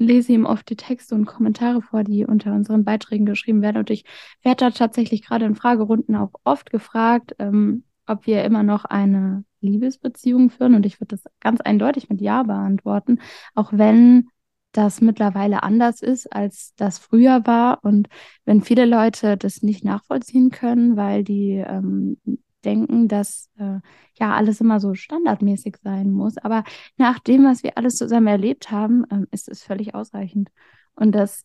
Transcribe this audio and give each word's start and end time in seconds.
lese 0.00 0.32
ihm 0.32 0.46
oft 0.46 0.68
die 0.70 0.76
Texte 0.76 1.14
und 1.14 1.26
Kommentare 1.26 1.82
vor, 1.82 2.02
die 2.04 2.24
unter 2.24 2.52
unseren 2.52 2.84
Beiträgen 2.84 3.26
geschrieben 3.26 3.62
werden. 3.62 3.76
Und 3.76 3.90
ich 3.90 4.04
werde 4.42 4.64
da 4.64 4.70
tatsächlich 4.70 5.22
gerade 5.22 5.44
in 5.44 5.54
Fragerunden 5.54 6.16
auch 6.16 6.32
oft 6.42 6.70
gefragt, 6.70 7.36
ähm, 7.38 7.84
ob 8.06 8.26
wir 8.26 8.42
immer 8.44 8.62
noch 8.62 8.84
eine 8.86 9.44
Liebesbeziehung 9.60 10.50
führen. 10.50 10.74
Und 10.74 10.86
ich 10.86 11.00
würde 11.00 11.16
das 11.16 11.24
ganz 11.40 11.60
eindeutig 11.60 12.08
mit 12.08 12.20
Ja 12.20 12.42
beantworten, 12.42 13.20
auch 13.54 13.72
wenn 13.72 14.28
das 14.72 15.00
mittlerweile 15.00 15.62
anders 15.62 16.00
ist, 16.00 16.32
als 16.32 16.74
das 16.76 16.98
früher 16.98 17.46
war. 17.46 17.84
Und 17.84 18.08
wenn 18.44 18.62
viele 18.62 18.86
Leute 18.86 19.36
das 19.36 19.62
nicht 19.62 19.84
nachvollziehen 19.84 20.50
können, 20.50 20.96
weil 20.96 21.24
die 21.24 21.62
ähm, 21.66 22.16
denken, 22.64 23.08
dass 23.08 23.48
äh, 23.58 23.80
ja 24.18 24.34
alles 24.34 24.60
immer 24.60 24.80
so 24.80 24.94
standardmäßig 24.94 25.76
sein 25.82 26.10
muss. 26.10 26.38
Aber 26.38 26.64
nach 26.96 27.18
dem, 27.18 27.44
was 27.44 27.62
wir 27.62 27.76
alles 27.78 27.96
zusammen 27.96 28.26
erlebt 28.26 28.70
haben, 28.70 29.04
ähm, 29.10 29.26
ist 29.30 29.48
es 29.48 29.62
völlig 29.62 29.94
ausreichend. 29.94 30.50
Und 30.94 31.12
dass 31.12 31.44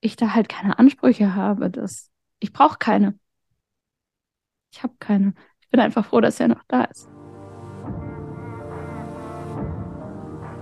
ich 0.00 0.16
da 0.16 0.34
halt 0.34 0.48
keine 0.48 0.78
Ansprüche 0.78 1.34
habe, 1.34 1.70
dass 1.70 2.10
ich 2.38 2.52
brauche 2.52 2.78
keine. 2.78 3.18
Ich 4.72 4.82
habe 4.82 4.94
keine. 4.98 5.34
Ich 5.60 5.68
bin 5.68 5.80
einfach 5.80 6.06
froh, 6.06 6.20
dass 6.20 6.40
er 6.40 6.48
noch 6.48 6.62
da 6.68 6.84
ist. 6.84 7.08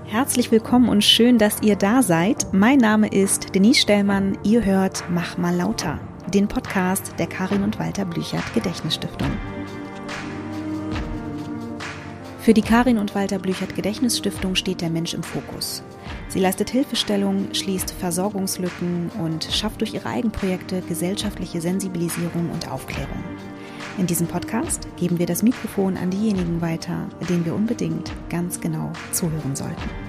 Herzlich 0.04 0.52
willkommen 0.52 0.88
und 0.88 1.02
schön, 1.02 1.36
dass 1.36 1.62
ihr 1.62 1.74
da 1.74 2.00
seid. 2.00 2.52
Mein 2.52 2.78
Name 2.78 3.08
ist 3.08 3.54
Denise 3.56 3.80
Stellmann. 3.80 4.38
Ihr 4.44 4.64
hört 4.64 5.04
Mach 5.10 5.36
mal 5.36 5.54
lauter, 5.54 5.98
den 6.32 6.48
Podcast 6.48 7.14
der 7.18 7.28
Karin 7.28 7.62
und 7.62 7.78
Walter 7.78 8.04
Blüchert 8.04 8.52
Gedächtnisstiftung. 8.52 9.30
Für 12.40 12.52
die 12.52 12.62
Karin 12.62 12.98
und 12.98 13.14
Walter 13.14 13.38
Blüchert 13.38 13.74
Gedächtnisstiftung 13.76 14.56
steht 14.56 14.80
der 14.80 14.90
Mensch 14.90 15.14
im 15.14 15.22
Fokus. 15.22 15.82
Sie 16.28 16.40
leistet 16.40 16.70
Hilfestellung, 16.70 17.54
schließt 17.54 17.92
Versorgungslücken 17.92 19.10
und 19.20 19.44
schafft 19.44 19.80
durch 19.80 19.94
ihre 19.94 20.08
Eigenprojekte 20.08 20.82
gesellschaftliche 20.82 21.60
Sensibilisierung 21.60 22.50
und 22.50 22.70
Aufklärung. 22.70 23.22
In 23.98 24.06
diesem 24.06 24.26
Podcast 24.26 24.88
geben 24.96 25.18
wir 25.18 25.26
das 25.26 25.42
Mikrofon 25.42 25.96
an 25.96 26.10
diejenigen 26.10 26.60
weiter, 26.60 27.08
denen 27.28 27.44
wir 27.44 27.54
unbedingt 27.54 28.12
ganz 28.28 28.60
genau 28.60 28.92
zuhören 29.12 29.54
sollten. 29.54 30.05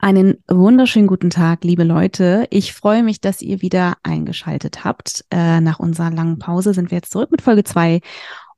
Einen 0.00 0.44
wunderschönen 0.46 1.08
guten 1.08 1.28
Tag, 1.28 1.64
liebe 1.64 1.82
Leute. 1.82 2.46
Ich 2.50 2.72
freue 2.72 3.02
mich, 3.02 3.20
dass 3.20 3.42
ihr 3.42 3.62
wieder 3.62 3.96
eingeschaltet 4.04 4.84
habt. 4.84 5.24
Äh, 5.32 5.60
nach 5.60 5.80
unserer 5.80 6.12
langen 6.12 6.38
Pause 6.38 6.72
sind 6.72 6.92
wir 6.92 6.98
jetzt 6.98 7.10
zurück 7.10 7.32
mit 7.32 7.42
Folge 7.42 7.64
zwei 7.64 8.00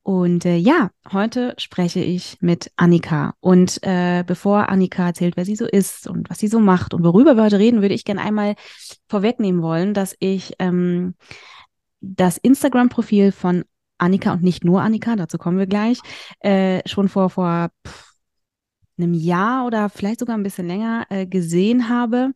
und 0.03 0.45
äh, 0.45 0.57
ja, 0.57 0.91
heute 1.11 1.55
spreche 1.57 2.01
ich 2.01 2.37
mit 2.43 2.71
Annika. 2.77 3.37
Und 3.41 3.83
äh, 3.83 4.23
bevor 4.27 4.69
Annika 4.69 5.07
erzählt, 5.07 5.39
wer 5.39 5.47
sie 5.47 5.57
so 5.57 5.65
ist 5.65 6.07
und 6.07 6.29
was 6.29 6.39
sie 6.39 6.49
so 6.49 6.61
macht 6.61 6.93
und 6.93 7.05
worüber 7.05 7.37
wir 7.37 7.45
heute 7.45 7.59
reden, 7.59 7.81
würde 7.81 7.95
ich 7.95 8.05
gerne 8.05 8.21
einmal 8.21 8.55
vorwegnehmen 9.09 9.63
wollen, 9.63 9.95
dass 9.95 10.15
ich 10.19 10.53
ähm, 10.59 11.15
das 12.03 12.37
Instagram-Profil 12.37 13.33
von 13.33 13.65
Annika 13.97 14.35
und 14.35 14.43
nicht 14.43 14.63
nur 14.63 14.83
Annika, 14.83 15.17
dazu 15.17 15.39
kommen 15.39 15.57
wir 15.57 15.67
gleich, 15.67 16.01
äh, 16.41 16.87
schon 16.87 17.09
vor, 17.09 17.31
vor 17.31 17.71
pff, 17.87 18.10
einem 19.03 19.15
Jahr 19.15 19.67
oder 19.67 19.89
vielleicht 19.89 20.21
sogar 20.21 20.37
ein 20.37 20.43
bisschen 20.43 20.67
länger 20.67 21.07
äh, 21.11 21.27
gesehen 21.27 21.89
habe 21.89 22.33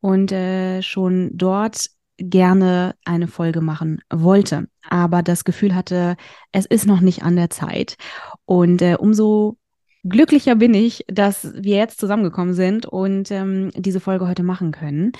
und 0.00 0.32
äh, 0.32 0.82
schon 0.82 1.30
dort 1.34 1.90
gerne 2.18 2.94
eine 3.04 3.28
Folge 3.28 3.60
machen 3.60 4.00
wollte, 4.10 4.68
aber 4.82 5.22
das 5.22 5.44
Gefühl 5.44 5.74
hatte, 5.74 6.16
es 6.52 6.66
ist 6.66 6.86
noch 6.86 7.00
nicht 7.00 7.22
an 7.22 7.36
der 7.36 7.50
Zeit. 7.50 7.96
Und 8.44 8.82
äh, 8.82 8.96
umso 8.98 9.56
glücklicher 10.04 10.56
bin 10.56 10.74
ich, 10.74 11.04
dass 11.08 11.52
wir 11.54 11.76
jetzt 11.76 12.00
zusammengekommen 12.00 12.54
sind 12.54 12.86
und 12.86 13.30
ähm, 13.30 13.70
diese 13.74 14.00
Folge 14.00 14.26
heute 14.26 14.42
machen 14.42 14.72
können. 14.72 15.12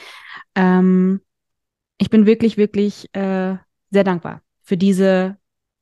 Ähm, 0.54 1.20
ich 1.98 2.10
bin 2.10 2.26
wirklich, 2.26 2.56
wirklich 2.56 3.14
äh, 3.14 3.56
sehr 3.90 4.04
dankbar 4.04 4.42
für 4.62 4.76
diese 4.76 5.36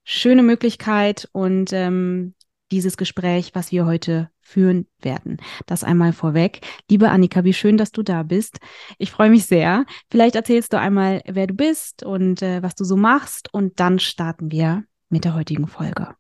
schöne 0.05 0.43
Möglichkeit 0.43 1.29
und 1.33 1.73
ähm, 1.73 2.35
dieses 2.71 2.97
Gespräch, 2.97 3.51
was 3.55 3.73
wir 3.73 3.87
heute 3.87 4.31
führen 4.47 4.87
werden. 5.03 5.39
Das 5.67 5.83
einmal 5.83 6.13
vorweg. 6.13 6.61
Liebe 6.89 7.11
Annika, 7.11 7.43
wie 7.45 7.53
schön, 7.53 7.77
dass 7.77 7.91
du 7.91 8.03
da 8.03 8.23
bist. 8.23 8.59
Ich 8.97 9.11
freue 9.11 9.29
mich 9.29 9.47
sehr. 9.47 9.85
Vielleicht 10.09 10.37
erzählst 10.37 10.73
du 10.73 10.79
einmal, 10.79 11.21
wer 11.27 11.49
du 11.49 11.55
bist 11.55 12.05
und 12.05 12.43
äh, 12.43 12.63
was 12.63 12.77
du 12.77 12.85
so 12.85 12.97
machst 12.97 13.53
und 13.53 13.81
dann 13.81 13.99
starten 13.99 14.53
wir 14.53 14.85
mit 15.09 15.25
der 15.25 15.35
heutigen 15.35 15.67
Folge. 15.67 16.15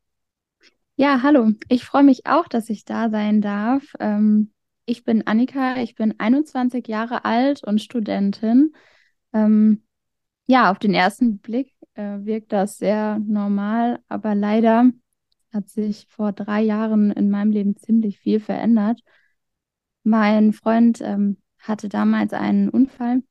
Ja, 0.97 1.23
hallo. 1.23 1.53
Ich 1.69 1.85
freue 1.85 2.03
mich 2.03 2.27
auch, 2.27 2.49
dass 2.49 2.69
ich 2.69 2.85
da 2.85 3.11
sein 3.11 3.41
darf. 3.41 3.95
Ähm, 4.01 4.53
ich 4.87 5.05
bin 5.05 5.27
Annika, 5.27 5.77
ich 5.77 5.95
bin 5.95 6.19
21 6.19 6.87
Jahre 6.89 7.25
alt 7.25 7.63
und 7.63 7.81
Studentin. 7.81 8.73
Ähm, 9.33 9.83
ja, 10.47 10.71
auf 10.71 10.79
den 10.79 10.95
ersten 10.95 11.39
Blick 11.39 11.73
äh, 11.95 12.19
wirkt 12.25 12.53
das 12.53 12.79
sehr 12.79 13.21
normal, 13.21 14.01
aber 14.09 14.35
leider 14.35 14.91
hat 15.57 15.69
sich 15.69 16.07
vor 16.09 16.33
drei 16.33 16.63
Jahren 16.63 17.11
in 17.11 17.31
meinem 17.31 17.51
Leben 17.51 17.77
ziemlich 17.77 18.19
viel 18.19 18.39
verändert. 18.41 19.01
Mein 20.05 20.53
Freund 20.53 21.01
ähm, 21.01 21.39
hatte 21.59 21.89
damals 21.89 22.33
einen 22.33 22.69
Unfall 22.69 23.23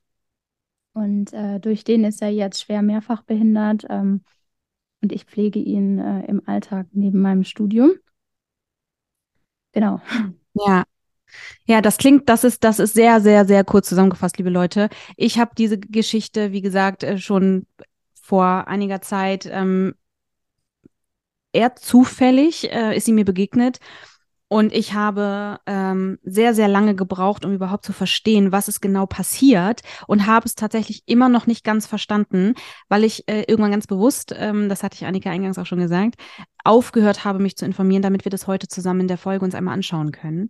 und 0.94 1.32
äh, 1.34 1.60
durch 1.60 1.84
den 1.84 2.04
ist 2.04 2.22
er 2.22 2.30
jetzt 2.30 2.62
schwer 2.62 2.82
mehrfach 2.82 3.22
behindert 3.22 3.86
ähm, 3.90 4.24
und 5.02 5.12
ich 5.14 5.26
pflege 5.26 5.60
ihn 5.60 6.00
äh, 6.00 6.26
im 6.26 6.42
Alltag 6.48 6.88
neben 6.92 7.22
meinem 7.22 7.44
Studium. 7.44 7.94
Genau. 9.72 10.02
Ja, 10.54 10.86
ja, 11.66 11.82
das 11.82 11.98
klingt, 11.98 12.30
das 12.30 12.44
ist, 12.44 12.64
das 12.64 12.80
ist 12.80 12.94
sehr, 12.94 13.20
sehr, 13.22 13.46
sehr 13.46 13.64
kurz 13.64 13.90
zusammengefasst, 13.90 14.38
liebe 14.38 14.50
Leute. 14.50 14.90
Ich 15.18 15.38
habe 15.38 15.52
diese 15.58 15.78
Geschichte, 15.78 16.52
wie 16.52 16.62
gesagt, 16.62 17.04
äh, 17.04 17.18
schon 17.18 17.66
vor 18.22 18.68
einiger 18.68 19.02
Zeit 19.02 19.48
ähm, 19.52 19.96
eher 21.56 21.76
zufällig 21.76 22.72
äh, 22.72 22.96
ist 22.96 23.06
sie 23.06 23.14
mir 23.14 23.26
begegnet. 23.26 23.80
Und 24.48 24.74
ich 24.74 24.94
habe 24.94 25.58
ähm, 25.66 26.20
sehr, 26.24 26.54
sehr 26.54 26.68
lange 26.68 26.96
gebraucht, 26.96 27.46
um 27.46 27.54
überhaupt 27.54 27.84
zu 27.84 27.94
verstehen, 27.94 28.52
was 28.52 28.68
es 28.68 28.80
genau 28.80 29.08
passiert 29.08 29.82
und 30.08 30.28
habe 30.28 30.46
es 30.46 30.54
tatsächlich 30.54 31.02
immer 31.08 31.30
noch 31.30 31.48
nicht 31.48 31.64
ganz 31.64 31.88
verstanden, 31.88 32.54
weil 32.88 33.04
ich 33.04 33.28
äh, 33.28 33.46
irgendwann 33.48 33.72
ganz 33.72 33.88
bewusst, 33.88 34.36
ähm, 34.38 34.70
das 34.70 34.84
hatte 34.84 34.96
ich 34.96 35.06
Annika 35.08 35.32
eingangs 35.32 35.58
auch 35.58 35.66
schon 35.66 35.80
gesagt, 35.80 36.16
aufgehört 36.64 37.26
habe, 37.26 37.40
mich 37.40 37.58
zu 37.58 37.66
informieren, 37.66 38.04
damit 38.04 38.24
wir 38.24 38.30
das 38.30 38.46
heute 38.46 38.68
zusammen 38.68 39.02
in 39.02 39.08
der 39.08 39.18
Folge 39.18 39.44
uns 39.44 39.56
einmal 39.56 39.74
anschauen 39.74 40.12
können. 40.12 40.50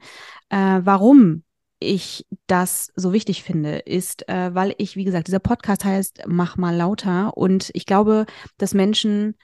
Äh, 0.50 0.82
warum 0.84 1.44
ich 1.80 2.26
das 2.48 2.92
so 2.96 3.14
wichtig 3.14 3.44
finde, 3.44 3.78
ist, 3.78 4.28
äh, 4.28 4.54
weil 4.54 4.76
ich, 4.78 4.98
wie 4.98 5.04
gesagt, 5.06 5.28
dieser 5.28 5.40
Podcast 5.40 5.86
heißt 5.86 6.24
Mach 6.28 6.58
mal 6.58 6.76
lauter 6.76 7.38
und 7.38 7.70
ich 7.74 7.86
glaube, 7.86 8.26
dass 8.58 8.74
Menschen 8.74 9.36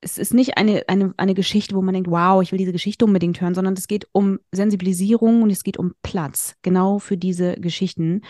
es 0.00 0.18
ist 0.18 0.32
nicht 0.32 0.56
eine, 0.56 0.84
eine, 0.88 1.12
eine 1.16 1.34
Geschichte, 1.34 1.74
wo 1.74 1.82
man 1.82 1.94
denkt, 1.94 2.10
wow, 2.10 2.40
ich 2.42 2.52
will 2.52 2.58
diese 2.58 2.72
Geschichte 2.72 3.04
unbedingt 3.04 3.40
hören, 3.40 3.54
sondern 3.54 3.74
es 3.74 3.88
geht 3.88 4.06
um 4.12 4.38
Sensibilisierung 4.52 5.42
und 5.42 5.50
es 5.50 5.64
geht 5.64 5.76
um 5.76 5.94
Platz, 6.02 6.54
genau 6.62 6.98
für 6.98 7.16
diese 7.16 7.54
Geschichten. 7.54 8.22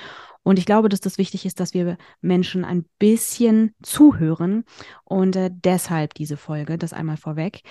Und 0.42 0.58
ich 0.58 0.64
glaube, 0.64 0.88
dass 0.88 1.00
das 1.00 1.18
wichtig 1.18 1.44
ist, 1.44 1.60
dass 1.60 1.74
wir 1.74 1.98
Menschen 2.22 2.64
ein 2.64 2.86
bisschen 2.98 3.74
zuhören 3.82 4.64
und 5.04 5.36
äh, 5.36 5.50
deshalb 5.52 6.14
diese 6.14 6.38
Folge, 6.38 6.78
das 6.78 6.94
einmal 6.94 7.18
vorweg. 7.18 7.62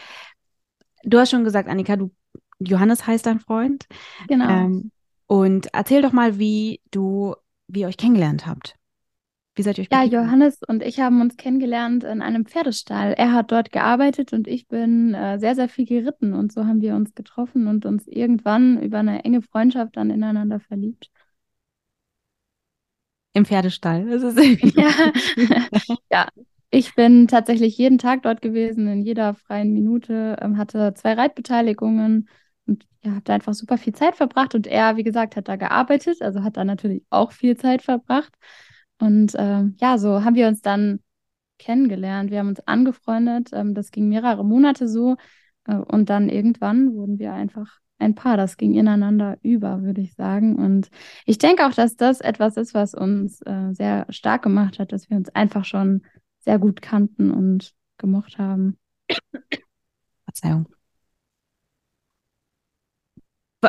Du 1.04 1.18
hast 1.18 1.32
schon 1.32 1.44
gesagt, 1.44 1.68
Annika, 1.68 1.96
du, 1.96 2.12
Johannes 2.60 3.08
heißt 3.08 3.26
dein 3.26 3.40
Freund. 3.40 3.88
Genau. 4.28 4.48
Ähm, 4.48 4.92
und 5.26 5.70
erzähl 5.74 6.02
doch 6.02 6.14
mal, 6.14 6.38
wie 6.38 6.82
du, 6.92 7.36
wie 7.68 7.82
ihr 7.82 7.88
euch 7.88 7.98
kennengelernt 7.98 8.46
habt. 8.46 8.77
Wie 9.58 9.64
seid 9.64 9.80
ihr 9.80 9.82
euch 9.82 9.88
Ja, 9.92 10.04
Johannes 10.04 10.60
und 10.68 10.84
ich 10.84 11.00
haben 11.00 11.20
uns 11.20 11.36
kennengelernt 11.36 12.04
in 12.04 12.22
einem 12.22 12.46
Pferdestall. 12.46 13.14
Er 13.14 13.34
hat 13.34 13.52
dort 13.52 13.72
gearbeitet 13.72 14.32
und 14.32 14.48
ich 14.48 14.68
bin 14.68 15.16
äh, 15.16 15.40
sehr, 15.40 15.56
sehr 15.56 15.68
viel 15.68 15.88
geritten. 15.88 16.34
Und 16.34 16.52
so 16.52 16.66
haben 16.66 16.80
wir 16.82 16.96
uns 16.96 17.16
getroffen 17.16 17.66
und 17.66 17.84
uns 17.88 18.08
irgendwann 18.08 18.80
über 18.80 19.00
eine 19.00 19.26
enge 19.26 19.42
Freundschaft 19.42 19.98
dann 19.98 20.12
ineinander 20.12 20.60
verliebt. 20.60 21.10
Im 23.34 23.46
Pferdestall. 23.46 24.06
Das 24.06 24.22
ist 24.22 24.38
ja. 24.76 24.92
ja, 26.12 26.28
ich 26.70 26.94
bin 26.94 27.28
tatsächlich 27.28 27.80
jeden 27.80 27.98
Tag 27.98 28.22
dort 28.22 28.44
gewesen, 28.44 28.88
in 28.88 29.02
jeder 29.02 29.34
freien 29.34 29.74
Minute, 29.74 30.38
ähm, 30.40 30.58
hatte 30.58 30.94
zwei 30.94 31.14
Reitbeteiligungen 31.14 32.30
und 32.68 32.86
ja, 33.04 33.12
habe 33.12 33.22
da 33.24 33.34
einfach 33.34 33.56
super 33.56 33.80
viel 33.80 33.96
Zeit 33.96 34.16
verbracht. 34.16 34.54
Und 34.54 34.68
er, 34.68 34.98
wie 34.98 35.04
gesagt, 35.04 35.36
hat 35.36 35.48
da 35.48 35.56
gearbeitet, 35.56 36.22
also 36.22 36.44
hat 36.44 36.58
da 36.58 36.64
natürlich 36.64 37.04
auch 37.10 37.32
viel 37.32 37.58
Zeit 37.58 37.82
verbracht. 37.82 38.36
Und 39.00 39.36
äh, 39.36 39.64
ja, 39.78 39.98
so 39.98 40.24
haben 40.24 40.36
wir 40.36 40.48
uns 40.48 40.62
dann 40.62 41.00
kennengelernt. 41.60 42.32
Wir 42.32 42.40
haben 42.40 42.50
uns 42.50 42.62
angefreundet. 42.62 43.50
Ähm, 43.54 43.74
das 43.74 43.92
ging 43.92 44.10
mehrere 44.10 44.44
Monate 44.44 44.88
so. 44.88 45.16
Äh, 45.66 45.76
und 45.76 46.10
dann 46.10 46.30
irgendwann 46.30 46.94
wurden 46.94 47.20
wir 47.20 47.34
einfach 47.34 47.80
ein 48.00 48.16
Paar. 48.16 48.38
Das 48.38 48.58
ging 48.58 48.74
ineinander 48.74 49.38
über, 49.42 49.82
würde 49.82 50.02
ich 50.02 50.14
sagen. 50.14 50.56
Und 50.56 50.90
ich 51.26 51.38
denke 51.38 51.66
auch, 51.66 51.74
dass 51.74 51.96
das 51.96 52.22
etwas 52.22 52.58
ist, 52.58 52.74
was 52.74 52.94
uns 52.94 53.42
äh, 53.42 53.74
sehr 53.74 54.06
stark 54.10 54.44
gemacht 54.44 54.80
hat, 54.80 54.92
dass 54.92 55.10
wir 55.10 55.18
uns 55.18 55.30
einfach 55.30 55.66
schon 55.66 56.04
sehr 56.40 56.60
gut 56.60 56.82
kannten 56.82 57.32
und 57.32 57.74
gemocht 57.98 58.38
haben. 58.38 58.78
Verzeihung. 60.26 60.68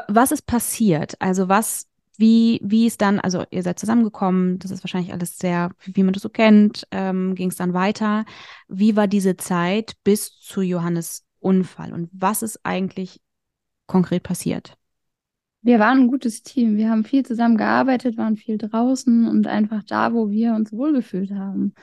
Was 0.07 0.33
ist 0.33 0.47
passiert? 0.47 1.21
Also 1.21 1.49
was, 1.49 1.88
wie, 2.19 2.61
wie 2.63 2.87
ist 2.87 3.01
dann, 3.01 3.21
also 3.21 3.45
ihr 3.51 3.63
seid 3.63 3.79
zusammengekommen, 3.79 4.59
das 4.59 4.71
ist 4.71 4.83
wahrscheinlich 4.83 5.13
alles 5.13 5.39
sehr, 5.39 5.71
wie 5.85 6.03
man 6.03 6.13
das 6.13 6.23
so 6.23 6.29
kennt, 6.29 6.87
ähm, 6.91 7.35
ging 7.35 7.49
es 7.49 7.57
dann 7.57 7.75
weiter. 7.75 8.25
Wie 8.67 8.97
war 8.97 9.07
diese 9.07 9.37
Zeit 9.37 9.95
bis 10.05 10.39
zu 10.41 10.61
Johannes 10.61 11.25
Unfall 11.39 11.93
und 11.93 12.11
was 12.13 12.43
ist 12.43 12.61
eigentlich 12.65 13.21
konkret 13.87 14.25
passiert? 14.25 14.77
Wir 15.63 15.79
waren 15.79 15.99
ein 15.99 16.09
gutes 16.09 16.43
Team. 16.43 16.77
Wir 16.77 16.91
haben 16.91 17.05
viel 17.05 17.25
zusammen 17.25 17.57
gearbeitet, 17.57 18.17
waren 18.17 18.37
viel 18.37 18.59
draußen 18.59 19.29
und 19.29 19.47
einfach 19.47 19.83
da, 19.85 20.13
wo 20.13 20.31
wir 20.31 20.55
uns 20.55 20.73
wohlgefühlt 20.73 21.33
haben. 21.33 21.75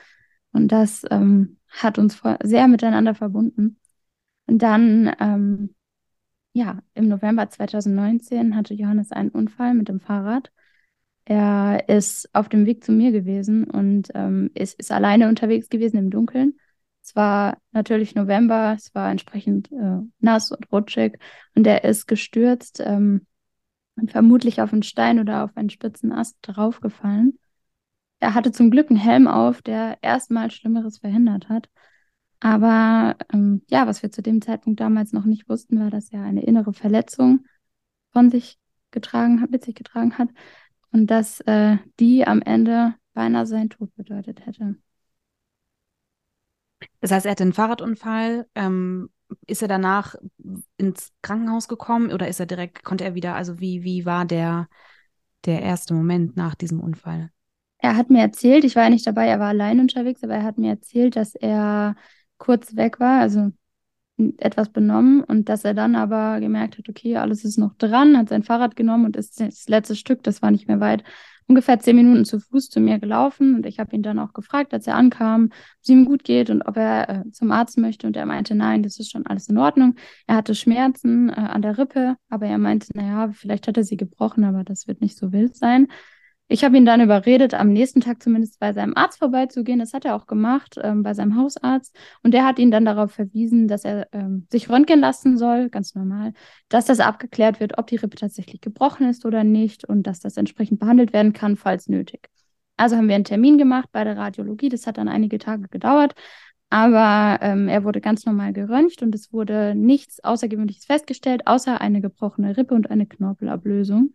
Und 0.52 0.68
das 0.68 1.04
ähm, 1.10 1.58
hat 1.68 1.98
uns 1.98 2.20
sehr 2.42 2.68
miteinander 2.68 3.14
verbunden. 3.14 3.78
Und 4.46 4.62
dann, 4.62 5.14
ähm, 5.20 5.75
ja, 6.56 6.78
im 6.94 7.08
November 7.08 7.50
2019 7.50 8.56
hatte 8.56 8.72
Johannes 8.72 9.12
einen 9.12 9.28
Unfall 9.28 9.74
mit 9.74 9.88
dem 9.90 10.00
Fahrrad. 10.00 10.50
Er 11.26 11.86
ist 11.90 12.34
auf 12.34 12.48
dem 12.48 12.64
Weg 12.64 12.82
zu 12.82 12.92
mir 12.92 13.12
gewesen 13.12 13.64
und 13.64 14.08
ähm, 14.14 14.50
ist, 14.54 14.78
ist 14.80 14.90
alleine 14.90 15.28
unterwegs 15.28 15.68
gewesen 15.68 15.98
im 15.98 16.10
Dunkeln. 16.10 16.58
Es 17.02 17.14
war 17.14 17.58
natürlich 17.72 18.14
November, 18.14 18.72
es 18.74 18.94
war 18.94 19.10
entsprechend 19.10 19.70
äh, 19.70 19.98
nass 20.20 20.50
und 20.50 20.72
rutschig 20.72 21.18
und 21.54 21.66
er 21.66 21.84
ist 21.84 22.06
gestürzt 22.06 22.80
ähm, 22.82 23.26
und 23.96 24.10
vermutlich 24.10 24.62
auf 24.62 24.72
einen 24.72 24.82
Stein 24.82 25.20
oder 25.20 25.44
auf 25.44 25.54
einen 25.58 25.68
spitzen 25.68 26.10
Ast 26.10 26.38
draufgefallen. 26.40 27.38
Er 28.18 28.32
hatte 28.32 28.50
zum 28.50 28.70
Glück 28.70 28.88
einen 28.88 28.98
Helm 28.98 29.28
auf, 29.28 29.60
der 29.60 29.98
erstmal 30.00 30.50
Schlimmeres 30.50 30.98
verhindert 30.98 31.50
hat. 31.50 31.68
Aber 32.40 33.16
ähm, 33.32 33.62
ja, 33.68 33.86
was 33.86 34.02
wir 34.02 34.10
zu 34.10 34.22
dem 34.22 34.42
Zeitpunkt 34.42 34.80
damals 34.80 35.12
noch 35.12 35.24
nicht 35.24 35.48
wussten, 35.48 35.80
war, 35.80 35.90
dass 35.90 36.12
er 36.12 36.22
eine 36.22 36.44
innere 36.44 36.72
Verletzung 36.72 37.46
von 38.12 38.30
sich 38.30 38.58
getragen 38.90 39.40
hat, 39.40 39.50
mit 39.50 39.64
sich 39.64 39.74
getragen 39.74 40.18
hat 40.18 40.28
und 40.92 41.08
dass 41.08 41.40
äh, 41.42 41.76
die 41.98 42.26
am 42.26 42.42
Ende 42.42 42.94
beinahe 43.14 43.46
seinen 43.46 43.70
Tod 43.70 43.94
bedeutet 43.94 44.44
hätte. 44.46 44.76
Das 47.00 47.10
heißt, 47.10 47.26
er 47.26 47.32
hatte 47.32 47.44
einen 47.44 47.52
Fahrradunfall. 47.52 48.46
Ähm, 48.54 49.10
ist 49.46 49.62
er 49.62 49.68
danach 49.68 50.14
ins 50.76 51.12
Krankenhaus 51.22 51.68
gekommen 51.68 52.12
oder 52.12 52.28
ist 52.28 52.40
er 52.40 52.46
direkt, 52.46 52.84
konnte 52.84 53.04
er 53.04 53.14
wieder, 53.14 53.34
also 53.34 53.58
wie, 53.58 53.82
wie 53.82 54.06
war 54.06 54.24
der, 54.24 54.68
der 55.44 55.62
erste 55.62 55.94
Moment 55.94 56.36
nach 56.36 56.54
diesem 56.54 56.80
Unfall? 56.80 57.30
Er 57.78 57.96
hat 57.96 58.10
mir 58.10 58.20
erzählt, 58.20 58.64
ich 58.64 58.76
war 58.76 58.84
ja 58.84 58.90
nicht 58.90 59.06
dabei, 59.06 59.26
er 59.26 59.40
war 59.40 59.48
allein 59.48 59.80
unterwegs, 59.80 60.22
aber 60.22 60.34
er 60.34 60.44
hat 60.44 60.58
mir 60.58 60.70
erzählt, 60.70 61.16
dass 61.16 61.34
er 61.34 61.96
kurz 62.38 62.76
weg 62.76 63.00
war, 63.00 63.20
also 63.20 63.52
etwas 64.38 64.70
benommen 64.70 65.22
und 65.22 65.48
dass 65.48 65.64
er 65.64 65.74
dann 65.74 65.94
aber 65.94 66.40
gemerkt 66.40 66.78
hat, 66.78 66.88
okay, 66.88 67.16
alles 67.16 67.44
ist 67.44 67.58
noch 67.58 67.74
dran, 67.74 68.16
hat 68.16 68.30
sein 68.30 68.42
Fahrrad 68.42 68.74
genommen 68.74 69.04
und 69.04 69.16
ist 69.16 69.40
das 69.40 69.68
letzte 69.68 69.94
Stück, 69.94 70.22
das 70.22 70.40
war 70.40 70.50
nicht 70.50 70.68
mehr 70.68 70.80
weit, 70.80 71.04
ungefähr 71.48 71.78
zehn 71.78 71.96
Minuten 71.96 72.24
zu 72.24 72.40
Fuß 72.40 72.70
zu 72.70 72.80
mir 72.80 72.98
gelaufen 72.98 73.56
und 73.56 73.66
ich 73.66 73.78
habe 73.78 73.94
ihn 73.94 74.02
dann 74.02 74.18
auch 74.18 74.32
gefragt, 74.32 74.72
als 74.72 74.86
er 74.86 74.96
ankam, 74.96 75.44
ob 75.44 75.52
es 75.82 75.88
ihm 75.88 76.04
gut 76.06 76.24
geht 76.24 76.50
und 76.50 76.62
ob 76.62 76.76
er 76.76 77.08
äh, 77.08 77.30
zum 77.30 77.52
Arzt 77.52 77.78
möchte 77.78 78.06
und 78.06 78.16
er 78.16 78.26
meinte, 78.26 78.54
nein, 78.54 78.82
das 78.82 78.98
ist 78.98 79.12
schon 79.12 79.26
alles 79.26 79.48
in 79.48 79.58
Ordnung. 79.58 79.96
Er 80.26 80.36
hatte 80.36 80.54
Schmerzen 80.54 81.28
äh, 81.28 81.32
an 81.34 81.62
der 81.62 81.78
Rippe, 81.78 82.16
aber 82.30 82.46
er 82.46 82.58
meinte, 82.58 82.88
naja, 82.94 83.30
vielleicht 83.32 83.68
hat 83.68 83.76
er 83.76 83.84
sie 83.84 83.96
gebrochen, 83.96 84.44
aber 84.44 84.64
das 84.64 84.88
wird 84.88 85.00
nicht 85.00 85.16
so 85.16 85.32
wild 85.32 85.56
sein. 85.56 85.88
Ich 86.48 86.62
habe 86.62 86.76
ihn 86.76 86.84
dann 86.84 87.00
überredet, 87.00 87.54
am 87.54 87.72
nächsten 87.72 88.00
Tag 88.00 88.22
zumindest 88.22 88.60
bei 88.60 88.72
seinem 88.72 88.96
Arzt 88.96 89.18
vorbeizugehen. 89.18 89.80
Das 89.80 89.92
hat 89.92 90.04
er 90.04 90.14
auch 90.14 90.26
gemacht, 90.28 90.78
ähm, 90.80 91.02
bei 91.02 91.12
seinem 91.12 91.36
Hausarzt. 91.36 91.96
Und 92.22 92.34
der 92.34 92.44
hat 92.44 92.60
ihn 92.60 92.70
dann 92.70 92.84
darauf 92.84 93.10
verwiesen, 93.10 93.66
dass 93.66 93.84
er 93.84 94.06
ähm, 94.12 94.46
sich 94.50 94.70
röntgen 94.70 95.00
lassen 95.00 95.38
soll, 95.38 95.70
ganz 95.70 95.96
normal, 95.96 96.32
dass 96.68 96.84
das 96.84 97.00
abgeklärt 97.00 97.58
wird, 97.58 97.78
ob 97.78 97.88
die 97.88 97.96
Rippe 97.96 98.16
tatsächlich 98.16 98.60
gebrochen 98.60 99.08
ist 99.08 99.24
oder 99.24 99.42
nicht 99.42 99.84
und 99.84 100.04
dass 100.04 100.20
das 100.20 100.36
entsprechend 100.36 100.78
behandelt 100.78 101.12
werden 101.12 101.32
kann, 101.32 101.56
falls 101.56 101.88
nötig. 101.88 102.28
Also 102.76 102.96
haben 102.96 103.08
wir 103.08 103.16
einen 103.16 103.24
Termin 103.24 103.58
gemacht 103.58 103.88
bei 103.90 104.04
der 104.04 104.16
Radiologie. 104.16 104.68
Das 104.68 104.86
hat 104.86 104.98
dann 104.98 105.08
einige 105.08 105.38
Tage 105.38 105.66
gedauert. 105.68 106.14
Aber 106.70 107.38
ähm, 107.42 107.68
er 107.68 107.84
wurde 107.84 108.00
ganz 108.00 108.24
normal 108.26 108.52
geröntgt 108.52 109.02
und 109.02 109.14
es 109.14 109.32
wurde 109.32 109.74
nichts 109.74 110.22
Außergewöhnliches 110.22 110.84
festgestellt, 110.84 111.46
außer 111.46 111.80
eine 111.80 112.00
gebrochene 112.00 112.56
Rippe 112.56 112.74
und 112.74 112.90
eine 112.90 113.06
Knorpelablösung. 113.06 114.12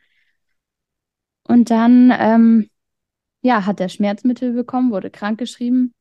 Und 1.52 1.70
dann, 1.70 2.14
ähm, 2.18 2.70
ja, 3.42 3.66
hat 3.66 3.82
er 3.82 3.90
Schmerzmittel 3.90 4.54
bekommen, 4.54 4.92
wurde 4.92 5.10
krankgeschrieben 5.10 5.94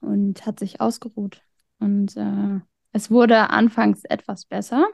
und 0.00 0.44
hat 0.44 0.58
sich 0.58 0.80
ausgeruht. 0.80 1.42
Und 1.78 2.16
äh, 2.16 2.60
es 2.90 3.08
wurde 3.08 3.50
anfangs 3.50 4.04
etwas 4.04 4.44
besser. 4.44 4.88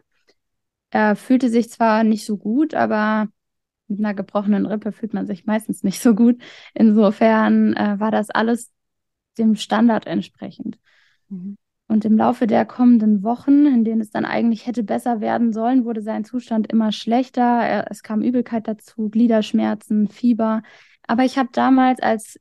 Er 0.90 1.17
fühlte 1.17 1.49
sich 1.49 1.70
zwar 1.70 2.05
nicht 2.05 2.26
so 2.26 2.37
gut, 2.37 2.75
aber 2.75 3.29
mit 3.87 4.00
einer 4.00 4.12
gebrochenen 4.12 4.67
Rippe 4.67 4.93
fühlt 4.93 5.14
man 5.14 5.26
sich 5.26 5.46
meistens 5.46 5.82
nicht 5.82 6.02
so 6.02 6.14
gut. 6.14 6.43
Insofern 6.75 7.75
äh, 7.75 7.99
war 7.99 8.11
das 8.11 8.29
alles 8.29 8.70
dem 9.38 9.56
Standard 9.56 10.06
entsprechend. 10.06 10.79
Mhm. 11.31 11.56
Und 11.88 12.05
im 12.05 12.19
Laufe 12.19 12.46
der 12.46 12.67
kommenden 12.67 13.23
Wochen, 13.23 13.64
in 13.64 13.82
denen 13.82 14.02
es 14.02 14.11
dann 14.11 14.26
eigentlich 14.26 14.67
hätte 14.67 14.82
besser 14.82 15.23
werden 15.23 15.55
sollen, 15.55 15.87
wurde 15.87 16.02
sein 16.02 16.25
Zustand 16.25 16.70
immer 16.70 16.93
schlechter. 16.93 17.43
Er, 17.43 17.90
es 17.90 18.02
kam 18.02 18.20
Übelkeit 18.23 18.69
dazu, 18.69 19.08
Gliederschmerzen, 19.08 20.08
Fieber. 20.08 20.62
Aber 21.06 21.25
ich 21.25 21.38
habe 21.38 21.49
damals 21.50 22.00
als 22.00 22.38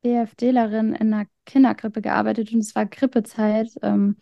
BFDlerin 0.00 0.94
in 0.94 1.12
einer 1.12 1.26
Kinderkrippe 1.44 2.00
gearbeitet 2.00 2.52
und 2.52 2.60
es 2.60 2.74
war 2.74 2.86
Grippezeit. 2.86 3.68
Ähm, 3.82 4.16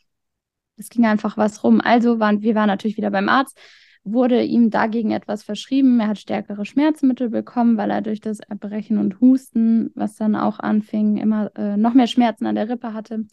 es 0.76 0.88
ging 0.88 1.06
einfach 1.06 1.36
was 1.36 1.62
rum. 1.62 1.80
Also 1.80 2.18
waren 2.18 2.42
wir 2.42 2.56
waren 2.56 2.66
natürlich 2.66 2.96
wieder 2.96 3.12
beim 3.12 3.28
Arzt, 3.28 3.56
wurde 4.02 4.42
ihm 4.42 4.70
dagegen 4.70 5.12
etwas 5.12 5.44
verschrieben. 5.44 6.00
Er 6.00 6.08
hat 6.08 6.18
stärkere 6.18 6.64
Schmerzmittel 6.64 7.30
bekommen, 7.30 7.76
weil 7.76 7.90
er 7.90 8.02
durch 8.02 8.20
das 8.20 8.40
Erbrechen 8.40 8.98
und 8.98 9.20
Husten, 9.20 9.90
was 9.94 10.16
dann 10.16 10.34
auch 10.34 10.58
anfing, 10.58 11.18
immer 11.18 11.50
äh, 11.56 11.76
noch 11.76 11.94
mehr 11.94 12.06
Schmerzen 12.08 12.46
an 12.46 12.56
der 12.56 12.68
Rippe 12.68 12.92
hatte. 12.92 13.26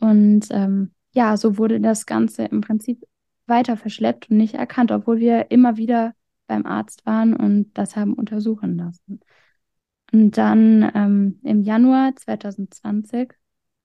Und 0.00 0.46
ähm, 0.50 0.92
ja, 1.12 1.36
so 1.36 1.58
wurde 1.58 1.80
das 1.80 2.06
Ganze 2.06 2.44
im 2.44 2.60
Prinzip 2.60 3.04
weiter 3.46 3.76
verschleppt 3.76 4.30
und 4.30 4.36
nicht 4.36 4.54
erkannt, 4.54 4.92
obwohl 4.92 5.18
wir 5.18 5.50
immer 5.50 5.76
wieder 5.76 6.14
beim 6.46 6.66
Arzt 6.66 7.06
waren 7.06 7.34
und 7.34 7.72
das 7.74 7.96
haben 7.96 8.14
untersuchen 8.14 8.76
lassen. 8.76 9.20
Und 10.12 10.36
dann 10.36 10.90
ähm, 10.94 11.40
im 11.44 11.62
Januar 11.62 12.16
2020, 12.16 13.32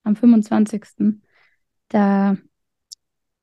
am 0.02 0.16
25. 0.16 1.20
da 1.88 2.36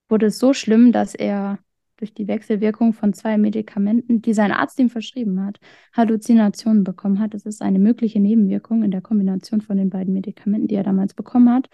wurde 0.10 0.28
es 0.28 0.40
so 0.40 0.54
schlimm, 0.54 0.92
dass 0.92 1.16
er 1.16 1.60
durch 1.98 2.14
die 2.14 2.28
Wechselwirkung 2.28 2.94
von 2.94 3.14
zwei 3.14 3.38
Medikamenten, 3.38 4.22
die 4.22 4.34
sein 4.34 4.52
Arzt 4.52 4.78
ihm 4.80 4.90
verschrieben 4.90 5.46
hat, 5.46 5.60
Halluzinationen 5.94 6.84
bekommen 6.84 7.20
hat. 7.20 7.34
Das 7.34 7.46
ist 7.46 7.62
eine 7.62 7.80
mögliche 7.80 8.20
Nebenwirkung 8.20 8.84
in 8.84 8.92
der 8.92 9.02
Kombination 9.02 9.62
von 9.62 9.78
den 9.78 9.90
beiden 9.90 10.14
Medikamenten, 10.14 10.68
die 10.68 10.76
er 10.76 10.84
damals 10.84 11.14
bekommen 11.14 11.50
hat. 11.50 11.70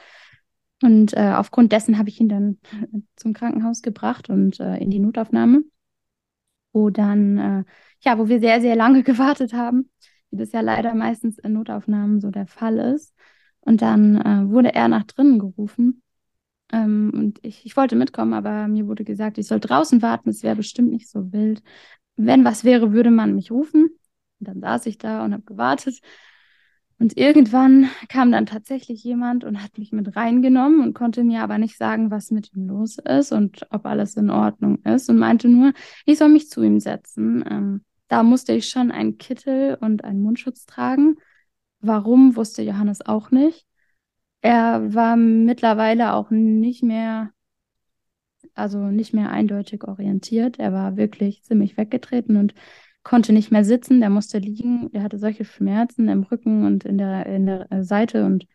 Und 0.81 1.13
äh, 1.13 1.33
aufgrund 1.35 1.71
dessen 1.71 1.97
habe 1.97 2.09
ich 2.09 2.19
ihn 2.19 2.29
dann 2.29 2.57
zum 3.15 3.33
Krankenhaus 3.33 3.81
gebracht 3.81 4.29
und 4.29 4.59
äh, 4.59 4.77
in 4.77 4.89
die 4.89 4.99
Notaufnahme, 4.99 5.63
wo 6.73 6.89
dann, 6.89 7.37
äh, 7.37 7.63
ja, 8.01 8.17
wo 8.17 8.27
wir 8.27 8.39
sehr, 8.39 8.61
sehr 8.61 8.75
lange 8.75 9.03
gewartet 9.03 9.53
haben, 9.53 9.89
wie 10.31 10.37
das 10.37 10.51
ja 10.51 10.61
leider 10.61 10.93
meistens 10.93 11.37
in 11.39 11.53
Notaufnahmen 11.53 12.21
so 12.21 12.31
der 12.31 12.47
Fall 12.47 12.77
ist. 12.77 13.13
Und 13.61 13.81
dann 13.81 14.15
äh, 14.21 14.49
wurde 14.49 14.73
er 14.73 14.87
nach 14.87 15.03
drinnen 15.03 15.39
gerufen. 15.39 16.01
Ähm, 16.71 17.11
und 17.13 17.39
ich, 17.43 17.65
ich 17.65 17.75
wollte 17.75 17.95
mitkommen, 17.95 18.33
aber 18.33 18.67
mir 18.67 18.87
wurde 18.87 19.03
gesagt, 19.03 19.37
ich 19.37 19.47
soll 19.47 19.59
draußen 19.59 20.01
warten, 20.01 20.29
es 20.29 20.43
wäre 20.43 20.55
bestimmt 20.55 20.91
nicht 20.91 21.09
so 21.09 21.31
wild. 21.33 21.61
Wenn 22.15 22.45
was 22.45 22.63
wäre, 22.63 22.93
würde 22.93 23.11
man 23.11 23.35
mich 23.35 23.51
rufen. 23.51 23.89
Und 24.39 24.47
dann 24.47 24.61
saß 24.61 24.85
ich 24.85 24.97
da 24.97 25.25
und 25.25 25.33
habe 25.33 25.43
gewartet. 25.43 25.99
Und 26.99 27.17
irgendwann 27.17 27.89
kam 28.09 28.31
dann 28.31 28.45
tatsächlich 28.45 29.03
jemand 29.05 29.45
und 29.45 29.63
hat 29.63 29.77
mich 29.77 29.93
mit 29.93 30.17
reingenommen 30.17 30.81
und 30.81 30.93
konnte 30.93 31.23
mir 31.23 31.41
aber 31.41 31.57
nicht 31.57 31.77
sagen, 31.77 32.11
was 32.11 32.29
mit 32.29 32.53
ihm 32.53 32.67
los 32.67 32.97
ist 32.97 33.31
und 33.31 33.65
ob 33.69 33.85
alles 33.85 34.17
in 34.17 34.29
Ordnung 34.29 34.79
ist 34.83 35.09
und 35.09 35.17
meinte 35.17 35.47
nur, 35.47 35.71
ich 36.05 36.17
soll 36.17 36.27
mich 36.27 36.49
zu 36.49 36.61
ihm 36.61 36.81
setzen. 36.81 37.43
Ähm, 37.49 37.85
da 38.09 38.21
musste 38.23 38.51
ich 38.51 38.67
schon 38.67 38.91
einen 38.91 39.17
Kittel 39.17 39.77
und 39.79 40.03
einen 40.03 40.21
Mundschutz 40.21 40.65
tragen. 40.65 41.15
Warum, 41.79 42.35
wusste 42.35 42.63
Johannes 42.63 43.05
auch 43.05 43.31
nicht. 43.31 43.65
Er 44.41 44.93
war 44.93 45.15
mittlerweile 45.15 46.13
auch 46.13 46.31
nicht 46.31 46.83
mehr, 46.83 47.31
also 48.55 48.77
nicht 48.77 49.13
mehr 49.13 49.29
eindeutig 49.29 49.85
orientiert. 49.85 50.59
Er 50.59 50.73
war 50.73 50.97
wirklich 50.97 51.43
ziemlich 51.43 51.77
weggetreten 51.77 52.35
und 52.35 52.53
konnte 53.03 53.33
nicht 53.33 53.51
mehr 53.51 53.63
sitzen, 53.63 53.99
der 53.99 54.09
musste 54.09 54.39
liegen, 54.39 54.91
der 54.91 55.03
hatte 55.03 55.17
solche 55.17 55.45
Schmerzen 55.45 56.09
im 56.09 56.23
Rücken 56.23 56.65
und 56.65 56.85
in 56.85 56.97
der, 56.97 57.25
in 57.25 57.45
der 57.45 57.71
äh, 57.71 57.83
Seite 57.83 58.25
und 58.25 58.45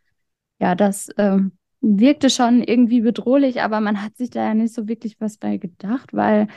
ja, 0.61 0.75
das 0.75 1.09
ähm, 1.19 1.53
wirkte 1.81 2.31
schon 2.31 2.63
irgendwie 2.63 3.01
bedrohlich, 3.01 3.63
aber 3.63 3.81
man 3.81 4.03
hat 4.03 4.17
sich 4.17 4.31
da 4.31 4.45
ja 4.45 4.55
nicht 4.55 4.75
so 4.75 4.89
wirklich 4.89 5.21
was 5.21 5.39
bei 5.39 5.57
gedacht, 5.57 6.13
weil 6.13 6.49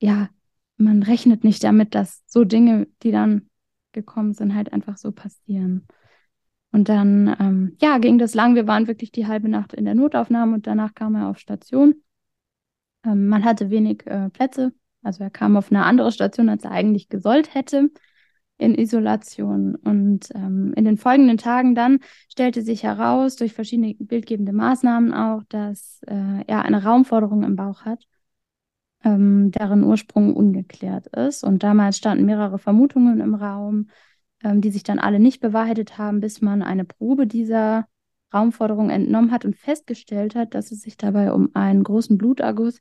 ja, 0.00 0.28
man 0.76 1.02
rechnet 1.02 1.44
nicht 1.44 1.62
damit, 1.64 1.94
dass 1.94 2.22
so 2.26 2.44
Dinge, 2.44 2.86
die 3.02 3.10
dann 3.10 3.48
gekommen 3.92 4.34
sind, 4.34 4.54
halt 4.54 4.72
einfach 4.72 4.96
so 4.96 5.12
passieren. 5.12 5.86
Und 6.70 6.88
dann, 6.88 7.34
ähm, 7.40 7.76
ja, 7.80 7.98
ging 7.98 8.18
das 8.18 8.34
lang. 8.34 8.54
Wir 8.54 8.66
waren 8.66 8.86
wirklich 8.86 9.10
die 9.10 9.26
halbe 9.26 9.48
Nacht 9.48 9.72
in 9.72 9.84
der 9.84 9.94
Notaufnahme 9.94 10.54
und 10.54 10.66
danach 10.66 10.94
kam 10.94 11.14
er 11.14 11.28
auf 11.28 11.38
Station. 11.38 12.02
Ähm, 13.04 13.28
man 13.28 13.44
hatte 13.44 13.70
wenig 13.70 14.06
äh, 14.06 14.28
Plätze. 14.30 14.72
Also 15.08 15.24
er 15.24 15.30
kam 15.30 15.56
auf 15.56 15.70
eine 15.70 15.84
andere 15.84 16.12
Station, 16.12 16.48
als 16.48 16.64
er 16.64 16.70
eigentlich 16.70 17.08
gesollt 17.08 17.54
hätte, 17.54 17.90
in 18.58 18.74
Isolation. 18.74 19.74
Und 19.74 20.28
ähm, 20.34 20.72
in 20.76 20.84
den 20.84 20.96
folgenden 20.96 21.38
Tagen 21.38 21.74
dann 21.74 21.98
stellte 22.30 22.62
sich 22.62 22.82
heraus, 22.84 23.36
durch 23.36 23.52
verschiedene 23.52 23.94
bildgebende 23.94 24.52
Maßnahmen 24.52 25.12
auch, 25.12 25.42
dass 25.48 26.00
äh, 26.06 26.44
er 26.46 26.62
eine 26.62 26.84
Raumforderung 26.84 27.42
im 27.42 27.56
Bauch 27.56 27.82
hat 27.82 28.04
ähm, 29.04 29.50
deren 29.52 29.84
Ursprung 29.84 30.34
ungeklärt 30.34 31.06
ist. 31.08 31.44
Und 31.44 31.62
damals 31.62 31.98
standen 31.98 32.24
mehrere 32.24 32.58
Vermutungen 32.58 33.20
im 33.20 33.34
Raum, 33.34 33.88
ähm, 34.42 34.60
die 34.60 34.70
sich 34.70 34.82
dann 34.82 34.98
alle 34.98 35.20
nicht 35.20 35.40
bewahrheitet 35.40 35.98
haben, 35.98 36.20
bis 36.20 36.40
man 36.40 36.62
eine 36.62 36.84
Probe 36.84 37.26
dieser 37.26 37.86
Raumforderung 38.32 38.90
entnommen 38.90 39.30
hat 39.30 39.44
und 39.44 39.56
festgestellt 39.56 40.34
hat, 40.34 40.54
dass 40.54 40.70
es 40.70 40.82
sich 40.82 40.96
dabei 40.96 41.32
um 41.32 41.50
einen 41.54 41.82
großen 41.82 42.18
Bluterguss 42.18 42.80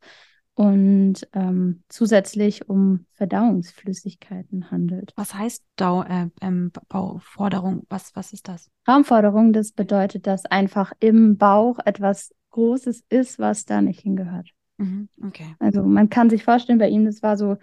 und 0.57 1.27
ähm, 1.33 1.83
zusätzlich 1.87 2.67
um 2.67 3.05
Verdauungsflüssigkeiten 3.13 4.71
handelt. 4.71 5.13
Was 5.15 5.35
heißt 5.35 5.63
Dau 5.75 6.01
äh, 6.01 6.29
ähm, 6.41 6.71
Bauforderung? 6.89 7.85
Was, 7.89 8.15
was 8.15 8.33
ist 8.33 8.47
das? 8.47 8.71
Raumforderung, 8.87 9.53
das 9.53 9.71
bedeutet, 9.71 10.25
dass 10.25 10.45
einfach 10.45 10.93
im 10.99 11.37
Bauch 11.37 11.77
etwas 11.85 12.33
Großes 12.49 13.03
ist, 13.07 13.37
was 13.37 13.65
da 13.65 13.81
nicht 13.81 13.99
hingehört. 13.99 14.49
Mhm, 14.77 15.09
okay. 15.23 15.55
Also 15.59 15.83
man 15.83 16.09
kann 16.09 16.31
sich 16.31 16.43
vorstellen, 16.43 16.79
bei 16.79 16.89
ihm, 16.89 17.05
das 17.05 17.21
war 17.21 17.37
so 17.37 17.57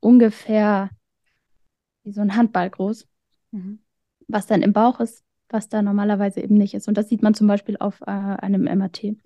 ungefähr 0.00 0.90
wie 2.02 2.10
so 2.10 2.20
ein 2.20 2.34
Handball 2.34 2.68
groß, 2.68 3.06
mhm. 3.52 3.78
was 4.26 4.46
dann 4.46 4.62
im 4.62 4.72
Bauch 4.72 4.98
ist, 4.98 5.22
was 5.50 5.68
da 5.68 5.82
normalerweise 5.82 6.40
eben 6.40 6.56
nicht 6.56 6.74
ist. 6.74 6.88
Und 6.88 6.96
das 6.96 7.08
sieht 7.08 7.22
man 7.22 7.34
zum 7.34 7.46
Beispiel 7.46 7.76
auf 7.76 8.00
äh, 8.00 8.06
einem 8.06 8.64
MRT. 8.64 9.16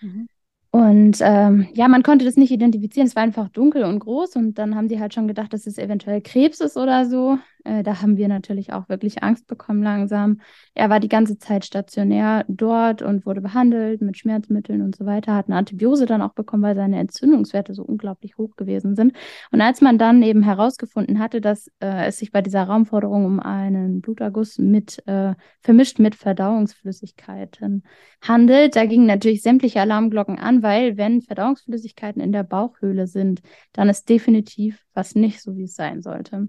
Mhm. 0.00 0.26
Und 0.74 1.18
ähm, 1.20 1.68
ja, 1.74 1.86
man 1.88 2.02
konnte 2.02 2.24
das 2.24 2.36
nicht 2.36 2.50
identifizieren. 2.50 3.06
Es 3.06 3.14
war 3.14 3.22
einfach 3.22 3.48
dunkel 3.50 3.84
und 3.84 3.98
groß. 4.00 4.36
Und 4.36 4.54
dann 4.58 4.74
haben 4.74 4.88
sie 4.88 4.98
halt 5.00 5.12
schon 5.14 5.28
gedacht, 5.28 5.52
dass 5.52 5.66
es 5.66 5.76
eventuell 5.78 6.22
Krebs 6.22 6.60
ist 6.60 6.76
oder 6.78 7.04
so. 7.06 7.38
Äh, 7.64 7.82
da 7.82 8.00
haben 8.00 8.16
wir 8.16 8.28
natürlich 8.28 8.72
auch 8.72 8.88
wirklich 8.88 9.22
Angst 9.22 9.46
bekommen 9.46 9.82
langsam. 9.82 10.40
Er 10.74 10.88
war 10.88 11.00
die 11.00 11.08
ganze 11.08 11.38
Zeit 11.38 11.64
stationär 11.64 12.44
dort 12.48 13.02
und 13.02 13.26
wurde 13.26 13.42
behandelt 13.42 14.00
mit 14.00 14.16
Schmerzmitteln 14.16 14.80
und 14.80 14.96
so 14.96 15.04
weiter. 15.04 15.34
Hat 15.34 15.48
eine 15.48 15.56
Antibiose 15.56 16.06
dann 16.06 16.22
auch 16.22 16.32
bekommen, 16.32 16.62
weil 16.62 16.74
seine 16.74 16.98
Entzündungswerte 16.98 17.74
so 17.74 17.82
unglaublich 17.82 18.38
hoch 18.38 18.56
gewesen 18.56 18.96
sind. 18.96 19.14
Und 19.50 19.60
als 19.60 19.80
man 19.82 19.98
dann 19.98 20.22
eben 20.22 20.42
herausgefunden 20.42 21.18
hatte, 21.18 21.40
dass 21.40 21.68
äh, 21.80 22.06
es 22.06 22.16
sich 22.16 22.32
bei 22.32 22.40
dieser 22.40 22.64
Raumforderung 22.64 23.26
um 23.26 23.40
einen 23.40 24.00
Bluterguss 24.00 24.58
mit 24.58 25.06
äh, 25.06 25.34
vermischt 25.60 25.98
mit 25.98 26.14
Verdauungsflüssigkeiten 26.14 27.82
handelt, 28.22 28.76
da 28.76 28.86
gingen 28.86 29.06
natürlich 29.06 29.42
sämtliche 29.42 29.80
Alarmglocken 29.80 30.38
an 30.38 30.62
weil 30.62 30.96
wenn 30.96 31.22
Verdauungsflüssigkeiten 31.22 32.22
in 32.22 32.32
der 32.32 32.44
Bauchhöhle 32.44 33.06
sind, 33.06 33.42
dann 33.72 33.88
ist 33.88 34.08
definitiv 34.08 34.84
was 34.94 35.14
nicht 35.14 35.40
so, 35.40 35.56
wie 35.56 35.64
es 35.64 35.74
sein 35.74 36.02
sollte. 36.02 36.48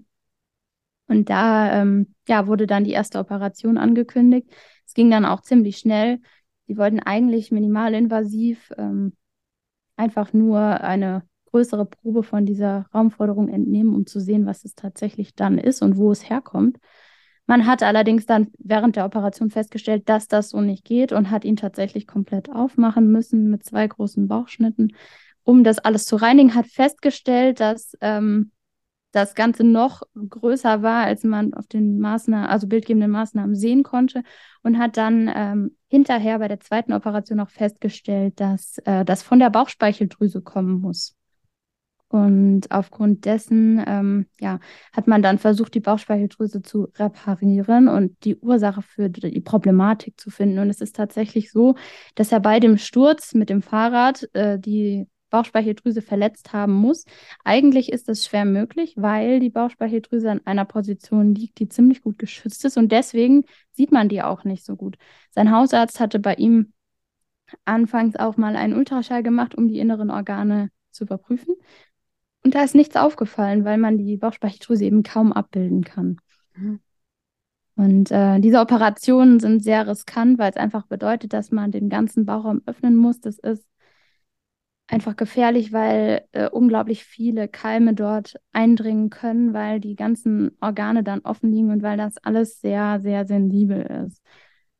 Und 1.06 1.30
da 1.30 1.82
ähm, 1.82 2.14
ja, 2.28 2.46
wurde 2.46 2.66
dann 2.66 2.84
die 2.84 2.92
erste 2.92 3.18
Operation 3.18 3.78
angekündigt. 3.78 4.48
Es 4.86 4.94
ging 4.94 5.10
dann 5.10 5.24
auch 5.24 5.42
ziemlich 5.42 5.78
schnell. 5.78 6.20
Sie 6.66 6.76
wollten 6.78 7.00
eigentlich 7.00 7.50
minimalinvasiv 7.50 8.72
ähm, 8.78 9.14
einfach 9.96 10.32
nur 10.32 10.60
eine 10.60 11.22
größere 11.50 11.86
Probe 11.86 12.22
von 12.22 12.46
dieser 12.46 12.86
Raumforderung 12.92 13.48
entnehmen, 13.48 13.94
um 13.94 14.06
zu 14.06 14.18
sehen, 14.18 14.46
was 14.46 14.64
es 14.64 14.74
tatsächlich 14.74 15.34
dann 15.34 15.58
ist 15.58 15.82
und 15.82 15.96
wo 15.96 16.10
es 16.10 16.28
herkommt. 16.28 16.78
Man 17.46 17.66
hat 17.66 17.82
allerdings 17.82 18.24
dann 18.26 18.48
während 18.58 18.96
der 18.96 19.04
Operation 19.04 19.50
festgestellt, 19.50 20.08
dass 20.08 20.26
das 20.26 20.48
so 20.48 20.60
nicht 20.60 20.84
geht 20.84 21.12
und 21.12 21.30
hat 21.30 21.44
ihn 21.44 21.56
tatsächlich 21.56 22.06
komplett 22.06 22.50
aufmachen 22.50 23.12
müssen 23.12 23.50
mit 23.50 23.64
zwei 23.64 23.86
großen 23.86 24.26
Bauchschnitten, 24.26 24.96
um 25.42 25.62
das 25.62 25.78
alles 25.78 26.06
zu 26.06 26.16
reinigen. 26.16 26.54
Hat 26.54 26.66
festgestellt, 26.66 27.60
dass 27.60 27.96
ähm, 28.00 28.50
das 29.14 29.34
Ganze 29.34 29.64
noch 29.64 30.02
größer 30.14 30.82
war, 30.82 31.04
als 31.04 31.24
man 31.24 31.54
auf 31.54 31.66
den 31.66 31.98
Maßnahmen, 31.98 32.46
also 32.46 32.66
bildgebenden 32.66 33.10
Maßnahmen 33.10 33.54
sehen 33.54 33.82
konnte 33.82 34.22
und 34.62 34.78
hat 34.78 34.96
dann 34.96 35.30
ähm, 35.34 35.76
hinterher 35.88 36.38
bei 36.38 36.48
der 36.48 36.60
zweiten 36.60 36.92
Operation 36.92 37.40
auch 37.40 37.50
festgestellt, 37.50 38.40
dass 38.40 38.78
äh, 38.78 39.04
das 39.04 39.22
von 39.22 39.38
der 39.38 39.50
Bauchspeicheldrüse 39.50 40.42
kommen 40.42 40.80
muss. 40.80 41.16
Und 42.08 42.70
aufgrund 42.70 43.24
dessen 43.24 43.82
ähm, 43.86 44.26
ja, 44.38 44.60
hat 44.92 45.08
man 45.08 45.20
dann 45.20 45.38
versucht, 45.38 45.74
die 45.74 45.80
Bauchspeicheldrüse 45.80 46.62
zu 46.62 46.88
reparieren 46.94 47.88
und 47.88 48.24
die 48.24 48.36
Ursache 48.36 48.82
für 48.82 49.08
die 49.10 49.40
Problematik 49.40 50.20
zu 50.20 50.30
finden. 50.30 50.60
Und 50.60 50.70
es 50.70 50.80
ist 50.80 50.94
tatsächlich 50.94 51.50
so, 51.50 51.74
dass 52.14 52.30
er 52.30 52.38
bei 52.38 52.60
dem 52.60 52.78
Sturz 52.78 53.34
mit 53.34 53.50
dem 53.50 53.62
Fahrrad 53.62 54.28
äh, 54.32 54.60
die 54.60 55.08
Bauchspeicheldrüse 55.30 56.02
verletzt 56.02 56.52
haben 56.52 56.72
muss. 56.72 57.04
Eigentlich 57.44 57.92
ist 57.92 58.08
das 58.08 58.24
schwer 58.24 58.44
möglich, 58.44 58.94
weil 58.96 59.40
die 59.40 59.50
Bauchspeicheldrüse 59.50 60.30
an 60.30 60.40
einer 60.44 60.64
Position 60.64 61.34
liegt, 61.34 61.58
die 61.58 61.68
ziemlich 61.68 62.02
gut 62.02 62.18
geschützt 62.18 62.64
ist 62.64 62.76
und 62.76 62.92
deswegen 62.92 63.44
sieht 63.72 63.92
man 63.92 64.08
die 64.08 64.22
auch 64.22 64.44
nicht 64.44 64.64
so 64.64 64.76
gut. 64.76 64.96
Sein 65.30 65.50
Hausarzt 65.50 66.00
hatte 66.00 66.18
bei 66.18 66.34
ihm 66.34 66.72
anfangs 67.64 68.16
auch 68.16 68.36
mal 68.36 68.56
einen 68.56 68.74
Ultraschall 68.74 69.22
gemacht, 69.22 69.54
um 69.54 69.68
die 69.68 69.78
inneren 69.78 70.10
Organe 70.10 70.70
zu 70.90 71.04
überprüfen. 71.04 71.54
Und 72.44 72.54
da 72.54 72.62
ist 72.62 72.74
nichts 72.74 72.96
aufgefallen, 72.96 73.64
weil 73.64 73.78
man 73.78 73.98
die 73.98 74.16
Bauchspeicheldrüse 74.16 74.84
eben 74.84 75.02
kaum 75.02 75.32
abbilden 75.32 75.82
kann. 75.82 76.18
Mhm. 76.54 76.80
Und 77.76 78.10
äh, 78.12 78.38
diese 78.38 78.60
Operationen 78.60 79.40
sind 79.40 79.62
sehr 79.62 79.86
riskant, 79.86 80.38
weil 80.38 80.50
es 80.50 80.56
einfach 80.56 80.86
bedeutet, 80.86 81.32
dass 81.32 81.50
man 81.50 81.72
den 81.72 81.88
ganzen 81.88 82.24
Bauchraum 82.24 82.62
öffnen 82.66 82.94
muss. 82.94 83.20
Das 83.20 83.38
ist 83.38 83.66
einfach 84.86 85.16
gefährlich, 85.16 85.72
weil 85.72 86.26
äh, 86.32 86.48
unglaublich 86.48 87.04
viele 87.04 87.48
Keime 87.48 87.94
dort 87.94 88.36
eindringen 88.52 89.10
können, 89.10 89.52
weil 89.54 89.80
die 89.80 89.96
ganzen 89.96 90.56
Organe 90.60 91.02
dann 91.02 91.20
offen 91.20 91.50
liegen 91.50 91.70
und 91.70 91.82
weil 91.82 91.96
das 91.96 92.18
alles 92.18 92.60
sehr, 92.60 93.00
sehr 93.00 93.26
sensibel 93.26 93.80
ist. 94.06 94.20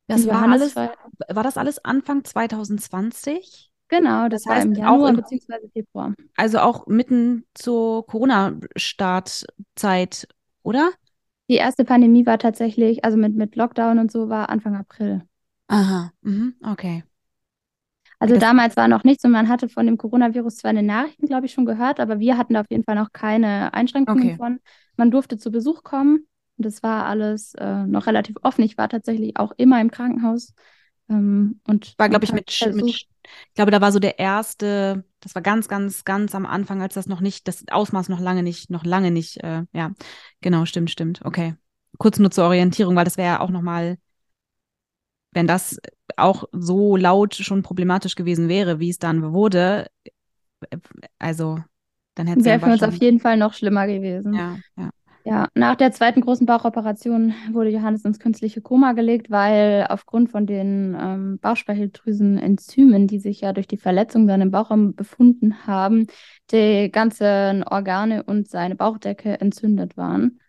Das 0.07 0.27
war, 0.27 0.43
alles, 0.43 0.77
war 0.77 1.43
das 1.43 1.57
alles 1.57 1.83
Anfang 1.83 2.25
2020? 2.25 3.71
Genau, 3.89 4.29
das, 4.29 4.43
das 4.43 4.53
heißt, 4.53 4.67
war 4.67 4.73
im 4.73 4.79
Januar 4.79 5.15
bzw. 5.15 5.67
Februar. 5.73 6.13
Also 6.37 6.59
auch 6.59 6.87
mitten 6.87 7.47
zur 7.55 8.07
Corona-Startzeit, 8.07 10.29
oder? 10.63 10.91
Die 11.49 11.57
erste 11.57 11.85
Pandemie 11.85 12.25
war 12.27 12.39
tatsächlich, 12.39 13.05
also 13.05 13.17
mit, 13.17 13.35
mit 13.35 13.57
Lockdown 13.57 13.99
und 13.99 14.13
so, 14.13 14.29
war 14.29 14.51
Anfang 14.51 14.77
April. 14.77 15.23
Aha, 15.69 16.13
mhm. 16.23 16.57
okay. 16.63 17.05
Also 18.19 18.35
das 18.35 18.43
damals 18.43 18.77
war 18.77 18.89
noch 18.89 19.05
nichts 19.05 19.25
und 19.25 19.33
man 19.33 19.49
hatte 19.49 19.69
von 19.69 19.87
dem 19.87 19.99
Coronavirus 19.99 20.57
zwar 20.57 20.71
in 20.71 20.77
den 20.77 20.87
Nachrichten, 20.87 21.27
glaube 21.27 21.47
ich, 21.47 21.53
schon 21.53 21.67
gehört, 21.67 22.01
aber 22.01 22.21
wir 22.21 22.39
hatten 22.39 22.55
da 22.55 22.61
auf 22.61 22.71
jeden 22.71 22.85
Fall 22.85 22.95
noch 22.95 23.13
keine 23.13 23.75
Einschränkungen 23.75 24.25
okay. 24.25 24.37
von. 24.37 24.61
Man 24.97 25.11
durfte 25.11 25.37
zu 25.37 25.51
Besuch 25.51 25.83
kommen 25.83 26.27
und 26.57 26.67
das 26.67 26.83
war 26.83 27.07
alles 27.07 27.55
äh, 27.55 27.87
noch 27.87 28.07
relativ 28.07 28.37
offen. 28.43 28.65
Ich 28.65 28.79
war 28.79 28.89
tatsächlich 28.89 29.37
auch 29.37 29.53
immer 29.57 29.81
im 29.81 29.91
Krankenhaus 29.91 30.55
ähm, 31.09 31.61
und 31.67 31.95
war, 31.99 32.09
glaube 32.09 32.25
ich, 32.25 32.33
mit, 32.33 32.51
mit, 32.73 32.87
ich 32.87 33.09
glaube, 33.55 33.71
da 33.71 33.81
war 33.81 33.93
so 33.93 33.99
der 33.99 34.19
erste, 34.19 35.05
das 35.21 35.35
war 35.35 35.43
ganz, 35.43 35.69
ganz, 35.69 36.05
ganz 36.05 36.35
am 36.35 36.47
Anfang, 36.47 36.83
als 36.83 36.95
das 36.95 37.07
noch 37.07 37.21
nicht, 37.21 37.49
das 37.49 37.65
Ausmaß 37.71 38.09
noch 38.09 38.21
lange 38.21 38.43
nicht, 38.43 38.71
noch 38.71 38.85
lange 38.85 39.11
nicht, 39.11 39.43
äh, 39.43 39.65
ja, 39.73 39.93
genau, 40.41 40.65
stimmt, 40.65 40.91
stimmt, 40.91 41.21
okay. 41.25 41.57
Kurz 41.99 42.19
nur 42.19 42.31
zur 42.31 42.45
Orientierung, 42.45 42.97
weil 42.97 43.05
das 43.05 43.17
wäre 43.17 43.29
ja 43.29 43.41
auch 43.41 43.51
nochmal, 43.51 43.99
wenn 45.35 45.47
das 45.47 45.79
auch 46.17 46.45
so 46.53 46.97
laut 46.97 47.35
schon 47.35 47.63
problematisch 47.63 48.15
gewesen 48.15 48.49
wäre, 48.49 48.81
wie 48.81 48.91
es 48.91 48.99
dann 48.99 49.33
wurde, 49.33 49.89
also 51.19 51.59
dann 52.15 52.27
hätte 52.27 52.41
es 52.41 52.47
Wäre 52.47 52.61
für 52.61 52.73
uns 52.73 52.83
auf 52.83 52.97
jeden 52.97 53.21
Fall 53.21 53.37
noch 53.37 53.53
schlimmer 53.53 53.87
gewesen. 53.87 54.35
Ja, 54.35 54.57
ja. 54.77 54.91
Ja, 55.27 55.49
nach 55.55 55.75
der 55.75 55.91
zweiten 55.91 56.21
großen 56.21 56.45
Bauchoperation 56.45 57.33
wurde 57.51 57.71
Johannes 57.71 58.05
ins 58.05 58.19
künstliche 58.19 58.61
Koma 58.61 58.93
gelegt, 58.93 59.31
weil 59.31 59.87
aufgrund 59.89 60.31
von 60.31 60.47
den 60.47 60.95
ähm, 61.01 61.39
Bauchspeicheldrüsenenzymen, 61.41 63.07
die 63.07 63.19
sich 63.19 63.41
ja 63.41 63.55
durch 63.55 63.67
die 63.67 63.79
Verletzung 63.79 64.27
dann 64.27 64.43
im 64.43 64.51
Bauchraum 64.51 64.95
befunden 64.95 65.67
haben, 65.67 66.09
die 66.51 66.91
ganzen 66.93 67.65
Organe 67.65 68.23
und 68.23 68.49
seine 68.49 68.77
Bauchdecke 68.77 69.41
entzündet 69.41 69.97
waren. 69.97 70.41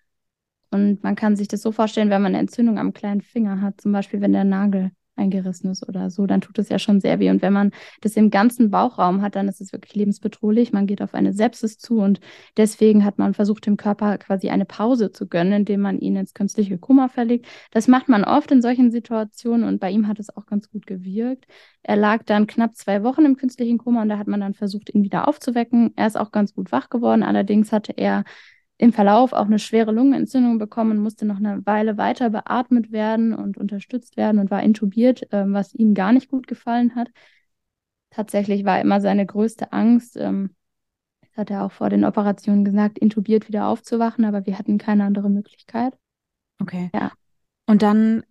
Und 0.75 1.03
man 1.03 1.15
kann 1.15 1.35
sich 1.35 1.47
das 1.47 1.61
so 1.61 1.71
vorstellen, 1.71 2.09
wenn 2.09 2.21
man 2.21 2.33
eine 2.33 2.39
Entzündung 2.39 2.77
am 2.77 2.93
kleinen 2.93 3.21
Finger 3.21 3.61
hat, 3.61 3.81
zum 3.81 3.91
Beispiel 3.91 4.21
wenn 4.21 4.33
der 4.33 4.43
Nagel 4.43 4.91
eingerissen 5.15 5.71
ist 5.71 5.87
oder 5.87 6.09
so, 6.09 6.25
dann 6.25 6.41
tut 6.41 6.59
es 6.59 6.69
ja 6.69 6.79
schon 6.79 6.99
sehr 6.99 7.19
weh. 7.19 7.29
Und 7.29 7.41
wenn 7.41 7.53
man 7.53 7.71
das 8.01 8.15
im 8.17 8.29
ganzen 8.29 8.69
Bauchraum 8.69 9.21
hat, 9.21 9.35
dann 9.35 9.47
ist 9.47 9.61
es 9.61 9.71
wirklich 9.71 9.95
lebensbedrohlich. 9.95 10.73
Man 10.73 10.87
geht 10.87 11.01
auf 11.01 11.13
eine 11.13 11.33
Sepsis 11.33 11.77
zu 11.77 11.99
und 11.99 12.19
deswegen 12.57 13.05
hat 13.05 13.17
man 13.17 13.33
versucht, 13.33 13.65
dem 13.65 13.77
Körper 13.77 14.17
quasi 14.17 14.49
eine 14.49 14.65
Pause 14.65 15.11
zu 15.11 15.27
gönnen, 15.27 15.53
indem 15.53 15.81
man 15.81 15.99
ihn 15.99 16.15
ins 16.15 16.33
künstliche 16.33 16.77
Koma 16.77 17.07
verlegt. 17.07 17.47
Das 17.71 17.87
macht 17.87 18.09
man 18.09 18.23
oft 18.23 18.51
in 18.51 18.61
solchen 18.61 18.91
Situationen 18.91 19.67
und 19.67 19.79
bei 19.79 19.91
ihm 19.91 20.07
hat 20.07 20.19
es 20.19 20.35
auch 20.35 20.45
ganz 20.45 20.69
gut 20.69 20.85
gewirkt. 20.85 21.45
Er 21.83 21.95
lag 21.95 22.23
dann 22.23 22.47
knapp 22.47 22.75
zwei 22.75 23.03
Wochen 23.03 23.25
im 23.25 23.37
künstlichen 23.37 23.77
Koma 23.77 24.01
und 24.01 24.09
da 24.09 24.17
hat 24.17 24.27
man 24.27 24.41
dann 24.41 24.53
versucht, 24.53 24.93
ihn 24.93 25.03
wieder 25.03 25.27
aufzuwecken. 25.27 25.93
Er 25.95 26.07
ist 26.07 26.17
auch 26.17 26.31
ganz 26.31 26.53
gut 26.53 26.71
wach 26.71 26.89
geworden. 26.89 27.23
Allerdings 27.23 27.71
hatte 27.71 27.93
er 27.95 28.23
im 28.77 28.91
Verlauf 28.91 29.33
auch 29.33 29.45
eine 29.45 29.59
schwere 29.59 29.91
Lungenentzündung 29.91 30.57
bekommen, 30.57 30.99
musste 30.99 31.25
noch 31.25 31.37
eine 31.37 31.65
Weile 31.65 31.97
weiter 31.97 32.29
beatmet 32.29 32.91
werden 32.91 33.33
und 33.33 33.57
unterstützt 33.57 34.17
werden 34.17 34.39
und 34.39 34.51
war 34.51 34.63
intubiert, 34.63 35.31
äh, 35.31 35.45
was 35.47 35.73
ihm 35.73 35.93
gar 35.93 36.11
nicht 36.11 36.29
gut 36.29 36.47
gefallen 36.47 36.95
hat. 36.95 37.09
Tatsächlich 38.09 38.65
war 38.65 38.81
immer 38.81 39.01
seine 39.01 39.25
größte 39.25 39.71
Angst, 39.71 40.17
ähm, 40.17 40.55
das 41.21 41.37
hat 41.37 41.51
er 41.51 41.63
auch 41.63 41.71
vor 41.71 41.89
den 41.89 42.05
Operationen 42.05 42.65
gesagt, 42.65 42.97
intubiert 42.97 43.47
wieder 43.47 43.67
aufzuwachen, 43.67 44.25
aber 44.25 44.45
wir 44.45 44.57
hatten 44.57 44.77
keine 44.77 45.05
andere 45.05 45.29
Möglichkeit. 45.29 45.93
Okay. 46.61 46.89
Ja. 46.93 47.11
Und 47.65 47.81
dann 47.81 48.23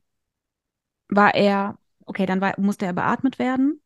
war 1.09 1.35
er, 1.35 1.79
okay, 2.07 2.27
dann 2.27 2.41
war, 2.41 2.59
musste 2.59 2.87
er 2.87 2.93
beatmet 2.93 3.39
werden. 3.39 3.81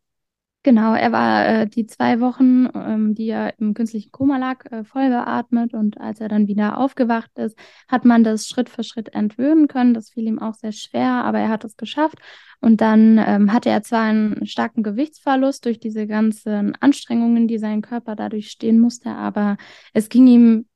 Genau, 0.65 0.93
er 0.95 1.13
war 1.13 1.47
äh, 1.47 1.67
die 1.69 1.87
zwei 1.87 2.21
Wochen, 2.21 2.69
ähm, 2.75 3.15
die 3.15 3.29
er 3.29 3.59
im 3.59 3.75
künstlichen 3.75 4.11
Koma 4.11 4.37
lag, 4.39 4.65
äh, 4.71 4.85
voll 4.85 5.09
beatmet 5.09 5.73
und 5.73 5.99
als 6.01 6.21
er 6.21 6.29
dann 6.29 6.49
wieder 6.49 6.79
aufgewacht 6.79 7.31
ist, 7.39 7.57
hat 7.87 8.05
man 8.05 8.25
das 8.25 8.49
Schritt 8.49 8.69
für 8.69 8.83
Schritt 8.83 9.15
entwöhnen 9.15 9.69
können. 9.69 9.95
Das 9.95 10.11
fiel 10.11 10.27
ihm 10.27 10.39
auch 10.41 10.55
sehr 10.55 10.73
schwer, 10.73 11.25
aber 11.25 11.39
er 11.39 11.49
hat 11.49 11.65
es 11.65 11.77
geschafft. 11.77 12.19
Und 12.61 12.81
dann 12.81 13.19
ähm, 13.19 13.53
hatte 13.53 13.71
er 13.71 13.83
zwar 13.83 14.03
einen 14.03 14.47
starken 14.47 14.83
Gewichtsverlust 14.83 15.65
durch 15.65 15.79
diese 15.79 16.07
ganzen 16.09 16.75
Anstrengungen, 16.81 17.47
die 17.47 17.59
sein 17.59 17.81
Körper 17.81 18.17
dadurch 18.17 18.51
stehen 18.51 18.81
musste, 18.81 19.11
aber 19.11 19.57
es 19.95 20.09
ging 20.09 20.27
ihm 20.27 20.67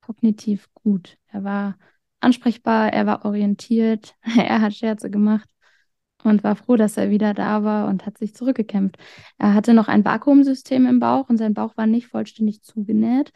kognitiv 0.00 0.68
gut. 0.74 1.16
Er 1.28 1.44
war 1.44 1.78
ansprechbar, 2.20 2.92
er 2.92 3.06
war 3.06 3.24
orientiert, 3.24 4.14
er 4.36 4.60
hat 4.60 4.74
Scherze 4.74 5.10
gemacht 5.10 5.48
und 6.24 6.44
war 6.44 6.56
froh, 6.56 6.76
dass 6.76 6.96
er 6.96 7.10
wieder 7.10 7.34
da 7.34 7.64
war 7.64 7.88
und 7.88 8.06
hat 8.06 8.18
sich 8.18 8.34
zurückgekämpft. 8.34 8.96
Er 9.38 9.54
hatte 9.54 9.74
noch 9.74 9.88
ein 9.88 10.04
Vakuumsystem 10.04 10.86
im 10.86 11.00
Bauch 11.00 11.28
und 11.28 11.38
sein 11.38 11.54
Bauch 11.54 11.76
war 11.76 11.86
nicht 11.86 12.08
vollständig 12.08 12.62
zugenäht. 12.62 13.32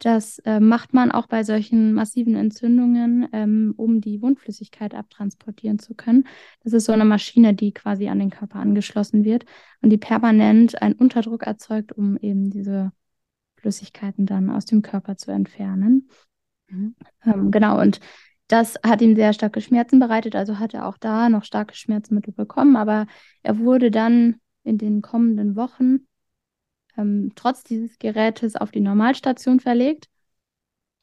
Das 0.00 0.38
äh, 0.40 0.60
macht 0.60 0.94
man 0.94 1.12
auch 1.12 1.26
bei 1.26 1.44
solchen 1.44 1.92
massiven 1.92 2.34
Entzündungen, 2.34 3.28
ähm, 3.32 3.74
um 3.76 4.00
die 4.00 4.22
Wundflüssigkeit 4.22 4.94
abtransportieren 4.94 5.78
zu 5.78 5.94
können. 5.94 6.26
Das 6.64 6.72
ist 6.72 6.86
so 6.86 6.92
eine 6.92 7.04
Maschine, 7.04 7.52
die 7.52 7.72
quasi 7.72 8.08
an 8.08 8.18
den 8.18 8.30
Körper 8.30 8.60
angeschlossen 8.60 9.24
wird 9.24 9.44
und 9.82 9.90
die 9.90 9.98
permanent 9.98 10.80
einen 10.80 10.94
Unterdruck 10.94 11.42
erzeugt, 11.42 11.92
um 11.92 12.16
eben 12.16 12.48
diese 12.48 12.92
Flüssigkeiten 13.56 14.24
dann 14.24 14.48
aus 14.48 14.64
dem 14.64 14.80
Körper 14.80 15.18
zu 15.18 15.32
entfernen. 15.32 16.08
Mhm. 16.68 16.94
Ähm, 17.26 17.50
genau, 17.50 17.78
und 17.78 18.00
das 18.50 18.74
hat 18.84 19.00
ihm 19.00 19.14
sehr 19.14 19.32
starke 19.32 19.60
Schmerzen 19.60 20.00
bereitet, 20.00 20.34
also 20.34 20.58
hat 20.58 20.74
er 20.74 20.86
auch 20.86 20.98
da 20.98 21.28
noch 21.28 21.44
starke 21.44 21.74
Schmerzmittel 21.76 22.32
bekommen, 22.32 22.76
aber 22.76 23.06
er 23.42 23.58
wurde 23.58 23.90
dann 23.90 24.40
in 24.64 24.76
den 24.76 25.02
kommenden 25.02 25.54
Wochen 25.54 26.06
ähm, 26.96 27.32
trotz 27.36 27.62
dieses 27.62 27.98
Gerätes 27.98 28.56
auf 28.56 28.72
die 28.72 28.80
Normalstation 28.80 29.60
verlegt 29.60 30.08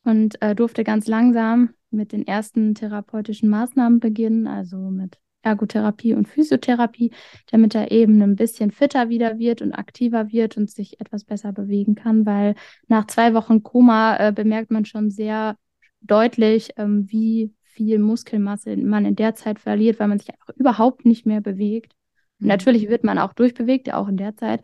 und 0.04 0.42
äh, 0.42 0.56
durfte 0.56 0.84
ganz 0.84 1.08
langsam 1.08 1.74
mit 1.89 2.12
den 2.12 2.27
ersten 2.27 2.75
therapeutischen 2.75 3.50
Maßnahmen 3.50 4.01
beginnen, 4.01 4.48
also 4.48 4.77
mit 4.77 5.18
Ergotherapie 5.42 6.13
und 6.13 6.27
Physiotherapie, 6.27 7.12
damit 7.50 7.75
er 7.75 7.92
eben 7.92 8.22
ein 8.22 8.36
bisschen 8.36 8.72
fitter 8.72 9.08
wieder 9.08 9.39
wird 9.39 9.62
und 9.62 9.72
aktiver 9.72 10.34
wird 10.34 10.58
und 10.58 10.70
sich 10.70 11.00
etwas 11.00 11.24
besser 11.24 11.54
bewegen 11.54 11.96
kann, 11.96 12.25
weil 12.25 12.56
nach 12.88 13.08
zwei 13.08 13.34
Wochen 13.34 13.63
Koma 13.63 14.18
äh, 14.18 14.34
bemerkt 14.34 14.72
man 14.72 14.84
schon 14.84 15.10
sehr 15.10 15.56
deutlich, 16.01 16.72
ähm, 16.77 17.12
wie 17.12 17.54
viel 17.63 18.00
Muskelmasse 18.00 18.75
man 18.77 19.06
in 19.06 19.16
der 19.16 19.36
Zeit 19.36 19.60
verliert, 19.60 20.00
weil 20.00 20.08
man 20.08 20.20
sich 20.20 20.32
einfach 20.32 20.56
überhaupt 20.56 21.06
nicht 21.06 21.25
mehr 21.25 21.42
bewegt. 21.42 21.94
Mhm. 22.39 22.48
Natürlich 22.48 22.89
wird 22.89 23.04
man 23.04 23.20
auch 23.20 23.34
durchbewegt, 23.34 23.94
auch 23.94 24.08
in 24.08 24.18
der 24.18 24.36
Zeit, 24.36 24.63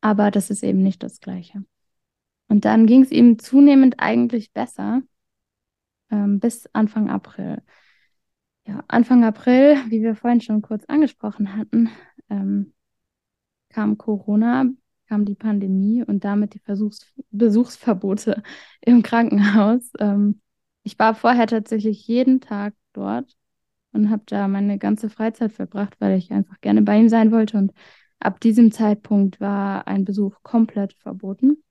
aber 0.00 0.30
das 0.30 0.50
ist 0.50 0.62
eben 0.62 0.82
nicht 0.82 1.02
das 1.02 1.20
Gleiche. 1.20 1.64
Und 2.48 2.64
dann 2.64 2.86
ging 2.86 3.02
es 3.02 3.10
ihm 3.10 3.38
zunehmend 3.38 3.96
eigentlich 3.98 4.52
besser 4.52 5.02
ähm, 6.10 6.38
bis 6.38 6.68
Anfang 6.72 7.10
April. 7.10 7.62
Ja, 8.66 8.84
Anfang 8.88 9.24
April, 9.24 9.76
wie 9.88 10.02
wir 10.02 10.14
vorhin 10.14 10.40
schon 10.40 10.62
kurz 10.62 10.84
angesprochen 10.84 11.56
hatten, 11.56 11.90
ähm, 12.30 12.74
kam 13.70 13.98
Corona, 13.98 14.66
kam 15.08 15.24
die 15.24 15.34
Pandemie 15.34 16.04
und 16.04 16.24
damit 16.24 16.54
die 16.54 16.60
Versuchs 16.60 17.12
Besuchsverbote 17.30 18.42
im 18.80 19.02
Krankenhaus. 19.02 19.90
Ähm, 19.98 20.40
ich 20.82 20.98
war 20.98 21.14
vorher 21.14 21.46
tatsächlich 21.46 22.06
jeden 22.06 22.40
Tag 22.40 22.74
dort 22.92 23.36
und 23.92 24.10
habe 24.10 24.22
da 24.26 24.48
meine 24.48 24.78
ganze 24.78 25.10
Freizeit 25.10 25.52
verbracht, 25.52 25.94
weil 26.00 26.18
ich 26.18 26.32
einfach 26.32 26.60
gerne 26.60 26.82
bei 26.82 26.98
ihm 26.98 27.08
sein 27.08 27.30
wollte. 27.30 27.58
Und 27.58 27.72
ab 28.18 28.40
diesem 28.40 28.72
Zeitpunkt 28.72 29.40
war 29.40 29.86
ein 29.86 30.04
Besuch 30.04 30.36
komplett 30.42 30.94
verboten. 30.94 31.62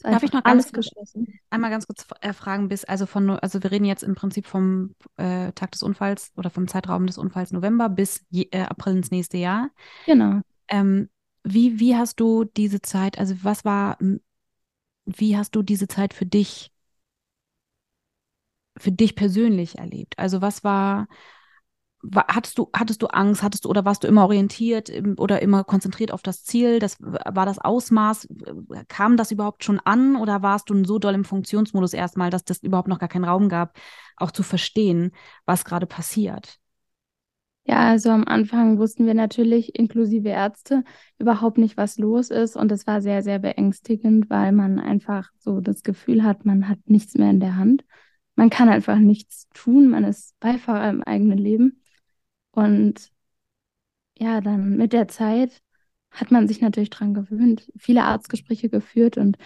Darf 0.00 0.22
ich 0.22 0.32
noch 0.32 0.44
alles 0.44 0.72
geschlossen? 0.72 1.26
Einmal 1.50 1.70
ganz 1.70 1.86
kurz 1.86 2.06
äh, 2.22 2.32
fragen, 2.32 2.68
bis, 2.68 2.84
also 2.84 3.04
von, 3.04 3.28
also 3.30 3.62
wir 3.62 3.70
reden 3.70 3.84
jetzt 3.84 4.02
im 4.02 4.14
Prinzip 4.14 4.46
vom 4.46 4.94
äh, 5.16 5.52
Tag 5.52 5.72
des 5.72 5.82
Unfalls 5.82 6.32
oder 6.36 6.48
vom 6.48 6.66
Zeitraum 6.66 7.06
des 7.06 7.18
Unfalls 7.18 7.52
November 7.52 7.90
bis 7.90 8.24
je, 8.30 8.48
äh, 8.52 8.62
April 8.62 8.96
ins 8.96 9.10
nächste 9.10 9.36
Jahr. 9.36 9.70
Genau. 10.06 10.40
Ähm, 10.68 11.10
wie, 11.44 11.78
wie 11.78 11.96
hast 11.96 12.20
du 12.20 12.44
diese 12.44 12.80
Zeit, 12.80 13.18
also 13.18 13.34
was 13.42 13.64
war, 13.66 13.98
wie 15.04 15.36
hast 15.36 15.54
du 15.54 15.62
diese 15.62 15.88
Zeit 15.88 16.14
für 16.14 16.26
dich 16.26 16.71
für 18.82 18.92
dich 18.92 19.14
persönlich 19.16 19.78
erlebt? 19.78 20.18
Also 20.18 20.42
was 20.42 20.64
war, 20.64 21.06
war, 22.02 22.26
hattest 22.28 22.58
du, 22.58 22.68
hattest 22.74 23.00
du 23.02 23.06
Angst, 23.06 23.42
hattest 23.42 23.64
du 23.64 23.68
oder 23.68 23.84
warst 23.84 24.02
du 24.02 24.08
immer 24.08 24.24
orientiert 24.24 24.90
oder 25.18 25.40
immer 25.40 25.64
konzentriert 25.64 26.12
auf 26.12 26.22
das 26.22 26.42
Ziel? 26.44 26.80
Das 26.80 26.96
war 27.00 27.46
das 27.46 27.58
Ausmaß, 27.58 28.28
kam 28.88 29.16
das 29.16 29.30
überhaupt 29.30 29.64
schon 29.64 29.78
an 29.80 30.16
oder 30.16 30.42
warst 30.42 30.68
du 30.68 30.84
so 30.84 30.98
doll 30.98 31.14
im 31.14 31.24
Funktionsmodus 31.24 31.94
erstmal, 31.94 32.30
dass 32.30 32.44
das 32.44 32.62
überhaupt 32.62 32.88
noch 32.88 32.98
gar 32.98 33.08
keinen 33.08 33.24
Raum 33.24 33.48
gab, 33.48 33.78
auch 34.16 34.32
zu 34.32 34.42
verstehen, 34.42 35.12
was 35.46 35.64
gerade 35.64 35.86
passiert? 35.86 36.58
Ja, 37.64 37.90
also 37.90 38.10
am 38.10 38.24
Anfang 38.24 38.78
wussten 38.78 39.06
wir 39.06 39.14
natürlich, 39.14 39.78
inklusive 39.78 40.30
Ärzte, 40.30 40.82
überhaupt 41.18 41.58
nicht, 41.58 41.76
was 41.76 41.96
los 41.96 42.30
ist. 42.30 42.56
Und 42.56 42.72
es 42.72 42.88
war 42.88 43.00
sehr, 43.00 43.22
sehr 43.22 43.38
beängstigend, 43.38 44.28
weil 44.30 44.50
man 44.50 44.80
einfach 44.80 45.30
so 45.38 45.60
das 45.60 45.84
Gefühl 45.84 46.24
hat, 46.24 46.44
man 46.44 46.68
hat 46.68 46.78
nichts 46.86 47.14
mehr 47.14 47.30
in 47.30 47.38
der 47.38 47.54
Hand 47.54 47.84
man 48.34 48.50
kann 48.50 48.68
einfach 48.68 48.98
nichts 48.98 49.48
tun, 49.54 49.90
man 49.90 50.04
ist 50.04 50.38
Beifahrer 50.40 50.90
im 50.90 51.02
eigenen 51.02 51.38
Leben. 51.38 51.82
Und 52.52 53.10
ja, 54.18 54.40
dann 54.40 54.76
mit 54.76 54.92
der 54.92 55.08
Zeit 55.08 55.62
hat 56.10 56.30
man 56.30 56.46
sich 56.46 56.60
natürlich 56.60 56.90
daran 56.90 57.14
gewöhnt, 57.14 57.70
viele 57.76 58.04
Arztgespräche 58.04 58.68
geführt 58.68 59.16
und 59.16 59.38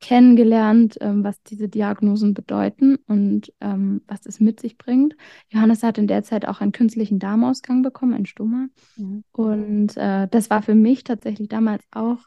kennengelernt, 0.00 0.96
ähm, 1.00 1.22
was 1.24 1.42
diese 1.42 1.68
Diagnosen 1.68 2.32
bedeuten 2.32 2.96
und 3.06 3.52
ähm, 3.60 4.02
was 4.06 4.24
es 4.24 4.40
mit 4.40 4.60
sich 4.60 4.78
bringt. 4.78 5.14
Johannes 5.50 5.82
hat 5.82 5.98
in 5.98 6.06
der 6.06 6.22
Zeit 6.22 6.46
auch 6.46 6.60
einen 6.60 6.72
künstlichen 6.72 7.18
Darmausgang 7.18 7.82
bekommen, 7.82 8.14
einen 8.14 8.26
Stummer. 8.26 8.68
Mhm. 8.96 9.24
Und 9.32 9.96
äh, 9.96 10.26
das 10.28 10.48
war 10.48 10.62
für 10.62 10.74
mich 10.74 11.04
tatsächlich 11.04 11.48
damals 11.48 11.84
auch 11.90 12.18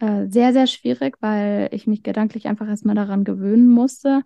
äh, 0.00 0.26
sehr, 0.28 0.52
sehr 0.52 0.66
schwierig, 0.66 1.16
weil 1.20 1.68
ich 1.70 1.86
mich 1.86 2.02
gedanklich 2.02 2.48
einfach 2.48 2.68
erstmal 2.68 2.96
daran 2.96 3.24
gewöhnen 3.24 3.68
musste, 3.68 4.22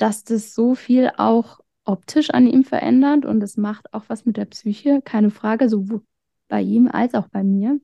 dass 0.00 0.24
das 0.24 0.54
so 0.54 0.74
viel 0.74 1.10
auch 1.18 1.60
optisch 1.84 2.30
an 2.30 2.46
ihm 2.46 2.64
verändert 2.64 3.26
und 3.26 3.42
es 3.42 3.56
macht 3.56 3.92
auch 3.92 4.04
was 4.08 4.24
mit 4.24 4.36
der 4.38 4.46
Psyche, 4.46 5.02
keine 5.02 5.30
Frage, 5.30 5.68
sowohl 5.68 6.02
bei 6.48 6.62
ihm 6.62 6.88
als 6.88 7.14
auch 7.14 7.28
bei 7.28 7.44
mir. 7.44 7.80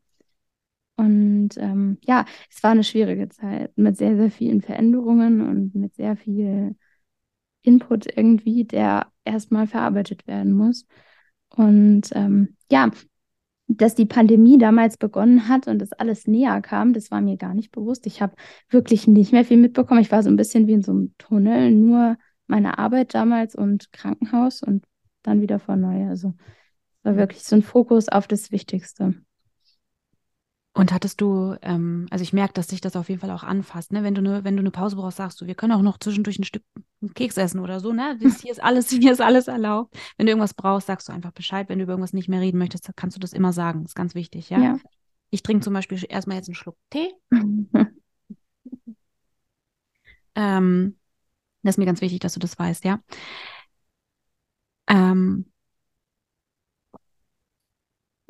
Und 0.97 1.51
ähm, 1.59 1.99
ja, 2.07 2.25
es 2.51 2.63
war 2.63 2.71
eine 2.71 2.85
schwierige 2.85 3.29
Zeit 3.29 3.77
mit 3.77 3.99
sehr, 3.99 4.17
sehr 4.17 4.31
vielen 4.31 4.63
Veränderungen 4.63 5.47
und 5.47 5.75
mit 5.75 5.95
sehr 5.95 6.17
viel 6.17 6.75
Input 7.63 8.07
irgendwie, 8.07 8.65
der 8.65 9.13
erstmal 9.25 9.67
verarbeitet 9.67 10.27
werden 10.27 10.53
muss. 10.53 10.87
Und 11.51 12.09
ähm, 12.13 12.57
ja, 12.71 12.91
dass 13.69 13.95
die 13.95 14.07
Pandemie 14.07 14.59
damals 14.59 14.97
begonnen 14.97 15.49
hat 15.49 15.67
und 15.67 15.81
das 15.81 15.93
alles 15.93 16.27
näher 16.27 16.61
kam, 16.63 16.93
das 16.93 17.11
war 17.11 17.21
mir 17.21 17.37
gar 17.37 17.55
nicht 17.55 17.73
bewusst. 17.73 18.07
Ich 18.07 18.23
habe 18.23 18.35
wirklich 18.69 19.09
nicht 19.09 19.33
mehr 19.33 19.45
viel 19.45 19.57
mitbekommen. 19.57 20.01
Ich 20.01 20.13
war 20.13 20.23
so 20.23 20.31
ein 20.31 20.37
bisschen 20.37 20.67
wie 20.67 20.75
in 20.75 20.83
so 20.83 20.93
einem 20.93 21.15
Tunnel, 21.19 21.73
nur 21.73 22.17
meine 22.47 22.79
Arbeit 22.79 23.15
damals 23.15 23.55
und 23.55 23.93
Krankenhaus 23.93 24.63
und 24.63 24.85
dann 25.23 25.41
wieder 25.41 25.59
vor 25.59 25.77
neu. 25.77 26.09
Also 26.09 26.35
war 27.03 27.17
wirklich 27.17 27.43
so 27.43 27.57
ein 27.57 27.63
Fokus 27.63 28.09
auf 28.09 28.29
das 28.29 28.53
Wichtigste. 28.53 29.15
Und 30.77 30.93
hattest 30.93 31.23
du, 31.23 31.57
ähm, 31.63 32.07
also 32.11 32.23
ich 32.23 32.35
merke, 32.35 32.53
dass 32.53 32.69
sich 32.69 32.83
das 32.83 32.97
auf 32.97 33.09
jeden 33.09 33.23
Fall 33.23 33.31
auch 33.31 33.45
anfasst, 33.45 33.93
ne? 33.93 34.03
Wenn 34.03 34.15
du 34.15 34.21
eine, 34.21 34.45
wenn 34.45 34.57
du 34.57 34.61
eine 34.61 34.71
Pause 34.71 34.97
brauchst, 34.97 35.17
sagst 35.17 35.41
du, 35.41 35.47
wir 35.47 35.55
können 35.55 35.73
auch 35.73 35.81
noch 35.81 35.97
zwischendurch 35.99 36.39
ein 36.39 36.45
Stück 36.45 36.65
Keks 37.15 37.39
essen 37.39 37.61
oder 37.61 37.81
so, 37.81 37.95
ne? 37.95 38.19
Das, 38.21 38.43
hier 38.43 38.53
ist 38.53 38.63
alles, 38.63 38.91
hier 38.91 39.11
ist 39.11 39.23
alles 39.23 39.49
erlaubt. 39.49 39.97
Wenn 40.19 40.27
du 40.27 40.33
irgendwas 40.33 40.53
brauchst, 40.53 40.89
sagst 40.89 41.09
du 41.09 41.15
einfach 41.15 41.33
Bescheid. 41.33 41.71
Wenn 41.71 41.79
du 41.79 41.85
über 41.85 41.95
irgendwas 41.95 42.13
nicht 42.13 42.29
mehr 42.29 42.43
reden 42.43 42.59
möchtest, 42.59 42.91
kannst 42.95 43.17
du 43.17 43.21
das 43.21 43.33
immer 43.33 43.55
sagen. 43.55 43.85
Das 43.85 43.93
ist 43.93 43.95
ganz 43.95 44.15
wichtig, 44.15 44.51
ja? 44.51 44.59
ja. 44.59 44.79
Ich 45.31 45.43
trinke 45.43 45.65
zum 45.65 45.73
Beispiel 45.73 45.99
erstmal 46.07 46.37
jetzt 46.37 46.49
einen 46.49 46.57
Schluck 46.57 46.77
Tee. 46.91 47.09
ähm, 50.35 50.99
das 51.63 51.77
ist 51.77 51.79
mir 51.79 51.87
ganz 51.87 52.03
wichtig, 52.03 52.21
dass 52.21 52.35
du 52.35 52.41
das 52.41 52.59
weißt, 52.59 52.85
ja. 52.85 53.01
Ähm, 54.89 55.47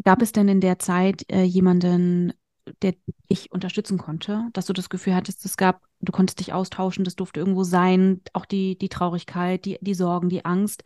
Gab 0.06 0.22
es 0.22 0.30
denn 0.30 0.46
in 0.46 0.60
der 0.60 0.78
Zeit 0.78 1.24
äh, 1.32 1.42
jemanden, 1.42 2.32
der 2.80 2.94
dich 3.28 3.50
unterstützen 3.50 3.98
konnte, 3.98 4.46
dass 4.52 4.66
du 4.66 4.72
das 4.72 4.88
Gefühl 4.88 5.16
hattest, 5.16 5.44
es 5.44 5.56
gab, 5.56 5.82
du 5.98 6.12
konntest 6.12 6.38
dich 6.38 6.52
austauschen, 6.52 7.02
das 7.02 7.16
durfte 7.16 7.40
irgendwo 7.40 7.64
sein, 7.64 8.20
auch 8.32 8.44
die, 8.46 8.78
die 8.78 8.88
Traurigkeit, 8.88 9.64
die, 9.64 9.78
die 9.80 9.94
Sorgen, 9.94 10.28
die 10.28 10.44
Angst, 10.44 10.84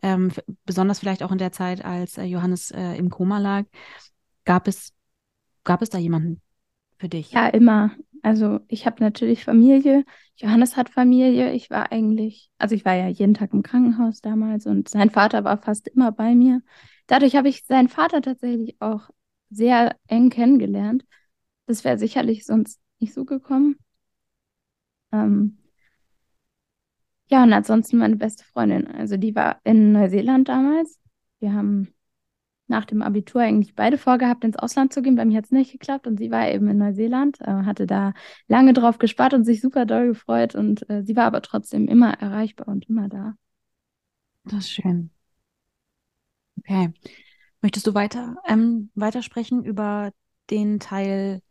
ähm, 0.00 0.30
besonders 0.64 1.00
vielleicht 1.00 1.24
auch 1.24 1.32
in 1.32 1.38
der 1.38 1.50
Zeit, 1.50 1.84
als 1.84 2.18
äh, 2.18 2.22
Johannes 2.22 2.70
äh, 2.70 2.94
im 2.94 3.10
Koma 3.10 3.38
lag. 3.38 3.64
Gab 4.44 4.68
es, 4.68 4.92
gab 5.64 5.82
es 5.82 5.90
da 5.90 5.98
jemanden 5.98 6.40
für 6.98 7.08
dich? 7.08 7.32
Ja, 7.32 7.48
immer. 7.48 7.90
Also 8.22 8.60
ich 8.68 8.86
habe 8.86 9.02
natürlich 9.02 9.42
Familie, 9.44 10.04
Johannes 10.36 10.76
hat 10.76 10.88
Familie. 10.88 11.52
Ich 11.52 11.68
war 11.68 11.90
eigentlich, 11.90 12.48
also 12.58 12.76
ich 12.76 12.84
war 12.84 12.94
ja 12.94 13.08
jeden 13.08 13.34
Tag 13.34 13.52
im 13.54 13.64
Krankenhaus 13.64 14.20
damals 14.20 14.66
und 14.66 14.88
sein 14.88 15.10
Vater 15.10 15.42
war 15.42 15.58
fast 15.58 15.88
immer 15.88 16.12
bei 16.12 16.36
mir 16.36 16.62
dadurch 17.06 17.36
habe 17.36 17.48
ich 17.48 17.64
seinen 17.64 17.88
Vater 17.88 18.22
tatsächlich 18.22 18.76
auch 18.80 19.10
sehr 19.50 19.96
eng 20.06 20.30
kennengelernt. 20.30 21.04
Das 21.66 21.84
wäre 21.84 21.98
sicherlich 21.98 22.44
sonst 22.46 22.80
nicht 22.98 23.14
so 23.14 23.24
gekommen. 23.24 23.76
Ähm, 25.12 25.58
ja, 27.28 27.42
und 27.42 27.52
ansonsten 27.52 27.98
meine 27.98 28.16
beste 28.16 28.44
Freundin. 28.44 28.86
Also 28.88 29.16
die 29.16 29.34
war 29.34 29.60
in 29.64 29.92
Neuseeland 29.92 30.48
damals. 30.48 30.98
Wir 31.40 31.52
haben 31.52 31.88
nach 32.68 32.84
dem 32.84 33.02
Abitur 33.02 33.42
eigentlich 33.42 33.74
beide 33.74 33.98
vorgehabt, 33.98 34.44
ins 34.44 34.56
Ausland 34.56 34.92
zu 34.92 35.02
gehen. 35.02 35.14
Bei 35.16 35.24
mir 35.24 35.38
hat 35.38 35.46
es 35.46 35.50
nicht 35.50 35.72
geklappt 35.72 36.06
und 36.06 36.18
sie 36.18 36.30
war 36.30 36.50
eben 36.50 36.68
in 36.68 36.78
Neuseeland, 36.78 37.40
äh, 37.40 37.64
hatte 37.64 37.86
da 37.86 38.14
lange 38.48 38.72
drauf 38.72 38.98
gespart 38.98 39.34
und 39.34 39.44
sich 39.44 39.60
super 39.60 39.86
doll 39.86 40.08
gefreut. 40.08 40.54
Und 40.54 40.88
äh, 40.90 41.02
sie 41.02 41.16
war 41.16 41.24
aber 41.24 41.42
trotzdem 41.42 41.88
immer 41.88 42.14
erreichbar 42.14 42.68
und 42.68 42.88
immer 42.88 43.08
da. 43.08 43.34
Das 44.44 44.64
ist 44.64 44.70
schön. 44.72 45.10
Okay. 46.64 46.92
Möchtest 47.60 47.86
du 47.86 47.94
weiter 47.94 48.36
ähm, 48.46 48.90
weitersprechen 48.94 49.64
über 49.64 50.12
den 50.50 50.80
Teil, 50.80 51.42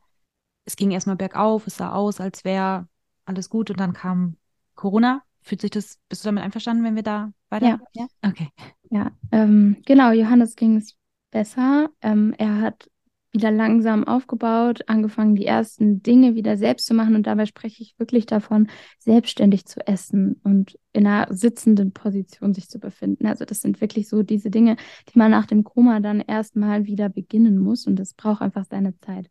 es 0.65 0.76
ging 0.76 0.91
erstmal 0.91 1.15
bergauf, 1.15 1.67
es 1.67 1.78
sah 1.78 1.93
aus, 1.93 2.19
als 2.19 2.43
wäre 2.43 2.88
alles 3.26 3.50
gut 3.50 3.69
und 3.69 3.80
dann 3.80 3.93
kam 3.93 4.38
Corona. 4.76 5.24
Fühlt 5.41 5.62
sich 5.62 5.71
das, 5.71 6.00
bist 6.08 6.24
du 6.24 6.28
damit 6.28 6.43
einverstanden, 6.43 6.84
wenn 6.84 6.95
wir 6.95 7.04
da 7.04 7.32
weiter? 7.50 7.80
Ja. 7.93 8.08
ja? 8.24 8.30
Okay. 8.30 8.50
Ja, 8.89 9.12
ähm, 9.32 9.78
genau, 9.86 10.12
Johannes 10.12 10.56
ging 10.56 10.78
es 10.78 10.95
besser. 11.32 11.89
Ähm, 12.02 12.36
er 12.38 12.62
hat 12.62 12.89
wieder 13.32 13.52
langsam 13.52 14.04
aufgebaut, 14.04 14.82
angefangen, 14.88 15.36
die 15.36 15.46
ersten 15.46 16.04
Dinge 16.04 16.36
wieder 16.36 16.58
selbst 16.58 16.86
zu 16.86 16.94
machen. 16.94 17.15
Und 17.15 17.28
dabei 17.28 17.46
spreche 17.46 17.82
ich 17.82 17.98
wirklich 17.98 18.26
davon, 18.26 18.67
selbstständig 19.00 19.65
zu 19.65 19.86
essen 19.88 20.39
und 20.44 20.78
in 20.91 21.08
einer 21.08 21.34
sitzenden 21.34 21.94
Position 21.94 22.54
sich 22.54 22.70
zu 22.70 22.80
befinden. 22.80 23.26
Also 23.26 23.46
das 23.46 23.62
sind 23.62 23.80
wirklich 23.80 24.10
so 24.10 24.24
diese 24.24 24.50
Dinge, 24.50 24.76
die 25.10 25.17
man 25.17 25.32
nach 25.32 25.46
dem 25.46 25.63
Koma 25.63 26.00
dann 26.02 26.20
erstmal 26.20 26.86
wieder 26.86 27.10
beginnen 27.10 27.58
muss. 27.58 27.88
Und 27.88 27.98
das 27.98 28.13
braucht 28.13 28.41
einfach 28.41 28.65
seine 28.70 28.98
Zeit. 29.00 29.30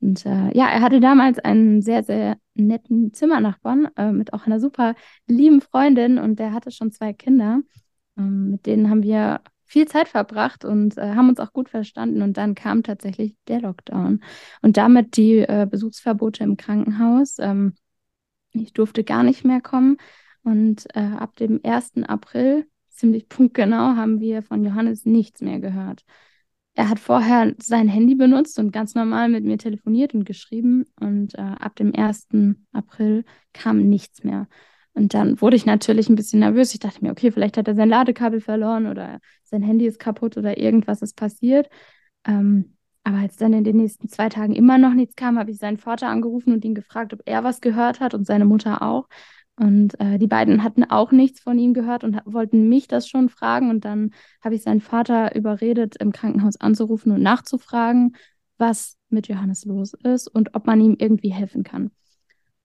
Und 0.00 0.24
äh, 0.26 0.56
ja, 0.56 0.68
er 0.68 0.80
hatte 0.80 1.00
damals 1.00 1.38
einen 1.38 1.82
sehr, 1.82 2.04
sehr 2.04 2.36
netten 2.54 3.12
Zimmernachbarn 3.12 3.88
äh, 3.96 4.12
mit 4.12 4.32
auch 4.32 4.46
einer 4.46 4.60
super 4.60 4.94
lieben 5.26 5.60
Freundin 5.60 6.18
und 6.18 6.38
der 6.38 6.52
hatte 6.52 6.70
schon 6.70 6.92
zwei 6.92 7.12
Kinder. 7.12 7.60
Ähm, 8.16 8.50
mit 8.50 8.66
denen 8.66 8.90
haben 8.90 9.02
wir 9.02 9.40
viel 9.68 9.86
Zeit 9.86 10.08
verbracht 10.08 10.64
und 10.64 10.96
äh, 10.98 11.14
haben 11.14 11.28
uns 11.28 11.38
auch 11.40 11.52
gut 11.52 11.68
verstanden. 11.68 12.22
Und 12.22 12.36
dann 12.36 12.54
kam 12.54 12.82
tatsächlich 12.82 13.36
der 13.46 13.60
Lockdown 13.60 14.22
und 14.62 14.76
damit 14.76 15.16
die 15.16 15.38
äh, 15.38 15.66
Besuchsverbote 15.70 16.42
im 16.42 16.56
Krankenhaus. 16.56 17.38
Ähm, 17.38 17.74
ich 18.52 18.72
durfte 18.72 19.04
gar 19.04 19.22
nicht 19.22 19.44
mehr 19.44 19.60
kommen. 19.60 19.98
Und 20.42 20.86
äh, 20.94 21.00
ab 21.00 21.36
dem 21.36 21.60
1. 21.62 22.04
April, 22.04 22.66
ziemlich 22.88 23.28
punktgenau, 23.28 23.96
haben 23.96 24.20
wir 24.20 24.42
von 24.42 24.64
Johannes 24.64 25.04
nichts 25.04 25.42
mehr 25.42 25.60
gehört. 25.60 26.04
Er 26.74 26.88
hat 26.88 27.00
vorher 27.00 27.54
sein 27.60 27.88
Handy 27.88 28.14
benutzt 28.14 28.58
und 28.58 28.72
ganz 28.72 28.94
normal 28.94 29.28
mit 29.28 29.44
mir 29.44 29.58
telefoniert 29.58 30.14
und 30.14 30.24
geschrieben. 30.24 30.86
Und 30.98 31.34
äh, 31.34 31.40
ab 31.40 31.76
dem 31.76 31.94
1. 31.94 32.56
April 32.72 33.24
kam 33.52 33.78
nichts 33.88 34.24
mehr. 34.24 34.48
Und 34.98 35.14
dann 35.14 35.40
wurde 35.40 35.56
ich 35.56 35.64
natürlich 35.64 36.08
ein 36.08 36.16
bisschen 36.16 36.40
nervös. 36.40 36.74
Ich 36.74 36.80
dachte 36.80 37.04
mir, 37.04 37.12
okay, 37.12 37.30
vielleicht 37.30 37.56
hat 37.56 37.68
er 37.68 37.76
sein 37.76 37.88
Ladekabel 37.88 38.40
verloren 38.40 38.88
oder 38.88 39.20
sein 39.44 39.62
Handy 39.62 39.86
ist 39.86 40.00
kaputt 40.00 40.36
oder 40.36 40.58
irgendwas 40.58 41.02
ist 41.02 41.16
passiert. 41.16 41.68
Ähm, 42.26 42.74
aber 43.04 43.18
als 43.18 43.36
dann 43.36 43.52
in 43.52 43.62
den 43.62 43.76
nächsten 43.76 44.08
zwei 44.08 44.28
Tagen 44.28 44.54
immer 44.54 44.76
noch 44.76 44.92
nichts 44.94 45.14
kam, 45.14 45.38
habe 45.38 45.52
ich 45.52 45.58
seinen 45.58 45.78
Vater 45.78 46.08
angerufen 46.08 46.52
und 46.52 46.64
ihn 46.64 46.74
gefragt, 46.74 47.14
ob 47.14 47.20
er 47.26 47.44
was 47.44 47.60
gehört 47.60 48.00
hat 48.00 48.12
und 48.12 48.26
seine 48.26 48.44
Mutter 48.44 48.82
auch. 48.82 49.08
Und 49.56 49.98
äh, 50.00 50.18
die 50.18 50.26
beiden 50.26 50.64
hatten 50.64 50.84
auch 50.84 51.12
nichts 51.12 51.40
von 51.40 51.58
ihm 51.58 51.74
gehört 51.74 52.02
und 52.02 52.20
wollten 52.24 52.68
mich 52.68 52.88
das 52.88 53.08
schon 53.08 53.28
fragen. 53.28 53.70
Und 53.70 53.84
dann 53.84 54.10
habe 54.42 54.56
ich 54.56 54.62
seinen 54.62 54.80
Vater 54.80 55.34
überredet, 55.36 55.96
im 55.96 56.10
Krankenhaus 56.10 56.60
anzurufen 56.60 57.12
und 57.12 57.22
nachzufragen, 57.22 58.16
was 58.58 58.96
mit 59.10 59.28
Johannes 59.28 59.64
los 59.64 59.94
ist 59.94 60.26
und 60.26 60.54
ob 60.56 60.66
man 60.66 60.80
ihm 60.80 60.96
irgendwie 60.98 61.32
helfen 61.32 61.62
kann. 61.62 61.92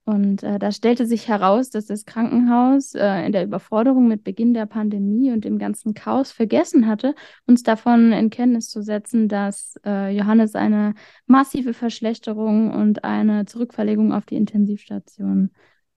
Und 0.05 0.43
äh, 0.43 0.59
da 0.59 0.71
stellte 0.71 1.05
sich 1.05 1.29
heraus, 1.29 1.69
dass 1.69 1.85
das 1.85 2.05
Krankenhaus 2.05 2.93
äh, 2.93 3.25
in 3.25 3.31
der 3.31 3.45
Überforderung 3.45 4.07
mit 4.09 4.25
Beginn 4.25 4.53
der 4.53 4.65
Pandemie 4.65 5.31
und 5.31 5.45
dem 5.45 5.57
ganzen 5.57 5.93
Chaos 5.93 6.31
vergessen 6.31 6.87
hatte, 6.87 7.15
uns 7.45 7.63
davon 7.63 8.11
in 8.11 8.29
Kenntnis 8.29 8.69
zu 8.69 8.81
setzen, 8.81 9.29
dass 9.29 9.79
äh, 9.85 10.09
Johannes 10.15 10.55
eine 10.55 10.93
massive 11.25 11.73
Verschlechterung 11.73 12.71
und 12.73 13.05
eine 13.05 13.45
Zurückverlegung 13.45 14.11
auf 14.11 14.25
die 14.25 14.35
Intensivstation 14.35 15.51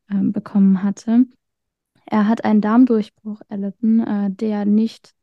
ähm, 0.08 0.32
bekommen 0.32 0.84
hatte. 0.84 1.26
Er 2.04 2.28
hat 2.28 2.44
einen 2.44 2.60
Darmdurchbruch 2.60 3.40
erlitten, 3.48 4.00
äh, 4.00 4.30
der 4.30 4.66
nicht 4.66 5.14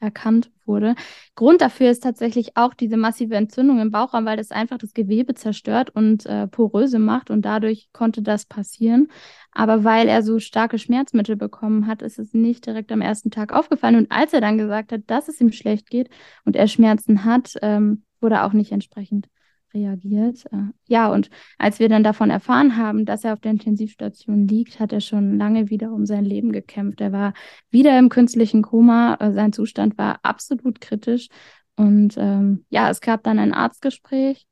erkannt 0.00 0.50
wurde. 0.66 0.94
Grund 1.34 1.60
dafür 1.60 1.90
ist 1.90 2.02
tatsächlich 2.02 2.56
auch 2.56 2.74
diese 2.74 2.96
massive 2.96 3.34
Entzündung 3.34 3.80
im 3.80 3.90
Bauchraum, 3.90 4.24
weil 4.24 4.36
das 4.36 4.50
einfach 4.50 4.78
das 4.78 4.94
Gewebe 4.94 5.34
zerstört 5.34 5.90
und 5.90 6.26
äh, 6.26 6.46
poröse 6.46 6.98
macht 6.98 7.30
und 7.30 7.42
dadurch 7.42 7.88
konnte 7.92 8.22
das 8.22 8.46
passieren. 8.46 9.08
Aber 9.52 9.84
weil 9.84 10.08
er 10.08 10.22
so 10.22 10.38
starke 10.38 10.78
Schmerzmittel 10.78 11.36
bekommen 11.36 11.86
hat, 11.86 12.02
ist 12.02 12.18
es 12.18 12.34
nicht 12.34 12.66
direkt 12.66 12.92
am 12.92 13.00
ersten 13.00 13.30
Tag 13.30 13.52
aufgefallen. 13.52 13.96
Und 13.96 14.12
als 14.12 14.32
er 14.32 14.40
dann 14.40 14.58
gesagt 14.58 14.92
hat, 14.92 15.02
dass 15.06 15.28
es 15.28 15.40
ihm 15.40 15.52
schlecht 15.52 15.90
geht 15.90 16.08
und 16.44 16.56
er 16.56 16.68
Schmerzen 16.68 17.24
hat, 17.24 17.54
ähm, 17.62 18.04
wurde 18.20 18.42
auch 18.44 18.52
nicht 18.52 18.72
entsprechend 18.72 19.28
reagiert. 19.74 20.46
Äh, 20.52 20.72
ja, 20.88 21.10
und 21.12 21.30
als 21.58 21.78
wir 21.78 21.88
dann 21.88 22.02
davon 22.04 22.30
erfahren 22.30 22.76
haben, 22.76 23.04
dass 23.04 23.24
er 23.24 23.32
auf 23.32 23.40
der 23.40 23.52
Intensivstation 23.52 24.46
liegt, 24.48 24.80
hat 24.80 24.92
er 24.92 25.00
schon 25.00 25.38
lange 25.38 25.70
wieder 25.70 25.92
um 25.92 26.06
sein 26.06 26.24
Leben 26.24 26.52
gekämpft. 26.52 27.00
Er 27.00 27.12
war 27.12 27.34
wieder 27.70 27.98
im 27.98 28.08
künstlichen 28.08 28.62
Koma. 28.62 29.16
Äh, 29.20 29.32
sein 29.32 29.52
Zustand 29.52 29.98
war 29.98 30.20
absolut 30.22 30.80
kritisch. 30.80 31.28
Und 31.76 32.16
ähm, 32.18 32.64
ja, 32.68 32.90
es 32.90 33.00
gab 33.00 33.22
dann 33.24 33.38
ein 33.38 33.54
Arztgespräch 33.54 34.46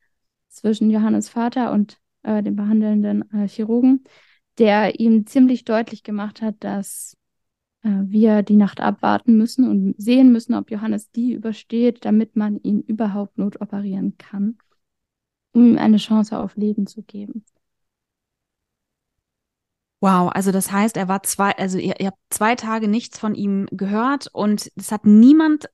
zwischen 0.48 0.90
Johannes 0.90 1.28
Vater 1.28 1.72
und 1.72 1.98
äh, 2.22 2.42
dem 2.42 2.56
behandelnden 2.56 3.30
äh, 3.32 3.46
Chirurgen, 3.48 4.04
der 4.58 4.98
ihm 4.98 5.26
ziemlich 5.26 5.64
deutlich 5.64 6.02
gemacht 6.02 6.42
hat, 6.42 6.56
dass 6.60 7.16
äh, 7.82 7.90
wir 8.04 8.42
die 8.42 8.56
Nacht 8.56 8.80
abwarten 8.80 9.36
müssen 9.36 9.68
und 9.68 9.94
sehen 9.98 10.32
müssen, 10.32 10.54
ob 10.54 10.70
Johannes 10.70 11.10
die 11.10 11.32
übersteht, 11.32 12.04
damit 12.04 12.36
man 12.36 12.58
ihn 12.62 12.80
überhaupt 12.80 13.38
notoperieren 13.38 14.16
kann 14.18 14.56
um 15.58 15.66
ihm 15.66 15.78
eine 15.78 15.96
Chance 15.98 16.38
auf 16.38 16.56
Leben 16.56 16.86
zu 16.86 17.02
geben. 17.02 17.44
Wow, 20.00 20.30
also 20.32 20.52
das 20.52 20.70
heißt, 20.70 20.96
er 20.96 21.08
war 21.08 21.24
zwei, 21.24 21.50
also 21.56 21.76
ihr, 21.76 21.98
ihr 21.98 22.08
habt 22.08 22.18
zwei 22.30 22.54
Tage 22.54 22.86
nichts 22.86 23.18
von 23.18 23.34
ihm 23.34 23.66
gehört 23.72 24.28
und 24.32 24.70
es 24.76 24.92
hat 24.92 25.04
niemand 25.04 25.68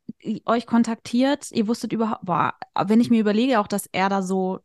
euch 0.47 0.66
kontaktiert. 0.66 1.51
Ihr 1.53 1.68
wusstet 1.68 1.92
überhaupt, 1.92 2.25
boah, 2.25 2.55
wenn 2.87 3.03
ich 3.03 3.11
mir 3.11 3.20
überlege, 3.20 3.61
auch 3.61 3.66
dass 3.66 3.87
er 3.92 4.09
da 4.09 4.23
so, 4.23 4.61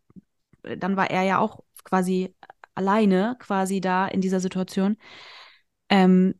dann 0.63 0.95
war 0.95 1.09
er 1.09 1.23
ja 1.23 1.39
auch 1.39 1.59
quasi 1.83 2.33
alleine, 2.73 3.35
quasi 3.39 3.81
da 3.81 4.07
in 4.07 4.21
dieser 4.21 4.39
Situation. 4.39 4.97
Ähm, 5.89 6.35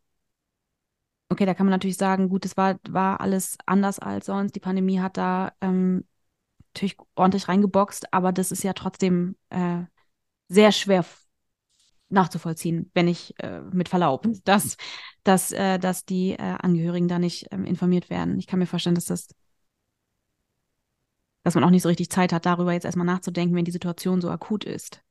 okay, 1.30 1.46
da 1.46 1.54
kann 1.54 1.66
man 1.66 1.72
natürlich 1.72 1.98
sagen, 1.98 2.30
gut, 2.30 2.46
es 2.46 2.58
war, 2.58 2.80
war 2.90 3.22
alles 3.22 3.58
anders 3.66 4.00
als 4.00 4.28
sonst. 4.28 4.56
Die 4.56 4.60
Pandemie 4.62 5.00
hat 5.02 5.18
da 5.18 5.52
ähm, 5.62 6.06
natürlich 6.74 6.98
ordentlich 7.16 7.48
reingeboxt, 7.48 8.14
aber 8.14 8.32
das 8.32 8.52
ist 8.52 8.64
ja 8.64 8.74
trotzdem 8.74 9.36
äh, 9.50 9.84
sehr 10.48 10.72
schwer 10.72 11.06
nachzuvollziehen, 12.10 12.90
wenn 12.94 13.08
ich 13.08 13.34
äh, 13.40 13.62
mit 13.72 13.90
Verlaub, 13.90 14.28
dass, 14.44 14.78
dass, 15.24 15.52
äh, 15.52 15.78
dass 15.80 16.06
die 16.06 16.32
äh, 16.32 16.38
Angehörigen 16.38 17.08
da 17.08 17.20
nicht 17.20 17.48
ähm, 17.52 17.66
informiert 17.66 18.10
werden. 18.10 18.40
Ich 18.40 18.48
kann 18.48 18.60
mir 18.60 18.66
vorstellen, 18.66 18.96
dass 18.96 19.06
das 19.06 19.30
dass 21.44 21.56
man 21.56 21.64
auch 21.64 21.70
nicht 21.70 21.84
so 21.84 21.90
richtig 21.90 22.10
Zeit 22.10 22.34
hat, 22.34 22.46
darüber 22.46 22.74
jetzt 22.74 22.86
erstmal 22.86 23.08
nachzudenken, 23.08 23.56
wenn 23.56 23.66
die 23.66 23.72
Situation 23.72 24.22
so 24.22 24.30
akut 24.30 24.66
ist. 24.66 25.02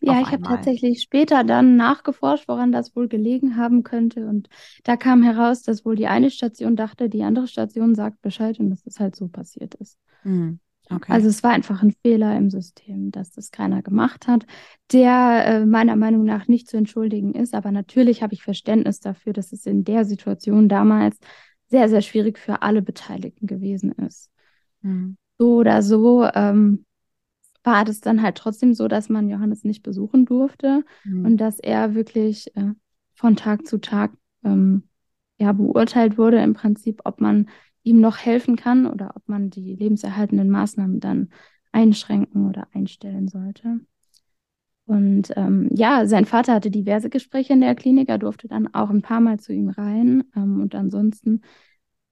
Ja, 0.00 0.20
ich 0.20 0.28
habe 0.28 0.42
tatsächlich 0.42 1.02
später 1.02 1.42
dann 1.42 1.76
nachgeforscht, 1.76 2.46
woran 2.46 2.70
das 2.70 2.94
wohl 2.94 3.08
gelegen 3.08 3.56
haben 3.56 3.82
könnte. 3.82 4.26
Und 4.26 4.48
da 4.84 4.96
kam 4.96 5.24
heraus, 5.24 5.62
dass 5.62 5.84
wohl 5.84 5.96
die 5.96 6.06
eine 6.06 6.30
Station 6.30 6.76
dachte, 6.76 7.08
die 7.08 7.24
andere 7.24 7.48
Station 7.48 7.96
sagt 7.96 8.22
Bescheid 8.22 8.60
und 8.60 8.70
dass 8.70 8.84
das 8.84 9.00
halt 9.00 9.16
so 9.16 9.26
passiert 9.26 9.74
ist. 9.74 9.98
Hm, 10.22 10.60
okay. 10.90 11.12
Also 11.12 11.28
es 11.28 11.42
war 11.42 11.52
einfach 11.52 11.82
ein 11.82 11.94
Fehler 12.02 12.36
im 12.36 12.50
System, 12.50 13.10
dass 13.10 13.30
das 13.30 13.50
keiner 13.50 13.82
gemacht 13.82 14.26
hat, 14.26 14.46
der 14.92 15.44
äh, 15.46 15.66
meiner 15.66 15.96
Meinung 15.96 16.24
nach 16.24 16.48
nicht 16.48 16.68
zu 16.68 16.76
entschuldigen 16.76 17.34
ist. 17.34 17.54
Aber 17.54 17.70
natürlich 17.72 18.22
habe 18.22 18.34
ich 18.34 18.42
Verständnis 18.42 19.00
dafür, 19.00 19.32
dass 19.32 19.52
es 19.52 19.66
in 19.66 19.84
der 19.84 20.04
Situation 20.04 20.68
damals 20.68 21.18
sehr, 21.68 21.88
sehr 21.88 22.02
schwierig 22.02 22.38
für 22.38 22.62
alle 22.62 22.82
Beteiligten 22.82 23.46
gewesen 23.46 23.92
ist. 23.92 24.30
Hm. 24.82 25.16
So 25.38 25.56
oder 25.56 25.82
so 25.82 26.24
ähm, 26.34 26.84
war 27.62 27.84
das 27.84 28.00
dann 28.00 28.22
halt 28.22 28.36
trotzdem 28.36 28.74
so, 28.74 28.88
dass 28.88 29.08
man 29.08 29.28
Johannes 29.28 29.64
nicht 29.64 29.82
besuchen 29.82 30.24
durfte 30.24 30.84
Mhm. 31.04 31.24
und 31.26 31.36
dass 31.36 31.58
er 31.58 31.94
wirklich 31.94 32.54
äh, 32.56 32.72
von 33.14 33.36
Tag 33.36 33.66
zu 33.66 33.78
Tag 33.78 34.12
ähm, 34.44 34.84
ja, 35.38 35.52
beurteilt 35.52 36.18
wurde, 36.18 36.38
im 36.42 36.54
Prinzip, 36.54 37.02
ob 37.04 37.20
man 37.20 37.48
ihm 37.88 38.00
noch 38.00 38.18
helfen 38.18 38.56
kann 38.56 38.86
oder 38.86 39.12
ob 39.16 39.28
man 39.28 39.50
die 39.50 39.74
lebenserhaltenden 39.74 40.50
Maßnahmen 40.50 41.00
dann 41.00 41.30
einschränken 41.72 42.48
oder 42.48 42.68
einstellen 42.72 43.28
sollte. 43.28 43.80
Und 44.86 45.32
ähm, 45.36 45.68
ja, 45.74 46.06
sein 46.06 46.24
Vater 46.24 46.54
hatte 46.54 46.70
diverse 46.70 47.10
Gespräche 47.10 47.52
in 47.52 47.60
der 47.60 47.74
Klinik, 47.74 48.08
er 48.08 48.16
durfte 48.16 48.48
dann 48.48 48.72
auch 48.74 48.88
ein 48.88 49.02
paar 49.02 49.20
Mal 49.20 49.38
zu 49.38 49.52
ihm 49.52 49.68
rein. 49.68 50.24
Ähm, 50.34 50.62
und 50.62 50.74
ansonsten 50.74 51.42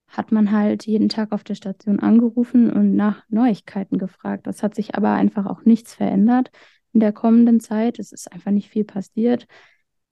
hat 0.08 0.30
man 0.30 0.52
halt 0.52 0.86
jeden 0.86 1.08
Tag 1.08 1.32
auf 1.32 1.42
der 1.42 1.54
Station 1.54 2.00
angerufen 2.00 2.70
und 2.70 2.94
nach 2.94 3.24
Neuigkeiten 3.28 3.98
gefragt. 3.98 4.46
Das 4.46 4.62
hat 4.62 4.74
sich 4.74 4.94
aber 4.94 5.12
einfach 5.12 5.46
auch 5.46 5.64
nichts 5.64 5.94
verändert 5.94 6.50
in 6.92 7.00
der 7.00 7.12
kommenden 7.12 7.60
Zeit. 7.60 7.98
Es 7.98 8.12
ist 8.12 8.30
einfach 8.32 8.50
nicht 8.50 8.68
viel 8.68 8.84
passiert. 8.84 9.46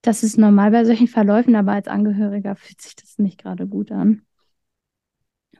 Das 0.03 0.23
ist 0.23 0.39
normal 0.39 0.71
bei 0.71 0.85
solchen 0.85 1.09
Verläufen, 1.09 1.55
aber 1.57 1.73
als 1.73 1.89
Angehöriger 1.89 2.57
fühlt 2.57 2.81
sich 2.81 2.97
das 2.97 3.19
nicht 3.19 3.43
gerade 3.43 3.67
gut 3.67 3.93
an. 3.93 4.23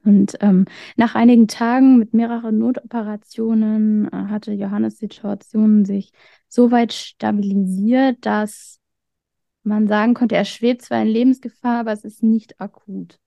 Und 0.05 0.37
ähm, 0.41 0.67
nach 0.97 1.15
einigen 1.15 1.49
Tagen 1.49 1.99
mit 1.99 2.13
mehreren 2.15 2.59
Notoperationen 2.59 4.07
äh, 4.09 4.11
hatte 4.29 4.53
Johannes 4.53 4.99
Situation 4.99 5.85
sich 5.85 6.13
so 6.49 6.71
weit 6.71 6.93
stabilisiert, 6.93 8.19
dass 8.27 8.81
man 9.65 9.89
sagen 9.89 10.15
konnte, 10.15 10.37
er 10.37 10.45
schwebt 10.47 10.83
zwar 10.83 11.03
in 11.03 11.09
Lebensgefahr, 11.09 11.81
aber 11.81 11.93
es 11.93 12.05
ist 12.05 12.23
nicht 12.23 12.61
akut. 12.61 13.19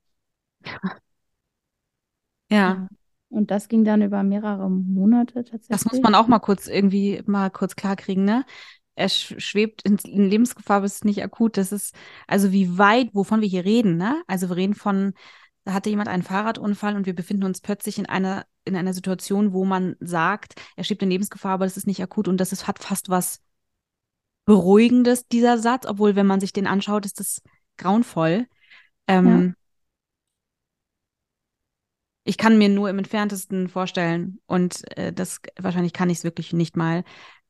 Ja, 2.50 2.88
Und 3.30 3.52
das 3.52 3.68
ging 3.70 3.84
dann 3.86 4.02
über 4.02 4.24
mehrere 4.24 4.70
Monate 4.70 5.44
tatsächlich. 5.46 5.70
das 5.70 5.86
muss 5.86 6.02
man 6.02 6.16
auch 6.16 6.28
mal 6.28 6.40
kurz 6.40 6.68
irgendwie 6.68 7.22
mal 7.26 7.50
kurz 7.52 7.76
klarkriegen, 7.76 8.24
ne? 8.26 8.46
Er 8.96 9.10
sch- 9.10 9.40
schwebt 9.40 9.84
in, 9.84 9.98
in 9.98 10.30
Lebensgefahr, 10.30 10.78
aber 10.78 10.86
es 10.88 10.96
ist 10.96 11.06
nicht 11.06 11.24
akut. 11.24 11.58
Das 11.58 11.72
ist, 11.72 11.96
also 12.28 12.52
wie 12.52 12.78
weit, 12.78 13.10
wovon 13.14 13.42
wir 13.42 13.48
hier 13.48 13.66
reden, 13.66 13.98
ne? 13.98 14.24
Also 14.28 14.50
wir 14.50 14.56
reden 14.58 14.74
von, 14.76 15.14
da 15.68 15.74
hatte 15.74 15.90
jemand 15.90 16.08
einen 16.08 16.24
Fahrradunfall 16.24 16.96
und 16.96 17.06
wir 17.06 17.14
befinden 17.14 17.44
uns 17.44 17.60
plötzlich 17.60 18.00
in 18.00 18.06
einer, 18.06 18.46
in 18.64 18.78
einer 18.78 18.94
Situation, 18.94 19.52
wo 19.52 19.66
man 19.66 19.98
sagt, 20.00 20.56
er 20.78 20.86
schwebt 20.86 21.04
in 21.04 21.10
Lebensgefahr, 21.10 21.52
aber 21.52 21.66
das 21.66 21.76
ist 21.76 21.88
nicht 21.88 22.02
akut 22.02 22.30
und 22.30 22.38
das 22.38 22.54
ist, 22.54 22.68
hat 22.68 22.80
fast 22.80 23.10
was 23.10 23.42
Beruhigendes, 24.46 25.28
dieser 25.28 25.58
Satz, 25.58 25.86
obwohl, 25.86 26.16
wenn 26.16 26.26
man 26.26 26.40
sich 26.40 26.54
den 26.54 26.68
anschaut, 26.68 27.06
ist 27.06 27.20
das 27.20 27.42
grauenvoll. 27.76 28.48
Ähm, 29.06 29.56
Ich 32.24 32.38
kann 32.38 32.58
mir 32.58 32.70
nur 32.70 32.90
im 32.90 32.98
entferntesten 32.98 33.68
vorstellen, 33.68 34.40
und 34.46 34.90
äh, 34.98 35.12
das 35.12 35.42
wahrscheinlich 35.60 35.92
kann 35.92 36.10
ich 36.10 36.20
es 36.20 36.24
wirklich 36.24 36.54
nicht 36.54 36.78
mal, 36.78 37.04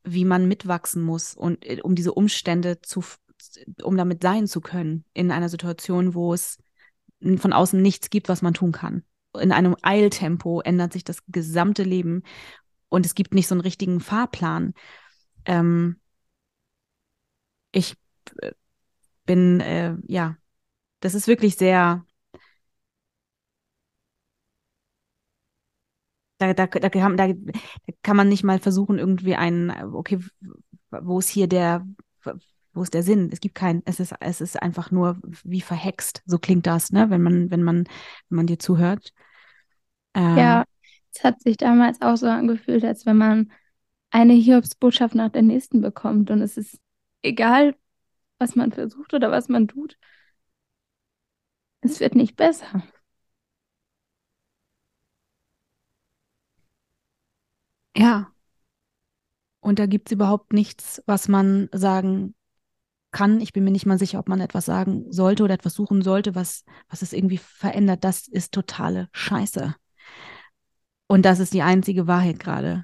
wie 0.04 0.26
man 0.26 0.48
mitwachsen 0.48 1.04
muss 1.04 1.36
und 1.36 1.64
äh, 1.66 1.82
um 1.84 1.94
diese 1.94 2.14
Umstände 2.14 2.82
zu, 2.82 3.04
um 3.84 3.96
damit 3.96 4.24
sein 4.24 4.48
zu 4.48 4.60
können 4.60 5.06
in 5.14 5.32
einer 5.32 5.50
Situation, 5.50 6.16
wo 6.16 6.34
es 6.34 6.58
von 7.38 7.54
außen 7.54 7.82
nichts 7.82 8.10
gibt, 8.10 8.30
was 8.30 8.42
man 8.42 8.54
tun 8.54 8.72
kann. 8.72 9.04
In 9.40 9.52
einem 9.52 9.76
Eiltempo 9.82 10.62
ändert 10.62 10.94
sich 10.94 11.04
das 11.04 11.24
gesamte 11.28 11.84
Leben 11.84 12.24
und 12.90 13.06
es 13.06 13.16
gibt 13.16 13.34
nicht 13.34 13.48
so 13.48 13.56
einen 13.56 13.62
richtigen 13.62 14.00
Fahrplan. 14.00 14.74
Ähm, 15.46 16.00
ich 17.72 17.96
äh, 18.42 18.52
bin, 19.26 19.62
äh, 19.62 19.96
ja, 20.08 20.38
das 21.02 21.16
ist 21.16 21.28
wirklich 21.28 21.58
sehr, 21.58 22.06
Da, 26.40 26.54
da, 26.54 26.68
da, 26.68 26.80
da, 26.90 26.90
da 26.90 27.34
kann 28.04 28.16
man 28.16 28.30
nicht 28.30 28.44
mal 28.44 28.60
versuchen, 28.60 29.00
irgendwie 29.00 29.36
einen, 29.36 29.72
okay, 29.96 30.20
wo 30.92 31.18
ist 31.18 31.30
hier 31.30 31.48
der, 31.48 31.88
wo 32.78 32.84
ist 32.84 32.94
der 32.96 33.04
Sinn? 33.04 33.30
Es 33.34 33.42
gibt 33.42 33.56
keinen, 33.56 33.84
es 33.86 34.00
ist, 34.00 34.13
es 34.22 34.42
ist 34.42 34.62
einfach 34.62 34.92
nur 34.92 35.20
wie 35.44 35.62
verhext. 35.62 36.24
So 36.28 36.40
klingt 36.40 36.68
das, 36.68 36.92
ne, 36.92 37.10
wenn 37.10 37.22
man, 37.24 37.52
wenn 37.52 37.63
man, 37.63 37.86
wenn 38.30 38.38
man 38.38 38.48
dir 38.48 38.60
zuhört. 38.60 39.13
Ähm, 40.13 40.36
Ja, 40.36 40.66
es 41.13 41.24
hat 41.24 41.42
sich 41.42 41.58
damals 41.58 42.02
auch 42.02 42.16
so 42.18 42.28
angefühlt, 42.28 42.84
als 42.86 43.06
wenn 43.06 43.18
man 43.18 43.52
eine 44.12 44.34
Hiobsbotschaft 44.34 45.16
nach 45.16 45.32
der 45.32 45.42
nächsten 45.44 45.82
bekommt. 45.82 46.32
Und 46.32 46.42
es 46.42 46.58
ist 46.58 46.80
egal, 47.24 47.76
was 48.40 48.56
man 48.56 48.72
versucht 48.72 49.13
oder 49.13 49.32
was 49.32 49.50
man 49.50 49.68
tut, 49.68 49.98
es 51.82 52.00
wird 52.00 52.13
nicht 52.16 52.36
besser. 52.36 52.84
ja. 57.96 58.32
Und 59.60 59.80
da 59.80 59.86
gibt 59.86 60.10
es 60.10 60.13
überhaupt 60.13 60.54
nichts, 60.54 61.04
was 61.06 61.28
man 61.28 61.70
sagen 61.74 62.36
kann. 63.12 63.41
Ich 63.41 63.54
bin 63.54 63.63
mir 63.63 63.72
nicht 63.72 63.86
mal 63.86 64.00
sicher, 64.00 64.20
ob 64.20 64.30
man 64.30 64.41
etwas 64.41 64.65
sagen 64.65 65.06
sollte 65.12 65.43
oder 65.43 65.54
etwas 65.54 65.74
suchen 65.74 66.02
sollte, 66.02 66.36
was, 66.36 66.63
was 66.89 67.02
es 67.02 67.13
irgendwie 67.13 67.38
verändert. 67.38 68.04
Das 68.04 68.28
ist 68.28 68.54
totale 68.54 69.10
Scheiße. 69.12 69.76
Und 71.08 71.26
das 71.26 71.39
ist 71.39 71.54
die 71.54 71.62
einzige 71.62 72.08
Wahrheit 72.08 72.39
gerade. 72.39 72.84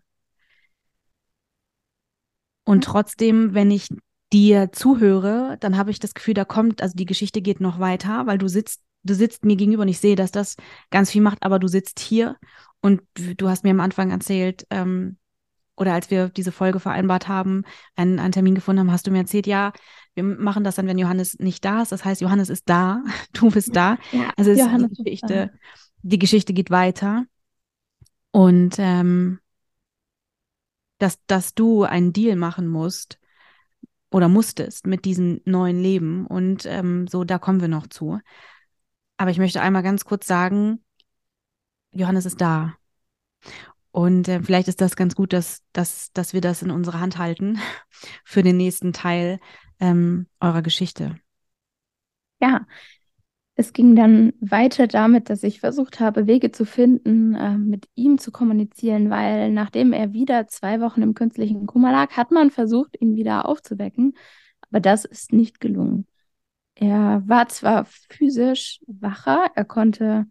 Und 2.63 2.86
trotzdem, 2.86 3.53
wenn 3.53 3.71
ich 3.71 3.89
dir 4.31 4.71
zuhöre, 4.71 5.57
dann 5.59 5.77
habe 5.77 5.91
ich 5.91 5.99
das 5.99 6.13
Gefühl, 6.13 6.33
da 6.33 6.45
kommt, 6.45 6.81
also 6.81 6.95
die 6.95 7.05
Geschichte 7.05 7.41
geht 7.41 7.59
noch 7.59 7.79
weiter, 7.79 8.25
weil 8.25 8.38
du 8.38 8.47
sitzt, 8.47 8.81
du 9.03 9.13
sitzt 9.13 9.43
mir 9.45 9.57
gegenüber 9.57 9.83
und 9.83 9.89
ich 9.89 9.99
sehe, 9.99 10.15
dass 10.15 10.31
das 10.31 10.55
ganz 10.89 11.12
viel 11.12 11.21
macht, 11.21 11.43
aber 11.43 11.59
du 11.59 11.67
sitzt 11.67 11.99
hier 11.99 12.38
und 12.81 13.01
du 13.15 13.49
hast 13.49 13.63
mir 13.63 13.71
am 13.71 13.81
Anfang 13.81 14.12
erzählt, 14.12 14.65
ähm, 14.69 15.17
oder 15.75 15.93
als 15.93 16.09
wir 16.12 16.29
diese 16.29 16.51
Folge 16.51 16.79
vereinbart 16.79 17.27
haben, 17.27 17.63
einen, 17.95 18.19
einen 18.19 18.31
Termin 18.31 18.55
gefunden 18.55 18.81
haben, 18.81 18.91
hast 18.91 19.07
du 19.07 19.12
mir 19.12 19.19
erzählt, 19.19 19.47
ja, 19.47 19.73
wir 20.15 20.23
machen 20.23 20.63
das 20.63 20.76
dann, 20.76 20.88
wenn 20.88 20.97
Johannes 20.97 21.39
nicht 21.39 21.65
da 21.65 21.82
ist. 21.82 21.91
Das 21.91 22.06
heißt, 22.06 22.21
Johannes 22.21 22.49
ist 22.49 22.69
da, 22.69 23.04
du 23.34 23.49
bist 23.49 23.76
da. 23.76 23.97
Ja, 24.12 24.32
Also 24.38 24.52
Johannes 24.52 24.91
die 24.91 25.04
ist 25.12 25.21
Geschichte, 25.21 25.52
die 26.02 26.19
Geschichte 26.19 26.54
geht 26.54 26.69
weiter. 26.71 27.26
Und 28.32 28.76
ähm, 28.80 29.39
dass, 30.97 31.19
dass 31.28 31.54
du 31.54 31.84
einen 31.84 32.13
Deal 32.13 32.36
machen 32.36 32.67
musst 32.67 33.19
oder 34.10 34.30
musstest 34.30 34.88
mit 34.88 35.06
diesem 35.06 35.41
neuen 35.45 35.82
Leben. 35.82 36.26
Und 36.28 36.65
ähm, 36.65 37.08
so, 37.08 37.23
da 37.23 37.39
kommen 37.39 37.62
wir 37.62 37.67
noch 37.67 37.88
zu. 37.88 38.19
Aber 39.17 39.32
ich 39.32 39.38
möchte 39.38 39.62
einmal 39.62 39.84
ganz 39.84 40.06
kurz 40.06 40.28
sagen, 40.28 40.84
Johannes 41.91 42.26
ist 42.26 42.41
da. 42.41 42.76
Und 43.91 44.28
äh, 44.28 44.41
vielleicht 44.41 44.67
ist 44.67 44.82
das 44.82 44.95
ganz 44.95 45.15
gut, 45.15 45.34
dass, 45.34 45.62
dass, 45.71 46.12
dass 46.13 46.34
wir 46.34 46.41
das 46.41 46.62
in 46.63 46.71
unsere 46.71 46.99
Hand 46.99 47.17
halten 47.17 47.60
für 48.23 48.41
den 48.43 48.58
nächsten 48.58 48.93
Teil 48.93 49.39
ähm, 49.84 50.28
eurer 50.39 50.62
Geschichte. 50.62 51.17
Ja, 52.41 52.65
es 53.56 53.74
ging 53.74 53.96
dann 53.96 54.34
weiter 54.39 54.88
damit, 54.88 55.30
dass 55.30 55.43
ich 55.43 55.60
versucht 55.60 56.00
habe, 56.00 56.26
Wege 56.26 56.52
zu 56.52 56.65
finden, 56.65 57.36
äh, 57.36 57.58
mit 57.58 57.88
ihm 57.93 58.17
zu 58.17 58.32
kommunizieren, 58.32 59.10
weil 59.10 59.52
nachdem 59.52 59.91
er 59.93 60.13
wieder 60.13 60.48
zwei 60.48 60.80
Wochen 60.80 61.02
im 61.02 61.13
künstlichen 61.13 61.67
Koma 61.67 61.91
lag, 61.91 62.15
hat 62.15 62.32
man 62.32 62.50
versucht, 62.50 63.00
ihn 63.00 63.15
wieder 63.15 63.48
aufzuwecken, 63.48 64.15
aber 64.69 64.80
das 64.80 65.06
ist 65.06 65.34
nicht 65.34 65.60
gelungen. 65.60 66.08
Er 66.76 67.22
war 67.28 67.50
zwar 67.50 67.86
physisch 67.86 68.80
wacher, 68.88 69.52
er 69.54 69.65
konnte 69.65 70.26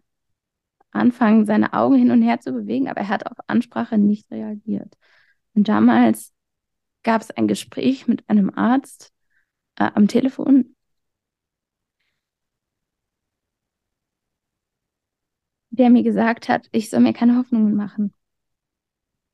anfangen, 0.91 1.45
seine 1.47 1.75
Augen 1.75 1.97
hin 1.97 2.11
und 2.11 2.23
her 2.23 2.41
zu 2.41 2.53
bewegen, 2.53 2.89
aber 2.89 3.03
er 3.03 3.09
hat 3.09 3.27
auf 3.27 3.37
Ansprache 3.47 3.99
nicht 3.99 4.31
reagiert. 4.31 4.97
Und 5.55 5.69
damals 5.69 6.33
gab 7.03 7.21
es 7.21 7.31
ein 7.31 7.49
Gespräch 7.49 8.09
mit 8.09 8.29
einem 8.29 8.51
Arzt 8.55 9.13
äh, 9.77 9.91
am 9.95 10.09
Telefon, 10.09 10.75
der 15.71 15.91
mir 15.91 16.03
gesagt 16.03 16.49
hat, 16.49 16.69
ich 16.73 16.91
soll 16.91 17.01
mir 17.01 17.13
keine 17.13 17.37
Hoffnungen 17.37 17.75
machen, 17.75 18.15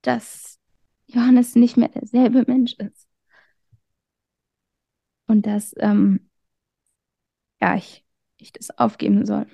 dass 0.02 0.58
Johannes 1.06 1.54
nicht 1.56 1.76
mehr 1.76 1.88
derselbe 1.88 2.44
Mensch 2.46 2.74
ist. 2.74 3.08
Und 5.26 5.46
dass 5.46 5.74
ähm, 5.78 6.28
ja, 7.60 7.76
ich, 7.76 8.04
ich 8.38 8.52
das 8.52 8.70
aufgeben 8.78 9.24
soll. 9.26 9.46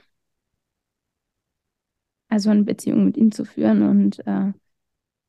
Also 2.28 2.50
eine 2.50 2.64
Beziehung 2.64 3.04
mit 3.04 3.16
ihm 3.16 3.32
zu 3.32 3.44
führen. 3.44 3.82
Und 3.82 4.18
äh, 4.26 4.52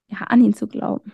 ja, 0.08 0.18
an 0.28 0.44
ihn 0.44 0.54
zu 0.54 0.68
glauben. 0.68 1.14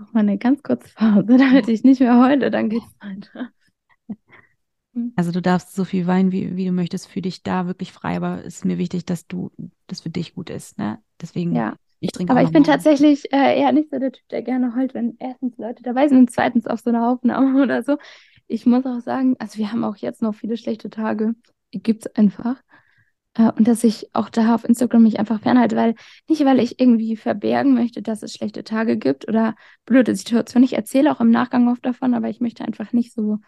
Brauche 0.00 0.14
mal 0.14 0.20
eine 0.20 0.38
ganz 0.38 0.62
kurze 0.62 0.88
Pause, 0.94 1.26
damit 1.38 1.68
ich 1.68 1.84
nicht 1.84 2.00
mehr 2.00 2.18
heule, 2.20 2.50
dann 2.50 2.68
geht's 2.68 2.94
weiter. 3.00 3.50
Hm. 4.94 5.12
Also 5.16 5.30
du 5.30 5.40
darfst 5.40 5.74
so 5.74 5.84
viel 5.84 6.06
weinen, 6.06 6.32
wie, 6.32 6.56
wie 6.56 6.66
du 6.66 6.72
möchtest, 6.72 7.08
für 7.08 7.22
dich 7.22 7.42
da 7.42 7.66
wirklich 7.66 7.92
frei, 7.92 8.16
aber 8.16 8.44
es 8.44 8.56
ist 8.56 8.64
mir 8.64 8.78
wichtig, 8.78 9.04
dass 9.06 9.26
du 9.26 9.50
das 9.86 10.00
für 10.00 10.10
dich 10.10 10.34
gut 10.34 10.50
ist. 10.50 10.78
Ne? 10.78 10.98
Deswegen, 11.20 11.54
ja. 11.54 11.76
ich 12.00 12.12
trinke 12.12 12.32
Aber 12.32 12.42
ich 12.42 12.50
bin 12.50 12.64
tatsächlich 12.64 13.32
äh, 13.32 13.60
eher 13.60 13.72
nicht 13.72 13.90
so 13.90 13.98
der 13.98 14.12
Typ, 14.12 14.28
der 14.30 14.42
gerne 14.42 14.74
heult, 14.74 14.94
wenn 14.94 15.16
erstens 15.18 15.56
Leute 15.58 15.82
dabei 15.82 16.08
sind 16.08 16.18
und 16.18 16.30
zweitens 16.30 16.66
auf 16.66 16.80
so 16.80 16.90
einer 16.90 17.08
Aufnahme 17.08 17.62
oder 17.62 17.82
so. 17.82 17.98
Ich 18.48 18.66
muss 18.66 18.84
auch 18.84 19.00
sagen, 19.00 19.36
also 19.38 19.58
wir 19.58 19.70
haben 19.70 19.84
auch 19.84 19.96
jetzt 19.96 20.22
noch 20.22 20.34
viele 20.34 20.56
schlechte 20.56 20.90
Tage. 20.90 21.34
Gibt 21.70 22.06
es 22.06 22.16
einfach. 22.16 22.56
Äh, 23.34 23.50
und 23.52 23.68
dass 23.68 23.84
ich 23.84 24.14
auch 24.14 24.28
da 24.28 24.54
auf 24.54 24.64
Instagram 24.64 25.02
mich 25.02 25.18
einfach 25.18 25.40
fernhalte, 25.40 25.76
weil 25.76 25.94
nicht, 26.28 26.44
weil 26.44 26.60
ich 26.60 26.80
irgendwie 26.80 27.16
verbergen 27.16 27.74
möchte, 27.74 28.02
dass 28.02 28.22
es 28.22 28.34
schlechte 28.34 28.64
Tage 28.64 28.96
gibt 28.96 29.28
oder 29.28 29.54
blöde 29.84 30.14
Situationen. 30.14 30.64
Ich 30.64 30.74
erzähle 30.74 31.12
auch 31.12 31.20
im 31.20 31.30
Nachgang 31.30 31.68
oft 31.68 31.84
davon, 31.84 32.14
aber 32.14 32.28
ich 32.28 32.40
möchte 32.40 32.64
einfach 32.64 32.92
nicht 32.92 33.12
so 33.12 33.38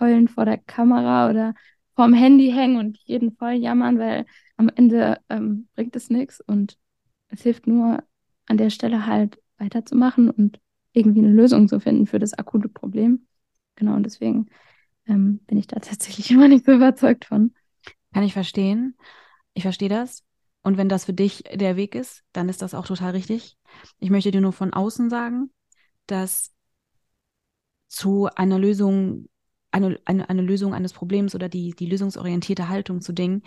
heulen 0.00 0.28
vor 0.28 0.44
der 0.44 0.58
Kamera 0.58 1.30
oder 1.30 1.54
vorm 1.94 2.14
Handy 2.14 2.50
hängen 2.50 2.78
und 2.78 2.98
jeden 3.04 3.32
voll 3.36 3.52
jammern, 3.52 3.98
weil 3.98 4.26
am 4.56 4.68
Ende 4.74 5.20
ähm, 5.28 5.68
bringt 5.74 5.94
es 5.96 6.10
nichts 6.10 6.40
und 6.40 6.76
es 7.28 7.42
hilft 7.42 7.66
nur 7.66 8.02
an 8.46 8.56
der 8.58 8.70
Stelle 8.70 9.06
halt 9.06 9.40
weiterzumachen 9.58 10.30
und 10.30 10.60
irgendwie 10.92 11.20
eine 11.20 11.32
Lösung 11.32 11.68
zu 11.68 11.80
finden 11.80 12.06
für 12.06 12.18
das 12.18 12.34
akute 12.34 12.68
Problem. 12.68 13.26
Genau, 13.76 13.94
und 13.94 14.04
deswegen 14.04 14.46
ähm, 15.06 15.40
bin 15.46 15.58
ich 15.58 15.66
da 15.66 15.80
tatsächlich 15.80 16.30
immer 16.32 16.48
nicht 16.48 16.64
so 16.64 16.72
überzeugt 16.72 17.24
von. 17.24 17.52
Kann 18.12 18.22
ich 18.22 18.32
verstehen. 18.32 18.96
Ich 19.54 19.62
verstehe 19.62 19.88
das. 19.88 20.24
Und 20.62 20.78
wenn 20.78 20.88
das 20.88 21.04
für 21.04 21.12
dich 21.12 21.44
der 21.52 21.76
Weg 21.76 21.94
ist, 21.94 22.24
dann 22.32 22.48
ist 22.48 22.62
das 22.62 22.74
auch 22.74 22.86
total 22.86 23.12
richtig. 23.12 23.56
Ich 23.98 24.10
möchte 24.10 24.30
dir 24.30 24.40
nur 24.40 24.52
von 24.52 24.72
außen 24.72 25.10
sagen, 25.10 25.50
dass 26.06 26.52
zu 27.88 28.28
einer 28.34 28.58
Lösung 28.58 29.28
eine, 29.70 29.98
eine, 30.04 30.28
eine 30.28 30.42
Lösung 30.42 30.72
eines 30.72 30.92
Problems 30.92 31.34
oder 31.34 31.48
die, 31.48 31.72
die 31.72 31.86
lösungsorientierte 31.86 32.68
Haltung 32.68 33.00
zu 33.00 33.12
Dingen 33.12 33.42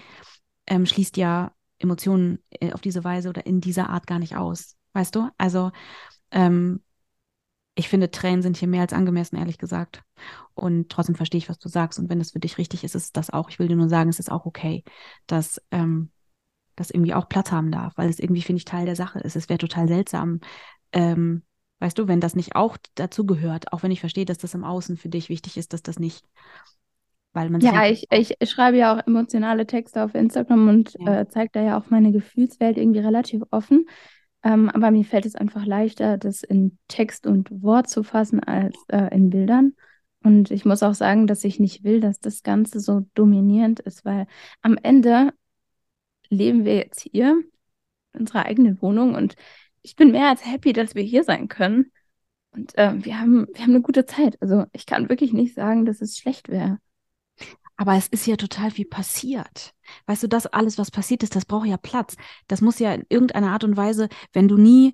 ähm, 0.67 0.85
schließt 0.85 1.17
ja 1.17 1.53
Emotionen 1.79 2.39
äh, 2.51 2.73
auf 2.73 2.81
diese 2.81 3.03
Weise 3.03 3.29
oder 3.29 3.45
in 3.45 3.61
dieser 3.61 3.89
Art 3.89 4.07
gar 4.07 4.19
nicht 4.19 4.35
aus. 4.35 4.75
Weißt 4.93 5.15
du? 5.15 5.29
Also 5.37 5.71
ähm, 6.31 6.81
ich 7.77 7.89
finde, 7.89 8.11
Tränen 8.11 8.41
sind 8.41 8.57
hier 8.57 8.67
mehr 8.67 8.81
als 8.81 8.93
angemessen, 8.93 9.37
ehrlich 9.37 9.57
gesagt. 9.57 10.01
Und 10.55 10.89
trotzdem 10.89 11.15
verstehe 11.15 11.37
ich, 11.37 11.49
was 11.49 11.59
du 11.59 11.69
sagst. 11.69 11.99
Und 11.99 12.09
wenn 12.09 12.19
das 12.19 12.31
für 12.31 12.39
dich 12.39 12.57
richtig 12.57 12.83
ist, 12.83 12.95
ist 12.95 13.15
das 13.15 13.29
auch. 13.29 13.49
Ich 13.49 13.59
will 13.59 13.67
dir 13.67 13.75
nur 13.75 13.89
sagen, 13.89 14.09
es 14.09 14.19
ist 14.19 14.31
auch 14.31 14.45
okay, 14.45 14.83
dass 15.27 15.61
ähm, 15.71 16.11
das 16.75 16.89
irgendwie 16.89 17.13
auch 17.13 17.29
Platz 17.29 17.51
haben 17.51 17.71
darf, 17.71 17.93
weil 17.95 18.09
es 18.09 18.19
irgendwie, 18.19 18.41
finde 18.41 18.57
ich, 18.57 18.65
Teil 18.65 18.85
der 18.85 18.95
Sache 18.95 19.19
ist. 19.19 19.35
Es 19.35 19.49
wäre 19.49 19.59
total 19.59 19.87
seltsam, 19.87 20.39
ähm, 20.91 21.43
Weißt 21.79 21.97
du, 21.99 22.07
wenn 22.07 22.19
das 22.19 22.35
nicht 22.35 22.55
auch 22.55 22.77
dazu 22.95 23.25
gehört, 23.25 23.71
auch 23.71 23.83
wenn 23.83 23.91
ich 23.91 23.99
verstehe, 23.99 24.25
dass 24.25 24.39
das 24.39 24.55
im 24.55 24.63
Außen 24.63 24.97
für 24.97 25.09
dich 25.09 25.29
wichtig 25.29 25.57
ist, 25.57 25.73
dass 25.73 25.83
das 25.83 25.99
nicht, 25.99 26.25
weil 27.33 27.51
man 27.51 27.61
Ja, 27.61 27.85
ich, 27.85 28.07
ich, 28.09 28.35
schreibe 28.49 28.77
ja 28.77 28.95
auch 28.95 29.05
emotionale 29.05 29.67
Texte 29.67 30.03
auf 30.03 30.15
Instagram 30.15 30.69
und 30.69 30.95
ja. 30.99 31.21
äh, 31.21 31.27
zeige 31.27 31.51
da 31.53 31.61
ja 31.61 31.79
auch 31.79 31.91
meine 31.91 32.11
Gefühlswelt 32.11 32.77
irgendwie 32.77 32.99
relativ 32.99 33.43
offen. 33.51 33.85
Ähm, 34.43 34.69
aber 34.69 34.91
mir 34.91 35.03
fällt 35.03 35.25
es 35.25 35.35
einfach 35.35 35.65
leichter, 35.65 36.17
das 36.17 36.43
in 36.43 36.77
Text 36.87 37.27
und 37.27 37.63
Wort 37.63 37.89
zu 37.89 38.03
fassen 38.03 38.39
als 38.39 38.75
äh, 38.89 39.13
in 39.13 39.29
Bildern. 39.29 39.73
Und 40.23 40.51
ich 40.51 40.65
muss 40.65 40.83
auch 40.83 40.93
sagen, 40.93 41.27
dass 41.27 41.43
ich 41.43 41.59
nicht 41.59 41.83
will, 41.83 41.99
dass 41.99 42.19
das 42.19 42.43
Ganze 42.43 42.79
so 42.79 43.05
dominierend 43.13 43.79
ist, 43.79 44.05
weil 44.05 44.27
am 44.61 44.77
Ende 44.81 45.33
leben 46.29 46.65
wir 46.65 46.75
jetzt 46.75 47.01
hier 47.01 47.41
in 48.13 48.21
unserer 48.21 48.45
eigenen 48.45 48.81
Wohnung 48.81 49.15
und 49.15 49.35
ich 49.81 49.95
bin 49.95 50.11
mehr 50.11 50.27
als 50.29 50.45
happy, 50.45 50.73
dass 50.73 50.95
wir 50.95 51.03
hier 51.03 51.23
sein 51.23 51.47
können. 51.47 51.91
Und 52.51 52.77
äh, 52.77 52.93
wir, 53.05 53.19
haben, 53.19 53.47
wir 53.53 53.61
haben 53.61 53.71
eine 53.71 53.81
gute 53.81 54.05
Zeit. 54.05 54.41
Also 54.41 54.65
ich 54.73 54.85
kann 54.85 55.09
wirklich 55.09 55.31
nicht 55.31 55.53
sagen, 55.55 55.85
dass 55.85 56.01
es 56.01 56.17
schlecht 56.17 56.49
wäre. 56.49 56.79
Aber 57.77 57.95
es 57.95 58.07
ist 58.07 58.25
ja 58.25 58.35
total 58.35 58.71
viel 58.71 58.85
passiert. 58.85 59.73
Weißt 60.07 60.23
du, 60.23 60.27
das 60.27 60.47
alles, 60.47 60.77
was 60.77 60.91
passiert 60.91 61.23
ist, 61.23 61.35
das 61.35 61.45
braucht 61.45 61.67
ja 61.67 61.77
Platz. 61.77 62.15
Das 62.47 62.61
muss 62.61 62.79
ja 62.79 62.93
in 62.93 63.05
irgendeiner 63.09 63.51
Art 63.51 63.63
und 63.63 63.77
Weise, 63.77 64.09
wenn 64.33 64.47
du 64.47 64.57
nie, 64.57 64.93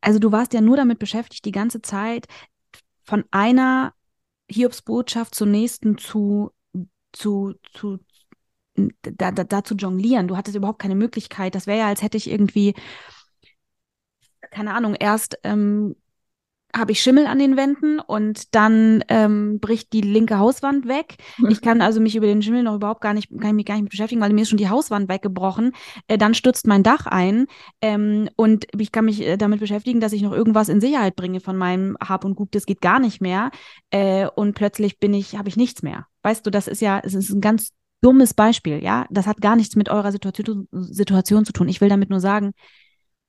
also 0.00 0.18
du 0.18 0.30
warst 0.30 0.52
ja 0.52 0.60
nur 0.60 0.76
damit 0.76 0.98
beschäftigt, 0.98 1.44
die 1.44 1.52
ganze 1.52 1.80
Zeit 1.80 2.26
von 3.02 3.24
einer 3.30 3.94
Hiobsbotschaft 4.50 5.34
zur 5.34 5.46
nächsten 5.46 5.96
zu, 5.96 6.50
zu, 7.12 7.54
zu, 7.72 7.98
da, 9.02 9.30
da, 9.32 9.44
da 9.44 9.64
zu 9.64 9.74
jonglieren. 9.74 10.28
Du 10.28 10.36
hattest 10.36 10.56
überhaupt 10.56 10.80
keine 10.80 10.94
Möglichkeit. 10.94 11.54
Das 11.54 11.66
wäre 11.66 11.78
ja, 11.78 11.86
als 11.86 12.02
hätte 12.02 12.18
ich 12.18 12.30
irgendwie 12.30 12.74
keine 14.50 14.74
Ahnung, 14.74 14.94
erst 14.94 15.38
ähm, 15.44 15.96
habe 16.76 16.92
ich 16.92 17.02
Schimmel 17.02 17.26
an 17.26 17.38
den 17.38 17.56
Wänden 17.56 18.00
und 18.00 18.54
dann 18.54 19.04
ähm, 19.08 19.58
bricht 19.60 19.92
die 19.92 20.00
linke 20.00 20.38
Hauswand 20.38 20.86
weg. 20.86 21.16
Ich 21.48 21.60
kann 21.60 21.80
also 21.80 22.00
mich 22.00 22.16
über 22.16 22.26
den 22.26 22.42
Schimmel 22.42 22.62
noch 22.62 22.76
überhaupt 22.76 23.00
gar 23.00 23.14
nicht, 23.14 23.30
kann 23.30 23.50
ich 23.50 23.54
mich 23.54 23.66
gar 23.66 23.74
nicht 23.74 23.84
mit 23.84 23.90
beschäftigen, 23.90 24.20
weil 24.20 24.32
mir 24.32 24.42
ist 24.42 24.50
schon 24.50 24.58
die 24.58 24.68
Hauswand 24.68 25.08
weggebrochen. 25.08 25.72
Äh, 26.06 26.18
dann 26.18 26.34
stürzt 26.34 26.66
mein 26.66 26.82
Dach 26.82 27.06
ein 27.06 27.46
ähm, 27.80 28.28
und 28.36 28.66
ich 28.78 28.92
kann 28.92 29.04
mich 29.04 29.20
äh, 29.22 29.36
damit 29.36 29.60
beschäftigen, 29.60 30.00
dass 30.00 30.12
ich 30.12 30.22
noch 30.22 30.32
irgendwas 30.32 30.68
in 30.68 30.80
Sicherheit 30.80 31.16
bringe 31.16 31.40
von 31.40 31.56
meinem 31.56 31.96
Hab 32.00 32.24
und 32.24 32.36
Gut. 32.36 32.54
Das 32.54 32.66
geht 32.66 32.80
gar 32.80 33.00
nicht 33.00 33.20
mehr. 33.20 33.50
Äh, 33.90 34.26
und 34.34 34.54
plötzlich 34.54 34.98
bin 34.98 35.14
ich, 35.14 35.36
habe 35.36 35.48
ich 35.48 35.56
nichts 35.56 35.82
mehr. 35.82 36.06
Weißt 36.22 36.46
du, 36.46 36.50
das 36.50 36.68
ist 36.68 36.80
ja, 36.80 37.00
es 37.02 37.14
ist 37.14 37.30
ein 37.30 37.40
ganz 37.40 37.72
dummes 38.00 38.34
Beispiel, 38.34 38.82
ja. 38.82 39.06
Das 39.10 39.26
hat 39.26 39.40
gar 39.40 39.56
nichts 39.56 39.76
mit 39.76 39.88
eurer 39.88 40.12
Situation, 40.12 40.68
Situation 40.72 41.44
zu 41.44 41.52
tun. 41.52 41.68
Ich 41.68 41.80
will 41.80 41.88
damit 41.88 42.10
nur 42.10 42.20
sagen, 42.20 42.52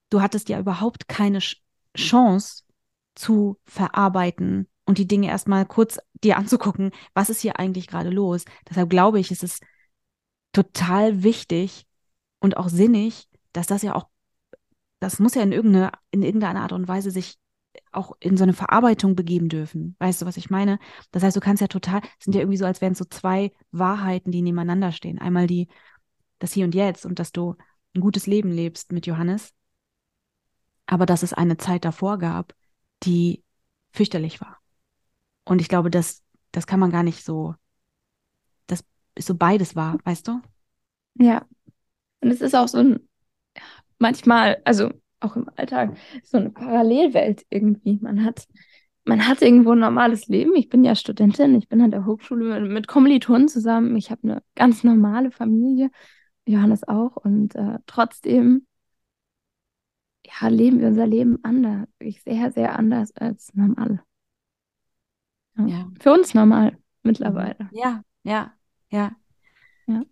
du 0.10 0.22
hattest 0.22 0.50
ja 0.50 0.60
überhaupt 0.60 1.08
keine 1.08 1.40
Chance 1.98 2.64
zu 3.16 3.58
verarbeiten 3.66 4.68
und 4.86 4.98
die 4.98 5.08
Dinge 5.08 5.28
erstmal 5.28 5.66
kurz 5.66 6.00
dir 6.24 6.38
anzugucken, 6.38 6.92
was 7.14 7.30
ist 7.30 7.42
hier 7.42 7.60
eigentlich 7.60 7.88
gerade 7.88 8.10
los. 8.10 8.46
Deshalb 8.70 8.90
glaube 8.90 9.20
ich, 9.20 9.32
ist 9.32 9.44
es 9.44 9.60
total 10.54 11.24
wichtig 11.24 11.86
und 12.40 12.58
auch 12.58 12.70
sinnig, 12.70 13.30
dass 13.54 13.68
das 13.68 13.82
ja 13.82 13.96
auch, 13.96 14.08
das 15.00 15.20
muss 15.20 15.36
ja 15.36 15.44
in 15.44 15.52
irgendeine, 15.52 15.92
in 16.12 16.24
irgendeiner 16.24 16.62
Art 16.62 16.74
und 16.74 16.88
Weise 16.88 17.12
sich 17.12 17.38
auch 17.92 18.14
in 18.20 18.38
so 18.38 18.44
eine 18.44 18.54
Verarbeitung 18.54 19.16
begeben 19.16 19.50
dürfen. 19.50 19.96
Weißt 20.00 20.22
du, 20.22 20.26
was 20.26 20.38
ich 20.38 20.50
meine? 20.50 20.80
Das 21.12 21.24
heißt, 21.24 21.36
du 21.36 21.40
kannst 21.40 21.62
ja 21.62 21.68
total, 21.68 22.02
sind 22.20 22.34
ja 22.34 22.42
irgendwie 22.42 22.58
so, 22.58 22.66
als 22.66 22.82
wären 22.82 22.94
es 22.94 22.98
so 22.98 23.06
zwei 23.06 23.52
Wahrheiten, 23.72 24.32
die 24.32 24.42
nebeneinander 24.42 24.92
stehen. 24.92 25.20
Einmal 25.20 25.48
die, 25.48 25.68
das 26.40 26.54
Hier 26.54 26.66
und 26.66 26.76
Jetzt 26.76 27.06
und 27.06 27.20
dass 27.20 27.32
du 27.32 27.56
ein 27.96 28.02
gutes 28.02 28.28
Leben 28.28 28.52
lebst 28.52 28.92
mit 28.92 29.06
Johannes 29.06 29.54
aber 30.92 31.06
dass 31.06 31.24
es 31.24 31.34
eine 31.34 31.56
Zeit 31.56 31.86
davor 31.86 32.18
gab, 32.18 32.54
die 33.04 33.44
fürchterlich 33.92 34.42
war. 34.42 34.58
Und 35.44 35.62
ich 35.62 35.70
glaube, 35.70 35.90
das, 35.90 36.24
das 36.52 36.68
kann 36.68 36.80
man 36.80 36.92
gar 36.92 37.04
nicht 37.04 37.24
so, 37.24 37.56
das 38.68 38.84
ist 39.16 39.28
so 39.28 39.36
beides 39.36 39.76
war, 39.76 39.98
weißt 40.04 40.28
du? 40.28 40.42
Ja. 41.16 41.46
Und 42.22 42.32
es 42.32 42.42
ist 42.42 42.56
auch 42.56 42.68
so 42.68 42.78
ein, 42.78 43.00
manchmal, 44.00 44.62
also 44.66 44.92
auch 45.20 45.36
im 45.36 45.50
Alltag, 45.56 45.98
so 46.24 46.38
eine 46.38 46.52
Parallelwelt 46.52 47.46
irgendwie. 47.50 48.00
Man 48.02 48.24
hat, 48.24 48.48
man 49.06 49.28
hat 49.28 49.42
irgendwo 49.42 49.72
ein 49.72 49.80
normales 49.80 50.28
Leben. 50.28 50.56
Ich 50.56 50.70
bin 50.70 50.84
ja 50.84 50.96
Studentin, 50.96 51.56
ich 51.56 51.68
bin 51.68 51.82
an 51.82 51.92
der 51.92 52.06
Hochschule 52.06 52.62
mit, 52.62 52.72
mit 52.72 52.88
Kommilitonen 52.88 53.48
zusammen. 53.48 53.96
Ich 53.98 54.12
habe 54.12 54.24
eine 54.24 54.44
ganz 54.56 54.84
normale 54.84 55.32
Familie, 55.32 55.90
Johannes 56.46 56.88
auch. 56.88 57.18
Und 57.18 57.56
äh, 57.56 57.80
trotzdem 57.86 58.68
ja, 60.40 60.48
leben 60.48 60.80
wir 60.80 60.88
unser 60.88 61.08
Leben 61.08 61.40
anders. 61.44 61.88
Wirklich 62.00 62.22
sehr, 62.24 62.52
sehr 62.52 62.78
anders 62.78 63.12
als 63.16 63.54
normal. 63.54 64.04
Ja. 65.58 65.66
ja. 65.66 65.92
Für 66.00 66.14
uns 66.14 66.34
normal 66.34 66.78
mittlerweile. 67.04 67.70
Ja, 67.72 68.04
ja, 68.24 68.54
ja. 68.90 69.12
ja. 69.88 70.04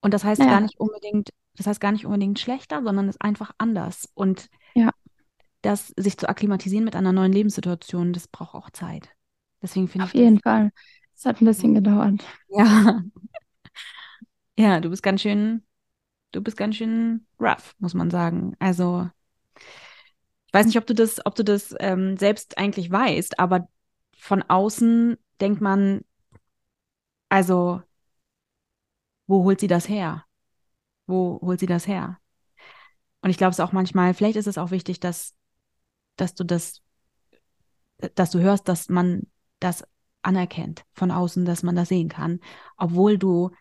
Und 0.00 0.14
das 0.14 0.24
heißt 0.24 0.40
ja. 0.40 0.46
gar 0.46 0.60
nicht 0.60 0.78
unbedingt, 0.78 1.30
das 1.56 1.66
heißt 1.66 1.80
gar 1.80 1.92
nicht 1.92 2.06
unbedingt 2.06 2.38
schlechter, 2.38 2.82
sondern 2.82 3.08
es 3.08 3.16
ist 3.16 3.22
einfach 3.22 3.52
anders. 3.58 4.08
Und 4.14 4.48
ja. 4.74 4.90
das 5.60 5.88
sich 5.96 6.16
zu 6.18 6.28
akklimatisieren 6.28 6.84
mit 6.84 6.96
einer 6.96 7.12
neuen 7.12 7.32
Lebenssituation, 7.32 8.12
das 8.12 8.28
braucht 8.28 8.54
auch 8.54 8.70
Zeit. 8.70 9.10
Deswegen 9.60 9.88
finde 9.88 10.06
ich. 10.06 10.10
Auf 10.10 10.14
jeden 10.14 10.40
Fall. 10.40 10.72
Es 11.14 11.24
hat 11.24 11.40
ein 11.40 11.46
bisschen 11.46 11.74
gedauert. 11.74 12.24
Ja. 12.48 13.02
Ja, 14.58 14.80
du 14.80 14.90
bist 14.90 15.02
ganz 15.02 15.22
schön, 15.22 15.62
du 16.32 16.42
bist 16.42 16.58
ganz 16.58 16.76
schön 16.76 17.26
rough, 17.40 17.74
muss 17.78 17.94
man 17.94 18.10
sagen. 18.10 18.54
Also 18.58 19.08
ich 20.52 20.58
weiß 20.58 20.66
nicht, 20.66 20.76
ob 20.76 20.86
du 20.86 20.94
das, 20.94 21.24
ob 21.24 21.34
du 21.34 21.44
das 21.44 21.74
ähm, 21.80 22.18
selbst 22.18 22.58
eigentlich 22.58 22.90
weißt, 22.90 23.38
aber 23.38 23.68
von 24.18 24.42
außen 24.42 25.16
denkt 25.40 25.62
man, 25.62 26.02
also, 27.30 27.80
wo 29.26 29.44
holt 29.44 29.60
sie 29.60 29.66
das 29.66 29.88
her? 29.88 30.26
Wo 31.06 31.40
holt 31.40 31.58
sie 31.58 31.66
das 31.66 31.86
her? 31.86 32.18
Und 33.22 33.30
ich 33.30 33.38
glaube 33.38 33.52
es 33.52 33.60
auch 33.60 33.72
manchmal, 33.72 34.12
vielleicht 34.12 34.36
ist 34.36 34.46
es 34.46 34.58
auch 34.58 34.70
wichtig, 34.72 35.00
dass, 35.00 35.34
dass 36.16 36.34
du 36.34 36.44
das, 36.44 36.82
dass 38.14 38.30
du 38.30 38.40
hörst, 38.40 38.68
dass 38.68 38.90
man 38.90 39.22
das 39.58 39.84
anerkennt 40.20 40.84
von 40.92 41.10
außen, 41.10 41.46
dass 41.46 41.62
man 41.62 41.76
das 41.76 41.88
sehen 41.88 42.10
kann, 42.10 42.40
obwohl 42.76 43.16
du 43.16 43.52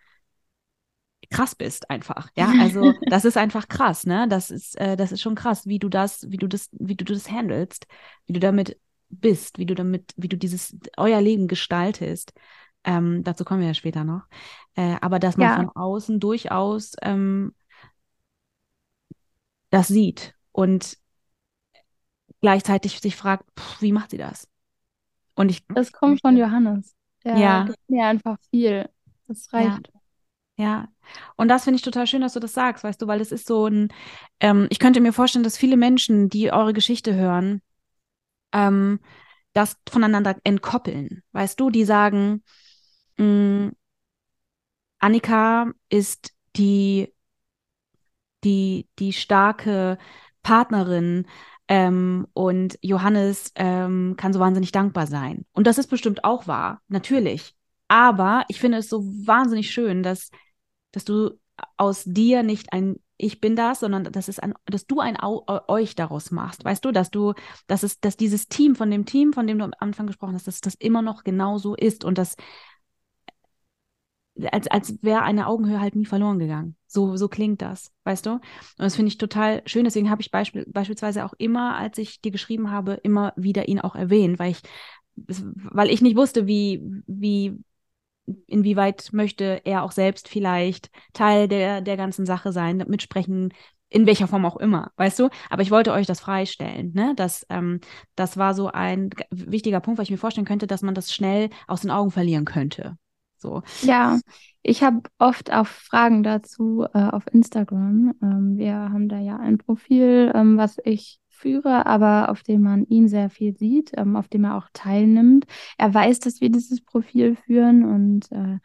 krass 1.32 1.56
bist 1.56 1.90
einfach. 1.90 2.30
Ja, 2.36 2.52
also 2.62 2.94
das 3.10 3.26
ist 3.26 3.38
einfach 3.38 3.68
krass, 3.68 4.06
ne? 4.06 4.28
Das 4.30 4.52
ist, 4.52 4.80
äh, 4.80 4.96
das 4.96 5.12
ist 5.12 5.22
schon 5.22 5.36
krass, 5.36 5.66
wie 5.66 5.80
du 5.80 5.90
das, 5.90 6.30
wie 6.30 6.38
du 6.38 6.48
das, 6.48 6.70
wie 6.74 6.96
du 6.96 7.06
das 7.06 7.32
handelst, 7.32 7.88
wie 8.28 8.34
du 8.34 8.40
damit 8.40 8.80
bist, 9.10 9.58
wie 9.58 9.66
du 9.66 9.74
damit, 9.74 10.14
wie 10.16 10.30
du 10.30 10.38
dieses 10.38 10.78
euer 10.98 11.22
Leben 11.22 11.48
gestaltest. 11.48 12.34
Ähm, 12.84 13.24
dazu 13.24 13.44
kommen 13.44 13.62
wir 13.62 13.68
ja 13.68 13.74
später 13.74 14.04
noch. 14.04 14.24
Äh, 14.76 14.96
aber 15.02 15.20
dass 15.20 15.38
man 15.38 15.48
ja. 15.48 15.56
von 15.56 15.70
außen 15.70 16.20
durchaus 16.20 16.94
ähm, 17.02 17.54
das 19.70 19.88
sieht 19.88 20.36
und 20.52 20.98
gleichzeitig 22.42 23.00
sich 23.00 23.16
fragt, 23.16 23.46
pff, 23.58 23.82
wie 23.82 23.94
macht 23.94 24.12
sie 24.12 24.18
das? 24.18 24.48
Und 25.36 25.50
ich. 25.50 25.66
Das 25.68 25.92
kommt 25.92 26.22
von 26.22 26.36
Johannes. 26.36 26.96
Der 27.24 27.38
ja. 27.38 27.64
gibt 27.66 27.78
mir 27.88 28.06
einfach 28.06 28.38
viel. 28.50 28.90
Das 29.28 29.52
reicht. 29.54 29.92
Ja. 29.94 30.01
Ja, 30.62 30.88
und 31.38 31.48
das 31.48 31.64
finde 31.64 31.78
ich 31.78 31.82
total 31.82 32.06
schön, 32.06 32.22
dass 32.22 32.34
du 32.34 32.40
das 32.40 32.54
sagst, 32.54 32.84
weißt 32.84 33.02
du, 33.02 33.08
weil 33.08 33.20
es 33.20 33.32
ist 33.32 33.48
so 33.48 33.66
ein, 33.66 33.88
ähm, 34.40 34.68
ich 34.70 34.78
könnte 34.78 35.02
mir 35.02 35.12
vorstellen, 35.12 35.44
dass 35.44 35.58
viele 35.58 35.76
Menschen, 35.76 36.30
die 36.30 36.52
eure 36.54 36.72
Geschichte 36.72 37.16
hören, 37.16 37.64
ähm, 38.54 39.00
das 39.54 39.78
voneinander 39.90 40.38
entkoppeln, 40.44 41.24
weißt 41.32 41.60
du, 41.60 41.72
die 41.72 41.84
sagen, 41.84 42.44
mh, 43.18 43.26
mm, 43.26 43.72
Annika 45.00 45.72
ist 45.90 46.32
die, 46.56 47.12
die, 48.44 48.88
die 49.00 49.14
starke 49.14 49.98
Partnerin, 50.44 51.26
ähm, 51.68 52.28
und 52.34 52.78
Johannes 52.82 53.52
ähm, 53.56 54.16
kann 54.18 54.34
so 54.34 54.40
wahnsinnig 54.40 54.72
dankbar 54.72 55.08
sein. 55.08 55.46
Und 55.54 55.66
das 55.66 55.78
ist 55.80 55.88
bestimmt 55.88 56.24
auch 56.24 56.46
wahr, 56.46 56.82
natürlich. 56.88 57.56
Aber 57.88 58.44
ich 58.48 58.60
finde 58.60 58.80
es 58.80 58.90
so 58.90 59.04
wahnsinnig 59.26 59.72
schön, 59.72 60.04
dass, 60.04 60.30
dass 60.92 61.06
du 61.06 61.32
aus 61.78 62.04
dir 62.06 62.44
nicht 62.44 62.74
ein 62.74 62.98
ich 63.22 63.40
bin 63.40 63.56
das, 63.56 63.82
sondern 63.82 64.06
dass 64.06 64.28
es 64.28 64.40
ein, 64.40 64.56
dass 64.66 64.88
du 64.88 65.00
ein 65.00 65.16
Au 65.20 65.46
euch 65.68 65.96
daraus 65.96 66.32
machst. 66.32 66.66
Weißt 66.66 66.84
du, 66.84 66.92
dass 66.92 67.12
du, 67.12 67.34
dass 67.68 67.84
es, 67.84 68.00
dass 68.00 68.18
dieses 68.18 68.48
Team 68.48 68.76
von 68.76 68.90
dem 68.90 69.06
Team, 69.06 69.32
von 69.32 69.46
dem 69.46 69.60
du 69.60 69.64
am 69.64 69.74
Anfang 69.78 70.08
gesprochen 70.08 70.34
hast, 70.34 70.48
dass 70.48 70.60
das 70.60 70.74
immer 70.76 71.04
noch 71.04 71.24
genauso 71.24 71.76
ist 71.76 72.04
und 72.04 72.18
dass 72.18 72.36
als, 74.52 74.68
als 74.68 75.04
wäre 75.04 75.22
eine 75.22 75.48
Augenhöhe 75.48 75.80
halt 75.80 75.96
nie 75.96 76.06
verloren 76.06 76.40
gegangen. 76.40 76.76
So, 76.88 77.16
so 77.16 77.28
klingt 77.28 77.62
das, 77.62 77.92
weißt 78.06 78.26
du? 78.26 78.32
Und 78.32 78.42
das 78.78 78.96
finde 78.96 79.10
ich 79.10 79.18
total 79.18 79.62
schön. 79.66 79.84
Deswegen 79.84 80.10
habe 80.10 80.22
ich 80.22 80.32
beisp 80.32 80.58
beispielsweise 80.68 81.26
auch 81.26 81.34
immer, 81.38 81.76
als 81.76 81.98
ich 81.98 82.22
dir 82.22 82.32
geschrieben 82.32 82.72
habe, 82.72 82.94
immer 83.04 83.34
wieder 83.36 83.68
ihn 83.68 83.80
auch 83.80 83.96
erwähnt, 83.96 84.40
weil 84.40 84.52
ich, 84.52 84.62
weil 85.16 85.90
ich 85.90 86.02
nicht 86.02 86.16
wusste, 86.16 86.48
wie, 86.48 86.82
wie, 87.06 87.60
inwieweit 88.48 89.10
möchte 89.12 89.62
er 89.66 89.84
auch 89.84 89.92
selbst 89.92 90.28
vielleicht 90.28 90.90
Teil 91.14 91.48
der, 91.48 91.82
der 91.82 91.98
ganzen 91.98 92.26
Sache 92.26 92.52
sein, 92.52 92.84
mitsprechen, 92.88 93.54
in 93.90 94.06
welcher 94.06 94.28
Form 94.28 94.46
auch 94.46 94.56
immer, 94.58 94.92
weißt 94.96 95.20
du? 95.20 95.30
Aber 95.50 95.62
ich 95.62 95.72
wollte 95.72 95.92
euch 95.92 96.08
das 96.08 96.22
freistellen, 96.22 96.94
ne? 96.94 97.14
Das, 97.18 97.46
ähm, 97.50 97.82
das 98.16 98.38
war 98.38 98.54
so 98.54 98.68
ein 98.68 99.10
wichtiger 99.30 99.82
Punkt, 99.82 99.98
weil 99.98 100.04
ich 100.04 100.12
mir 100.12 100.18
vorstellen 100.18 100.48
könnte, 100.48 100.66
dass 100.66 100.82
man 100.82 100.96
das 100.96 101.14
schnell 101.14 101.50
aus 101.68 101.82
den 101.82 101.92
Augen 101.92 102.12
verlieren 102.12 102.46
könnte. 102.46 102.98
So. 103.38 103.64
Ja, 103.82 104.20
ich 104.62 104.84
habe 104.84 105.02
oft 105.18 105.52
auch 105.52 105.68
Fragen 105.68 106.24
dazu 106.24 106.86
äh, 106.94 107.00
auf 107.00 107.26
Instagram. 107.34 108.14
Ähm, 108.22 108.58
wir 108.58 108.76
haben 108.76 109.10
da 109.10 109.20
ja 109.20 109.38
ein 109.38 109.58
Profil, 109.58 110.32
ähm, 110.36 110.58
was 110.58 110.78
ich 110.84 111.20
führe, 111.42 111.86
aber 111.86 112.30
auf 112.30 112.44
dem 112.44 112.62
man 112.62 112.86
ihn 112.86 113.08
sehr 113.08 113.30
viel 113.30 113.58
sieht, 113.58 113.92
ähm, 113.98 114.16
auf 114.16 114.28
dem 114.28 114.46
er 114.46 114.58
auch 114.58 114.70
teilnimmt. 114.74 115.46
Er 115.78 115.94
weiß, 115.94 116.20
dass 116.20 116.42
wir 116.42 116.50
dieses 116.50 116.82
Profil 116.82 117.36
führen 117.36 117.84
und 117.84 118.32
äh, 118.32 118.60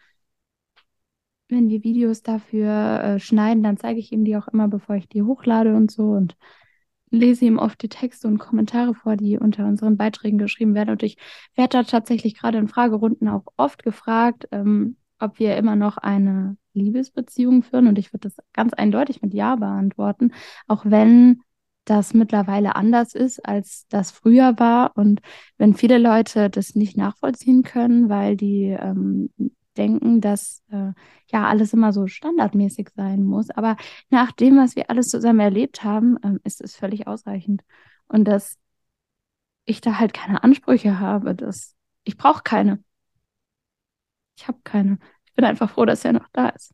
wenn 1.49 1.69
wir 1.69 1.85
Videos 1.85 2.23
dafür 2.23 3.01
äh, 3.03 3.21
schneiden, 3.21 3.63
dann 3.63 3.77
zeige 3.77 4.01
ich 4.01 4.13
ihm 4.13 4.25
die 4.25 4.37
auch 4.37 4.49
immer, 4.49 4.69
bevor 4.69 4.97
ich 4.97 5.09
die 5.09 5.23
hochlade 5.23 5.75
und 5.77 5.91
so 5.91 6.11
und 6.11 6.37
lese 7.11 7.45
ihm 7.45 7.59
oft 7.59 7.81
die 7.83 7.89
Texte 7.89 8.27
und 8.29 8.39
Kommentare 8.39 8.95
vor, 8.95 9.17
die 9.17 9.39
unter 9.39 9.67
unseren 9.67 9.97
Beiträgen 9.97 10.39
geschrieben 10.39 10.75
werden. 10.75 10.91
Und 10.91 11.03
ich 11.03 11.17
werde 11.55 11.79
da 11.79 11.83
tatsächlich 11.85 12.35
gerade 12.37 12.59
in 12.59 12.69
Fragerunden 12.69 13.29
auch 13.29 13.45
oft 13.57 13.83
gefragt, 13.85 14.49
ähm, 14.53 14.97
ob 15.19 15.39
wir 15.39 15.57
immer 15.57 15.77
noch 15.77 15.97
eine 15.99 16.57
Liebesbeziehung 16.75 17.63
führen. 17.63 17.87
Und 17.87 17.99
ich 17.99 18.13
würde 18.13 18.29
das 18.29 18.45
ganz 18.53 18.73
eindeutig 18.75 19.23
mit 19.23 19.35
Ja 19.35 19.57
beantworten, 19.57 20.33
auch 20.67 20.85
wenn 20.85 21.43
das 21.87 22.13
mittlerweile 22.15 22.77
anders 22.77 23.15
ist, 23.15 23.47
als 23.47 23.87
das 23.89 24.11
früher 24.11 24.59
war. 24.59 24.93
Und 24.97 25.21
wenn 25.57 25.75
viele 25.75 25.99
Leute 25.99 26.51
das 26.51 26.75
nicht 26.75 26.97
nachvollziehen 26.97 27.63
können, 27.63 28.09
weil 28.11 28.37
die 28.37 28.77
ähm, 28.79 29.31
denken, 29.77 30.21
dass 30.21 30.63
äh, 30.71 30.93
ja 31.33 31.47
alles 31.47 31.73
immer 31.73 31.93
so 31.93 32.07
standardmäßig 32.07 32.89
sein 32.95 33.25
muss. 33.25 33.51
Aber 33.51 33.77
nach 34.11 34.33
dem, 34.33 34.57
was 34.59 34.77
wir 34.77 34.91
alles 34.91 35.09
zusammen 35.09 35.41
erlebt 35.41 35.85
haben, 35.85 36.19
ähm, 36.23 36.41
ist 36.45 36.61
es 36.61 36.77
völlig 36.77 37.07
ausreichend. 37.07 37.63
Und 38.09 38.25
dass 38.25 38.59
ich 39.65 39.81
da 39.81 39.99
halt 39.99 40.13
keine 40.15 40.43
Ansprüche 40.45 40.99
habe, 41.01 41.35
dass 41.35 41.75
ich 42.05 42.17
brauche 42.17 42.43
keine. 42.43 42.83
Ich 44.37 44.49
habe 44.49 44.59
keine. 44.65 44.99
Ich 45.25 45.33
bin 45.35 45.45
einfach 45.45 45.71
froh, 45.71 45.85
dass 45.85 46.05
er 46.05 46.13
noch 46.13 46.29
da 46.33 46.49
ist. 46.51 46.73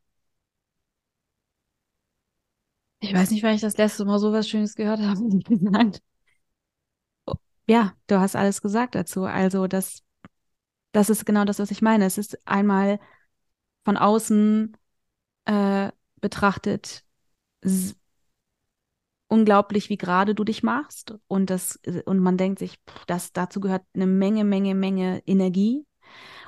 Ich 3.02 3.12
weiß 3.12 3.30
nicht, 3.30 3.42
wann 3.42 3.54
ich 3.54 3.60
das 3.60 3.76
letzte 3.76 4.04
Mal 4.04 4.18
so 4.18 4.32
was 4.32 4.48
Schönes 4.48 4.74
gehört 4.74 5.00
habe. 5.00 5.20
Ja, 7.68 7.94
du 8.08 8.18
hast 8.18 8.34
alles 8.36 8.60
gesagt 8.60 8.94
dazu. 8.96 9.24
Also, 9.24 9.66
das 9.68 10.02
das 10.92 11.10
ist 11.10 11.26
genau 11.26 11.44
das, 11.44 11.58
was 11.58 11.70
ich 11.70 11.82
meine. 11.82 12.06
Es 12.06 12.18
ist 12.18 12.46
einmal 12.46 13.00
von 13.84 13.96
außen 13.96 14.76
äh, 15.46 15.92
betrachtet 16.20 17.04
unglaublich, 19.28 19.88
wie 19.88 19.96
gerade 19.96 20.34
du 20.34 20.44
dich 20.44 20.62
machst. 20.62 21.14
Und, 21.26 21.50
das, 21.50 21.80
und 22.04 22.18
man 22.18 22.36
denkt 22.36 22.58
sich, 22.58 22.78
pff, 22.88 23.04
das, 23.06 23.32
dazu 23.32 23.60
gehört 23.60 23.82
eine 23.94 24.06
Menge, 24.06 24.44
Menge, 24.44 24.74
Menge 24.74 25.22
Energie. 25.26 25.86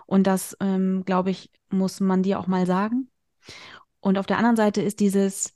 Und 0.06 0.26
das, 0.26 0.56
ähm, 0.60 1.04
glaube 1.04 1.30
ich, 1.30 1.50
muss 1.70 2.00
man 2.00 2.22
dir 2.22 2.38
auch 2.38 2.46
mal 2.46 2.66
sagen. 2.66 3.10
Und 4.00 4.18
auf 4.18 4.26
der 4.26 4.38
anderen 4.38 4.56
Seite 4.56 4.82
ist 4.82 5.00
dieses, 5.00 5.54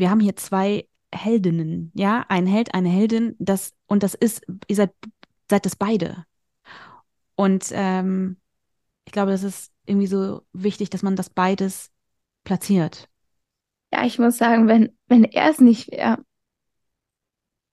wir 0.00 0.10
haben 0.10 0.20
hier 0.20 0.36
zwei 0.36 0.88
Heldinnen, 1.12 1.92
ja, 1.94 2.24
ein 2.28 2.46
Held, 2.46 2.74
eine 2.74 2.88
Heldin, 2.88 3.36
das, 3.38 3.72
und 3.86 4.02
das 4.02 4.14
ist, 4.14 4.42
ihr 4.68 4.76
seid, 4.76 4.92
seid 5.48 5.66
das 5.66 5.76
beide. 5.76 6.24
Und 7.36 7.70
ähm, 7.72 8.36
ich 9.04 9.12
glaube, 9.12 9.30
das 9.30 9.42
ist 9.42 9.72
irgendwie 9.86 10.06
so 10.06 10.42
wichtig, 10.52 10.90
dass 10.90 11.02
man 11.02 11.16
das 11.16 11.30
beides 11.30 11.90
platziert. 12.44 13.08
Ja, 13.92 14.04
ich 14.04 14.18
muss 14.18 14.38
sagen, 14.38 14.68
wenn, 14.68 14.96
wenn 15.08 15.24
er 15.24 15.50
es 15.50 15.60
nicht 15.60 15.90
wäre, 15.90 16.24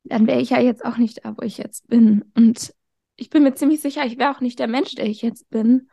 dann 0.04 0.26
wäre 0.26 0.42
ich 0.42 0.50
ja 0.50 0.60
jetzt 0.60 0.84
auch 0.84 0.98
nicht 0.98 1.24
da, 1.24 1.38
wo 1.38 1.44
ich 1.44 1.58
jetzt 1.58 1.88
bin. 1.88 2.32
Und 2.34 2.74
ich 3.18 3.30
bin 3.30 3.44
mir 3.44 3.54
ziemlich 3.54 3.82
sicher, 3.82 4.06
ich 4.06 4.18
wäre 4.18 4.36
auch 4.36 4.42
nicht 4.42 4.58
der 4.58 4.68
Mensch, 4.68 4.96
der 4.96 5.06
ich 5.06 5.22
jetzt 5.22 5.50
bin, 5.50 5.90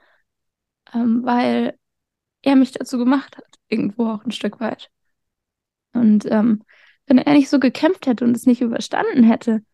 ähm, 0.95 1.25
weil 1.25 1.79
er 2.43 2.57
mich 2.57 2.73
dazu 2.73 2.99
gemacht 2.99 3.37
hat, 3.37 3.59
irgendwo 3.69 4.07
auch 4.07 4.25
ein 4.25 4.33
Stück 4.33 4.61
weit. 4.61 4.91
Und 5.95 6.27
ähm, 6.31 6.63
wenn 7.07 7.19
er 7.19 7.35
nicht 7.35 7.49
so 7.49 7.59
gekämpft 7.59 8.07
hätte 8.07 8.25
und 8.25 8.37
es 8.37 8.47
nicht 8.47 8.61
überstanden 8.61 9.25
hätte, 9.25 9.65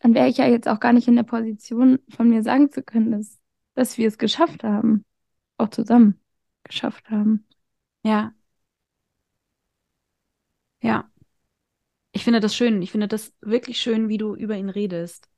dann 0.00 0.14
wäre 0.14 0.28
ich 0.28 0.38
ja 0.38 0.46
jetzt 0.46 0.68
auch 0.68 0.80
gar 0.80 0.92
nicht 0.92 1.08
in 1.08 1.16
der 1.16 1.24
Position, 1.24 1.98
von 2.08 2.28
mir 2.28 2.42
sagen 2.42 2.70
zu 2.70 2.82
können, 2.82 3.10
dass, 3.12 3.38
dass 3.74 3.98
wir 3.98 4.08
es 4.08 4.18
geschafft 4.18 4.62
haben. 4.62 5.04
Auch 5.56 5.70
zusammen 5.70 6.20
geschafft 6.62 7.10
haben. 7.10 7.46
Ja. 8.04 8.32
Ja. 10.82 11.10
Ich 12.12 12.24
finde 12.24 12.40
das 12.40 12.54
schön. 12.54 12.80
Ich 12.82 12.92
finde 12.92 13.08
das 13.08 13.34
wirklich 13.40 13.80
schön, 13.80 14.08
wie 14.08 14.18
du 14.18 14.34
über 14.34 14.56
ihn 14.56 14.70
redest. 14.70 15.28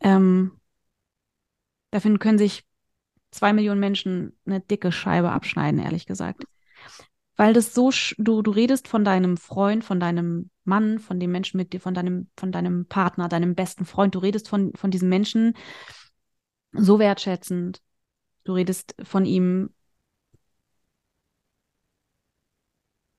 Ähm, 0.00 0.60
dafür 1.90 2.18
können 2.18 2.38
sich 2.38 2.64
zwei 3.30 3.52
Millionen 3.52 3.80
Menschen 3.80 4.38
eine 4.46 4.60
dicke 4.60 4.92
Scheibe 4.92 5.30
abschneiden, 5.30 5.80
ehrlich 5.80 6.06
gesagt 6.06 6.44
weil 7.36 7.52
das 7.52 7.74
so, 7.74 7.90
du, 8.18 8.42
du 8.42 8.50
redest 8.50 8.88
von 8.88 9.04
deinem 9.04 9.36
Freund, 9.36 9.84
von 9.84 10.00
deinem 10.00 10.50
Mann, 10.64 10.98
von 10.98 11.18
dem 11.20 11.32
Menschen 11.32 11.56
mit 11.58 11.72
dir, 11.72 11.80
von 11.80 11.94
deinem, 11.94 12.28
von 12.36 12.52
deinem 12.52 12.86
Partner, 12.86 13.28
deinem 13.28 13.54
besten 13.54 13.84
Freund, 13.84 14.14
du 14.14 14.20
redest 14.20 14.48
von, 14.48 14.72
von 14.76 14.90
diesem 14.90 15.08
Menschen 15.08 15.54
so 16.72 16.98
wertschätzend. 16.98 17.80
Du 18.44 18.52
redest 18.54 18.94
von 19.02 19.24
ihm. 19.24 19.70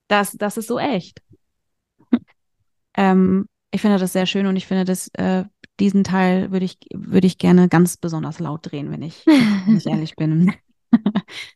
Das, 0.07 0.32
das 0.34 0.57
ist 0.57 0.68
so 0.68 0.80
echt. 0.80 1.22
ähm, 2.97 3.47
ich 3.72 3.82
finde 3.82 3.97
das 3.99 4.13
sehr 4.13 4.26
schön 4.26 4.47
und 4.47 4.55
ich 4.55 4.68
finde, 4.68 4.86
dass 4.86 5.09
äh, 5.16 5.45
diesen 5.80 6.03
Teil 6.03 6.51
würde 6.51 6.66
ich, 6.66 6.78
würde 6.93 7.28
ich 7.28 7.38
gerne 7.38 7.68
ganz 7.70 7.97
besonders 7.97 8.39
laut 8.39 8.72
drehen, 8.72 8.91
wenn 8.91 9.01
ich, 9.01 9.26
wenn 9.26 9.78
ich 9.78 9.86
ehrlich 9.88 10.16
bin. 10.16 10.53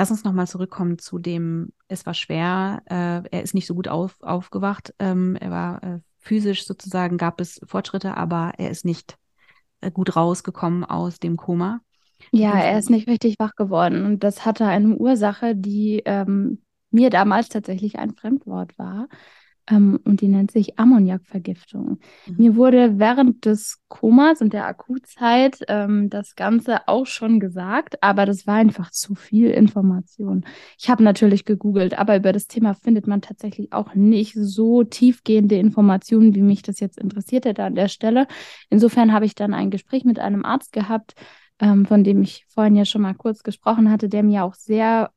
Lass 0.00 0.10
uns 0.10 0.24
nochmal 0.24 0.46
zurückkommen 0.46 0.96
zu 0.96 1.18
dem, 1.18 1.74
es 1.86 2.06
war 2.06 2.14
schwer, 2.14 2.80
äh, 2.86 3.20
er 3.30 3.42
ist 3.42 3.52
nicht 3.52 3.66
so 3.66 3.74
gut 3.74 3.86
auf, 3.86 4.16
aufgewacht, 4.22 4.94
ähm, 4.98 5.36
er 5.36 5.50
war 5.50 5.82
äh, 5.82 5.98
physisch 6.16 6.64
sozusagen, 6.64 7.18
gab 7.18 7.38
es 7.38 7.60
Fortschritte, 7.66 8.16
aber 8.16 8.52
er 8.56 8.70
ist 8.70 8.86
nicht 8.86 9.18
äh, 9.82 9.90
gut 9.90 10.16
rausgekommen 10.16 10.86
aus 10.86 11.18
dem 11.18 11.36
Koma. 11.36 11.82
Ja, 12.32 12.58
er 12.58 12.78
ist 12.78 12.88
nicht 12.88 13.08
richtig 13.08 13.38
wach 13.38 13.56
geworden 13.56 14.06
und 14.06 14.24
das 14.24 14.46
hatte 14.46 14.64
eine 14.64 14.96
Ursache, 14.96 15.54
die 15.54 16.00
ähm, 16.06 16.62
mir 16.90 17.10
damals 17.10 17.50
tatsächlich 17.50 17.98
ein 17.98 18.14
Fremdwort 18.14 18.78
war. 18.78 19.06
Ähm, 19.70 20.00
und 20.04 20.20
die 20.20 20.28
nennt 20.28 20.50
sich 20.50 20.78
Ammoniakvergiftung. 20.78 22.00
Mhm. 22.26 22.34
Mir 22.36 22.56
wurde 22.56 22.98
während 22.98 23.44
des 23.44 23.78
Komas 23.88 24.40
und 24.40 24.52
der 24.52 24.66
Akutzeit 24.66 25.60
ähm, 25.68 26.10
das 26.10 26.34
Ganze 26.34 26.88
auch 26.88 27.06
schon 27.06 27.40
gesagt, 27.40 28.02
aber 28.02 28.26
das 28.26 28.46
war 28.46 28.56
einfach 28.56 28.90
zu 28.90 29.14
viel 29.14 29.50
Information. 29.50 30.44
Ich 30.78 30.90
habe 30.90 31.02
natürlich 31.02 31.44
gegoogelt, 31.44 31.98
aber 31.98 32.16
über 32.16 32.32
das 32.32 32.46
Thema 32.46 32.74
findet 32.74 33.06
man 33.06 33.22
tatsächlich 33.22 33.72
auch 33.72 33.94
nicht 33.94 34.34
so 34.34 34.84
tiefgehende 34.84 35.56
Informationen, 35.56 36.34
wie 36.34 36.42
mich 36.42 36.62
das 36.62 36.80
jetzt 36.80 36.98
interessiert 36.98 37.44
hätte 37.44 37.64
an 37.64 37.74
der 37.74 37.88
Stelle. 37.88 38.26
Insofern 38.68 39.12
habe 39.12 39.24
ich 39.24 39.34
dann 39.34 39.54
ein 39.54 39.70
Gespräch 39.70 40.04
mit 40.04 40.18
einem 40.18 40.44
Arzt 40.44 40.72
gehabt, 40.72 41.14
ähm, 41.60 41.84
von 41.86 42.04
dem 42.04 42.22
ich 42.22 42.46
vorhin 42.48 42.76
ja 42.76 42.84
schon 42.84 43.02
mal 43.02 43.14
kurz 43.14 43.42
gesprochen 43.42 43.90
hatte, 43.90 44.08
der 44.08 44.22
mir 44.22 44.44
auch 44.44 44.54
sehr 44.54 45.10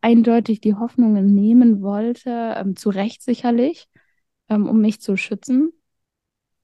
eindeutig 0.00 0.60
die 0.60 0.74
Hoffnungen 0.74 1.34
nehmen 1.34 1.82
wollte, 1.82 2.54
ähm, 2.56 2.76
zu 2.76 2.90
Recht 2.90 3.22
sicherlich, 3.22 3.88
ähm, 4.48 4.68
um 4.68 4.80
mich 4.80 5.00
zu 5.00 5.16
schützen 5.16 5.72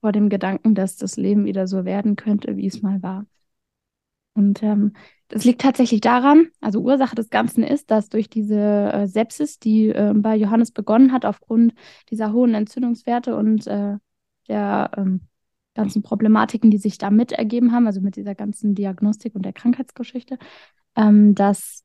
vor 0.01 0.11
dem 0.11 0.29
Gedanken, 0.29 0.75
dass 0.75 0.97
das 0.97 1.17
Leben 1.17 1.45
wieder 1.45 1.67
so 1.67 1.85
werden 1.85 2.15
könnte, 2.15 2.55
wie 2.57 2.67
es 2.67 2.81
mal 2.81 3.01
war. 3.03 3.25
Und 4.33 4.63
ähm, 4.63 4.93
das 5.27 5.43
liegt 5.43 5.61
tatsächlich 5.61 6.01
daran, 6.01 6.47
also 6.61 6.79
Ursache 6.79 7.15
des 7.15 7.29
Ganzen 7.29 7.63
ist, 7.63 7.91
dass 7.91 8.09
durch 8.09 8.29
diese 8.29 8.91
äh, 8.93 9.07
Sepsis, 9.07 9.59
die 9.59 9.89
äh, 9.89 10.13
bei 10.15 10.35
Johannes 10.35 10.71
begonnen 10.71 11.11
hat, 11.11 11.25
aufgrund 11.25 11.73
dieser 12.09 12.31
hohen 12.31 12.53
Entzündungswerte 12.53 13.35
und 13.35 13.67
äh, 13.67 13.97
der 14.47 14.91
ähm, 14.97 15.21
ganzen 15.75 16.01
Problematiken, 16.03 16.71
die 16.71 16.77
sich 16.77 16.97
damit 16.97 17.31
ergeben 17.31 17.71
haben, 17.71 17.85
also 17.85 18.01
mit 18.01 18.15
dieser 18.15 18.35
ganzen 18.35 18.75
Diagnostik 18.75 19.35
und 19.35 19.43
der 19.43 19.53
Krankheitsgeschichte, 19.53 20.37
ähm, 20.95 21.35
dass 21.35 21.83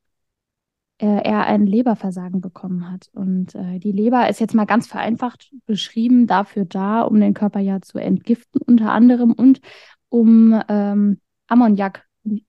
er 0.99 1.47
ein 1.47 1.67
Leberversagen 1.67 2.41
bekommen 2.41 2.91
hat. 2.91 3.09
Und 3.13 3.55
äh, 3.55 3.79
die 3.79 3.93
Leber 3.93 4.29
ist 4.29 4.41
jetzt 4.41 4.55
mal 4.55 4.65
ganz 4.65 4.87
vereinfacht 4.87 5.53
beschrieben 5.67 6.27
dafür 6.27 6.65
da, 6.65 7.03
um 7.03 7.21
den 7.21 7.35
Körper 7.35 7.61
ja 7.61 7.81
zu 7.81 7.99
entgiften, 7.99 8.61
unter 8.67 8.93
anderem 8.93 9.33
und 9.33 9.61
um 10.09 10.61
ähm, 10.69 11.21
Ammoniak 11.49 12.05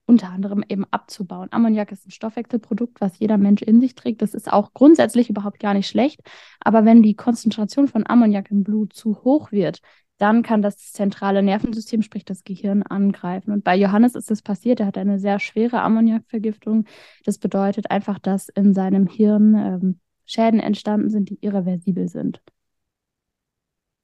unter 0.06 0.30
anderem 0.30 0.64
eben 0.70 0.86
abzubauen. 0.92 1.50
Ammoniak 1.52 1.92
ist 1.92 2.08
ein 2.08 2.12
Stoffwechselprodukt, 2.12 3.02
was 3.02 3.20
jeder 3.20 3.38
Mensch 3.38 3.62
in 3.62 3.82
sich 3.82 3.96
trägt. 3.96 4.22
Das 4.22 4.34
ist 4.34 4.52
auch 4.52 4.74
grundsätzlich 4.74 5.30
überhaupt 5.30 5.60
gar 5.60 5.74
nicht 5.74 5.88
schlecht. 5.88 6.22
Aber 6.62 6.86
wenn 6.86 7.04
die 7.04 7.16
Konzentration 7.16 7.88
von 7.88 8.08
Ammoniak 8.08 8.52
im 8.52 8.64
Blut 8.64 8.94
zu 8.94 9.24
hoch 9.24 9.52
wird, 9.52 9.80
dann 10.18 10.44
kann 10.44 10.62
das 10.62 10.92
zentrale 10.94 11.44
Nervensystem, 11.44 12.02
sprich 12.02 12.24
das 12.24 12.44
Gehirn, 12.44 12.84
angreifen. 12.84 13.52
Und 13.52 13.64
bei 13.64 13.76
Johannes 13.76 14.16
ist 14.16 14.32
das 14.32 14.42
passiert. 14.42 14.80
Er 14.80 14.88
hat 14.88 14.98
eine 14.98 15.20
sehr 15.20 15.40
schwere 15.40 15.82
Ammoniakvergiftung. 15.82 16.86
Das 17.26 17.38
bedeutet 17.38 17.92
einfach, 17.92 18.20
dass 18.20 18.48
in 18.50 18.74
seinem 18.74 19.08
Hirn 19.08 19.56
ähm, 19.56 20.00
Schäden 20.26 20.60
entstanden 20.60 21.10
sind, 21.10 21.30
die 21.30 21.40
irreversibel 21.42 22.08
sind. 22.08 22.42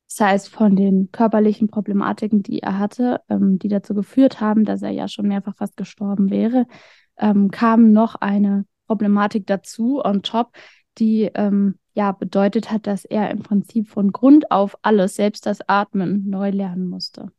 Das 0.10 0.28
heißt, 0.28 0.50
von 0.50 0.76
den 0.76 1.10
körperlichen 1.14 1.70
Problematiken, 1.70 2.44
die 2.44 2.60
er 2.60 2.78
hatte, 2.78 3.22
ähm, 3.30 3.58
die 3.60 3.70
dazu 3.70 3.94
geführt 3.94 4.42
haben, 4.42 4.66
dass 4.66 4.82
er 4.82 4.92
ja 4.92 5.08
schon 5.08 5.30
mehrfach 5.30 5.56
fast 5.56 5.78
gestorben 5.78 6.30
wäre, 6.30 6.68
ähm, 7.18 7.50
kam 7.50 7.94
noch 7.94 8.16
eine 8.16 8.66
Problematik 8.88 9.48
dazu 9.48 10.04
on 10.04 10.22
top, 10.22 10.52
die 10.98 11.32
ähm, 11.34 11.80
ja 11.94 12.12
bedeutet 12.12 12.72
hat, 12.72 12.88
dass 12.88 13.06
er 13.06 13.30
im 13.32 13.44
Prinzip 13.44 13.90
von 13.90 14.12
Grund 14.12 14.52
auf 14.52 14.78
alles, 14.82 15.16
selbst 15.16 15.46
das 15.46 15.60
Atmen, 15.68 16.30
neu 16.30 16.50
lernen 16.50 16.88
musste. 16.88 17.32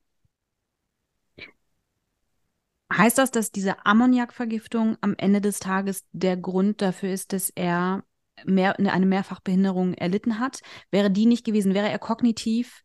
Heißt 2.92 3.16
das, 3.16 3.30
dass 3.30 3.50
diese 3.50 3.86
Ammoniakvergiftung 3.86 4.98
am 5.00 5.14
Ende 5.16 5.40
des 5.40 5.60
Tages 5.60 6.04
der 6.12 6.36
Grund 6.36 6.82
dafür 6.82 7.10
ist, 7.10 7.32
dass 7.32 7.48
er 7.48 8.04
mehr, 8.44 8.78
eine 8.78 9.06
Mehrfachbehinderung 9.06 9.94
erlitten 9.94 10.38
hat? 10.38 10.60
Wäre 10.90 11.10
die 11.10 11.26
nicht 11.26 11.44
gewesen, 11.44 11.72
wäre 11.72 11.88
er 11.88 11.98
kognitiv, 11.98 12.82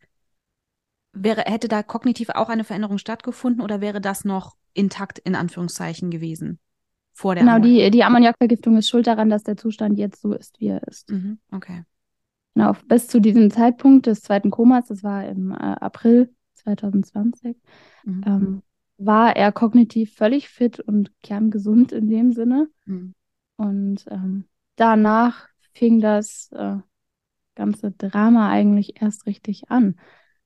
wäre, 1.11 1.41
hätte 1.41 1.68
da 1.68 1.84
kognitiv 1.84 2.30
auch 2.30 2.47
eine 2.47 2.63
Veränderung 2.63 2.99
stattgefunden 2.99 3.61
oder 3.61 3.82
wäre 3.82 3.99
das 3.99 4.24
noch 4.24 4.55
intakt 4.74 5.20
in 5.20 5.36
Anführungszeichen 5.36 6.09
gewesen? 6.09 6.59
Vor 7.18 7.34
der 7.34 7.43
Genau, 7.43 7.57
die, 7.57 7.89
die 7.89 8.03
Ammoniakvergiftung 8.03 8.78
ist 8.78 8.89
schuld 8.89 9.07
daran, 9.07 9.32
dass 9.32 9.41
der 9.41 9.57
Zustand 9.57 9.97
jetzt 9.97 10.22
so 10.22 10.34
ist, 10.34 10.59
wie 10.59 10.68
er 10.68 10.88
ist. 10.88 11.09
Mhm, 11.09 11.39
okay. 11.51 11.84
Genau, 12.53 12.74
bis 12.88 13.07
zu 13.07 13.20
diesem 13.20 13.49
Zeitpunkt 13.49 14.05
des 14.05 14.22
zweiten 14.22 14.51
Komas, 14.51 14.88
das 14.88 15.03
war 15.03 15.28
im 15.28 15.51
äh, 15.51 15.55
April 15.55 16.30
2020, 16.53 17.57
mhm. 18.03 18.24
ähm, 18.24 18.61
war 18.99 19.36
er 19.36 19.51
kognitiv 19.51 20.13
völlig 20.13 20.49
fit 20.49 20.80
und 20.80 21.11
kerngesund 21.24 21.91
in 21.91 22.07
dem 22.07 22.34
Sinne. 22.34 22.70
Mhm. 22.86 23.15
Und 23.55 24.05
ähm, 24.11 24.45
danach 24.76 25.47
fing 25.74 25.99
das 25.99 26.51
äh, 26.51 26.76
ganze 27.55 27.91
Drama 27.93 28.49
eigentlich 28.49 29.01
erst 29.01 29.26
richtig 29.26 29.72
an 29.72 29.95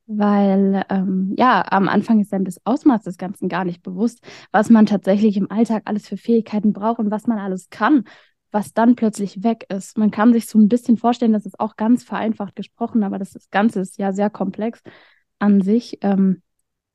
weil 0.06 0.84
ähm, 0.88 1.34
ja, 1.38 1.64
am 1.70 1.88
Anfang 1.88 2.20
ist 2.20 2.32
dann 2.32 2.44
das 2.44 2.60
Ausmaß 2.64 3.02
des 3.02 3.18
Ganzen 3.18 3.48
gar 3.48 3.64
nicht 3.64 3.82
bewusst, 3.82 4.20
was 4.50 4.70
man 4.70 4.86
tatsächlich 4.86 5.36
im 5.36 5.50
Alltag 5.50 5.82
alles 5.86 6.08
für 6.08 6.16
Fähigkeiten 6.16 6.72
braucht 6.72 6.98
und 6.98 7.10
was 7.10 7.26
man 7.26 7.38
alles 7.38 7.70
kann, 7.70 8.04
was 8.50 8.72
dann 8.72 8.96
plötzlich 8.96 9.42
weg 9.42 9.66
ist. 9.68 9.96
Man 9.96 10.10
kann 10.10 10.32
sich 10.32 10.46
so 10.46 10.58
ein 10.58 10.68
bisschen 10.68 10.96
vorstellen, 10.96 11.32
das 11.32 11.46
ist 11.46 11.58
auch 11.58 11.76
ganz 11.76 12.04
vereinfacht 12.04 12.56
gesprochen, 12.56 13.02
aber 13.02 13.18
das, 13.18 13.32
das 13.32 13.50
Ganze 13.50 13.80
ist 13.80 13.98
ja 13.98 14.12
sehr 14.12 14.30
komplex 14.30 14.82
an 15.38 15.62
sich, 15.62 15.98
ähm, 16.02 16.42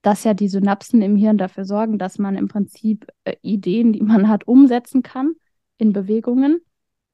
dass 0.01 0.23
ja 0.23 0.33
die 0.33 0.47
Synapsen 0.47 1.01
im 1.01 1.15
Hirn 1.15 1.37
dafür 1.37 1.65
sorgen, 1.65 1.97
dass 1.97 2.19
man 2.19 2.35
im 2.35 2.47
Prinzip 2.47 3.07
äh, 3.23 3.35
Ideen, 3.41 3.93
die 3.93 4.01
man 4.01 4.29
hat, 4.29 4.47
umsetzen 4.47 5.01
kann 5.01 5.33
in 5.77 5.93
Bewegungen. 5.93 6.61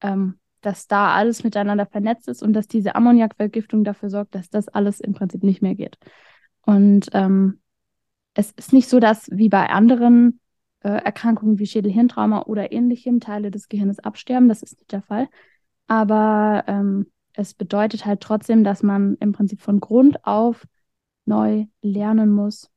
Ähm, 0.00 0.38
dass 0.64 0.86
da 0.86 1.14
alles 1.14 1.44
miteinander 1.44 1.86
vernetzt 1.86 2.28
ist 2.28 2.42
und 2.42 2.52
dass 2.52 2.66
diese 2.66 2.94
Ammoniakvergiftung 2.94 3.84
dafür 3.84 4.10
sorgt, 4.10 4.34
dass 4.34 4.50
das 4.50 4.68
alles 4.68 5.00
im 5.00 5.14
Prinzip 5.14 5.42
nicht 5.42 5.62
mehr 5.62 5.74
geht. 5.74 5.98
Und 6.62 7.08
ähm, 7.12 7.60
es 8.34 8.50
ist 8.52 8.72
nicht 8.72 8.88
so, 8.88 9.00
dass 9.00 9.28
wie 9.30 9.48
bei 9.48 9.68
anderen 9.68 10.40
äh, 10.80 10.88
Erkrankungen 10.88 11.58
wie 11.58 11.66
Schädelhirntrauma 11.66 12.42
oder 12.42 12.72
ähnlichem 12.72 13.20
Teile 13.20 13.50
des 13.50 13.68
Gehirns 13.68 13.98
absterben. 13.98 14.48
Das 14.48 14.62
ist 14.62 14.78
nicht 14.78 14.92
der 14.92 15.02
Fall. 15.02 15.28
Aber 15.86 16.64
ähm, 16.66 17.10
es 17.32 17.54
bedeutet 17.54 18.06
halt 18.06 18.20
trotzdem, 18.20 18.64
dass 18.64 18.82
man 18.82 19.16
im 19.20 19.32
Prinzip 19.32 19.60
von 19.60 19.80
Grund 19.80 20.24
auf 20.24 20.66
neu 21.26 21.66
lernen 21.82 22.30
muss, 22.30 22.70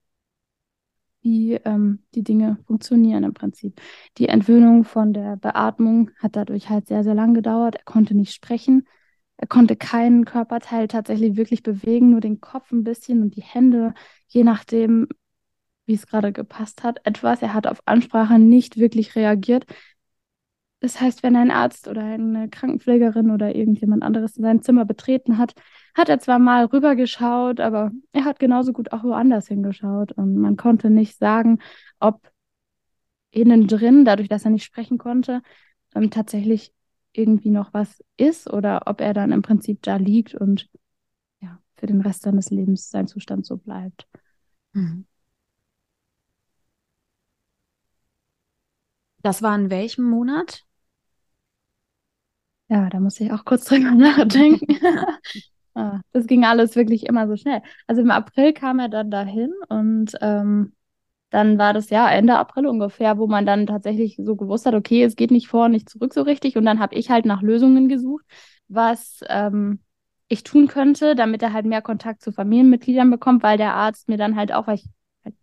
wie 1.27 1.55
ähm, 1.65 1.99
die 2.15 2.23
Dinge 2.23 2.57
funktionieren 2.67 3.25
im 3.25 3.33
Prinzip. 3.33 3.81
Die 4.17 4.29
Entwöhnung 4.29 4.85
von 4.85 5.11
der 5.11 5.35
Beatmung 5.35 6.09
hat 6.19 6.37
dadurch 6.37 6.69
halt 6.69 6.87
sehr, 6.87 7.03
sehr 7.03 7.15
lang 7.15 7.33
gedauert. 7.33 7.75
Er 7.75 7.83
konnte 7.83 8.15
nicht 8.15 8.33
sprechen. 8.33 8.87
Er 9.35 9.47
konnte 9.47 9.75
keinen 9.75 10.23
Körperteil 10.23 10.87
tatsächlich 10.87 11.35
wirklich 11.35 11.63
bewegen, 11.63 12.11
nur 12.11 12.21
den 12.21 12.39
Kopf 12.39 12.71
ein 12.71 12.85
bisschen 12.85 13.21
und 13.21 13.35
die 13.35 13.43
Hände, 13.43 13.93
je 14.27 14.45
nachdem, 14.45 15.09
wie 15.85 15.95
es 15.95 16.07
gerade 16.07 16.31
gepasst 16.31 16.83
hat, 16.83 17.05
etwas. 17.05 17.41
Er 17.41 17.53
hat 17.53 17.67
auf 17.67 17.81
Ansprache 17.85 18.39
nicht 18.39 18.77
wirklich 18.77 19.15
reagiert. 19.17 19.65
Das 20.79 21.01
heißt, 21.01 21.23
wenn 21.23 21.35
ein 21.35 21.49
Arzt 21.49 21.87
oder 21.87 22.03
eine 22.03 22.49
Krankenpflegerin 22.49 23.31
oder 23.31 23.55
irgendjemand 23.55 24.03
anderes 24.03 24.35
sein 24.35 24.61
Zimmer 24.61 24.85
betreten 24.85 25.39
hat, 25.39 25.53
hat 25.95 26.07
er 26.07 26.19
zwar 26.19 26.37
mal 26.37 26.65
rübergeschaut, 26.65 27.59
aber 27.59 27.91
er 28.11 28.25
hat 28.25 28.37
genauso 28.39 28.73
gut 28.73 28.91
auch 28.91 29.03
woanders 29.03 29.47
hingeschaut. 29.47 30.11
Und 30.11 30.37
man 30.37 30.55
konnte 30.55 30.91
nicht 30.91 31.17
sagen, 31.17 31.59
ob 31.99 32.21
innen 33.31 33.67
drin, 33.67 34.05
dadurch, 34.05 34.29
dass 34.29 34.45
er 34.45 34.51
nicht 34.51 34.63
sprechen 34.65 34.97
konnte, 34.97 35.41
ähm, 35.95 36.11
tatsächlich 36.11 36.73
irgendwie 37.13 37.49
noch 37.49 37.73
was 37.73 38.03
ist 38.17 38.51
oder 38.51 38.83
ob 38.85 39.01
er 39.01 39.13
dann 39.13 39.31
im 39.31 39.41
Prinzip 39.41 39.81
da 39.81 39.95
liegt 39.97 40.35
und 40.35 40.69
ja, 41.41 41.59
für 41.77 41.87
den 41.87 42.01
Rest 42.01 42.23
seines 42.23 42.51
Lebens 42.51 42.89
sein 42.89 43.07
Zustand 43.07 43.45
so 43.45 43.57
bleibt. 43.57 44.07
Mhm. 44.73 45.05
Das 49.21 49.43
war 49.43 49.55
in 49.55 49.69
welchem 49.69 50.05
Monat? 50.09 50.66
Ja, 52.69 52.89
da 52.89 52.99
muss 52.99 53.19
ich 53.19 53.31
auch 53.31 53.45
kurz 53.45 53.65
drüber 53.69 53.91
nachdenken. 53.91 54.77
Ah, 55.75 56.01
das 56.11 56.25
ging 56.27 56.43
alles 56.43 56.75
wirklich 56.75 57.05
immer 57.05 57.27
so 57.27 57.35
schnell. 57.35 57.61
Also 57.85 58.01
im 58.01 58.11
April 58.11 58.53
kam 58.53 58.79
er 58.79 58.89
dann 58.89 59.11
dahin 59.11 59.53
und 59.69 60.13
ähm, 60.21 60.73
dann 61.31 61.57
war 61.59 61.73
das 61.73 61.89
ja 61.91 62.09
Ende 62.11 62.37
April 62.37 62.67
ungefähr, 62.67 63.17
wo 63.19 63.27
man 63.27 63.45
dann 63.45 63.67
tatsächlich 63.67 64.17
so 64.23 64.35
gewusst 64.35 64.65
hat, 64.65 64.75
okay, 64.75 65.03
es 65.03 65.15
geht 65.15 65.31
nicht 65.31 65.47
vor, 65.49 65.69
nicht 65.69 65.89
zurück 65.89 66.13
so 66.13 66.23
richtig. 66.23 66.57
Und 66.57 66.65
dann 66.65 66.79
habe 66.79 66.95
ich 66.95 67.09
halt 67.11 67.25
nach 67.25 67.41
Lösungen 67.43 67.89
gesucht, 67.89 68.25
was 68.69 69.21
ähm, 69.29 69.81
ich 70.29 70.43
tun 70.43 70.67
könnte, 70.67 71.15
damit 71.15 71.41
er 71.43 71.53
halt 71.53 71.65
mehr 71.65 71.81
Kontakt 71.81 72.21
zu 72.21 72.31
Familienmitgliedern 72.31 73.09
bekommt, 73.11 73.43
weil 73.43 73.57
der 73.57 73.73
Arzt 73.75 74.09
mir 74.09 74.17
dann 74.17 74.35
halt 74.35 74.53
auch, 74.53 74.67
weil 74.67 74.75
ich, 74.75 74.85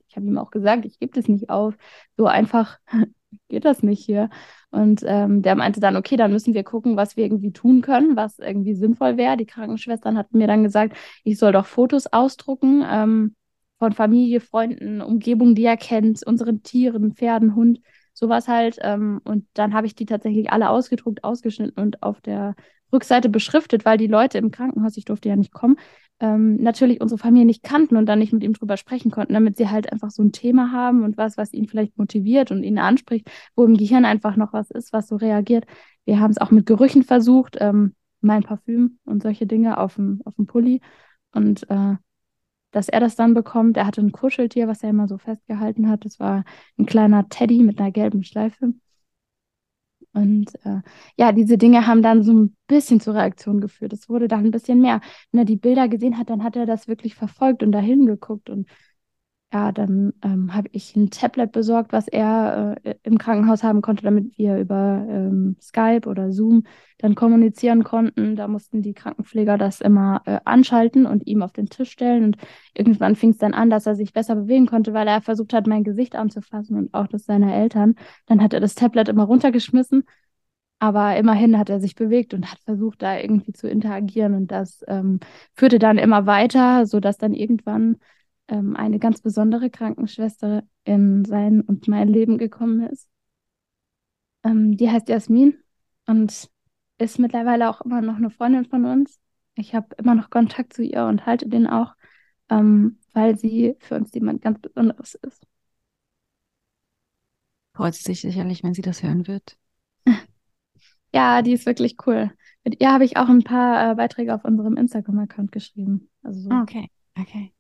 ich 0.09 0.16
habe 0.16 0.27
ihm 0.27 0.39
auch 0.39 0.51
gesagt, 0.51 0.85
ich 0.85 0.99
gebe 0.99 1.12
das 1.14 1.29
nicht 1.29 1.51
auf, 1.51 1.75
so 2.16 2.27
einfach 2.27 2.79
geht 3.49 3.64
das 3.64 3.83
nicht 3.83 4.05
hier. 4.05 4.31
Und 4.75 5.03
ähm, 5.07 5.43
der 5.43 5.55
meinte 5.55 5.81
dann, 5.81 5.97
okay, 5.97 6.16
dann 6.16 6.33
müssen 6.33 6.53
wir 6.53 6.64
gucken, 6.64 6.97
was 6.97 7.16
wir 7.16 7.25
irgendwie 7.25 7.53
tun 7.53 7.81
können, 7.81 8.16
was 8.16 8.39
irgendwie 8.39 8.75
sinnvoll 8.75 9.16
wäre. 9.16 9.37
Die 9.37 9.47
Krankenschwestern 9.47 10.18
hatten 10.18 10.39
mir 10.39 10.49
dann 10.49 10.64
gesagt, 10.64 10.97
ich 11.22 11.39
soll 11.39 11.53
doch 11.53 11.66
Fotos 11.66 12.07
ausdrucken, 12.07 12.85
ähm, 12.87 13.37
von 13.79 13.93
Familie, 13.93 14.41
Freunden, 14.41 15.01
Umgebung, 15.01 15.55
die 15.55 15.64
er 15.64 15.77
kennt, 15.77 16.27
unseren 16.27 16.62
Tieren, 16.62 17.12
Pferden, 17.14 17.55
Hund, 17.55 17.81
sowas 18.12 18.49
halt. 18.49 18.79
Ähm, 18.81 19.20
und 19.25 19.47
dann 19.55 19.75
habe 19.75 19.87
ich 19.87 19.95
die 19.95 20.07
tatsächlich 20.07 20.51
alle 20.51 20.70
ausgedruckt, 20.70 21.22
ausgeschnitten 21.25 21.83
und 21.83 22.03
auf 22.03 22.20
der 22.20 22.55
Rückseite 22.95 23.29
beschriftet, 23.29 23.85
weil 23.85 23.99
die 23.99 24.07
Leute 24.07 24.39
im 24.39 24.51
Krankenhaus, 24.51 24.97
ich 24.97 25.05
durfte 25.05 25.29
ja 25.29 25.37
nicht 25.37 25.53
kommen, 25.53 25.77
ähm, 26.21 26.57
natürlich 26.57 27.01
unsere 27.01 27.19
Familie 27.19 27.47
nicht 27.47 27.63
kannten 27.63 27.97
und 27.97 28.07
dann 28.07 28.19
nicht 28.19 28.33
mit 28.33 28.45
ihm 28.45 28.55
drüber 28.55 28.77
sprechen 28.77 29.11
konnten, 29.11 29.35
damit 29.35 29.57
sie 29.57 29.69
halt 29.69 29.93
einfach 29.93 30.11
so 30.11 30.23
ein 30.23 30.33
Thema 30.33 30.73
haben 30.73 31.03
und 31.03 31.17
was, 31.19 31.37
was 31.37 31.53
ihn 31.53 31.67
vielleicht 31.69 31.99
motiviert 31.99 32.51
und 32.51 32.63
ihn 32.63 32.79
anspricht, 32.79 33.31
wo 33.57 33.65
im 33.65 33.77
Gehirn 33.77 34.05
einfach 34.05 34.37
noch 34.37 34.53
was 34.53 34.71
ist, 34.71 34.93
was 34.93 35.09
so 35.09 35.17
reagiert. 35.17 35.67
Wir 36.05 36.21
haben 36.21 36.31
es 36.31 36.39
auch 36.39 36.51
mit 36.51 36.67
Gerüchen 36.67 37.03
versucht, 37.03 37.57
ähm, 37.61 37.95
mein 38.21 38.43
Parfüm 38.43 38.99
und 39.05 39.23
solche 39.23 39.47
Dinge 39.47 39.79
auf 39.79 39.97
dem, 39.97 40.23
auf 40.25 40.37
dem 40.37 40.47
Pulli. 40.47 40.81
Und 41.33 41.69
äh, 41.69 41.97
dass 42.75 42.89
er 42.89 43.01
das 43.01 43.15
dann 43.15 43.35
bekommt. 43.35 43.77
Er 43.77 43.87
hatte 43.87 44.01
ein 44.01 44.13
Kuscheltier, 44.13 44.67
was 44.67 44.83
er 44.83 44.91
immer 44.91 45.07
so 45.07 45.17
festgehalten 45.17 45.89
hat. 45.89 46.05
Das 46.05 46.19
war 46.19 46.45
ein 46.77 46.87
kleiner 46.87 47.29
Teddy 47.29 47.63
mit 47.63 47.79
einer 47.79 47.93
gelben 47.93 48.25
Schleife. 48.25 48.75
Und 50.15 50.55
äh, 50.65 50.81
ja, 51.17 51.33
diese 51.33 51.59
Dinge 51.59 51.87
haben 51.87 52.03
dann 52.03 52.23
so 52.23 52.33
ein 52.33 52.57
bisschen 52.69 53.01
zur 53.01 53.15
Reaktion 53.15 53.61
geführt. 53.61 53.93
Es 53.93 54.09
wurde 54.09 54.29
dann 54.29 54.45
ein 54.45 54.51
bisschen 54.53 54.81
mehr. 54.81 55.01
Wenn 55.33 55.41
er 55.41 55.45
die 55.45 55.57
Bilder 55.57 55.89
gesehen 55.89 56.19
hat, 56.19 56.31
dann 56.31 56.45
hat 56.45 56.57
er 56.57 56.67
das 56.67 56.89
wirklich 56.89 57.15
verfolgt 57.17 57.62
und 57.62 57.73
dahin 57.73 58.07
geguckt 58.07 58.49
und 58.51 58.69
ja, 59.55 59.71
dann 59.71 60.13
ähm, 60.23 60.53
habe 60.53 60.69
ich 60.73 60.97
ein 60.97 61.11
Tablet 61.11 61.53
besorgt, 61.53 61.93
was 61.93 62.09
er 62.09 62.77
äh, 62.83 62.97
im 63.05 63.19
Krankenhaus 63.19 63.63
haben 63.63 63.83
konnte, 63.83 64.03
damit 64.03 64.37
wir 64.37 64.59
über 64.59 65.07
ähm, 65.09 65.57
Skype 65.61 66.09
oder 66.09 66.33
Zoom 66.33 66.65
dann 66.99 67.15
kommunizieren 67.15 67.85
konnten. 67.85 68.35
Da 68.35 68.49
mussten 68.49 68.83
die 68.83 68.95
Krankenpfleger 68.95 69.57
das 69.57 69.81
immer 69.81 70.23
äh, 70.25 70.41
anschalten 70.45 71.07
und 71.07 71.29
ihm 71.29 71.41
auf 71.41 71.53
den 71.53 71.67
Tisch 71.67 71.93
stellen. 71.93 72.25
Und 72.25 72.37
irgendwann 72.75 73.15
fing 73.15 73.31
es 73.31 73.39
dann 73.39 73.55
an, 73.55 73.71
dass 73.71 73.87
er 73.87 73.95
sich 73.95 74.13
besser 74.13 74.35
bewegen 74.35 74.67
konnte, 74.67 74.93
weil 74.93 75.07
er 75.07 75.21
versucht 75.23 75.53
hat, 75.53 75.69
mein 75.69 75.85
Gesicht 75.85 76.17
anzufassen 76.17 76.77
und 76.77 76.93
auch 76.93 77.07
das 77.07 77.25
seiner 77.25 77.55
Eltern. 77.55 77.95
Dann 78.27 78.43
hat 78.43 78.55
er 78.55 78.61
das 78.61 78.75
Tablet 78.75 79.09
immer 79.09 79.25
runtergeschmissen. 79.25 80.03
Aber 80.81 81.17
immerhin 81.17 81.59
hat 81.59 81.71
er 81.71 81.79
sich 81.81 81.95
bewegt 81.95 82.35
und 82.35 82.51
hat 82.51 82.59
versucht, 82.65 83.03
da 83.03 83.17
irgendwie 83.17 83.53
zu 83.53 83.69
interagieren. 83.69 84.35
Und 84.35 84.51
das 84.51 84.85
ähm, 84.89 85.21
führte 85.55 85.79
dann 85.79 85.99
immer 85.99 86.27
weiter, 86.27 86.87
sodass 86.87 87.19
dann 87.19 87.35
irgendwann 87.35 87.99
ähm, 88.49 88.77
eine 88.77 88.99
ganz 88.99 89.21
besondere 89.21 89.71
Krankenschwester 89.71 90.63
in 90.85 91.25
sein 91.25 91.61
und 91.61 91.89
mein 91.89 92.09
Leben 92.09 92.39
gekommen 92.39 92.83
ist. 92.89 93.09
Ähm, 94.43 94.77
die 94.77 94.91
heißt 94.91 95.09
Jasmin 95.09 95.59
und 96.07 96.51
ist 96.99 97.19
mittlerweile 97.19 97.71
auch 97.71 97.81
immer 97.81 98.01
noch 98.01 98.17
eine 98.17 98.31
Freundin 98.31 98.67
von 98.67 98.85
uns. 98.85 99.19
Ich 99.57 99.75
habe 99.75 99.95
immer 99.97 100.15
noch 100.15 100.31
Kontakt 100.31 100.73
zu 100.73 100.83
ihr 100.83 101.07
und 101.07 101.27
halte 101.27 101.49
den 101.49 101.67
auch, 101.67 101.95
ähm, 102.51 102.99
weil 103.13 103.39
sie 103.39 103.77
für 103.81 103.97
uns 103.97 104.13
jemand 104.13 104.43
ganz 104.43 104.61
Besonderes 104.61 105.15
ist. 105.15 105.47
Freut 107.75 107.95
sie 107.95 108.03
sich 108.03 108.21
sicherlich, 108.21 108.63
wenn 108.63 108.75
sie 108.75 108.83
das 108.83 109.03
hören 109.03 109.27
wird. 109.27 109.57
Ja, 111.13 111.43
die 111.43 111.53
ist 111.53 111.65
wirklich 111.65 111.95
cool. 112.09 112.33
Mit 112.65 112.81
ihr 112.81 112.91
habe 112.91 113.05
ich 113.05 113.17
auch 113.17 113.29
ein 113.29 113.45
paar 113.45 113.93
äh, 113.93 113.95
Beiträge 113.95 114.35
auf 114.35 114.45
unserem 114.45 114.77
Instagram-Account 114.77 115.53
geschrieben. 115.53 116.11
Also 116.25 116.41
so. 116.41 116.51
Okay, 116.51 116.91
okay. 117.17 117.54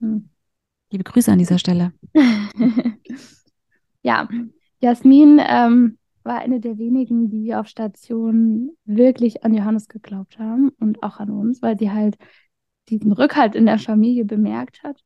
Hm. 0.00 0.28
Liebe 0.90 1.04
Grüße 1.04 1.30
an 1.30 1.38
dieser 1.38 1.58
Stelle. 1.58 1.92
ja, 4.02 4.28
Jasmin 4.80 5.40
ähm, 5.44 5.98
war 6.22 6.38
eine 6.38 6.60
der 6.60 6.78
wenigen, 6.78 7.30
die 7.30 7.54
auf 7.54 7.68
Station 7.68 8.70
wirklich 8.84 9.44
an 9.44 9.54
Johannes 9.54 9.88
geglaubt 9.88 10.38
haben 10.38 10.70
und 10.80 11.02
auch 11.02 11.18
an 11.18 11.30
uns, 11.30 11.62
weil 11.62 11.78
sie 11.78 11.90
halt 11.90 12.16
diesen 12.88 13.12
Rückhalt 13.12 13.54
in 13.54 13.66
der 13.66 13.78
Familie 13.78 14.24
bemerkt 14.24 14.82
hat 14.82 15.02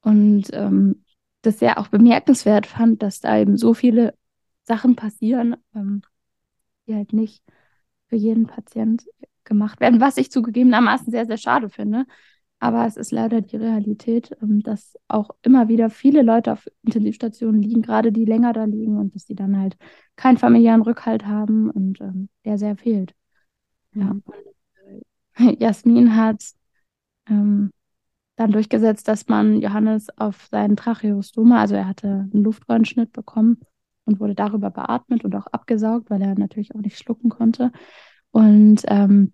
und 0.00 0.44
ähm, 0.52 1.04
das 1.42 1.58
sehr 1.58 1.78
auch 1.78 1.88
bemerkenswert 1.88 2.66
fand, 2.66 3.02
dass 3.02 3.20
da 3.20 3.38
eben 3.38 3.56
so 3.56 3.74
viele 3.74 4.14
Sachen 4.62 4.96
passieren, 4.96 5.56
ähm, 5.74 6.02
die 6.86 6.94
halt 6.94 7.12
nicht 7.12 7.42
für 8.08 8.16
jeden 8.16 8.46
Patient 8.46 9.04
gemacht 9.44 9.80
werden, 9.80 10.00
was 10.00 10.16
ich 10.16 10.30
zugegebenermaßen 10.30 11.10
sehr, 11.10 11.26
sehr 11.26 11.36
schade 11.36 11.68
finde, 11.68 12.06
aber 12.58 12.86
es 12.86 12.96
ist 12.96 13.12
leider 13.12 13.40
die 13.40 13.56
Realität, 13.56 14.36
ähm, 14.42 14.62
dass 14.62 14.96
auch 15.08 15.30
immer 15.42 15.68
wieder 15.68 15.90
viele 15.90 16.22
Leute 16.22 16.52
auf 16.52 16.66
Intensivstationen 16.82 17.60
liegen, 17.62 17.82
gerade 17.82 18.12
die 18.12 18.24
länger 18.24 18.52
da 18.52 18.64
liegen 18.64 18.98
und 18.98 19.14
dass 19.14 19.26
sie 19.26 19.34
dann 19.34 19.58
halt 19.58 19.76
keinen 20.16 20.38
familiären 20.38 20.82
Rückhalt 20.82 21.26
haben 21.26 21.70
und 21.70 22.00
ähm, 22.00 22.28
der 22.44 22.58
sehr 22.58 22.76
fehlt. 22.76 23.14
Ja. 23.94 24.14
Mhm. 24.14 24.22
Und, 24.24 24.36
Jasmin 25.60 26.16
hat 26.16 26.42
ähm, 27.28 27.70
dann 28.36 28.52
durchgesetzt, 28.52 29.08
dass 29.08 29.28
man 29.28 29.60
Johannes 29.60 30.08
auf 30.18 30.46
seinen 30.50 30.76
Tracheostoma, 30.76 31.60
also 31.60 31.74
er 31.74 31.86
hatte 31.86 32.28
einen 32.32 32.44
Luftröhrenschnitt 32.44 33.12
bekommen 33.12 33.60
und 34.04 34.20
wurde 34.20 34.34
darüber 34.34 34.70
beatmet 34.70 35.24
und 35.24 35.34
auch 35.34 35.46
abgesaugt, 35.48 36.10
weil 36.10 36.22
er 36.22 36.38
natürlich 36.38 36.74
auch 36.74 36.80
nicht 36.80 36.98
schlucken 36.98 37.28
konnte. 37.28 37.72
Und 38.30 38.82
ähm, 38.88 39.32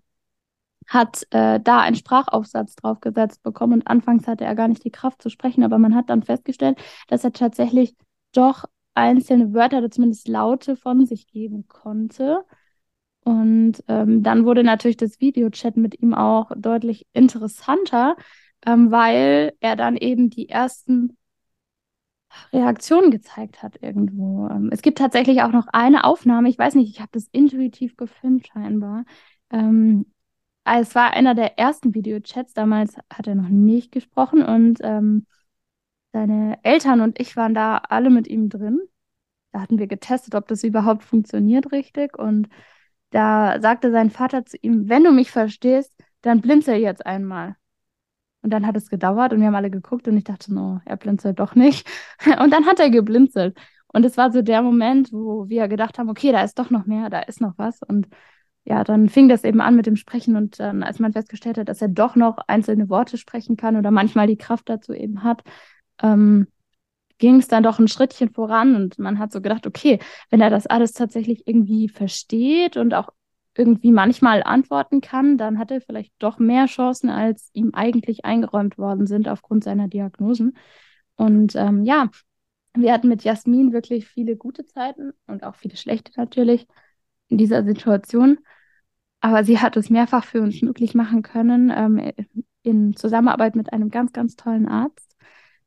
hat 0.93 1.27
äh, 1.31 1.59
da 1.61 1.81
einen 1.81 1.97
Sprachaufsatz 1.97 2.77
draufgesetzt 2.77 3.43
bekommen 3.43 3.75
und 3.75 3.87
anfangs 3.87 4.27
hatte 4.27 4.45
er 4.45 4.55
gar 4.55 4.69
nicht 4.69 4.85
die 4.85 4.91
Kraft 4.91 5.23
zu 5.23 5.31
sprechen, 5.31 5.65
aber 5.65 5.79
man 5.79 5.95
hat 5.95 6.11
dann 6.11 6.23
festgestellt, 6.23 6.79
dass 7.09 7.25
er 7.25 7.33
tatsächlich 7.33 7.97
doch 8.33 8.67
einzelne 8.95 9.55
Wörter 9.55 9.79
oder 9.79 9.91
zumindest 9.91 10.29
Laute 10.29 10.77
von 10.77 11.07
sich 11.07 11.27
geben 11.27 11.67
konnte. 11.67 12.45
Und 13.25 13.83
ähm, 13.89 14.23
dann 14.23 14.45
wurde 14.45 14.65
natürlich 14.65 14.97
das 14.99 15.21
Videochat 15.21 15.77
mit 15.77 16.01
ihm 16.03 16.13
auch 16.13 16.51
deutlich 16.57 17.07
interessanter, 17.13 18.17
ähm, 18.67 18.91
weil 18.91 19.55
er 19.61 19.77
dann 19.77 19.97
eben 19.97 20.29
die 20.29 20.49
ersten 20.49 21.17
Reaktionen 22.53 23.11
gezeigt 23.11 23.63
hat 23.63 23.79
irgendwo. 23.81 24.49
Ähm, 24.49 24.69
es 24.73 24.83
gibt 24.83 24.99
tatsächlich 24.99 25.43
auch 25.43 25.53
noch 25.53 25.69
eine 25.69 26.05
Aufnahme, 26.05 26.49
ich 26.49 26.59
weiß 26.59 26.75
nicht, 26.75 26.91
ich 26.91 27.01
habe 27.01 27.11
das 27.13 27.29
intuitiv 27.33 27.97
gefilmt 27.97 28.47
scheinbar. 28.49 29.05
Ähm, 29.51 30.12
es 30.65 30.95
war 30.95 31.13
einer 31.13 31.35
der 31.35 31.59
ersten 31.59 31.95
Videochats. 31.95 32.55
Damals 32.55 32.97
hat 33.13 33.27
er 33.27 33.35
noch 33.35 33.49
nicht 33.49 33.93
gesprochen 33.93 34.43
und 34.45 34.79
ähm, 34.83 35.27
seine 36.13 36.59
Eltern 36.63 37.01
und 37.01 37.21
ich 37.21 37.37
waren 37.37 37.55
da 37.55 37.79
alle 37.79 38.11
mit 38.11 38.29
ihm 38.29 38.49
drin. 38.49 38.81
Da 39.53 39.61
hatten 39.61 39.79
wir 39.79 39.87
getestet, 39.87 40.35
ob 40.35 40.49
das 40.49 40.65
überhaupt 40.65 41.05
funktioniert 41.05 41.73
richtig. 41.73 42.19
Und 42.19 42.49
da 43.11 43.61
sagte 43.61 43.91
sein 43.93 44.11
Vater 44.11 44.45
zu 44.45 44.57
ihm, 44.59 44.89
wenn 44.89 45.05
du 45.05 45.13
mich 45.13 45.31
verstehst, 45.31 45.93
dann 46.23 46.41
blinzel 46.41 46.77
jetzt 46.77 47.05
einmal. 47.07 47.57
Und 48.43 48.51
dann 48.51 48.67
hat 48.67 48.77
es 48.77 48.91
gedauert 48.91 49.33
und 49.33 49.41
wir 49.41 49.47
haben 49.47 49.55
alle 49.55 49.71
geguckt 49.71 50.09
und 50.09 50.17
ich 50.17 50.25
dachte, 50.25 50.53
no, 50.53 50.81
er 50.85 50.97
blinzelt 50.97 51.39
doch 51.39 51.55
nicht. 51.55 51.87
Und 52.41 52.51
dann 52.53 52.67
hat 52.67 52.81
er 52.81 52.91
geblinzelt. 52.91 53.57
Und 53.93 54.05
es 54.05 54.17
war 54.17 54.33
so 54.33 54.43
der 54.43 54.63
Moment, 54.63 55.13
wo 55.13 55.49
wir 55.49 55.69
gedacht 55.69 55.99
haben, 55.99 56.09
okay, 56.11 56.33
da 56.33 56.43
ist 56.43 56.59
doch 56.59 56.71
noch 56.71 56.87
mehr, 56.87 57.09
da 57.09 57.21
ist 57.21 57.41
noch 57.41 57.57
was. 57.57 57.83
Und 57.83 58.09
ja, 58.65 58.85
dann 58.85 59.09
fing 59.09 59.29
das 59.29 59.45
eben 59.45 59.61
an 59.61 59.75
mit 59.75 59.87
dem 59.87 59.97
Sprechen 59.97 60.37
und 60.37 60.61
dann, 60.61 60.83
als 60.83 60.99
man 60.99 61.13
festgestellt 61.13 61.59
hat, 61.59 61.69
dass 61.69 61.83
er 61.83 61.89
doch 61.89 62.15
noch 62.15 62.39
einzelne 62.47 62.89
Worte 62.89 63.19
sprechen 63.19 63.57
kann 63.57 63.77
oder 63.77 63.91
manchmal 63.91 64.27
die 64.27 64.37
Kraft 64.37 64.69
dazu 64.69 64.93
eben 64.93 65.25
hat, 65.25 65.43
ähm, 66.01 66.47
ging 67.19 67.37
es 67.37 67.49
dann 67.49 67.63
doch 67.63 67.79
ein 67.79 67.89
Schrittchen 67.89 68.31
voran 68.31 68.75
und 68.75 68.99
man 68.99 69.19
hat 69.19 69.33
so 69.33 69.41
gedacht, 69.41 69.67
okay, 69.67 69.99
wenn 70.31 70.41
er 70.41 70.51
das 70.51 70.67
alles 70.67 70.93
tatsächlich 70.93 71.47
irgendwie 71.47 71.89
versteht 71.89 72.77
und 72.77 72.95
auch 72.95 73.11
irgendwie 73.57 73.93
manchmal 73.93 74.43
antworten 74.43 75.01
kann, 75.01 75.39
dann 75.39 75.59
hat 75.59 75.71
er 75.71 75.81
vielleicht 75.81 76.13
doch 76.19 76.39
mehr 76.39 76.67
Chancen, 76.67 77.11
als 77.11 77.51
ihm 77.53 77.71
eigentlich 77.75 78.25
eingeräumt 78.25 78.79
worden 78.79 79.07
sind 79.07 79.29
aufgrund 79.29 79.63
seiner 79.63 79.89
Diagnosen. 79.89 80.57
Und 81.17 81.55
ähm, 81.57 81.85
ja, 81.85 82.09
wir 82.75 82.93
hatten 82.93 83.09
mit 83.09 83.25
Jasmin 83.25 83.73
wirklich 83.73 84.07
viele 84.07 84.37
gute 84.37 84.67
Zeiten 84.67 85.13
und 85.27 85.45
auch 85.45 85.57
viele 85.57 85.77
schlechte 85.77 86.13
natürlich 86.17 86.67
in 87.33 87.39
dieser 87.39 87.65
Situation. 87.65 88.39
Aber 89.21 89.45
sie 89.45 89.59
hat 89.59 89.77
es 89.77 89.91
mehrfach 89.91 90.25
für 90.25 90.43
uns 90.43 90.63
möglich 90.63 90.95
machen 90.95 91.23
können, 91.23 91.73
ähm, 91.75 92.13
in 92.63 92.95
Zusammenarbeit 92.95 93.57
mit 93.57 93.73
einem 93.73 93.89
ganz, 93.89 94.13
ganz 94.13 94.37
tollen 94.37 94.69
Arzt, 94.69 95.17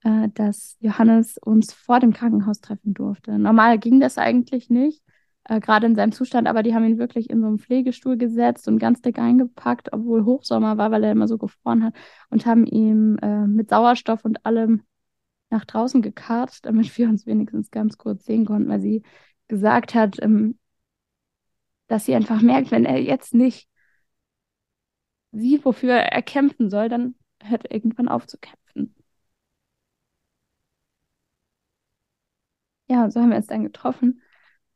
äh, 0.03 0.29
dass 0.33 0.77
Johannes 0.79 1.37
uns 1.37 1.73
vor 1.73 1.99
dem 1.99 2.13
Krankenhaus 2.13 2.61
treffen 2.61 2.93
durfte. 2.93 3.39
Normal 3.39 3.79
ging 3.79 3.99
das 3.99 4.17
eigentlich 4.17 4.69
nicht, 4.69 5.01
äh, 5.45 5.59
gerade 5.59 5.87
in 5.87 5.95
seinem 5.95 6.11
Zustand, 6.11 6.47
aber 6.47 6.63
die 6.63 6.75
haben 6.75 6.85
ihn 6.85 6.97
wirklich 6.99 7.29
in 7.29 7.41
so 7.41 7.47
einen 7.47 7.59
Pflegestuhl 7.59 8.17
gesetzt 8.17 8.67
und 8.67 8.77
ganz 8.77 9.01
dick 9.01 9.19
eingepackt, 9.19 9.91
obwohl 9.93 10.25
Hochsommer 10.25 10.77
war, 10.77 10.91
weil 10.91 11.03
er 11.03 11.11
immer 11.11 11.27
so 11.27 11.37
gefroren 11.37 11.83
hat, 11.83 11.95
und 12.29 12.45
haben 12.45 12.65
ihn 12.65 13.17
äh, 13.19 13.47
mit 13.47 13.69
Sauerstoff 13.69 14.23
und 14.25 14.45
allem 14.45 14.83
nach 15.49 15.65
draußen 15.65 16.01
gekarrt, 16.01 16.65
damit 16.65 16.85
wir 16.97 17.09
uns 17.09 17.25
wenigstens 17.25 17.71
ganz 17.71 17.97
kurz 17.97 18.25
sehen 18.25 18.45
konnten, 18.45 18.69
weil 18.69 18.81
sie 18.81 19.03
gesagt 19.47 19.95
hat, 19.95 20.21
ähm, 20.21 20.57
dass 21.87 22.05
sie 22.05 22.15
einfach 22.15 22.41
merkt, 22.41 22.71
wenn 22.71 22.85
er 22.85 23.01
jetzt 23.01 23.33
nicht 23.33 23.69
sieht, 25.31 25.65
wofür 25.65 25.93
er 25.93 26.21
kämpfen 26.23 26.69
soll, 26.71 26.89
dann 26.89 27.13
hört 27.43 27.65
er 27.65 27.71
irgendwann 27.75 28.07
auf 28.07 28.25
zu 28.27 28.37
kämpfen. 28.39 28.95
Ja, 32.87 33.09
so 33.09 33.19
haben 33.21 33.29
wir 33.29 33.37
uns 33.37 33.47
dann 33.47 33.63
getroffen. 33.63 34.21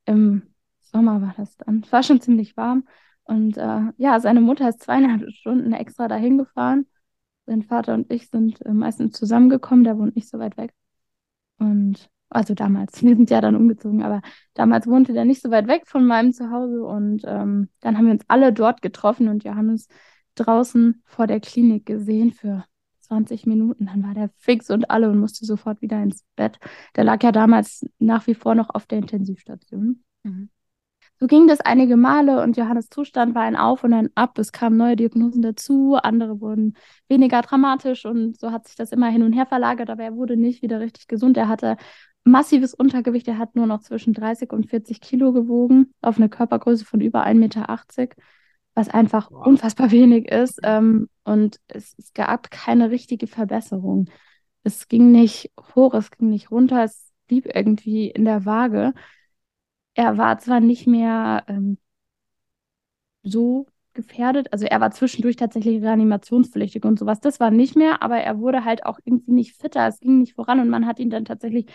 Im 0.05 0.53
Sommer 0.79 1.21
war 1.21 1.33
das 1.37 1.57
dann. 1.57 1.81
Es 1.85 1.91
war 1.91 2.03
schon 2.03 2.21
ziemlich 2.21 2.57
warm. 2.57 2.87
Und 3.23 3.57
äh, 3.57 3.81
ja, 3.97 4.19
seine 4.19 4.41
Mutter 4.41 4.69
ist 4.69 4.81
zweieinhalb 4.81 5.29
Stunden 5.31 5.73
extra 5.73 6.07
dahin 6.07 6.37
gefahren, 6.39 6.87
Sein 7.47 7.63
Vater 7.63 7.95
und 7.95 8.11
ich 8.13 8.29
sind 8.29 8.61
äh, 8.65 8.73
meistens 8.73 9.17
zusammengekommen, 9.17 9.83
der 9.85 9.97
wohnt 9.99 10.15
nicht 10.15 10.29
so 10.29 10.39
weit 10.39 10.57
weg. 10.57 10.73
Und 11.59 12.09
also 12.29 12.53
damals, 12.53 13.01
wir 13.03 13.15
sind 13.15 13.29
ja 13.29 13.41
dann 13.41 13.55
umgezogen, 13.55 14.03
aber 14.03 14.21
damals 14.53 14.87
wohnte 14.87 15.13
der 15.13 15.25
nicht 15.25 15.41
so 15.41 15.51
weit 15.51 15.67
weg 15.67 15.87
von 15.87 16.05
meinem 16.05 16.33
Zuhause 16.33 16.83
und 16.83 17.23
ähm, 17.25 17.69
dann 17.81 17.97
haben 17.97 18.05
wir 18.05 18.13
uns 18.13 18.25
alle 18.27 18.53
dort 18.53 18.81
getroffen 18.81 19.27
und 19.27 19.43
Johannes 19.43 19.87
draußen 20.35 21.01
vor 21.05 21.27
der 21.27 21.39
Klinik 21.39 21.85
gesehen 21.85 22.31
für 22.31 22.65
20 23.01 23.45
Minuten. 23.45 23.87
Dann 23.87 24.03
war 24.03 24.13
der 24.13 24.29
fix 24.37 24.69
und 24.69 24.89
alle 24.89 25.09
und 25.09 25.19
musste 25.19 25.45
sofort 25.45 25.81
wieder 25.81 26.01
ins 26.01 26.23
Bett. 26.35 26.59
Der 26.95 27.03
lag 27.03 27.21
ja 27.23 27.31
damals 27.31 27.85
nach 27.97 28.27
wie 28.27 28.35
vor 28.35 28.55
noch 28.55 28.69
auf 28.69 28.85
der 28.85 28.99
Intensivstation. 28.99 30.03
Mhm. 30.23 30.49
So 31.21 31.27
ging 31.27 31.47
das 31.47 31.59
einige 31.59 31.97
Male 31.97 32.41
und 32.41 32.55
Johannes 32.55 32.89
Zustand 32.89 33.35
war 33.35 33.41
ein 33.41 33.57
Auf 33.57 33.83
und 33.83 33.91
ein 33.91 34.09
Ab. 34.15 34.37
Es 34.39 34.53
kamen 34.53 34.77
neue 34.77 34.95
Diagnosen 34.95 35.41
dazu, 35.41 35.95
andere 36.01 36.39
wurden 36.39 36.77
weniger 37.09 37.41
dramatisch 37.41 38.05
und 38.05 38.39
so 38.39 38.53
hat 38.53 38.67
sich 38.67 38.77
das 38.77 38.93
immer 38.93 39.09
hin 39.09 39.23
und 39.23 39.33
her 39.33 39.45
verlagert, 39.45 39.89
aber 39.89 40.03
er 40.03 40.15
wurde 40.15 40.37
nicht 40.37 40.61
wieder 40.61 40.79
richtig 40.79 41.07
gesund. 41.07 41.35
Er 41.35 41.49
hatte 41.49 41.75
massives 42.23 42.73
Untergewicht, 42.73 43.27
er 43.27 43.37
hat 43.37 43.55
nur 43.55 43.65
noch 43.65 43.81
zwischen 43.81 44.13
30 44.13 44.51
und 44.51 44.69
40 44.69 45.01
Kilo 45.01 45.33
gewogen, 45.33 45.93
auf 46.01 46.17
eine 46.17 46.29
Körpergröße 46.29 46.85
von 46.85 47.01
über 47.01 47.25
1,80 47.25 47.33
Meter, 47.35 47.79
was 48.75 48.89
einfach 48.89 49.31
wow. 49.31 49.47
unfassbar 49.47 49.91
wenig 49.91 50.29
ist. 50.31 50.59
Ähm, 50.63 51.09
und 51.23 51.59
es, 51.67 51.95
es 51.97 52.13
gab 52.13 52.51
keine 52.51 52.91
richtige 52.91 53.27
Verbesserung. 53.27 54.09
Es 54.63 54.87
ging 54.87 55.11
nicht 55.11 55.51
hoch, 55.75 55.93
es 55.93 56.11
ging 56.11 56.29
nicht 56.29 56.51
runter, 56.51 56.83
es 56.83 57.11
blieb 57.27 57.45
irgendwie 57.53 58.09
in 58.09 58.25
der 58.25 58.45
Waage 58.45 58.93
er 59.99 60.17
war 60.17 60.37
zwar 60.39 60.61
nicht 60.61 60.87
mehr 60.87 61.43
ähm, 61.47 61.77
so 63.23 63.67
gefährdet, 63.93 64.53
also 64.53 64.65
er 64.65 64.79
war 64.79 64.91
zwischendurch 64.91 65.35
tatsächlich 65.35 65.81
reanimationspflichtig 65.81 66.85
und 66.85 66.97
sowas, 66.97 67.19
das 67.19 67.39
war 67.41 67.51
nicht 67.51 67.75
mehr, 67.75 68.01
aber 68.01 68.17
er 68.17 68.39
wurde 68.39 68.63
halt 68.63 68.85
auch 68.85 68.99
irgendwie 69.03 69.31
nicht 69.31 69.55
fitter, 69.57 69.87
es 69.87 69.99
ging 69.99 70.19
nicht 70.19 70.35
voran 70.35 70.61
und 70.61 70.69
man 70.69 70.85
hat 70.85 70.99
ihn 70.99 71.09
dann 71.09 71.25
tatsächlich 71.25 71.65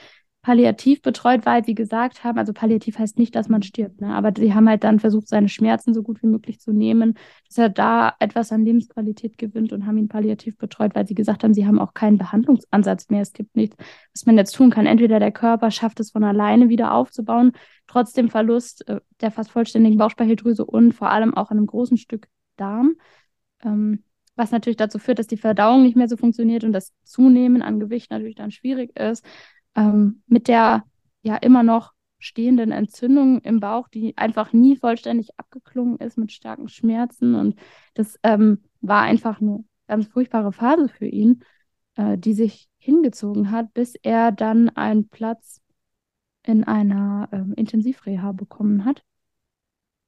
palliativ 0.44 1.00
betreut, 1.00 1.46
weil 1.46 1.64
sie 1.64 1.74
gesagt 1.74 2.22
haben, 2.22 2.38
also 2.38 2.52
palliativ 2.52 2.98
heißt 2.98 3.18
nicht, 3.18 3.34
dass 3.34 3.48
man 3.48 3.62
stirbt, 3.62 4.02
ne? 4.02 4.14
aber 4.14 4.30
sie 4.36 4.52
haben 4.52 4.68
halt 4.68 4.84
dann 4.84 5.00
versucht, 5.00 5.26
seine 5.26 5.48
Schmerzen 5.48 5.94
so 5.94 6.02
gut 6.02 6.22
wie 6.22 6.26
möglich 6.26 6.60
zu 6.60 6.72
nehmen, 6.72 7.14
dass 7.48 7.56
er 7.56 7.70
da 7.70 8.14
etwas 8.18 8.52
an 8.52 8.62
Lebensqualität 8.62 9.38
gewinnt 9.38 9.72
und 9.72 9.86
haben 9.86 9.96
ihn 9.96 10.08
palliativ 10.08 10.58
betreut, 10.58 10.94
weil 10.94 11.06
sie 11.06 11.14
gesagt 11.14 11.44
haben, 11.44 11.54
sie 11.54 11.66
haben 11.66 11.78
auch 11.78 11.94
keinen 11.94 12.18
Behandlungsansatz 12.18 13.08
mehr. 13.08 13.22
Es 13.22 13.32
gibt 13.32 13.56
nichts, 13.56 13.76
was 14.12 14.26
man 14.26 14.36
jetzt 14.36 14.54
tun 14.54 14.68
kann. 14.68 14.84
Entweder 14.84 15.18
der 15.18 15.32
Körper 15.32 15.70
schafft 15.70 15.98
es 15.98 16.10
von 16.10 16.22
alleine 16.22 16.68
wieder 16.68 16.92
aufzubauen, 16.92 17.52
trotz 17.86 18.12
dem 18.12 18.28
Verlust 18.28 18.86
äh, 18.86 19.00
der 19.22 19.30
fast 19.30 19.50
vollständigen 19.50 19.96
Bauchspeicheldrüse 19.96 20.66
und 20.66 20.92
vor 20.92 21.08
allem 21.10 21.34
auch 21.34 21.50
einem 21.50 21.66
großen 21.66 21.96
Stück 21.96 22.28
Darm. 22.56 22.96
Ähm, 23.64 24.04
was 24.36 24.50
natürlich 24.50 24.76
dazu 24.76 24.98
führt, 24.98 25.18
dass 25.18 25.26
die 25.26 25.36
Verdauung 25.36 25.82
nicht 25.84 25.96
mehr 25.96 26.08
so 26.08 26.16
funktioniert 26.16 26.64
und 26.64 26.72
das 26.72 26.92
Zunehmen 27.04 27.62
an 27.62 27.80
Gewicht 27.80 28.10
natürlich 28.10 28.34
dann 28.34 28.50
schwierig 28.50 28.98
ist 28.98 29.24
ähm, 29.74 30.22
mit 30.26 30.48
der 30.48 30.84
ja 31.22 31.36
immer 31.36 31.62
noch 31.62 31.92
stehenden 32.18 32.72
Entzündung 32.72 33.40
im 33.42 33.60
Bauch, 33.60 33.88
die 33.88 34.16
einfach 34.16 34.52
nie 34.52 34.76
vollständig 34.76 35.38
abgeklungen 35.38 35.98
ist 35.98 36.16
mit 36.16 36.32
starken 36.32 36.68
Schmerzen. 36.68 37.34
Und 37.34 37.58
das 37.94 38.18
ähm, 38.22 38.62
war 38.80 39.02
einfach 39.02 39.40
eine 39.40 39.64
ganz 39.88 40.06
furchtbare 40.06 40.52
Phase 40.52 40.88
für 40.88 41.06
ihn, 41.06 41.42
äh, 41.96 42.16
die 42.16 42.32
sich 42.32 42.68
hingezogen 42.78 43.50
hat, 43.50 43.74
bis 43.74 43.94
er 43.96 44.32
dann 44.32 44.70
einen 44.70 45.08
Platz 45.08 45.60
in 46.42 46.64
einer 46.64 47.28
ähm, 47.32 47.52
Intensivreha 47.56 48.32
bekommen 48.32 48.84
hat, 48.84 49.02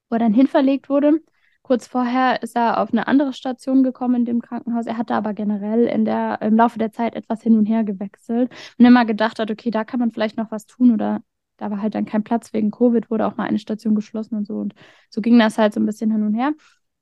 wo 0.08 0.16
er 0.16 0.20
dann 0.20 0.34
hinverlegt 0.34 0.88
wurde. 0.88 1.20
Kurz 1.66 1.88
vorher 1.88 2.44
ist 2.44 2.54
er 2.54 2.80
auf 2.80 2.92
eine 2.92 3.08
andere 3.08 3.32
Station 3.32 3.82
gekommen 3.82 4.14
in 4.14 4.24
dem 4.24 4.40
Krankenhaus. 4.40 4.86
Er 4.86 4.96
hatte 4.98 5.14
aber 5.14 5.34
generell 5.34 5.86
in 5.86 6.04
der, 6.04 6.40
im 6.40 6.54
Laufe 6.54 6.78
der 6.78 6.92
Zeit 6.92 7.16
etwas 7.16 7.42
hin 7.42 7.58
und 7.58 7.66
her 7.66 7.82
gewechselt 7.82 8.52
und 8.78 8.84
immer 8.84 9.04
gedacht 9.04 9.40
hat, 9.40 9.50
okay, 9.50 9.72
da 9.72 9.82
kann 9.82 9.98
man 9.98 10.12
vielleicht 10.12 10.36
noch 10.36 10.52
was 10.52 10.66
tun 10.66 10.92
oder 10.92 11.24
da 11.56 11.68
war 11.72 11.82
halt 11.82 11.96
dann 11.96 12.04
kein 12.04 12.22
Platz 12.22 12.52
wegen 12.52 12.70
Covid, 12.70 13.10
wurde 13.10 13.26
auch 13.26 13.36
mal 13.36 13.48
eine 13.48 13.58
Station 13.58 13.96
geschlossen 13.96 14.36
und 14.36 14.46
so. 14.46 14.58
Und 14.58 14.76
so 15.10 15.20
ging 15.20 15.40
das 15.40 15.58
halt 15.58 15.74
so 15.74 15.80
ein 15.80 15.86
bisschen 15.86 16.12
hin 16.12 16.22
und 16.22 16.34
her. 16.34 16.52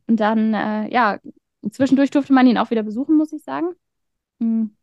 Und 0.06 0.18
dann, 0.20 0.54
äh, 0.54 0.90
ja, 0.90 1.18
zwischendurch 1.70 2.10
durfte 2.10 2.32
man 2.32 2.46
ihn 2.46 2.56
auch 2.56 2.70
wieder 2.70 2.84
besuchen, 2.84 3.18
muss 3.18 3.34
ich 3.34 3.42
sagen. 3.44 3.68
Hm. 4.40 4.74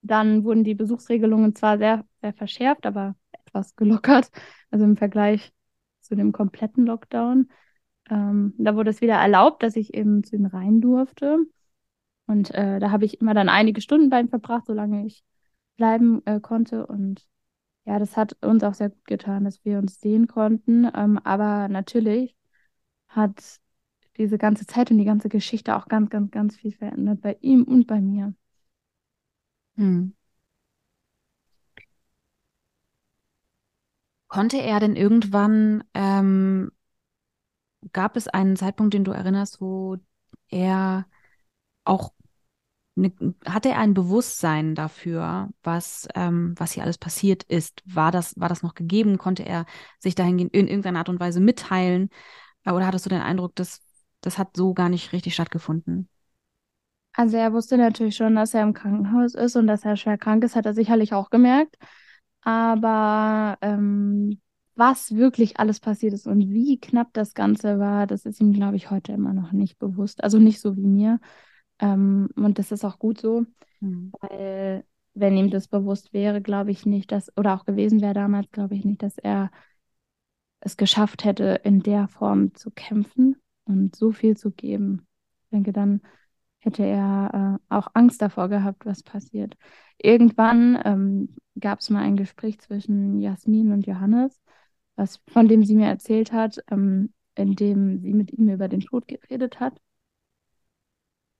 Dann 0.00 0.42
wurden 0.42 0.64
die 0.64 0.74
Besuchsregelungen 0.74 1.54
zwar 1.54 1.76
sehr, 1.76 2.06
sehr 2.22 2.32
verschärft, 2.32 2.86
aber 2.86 3.14
etwas 3.44 3.76
gelockert. 3.76 4.30
Also 4.70 4.86
im 4.86 4.96
Vergleich 4.96 5.52
zu 6.00 6.14
dem 6.14 6.32
kompletten 6.32 6.86
Lockdown. 6.86 7.50
Ähm, 8.10 8.54
da 8.58 8.76
wurde 8.76 8.90
es 8.90 9.00
wieder 9.00 9.14
erlaubt, 9.14 9.62
dass 9.62 9.76
ich 9.76 9.94
eben 9.94 10.22
zu 10.24 10.36
ihm 10.36 10.46
rein 10.46 10.80
durfte. 10.80 11.46
Und 12.26 12.52
äh, 12.54 12.78
da 12.80 12.90
habe 12.90 13.04
ich 13.04 13.20
immer 13.20 13.34
dann 13.34 13.48
einige 13.48 13.80
Stunden 13.80 14.10
bei 14.10 14.20
ihm 14.20 14.28
verbracht, 14.28 14.66
solange 14.66 15.06
ich 15.06 15.24
bleiben 15.76 16.22
äh, 16.26 16.40
konnte. 16.40 16.86
Und 16.86 17.26
ja, 17.84 17.98
das 17.98 18.16
hat 18.16 18.36
uns 18.44 18.64
auch 18.64 18.74
sehr 18.74 18.90
gut 18.90 19.04
getan, 19.06 19.44
dass 19.44 19.64
wir 19.64 19.78
uns 19.78 20.00
sehen 20.00 20.26
konnten. 20.26 20.90
Ähm, 20.94 21.18
aber 21.24 21.68
natürlich 21.68 22.36
hat 23.08 23.60
diese 24.16 24.38
ganze 24.38 24.66
Zeit 24.66 24.90
und 24.90 24.98
die 24.98 25.04
ganze 25.04 25.28
Geschichte 25.28 25.76
auch 25.76 25.88
ganz, 25.88 26.10
ganz, 26.10 26.30
ganz 26.30 26.56
viel 26.56 26.72
verändert 26.72 27.20
bei 27.20 27.36
ihm 27.40 27.64
und 27.64 27.86
bei 27.86 28.00
mir. 28.00 28.34
Hm. 29.76 30.14
Konnte 34.28 34.58
er 34.58 34.80
denn 34.80 34.96
irgendwann 34.96 35.84
ähm, 35.94 36.72
gab 37.92 38.16
es 38.16 38.28
einen 38.28 38.56
Zeitpunkt, 38.56 38.94
den 38.94 39.04
du 39.04 39.12
erinnerst, 39.12 39.60
wo 39.60 39.96
er 40.48 41.06
auch 41.84 42.12
eine, 42.96 43.12
hatte 43.44 43.70
er 43.70 43.78
ein 43.78 43.94
Bewusstsein 43.94 44.74
dafür, 44.74 45.50
was, 45.62 46.08
ähm, 46.14 46.54
was 46.56 46.72
hier 46.72 46.82
alles 46.82 46.98
passiert 46.98 47.42
ist? 47.44 47.82
War 47.84 48.10
das, 48.10 48.38
war 48.38 48.48
das 48.48 48.62
noch 48.62 48.74
gegeben? 48.74 49.18
Konnte 49.18 49.44
er 49.44 49.66
sich 49.98 50.14
dahingehend 50.14 50.54
in 50.54 50.66
irgendeiner 50.66 51.00
Art 51.00 51.08
und 51.08 51.20
Weise 51.20 51.40
mitteilen? 51.40 52.08
Äh, 52.64 52.72
oder 52.72 52.86
hattest 52.86 53.04
du 53.04 53.10
den 53.10 53.20
Eindruck, 53.20 53.54
dass 53.54 53.80
das 54.22 54.38
hat 54.38 54.56
so 54.56 54.74
gar 54.74 54.88
nicht 54.88 55.12
richtig 55.12 55.34
stattgefunden? 55.34 56.08
Also 57.12 57.36
er 57.36 57.52
wusste 57.52 57.78
natürlich 57.78 58.16
schon, 58.16 58.34
dass 58.34 58.54
er 58.54 58.62
im 58.62 58.74
Krankenhaus 58.74 59.34
ist 59.34 59.56
und 59.56 59.66
dass 59.66 59.84
er 59.84 59.96
schwer 59.96 60.18
krank 60.18 60.44
ist, 60.44 60.56
hat 60.56 60.66
er 60.66 60.74
sicherlich 60.74 61.14
auch 61.14 61.30
gemerkt. 61.30 61.76
Aber 62.42 63.56
ähm, 63.62 64.40
was 64.76 65.16
wirklich 65.16 65.58
alles 65.58 65.80
passiert 65.80 66.12
ist 66.12 66.26
und 66.26 66.50
wie 66.50 66.78
knapp 66.78 67.12
das 67.14 67.34
Ganze 67.34 67.78
war, 67.78 68.06
das 68.06 68.26
ist 68.26 68.40
ihm, 68.40 68.52
glaube 68.52 68.76
ich, 68.76 68.90
heute 68.90 69.12
immer 69.12 69.32
noch 69.32 69.52
nicht 69.52 69.78
bewusst. 69.78 70.22
Also 70.22 70.38
nicht 70.38 70.60
so 70.60 70.76
wie 70.76 70.86
mir. 70.86 71.18
Ähm, 71.78 72.28
und 72.36 72.58
das 72.58 72.72
ist 72.72 72.84
auch 72.84 72.98
gut 72.98 73.20
so, 73.20 73.44
mhm. 73.80 74.12
weil 74.20 74.84
wenn 75.14 75.36
ihm 75.36 75.50
das 75.50 75.68
bewusst 75.68 76.12
wäre, 76.12 76.42
glaube 76.42 76.70
ich 76.70 76.84
nicht, 76.84 77.10
dass, 77.10 77.32
oder 77.38 77.54
auch 77.54 77.64
gewesen 77.64 78.02
wäre 78.02 78.12
damals, 78.12 78.50
glaube 78.50 78.74
ich 78.74 78.84
nicht, 78.84 79.02
dass 79.02 79.16
er 79.16 79.50
es 80.60 80.76
geschafft 80.76 81.24
hätte, 81.24 81.60
in 81.64 81.80
der 81.80 82.08
Form 82.08 82.54
zu 82.54 82.70
kämpfen 82.70 83.36
und 83.64 83.96
so 83.96 84.12
viel 84.12 84.36
zu 84.36 84.50
geben. 84.50 85.06
Ich 85.44 85.50
denke, 85.52 85.72
dann 85.72 86.02
hätte 86.58 86.84
er 86.84 87.58
äh, 87.70 87.74
auch 87.74 87.88
Angst 87.94 88.20
davor 88.20 88.48
gehabt, 88.48 88.84
was 88.84 89.02
passiert. 89.02 89.56
Irgendwann 89.96 90.78
ähm, 90.84 91.36
gab 91.58 91.80
es 91.80 91.88
mal 91.88 92.02
ein 92.02 92.16
Gespräch 92.16 92.58
zwischen 92.58 93.20
Jasmin 93.20 93.72
und 93.72 93.86
Johannes 93.86 94.38
was, 94.96 95.20
von 95.28 95.48
dem 95.48 95.64
sie 95.64 95.76
mir 95.76 95.86
erzählt 95.86 96.32
hat, 96.32 96.58
ähm, 96.70 97.12
in 97.34 97.54
dem 97.54 98.00
sie 98.00 98.12
mit 98.14 98.32
ihm 98.32 98.48
über 98.48 98.68
den 98.68 98.80
Tod 98.80 99.06
geredet 99.08 99.60
hat. 99.60 99.80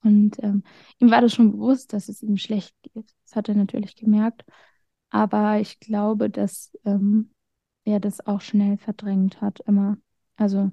Und 0.02 0.40
ähm, 0.42 0.62
ihm 1.00 1.10
war 1.10 1.20
das 1.20 1.34
schon 1.34 1.52
bewusst, 1.52 1.92
dass 1.92 2.08
es 2.08 2.22
ihm 2.22 2.36
schlecht 2.36 2.76
geht. 2.82 3.12
Das 3.24 3.34
hat 3.34 3.48
er 3.48 3.56
natürlich 3.56 3.96
gemerkt. 3.96 4.44
Aber 5.10 5.58
ich 5.60 5.80
glaube, 5.80 6.30
dass 6.30 6.76
ähm, 6.84 7.30
er 7.84 8.00
das 8.00 8.24
auch 8.26 8.40
schnell 8.40 8.76
verdrängt 8.76 9.40
hat, 9.40 9.60
immer. 9.66 9.96
Also, 10.36 10.70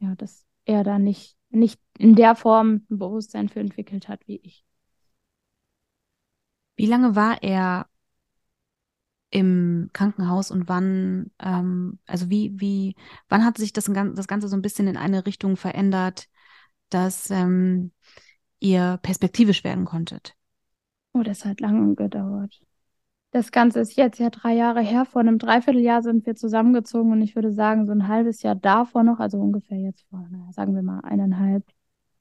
ja, 0.00 0.14
dass 0.16 0.46
er 0.64 0.84
da 0.84 0.98
nicht, 0.98 1.36
nicht 1.50 1.80
in 1.98 2.14
der 2.14 2.34
Form 2.34 2.86
ein 2.90 2.98
Bewusstsein 2.98 3.48
für 3.48 3.60
entwickelt 3.60 4.08
hat 4.08 4.26
wie 4.26 4.40
ich. 4.42 4.64
Wie 6.76 6.86
lange 6.86 7.14
war 7.14 7.42
er 7.42 7.86
im 9.32 9.88
Krankenhaus 9.94 10.50
und 10.50 10.68
wann, 10.68 11.30
ähm, 11.40 11.98
also 12.06 12.28
wie, 12.28 12.52
wie, 12.60 12.94
wann 13.28 13.44
hat 13.44 13.56
sich 13.56 13.72
das, 13.72 13.86
das 13.86 14.28
Ganze 14.28 14.48
so 14.48 14.56
ein 14.56 14.62
bisschen 14.62 14.86
in 14.86 14.96
eine 14.96 15.26
Richtung 15.26 15.56
verändert, 15.56 16.28
dass 16.90 17.30
ähm, 17.30 17.92
ihr 18.60 18.98
perspektivisch 19.02 19.64
werden 19.64 19.86
konntet? 19.86 20.34
Oh, 21.14 21.22
das 21.22 21.44
hat 21.44 21.60
lange 21.60 21.94
gedauert. 21.94 22.60
Das 23.30 23.50
Ganze 23.50 23.80
ist 23.80 23.96
jetzt 23.96 24.18
ja 24.18 24.28
drei 24.28 24.54
Jahre 24.54 24.82
her. 24.82 25.06
Vor 25.06 25.22
einem 25.22 25.38
Dreivierteljahr 25.38 26.02
sind 26.02 26.26
wir 26.26 26.34
zusammengezogen 26.34 27.12
und 27.12 27.22
ich 27.22 27.34
würde 27.34 27.50
sagen, 27.50 27.86
so 27.86 27.92
ein 27.92 28.08
halbes 28.08 28.42
Jahr 28.42 28.54
davor 28.54 29.02
noch, 29.02 29.18
also 29.18 29.38
ungefähr 29.38 29.78
jetzt 29.78 30.04
vor, 30.10 30.26
naja, 30.30 30.52
sagen 30.52 30.74
wir 30.74 30.82
mal 30.82 31.00
eineinhalb, 31.00 31.64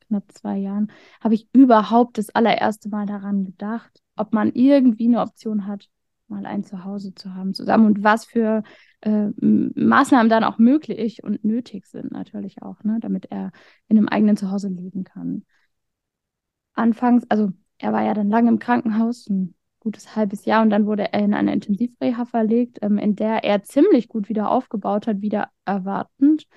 knapp 0.07 0.31
zwei 0.31 0.57
Jahren, 0.57 0.89
habe 1.21 1.33
ich 1.33 1.49
überhaupt 1.51 2.17
das 2.17 2.29
allererste 2.29 2.87
Mal 2.87 3.05
daran 3.05 3.43
gedacht, 3.43 4.01
ob 4.15 4.31
man 4.31 4.53
irgendwie 4.53 5.07
eine 5.07 5.19
Option 5.19 5.67
hat, 5.67 5.89
mal 6.31 6.45
ein 6.45 6.63
Zuhause 6.63 7.13
zu 7.13 7.35
haben 7.35 7.53
zusammen 7.53 7.85
und 7.85 8.03
was 8.03 8.25
für 8.25 8.63
äh, 9.01 9.27
Maßnahmen 9.39 10.29
dann 10.29 10.43
auch 10.43 10.57
möglich 10.57 11.23
und 11.23 11.43
nötig 11.45 11.85
sind 11.85 12.11
natürlich 12.11 12.63
auch, 12.63 12.83
ne, 12.83 12.97
damit 12.99 13.25
er 13.31 13.51
in 13.87 13.97
einem 13.97 14.07
eigenen 14.07 14.37
Zuhause 14.37 14.69
leben 14.69 15.03
kann. 15.03 15.45
Anfangs, 16.73 17.25
also 17.29 17.51
er 17.77 17.93
war 17.93 18.03
ja 18.03 18.13
dann 18.13 18.29
lange 18.29 18.49
im 18.49 18.59
Krankenhaus, 18.59 19.27
ein 19.29 19.55
gutes 19.79 20.15
halbes 20.15 20.45
Jahr, 20.45 20.61
und 20.61 20.69
dann 20.69 20.85
wurde 20.85 21.11
er 21.13 21.19
in 21.19 21.33
eine 21.33 21.53
Intensivreha 21.53 22.25
verlegt, 22.25 22.79
ähm, 22.81 22.97
in 22.97 23.15
der 23.15 23.43
er 23.43 23.63
ziemlich 23.63 24.07
gut 24.07 24.29
wieder 24.29 24.49
aufgebaut 24.49 25.07
hat, 25.07 25.21
wieder 25.21 25.49
erwartend. 25.65 26.47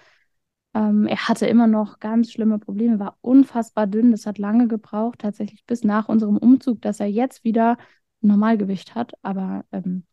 Ähm, 0.75 1.07
er 1.07 1.29
hatte 1.29 1.47
immer 1.47 1.67
noch 1.67 2.01
ganz 2.01 2.33
schlimme 2.33 2.59
Probleme, 2.59 2.99
war 2.99 3.17
unfassbar 3.21 3.87
dünn. 3.87 4.11
Das 4.11 4.27
hat 4.27 4.39
lange 4.39 4.69
gebraucht, 4.69 5.21
tatsächlich 5.21 5.65
bis 5.67 5.85
nach 5.85 6.09
unserem 6.09 6.37
Umzug, 6.37 6.83
dass 6.83 7.01
er 7.01 7.07
jetzt 7.07 7.45
wieder 7.45 7.79
Normalgewicht 8.25 8.95
hat. 8.95 9.13
Aber 9.23 9.65
ähm, 9.73 10.05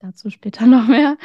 dazu 0.00 0.30
später 0.30 0.66
noch 0.66 0.86
mehr. 0.86 1.16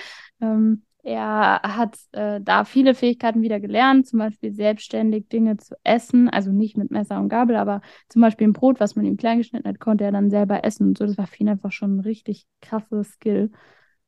Ähm, 0.41 0.84
er 1.05 1.61
hat 1.61 1.99
äh, 2.13 2.41
da 2.41 2.66
viele 2.66 2.95
Fähigkeiten 2.95 3.43
wieder 3.43 3.59
gelernt, 3.59 4.07
zum 4.07 4.18
Beispiel 4.18 4.51
selbstständig 4.51 5.30
Dinge 5.30 5.57
zu 5.57 5.76
essen, 5.84 6.30
also 6.30 6.51
nicht 6.51 6.78
mit 6.78 6.89
Messer 6.89 7.20
und 7.20 7.30
Gabel, 7.30 7.57
aber 7.57 7.82
zum 8.09 8.24
Beispiel 8.24 8.47
ein 8.47 8.53
Brot, 8.53 8.80
was 8.80 8.95
man 8.95 9.05
ihm 9.05 9.16
klein 9.16 9.38
geschnitten 9.38 9.68
hat, 9.68 9.80
konnte 9.80 10.03
er 10.03 10.11
dann 10.11 10.32
selber 10.32 10.63
essen 10.66 10.88
und 10.88 10.97
so. 10.97 11.05
Das 11.05 11.20
war 11.20 11.28
für 11.28 11.38
ihn 11.38 11.49
einfach 11.49 11.72
schon 11.72 11.97
ein 11.97 11.99
richtig 11.99 12.47
krasses 12.59 13.11
Skill. 13.13 13.51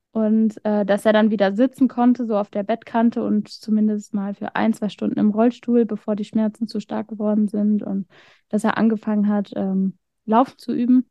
Und 0.09 0.59
äh, 0.65 0.85
dass 0.85 1.05
er 1.05 1.13
dann 1.13 1.29
wieder 1.29 1.53
sitzen 1.53 1.87
konnte, 1.87 2.25
so 2.25 2.35
auf 2.35 2.49
der 2.49 2.63
Bettkante 2.63 3.23
und 3.23 3.47
zumindest 3.49 4.15
mal 4.15 4.33
für 4.33 4.55
ein, 4.55 4.73
zwei 4.73 4.89
Stunden 4.89 5.19
im 5.19 5.29
Rollstuhl, 5.29 5.85
bevor 5.85 6.15
die 6.15 6.25
Schmerzen 6.25 6.67
zu 6.67 6.79
stark 6.79 7.09
geworden 7.09 7.47
sind. 7.47 7.83
Und 7.83 8.07
dass 8.49 8.63
er 8.63 8.77
angefangen 8.77 9.27
hat, 9.27 9.51
ähm, 9.55 9.99
Laufen 10.25 10.57
zu 10.57 10.73
üben 10.73 11.05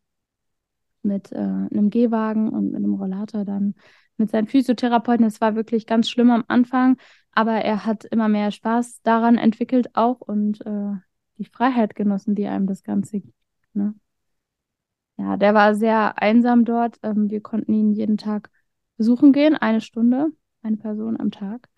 mit 1.06 1.32
äh, 1.32 1.36
einem 1.36 1.90
Gehwagen 1.90 2.48
und 2.50 2.66
mit 2.72 2.76
einem 2.76 2.94
Rollator 2.94 3.44
dann 3.44 3.74
mit 4.16 4.30
seinen 4.30 4.48
Physiotherapeuten. 4.48 5.26
Es 5.26 5.40
war 5.40 5.54
wirklich 5.54 5.86
ganz 5.86 6.08
schlimm 6.08 6.30
am 6.30 6.44
Anfang, 6.48 6.96
aber 7.32 7.52
er 7.52 7.84
hat 7.84 8.04
immer 8.04 8.28
mehr 8.28 8.50
Spaß 8.50 9.02
daran 9.02 9.38
entwickelt 9.38 9.94
auch 9.94 10.20
und 10.20 10.64
äh, 10.66 10.92
die 11.38 11.44
Freiheit 11.44 11.94
genossen, 11.94 12.34
die 12.34 12.46
einem 12.46 12.66
das 12.66 12.82
Ganze 12.82 13.20
gibt. 13.20 13.34
Ne? 13.74 13.94
Ja, 15.18 15.36
der 15.36 15.54
war 15.54 15.74
sehr 15.74 16.20
einsam 16.20 16.64
dort. 16.64 16.98
Ähm, 17.02 17.30
wir 17.30 17.40
konnten 17.40 17.72
ihn 17.72 17.92
jeden 17.92 18.16
Tag 18.16 18.50
besuchen 18.96 19.32
gehen, 19.32 19.56
eine 19.56 19.80
Stunde, 19.80 20.28
eine 20.62 20.76
Person 20.76 21.18
am 21.18 21.30
Tag. 21.30 21.68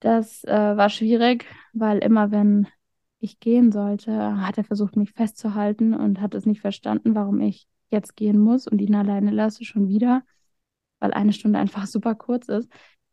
Das 0.00 0.44
äh, 0.44 0.76
war 0.76 0.90
schwierig, 0.90 1.46
weil 1.72 1.98
immer 1.98 2.30
wenn 2.30 2.68
ich 3.20 3.40
gehen 3.40 3.72
sollte, 3.72 4.40
hat 4.40 4.58
er 4.58 4.64
versucht, 4.64 4.96
mich 4.96 5.12
festzuhalten 5.12 5.92
und 5.94 6.20
hat 6.20 6.34
es 6.34 6.46
nicht 6.46 6.60
verstanden, 6.60 7.14
warum 7.14 7.40
ich 7.40 7.66
jetzt 7.90 8.16
gehen 8.16 8.38
muss 8.38 8.66
und 8.66 8.80
ihn 8.80 8.94
alleine 8.94 9.30
lasse, 9.30 9.64
schon 9.64 9.88
wieder, 9.88 10.22
weil 11.00 11.12
eine 11.12 11.32
Stunde 11.32 11.58
einfach 11.58 11.86
super 11.86 12.14
kurz 12.14 12.48
ist. 12.48 12.68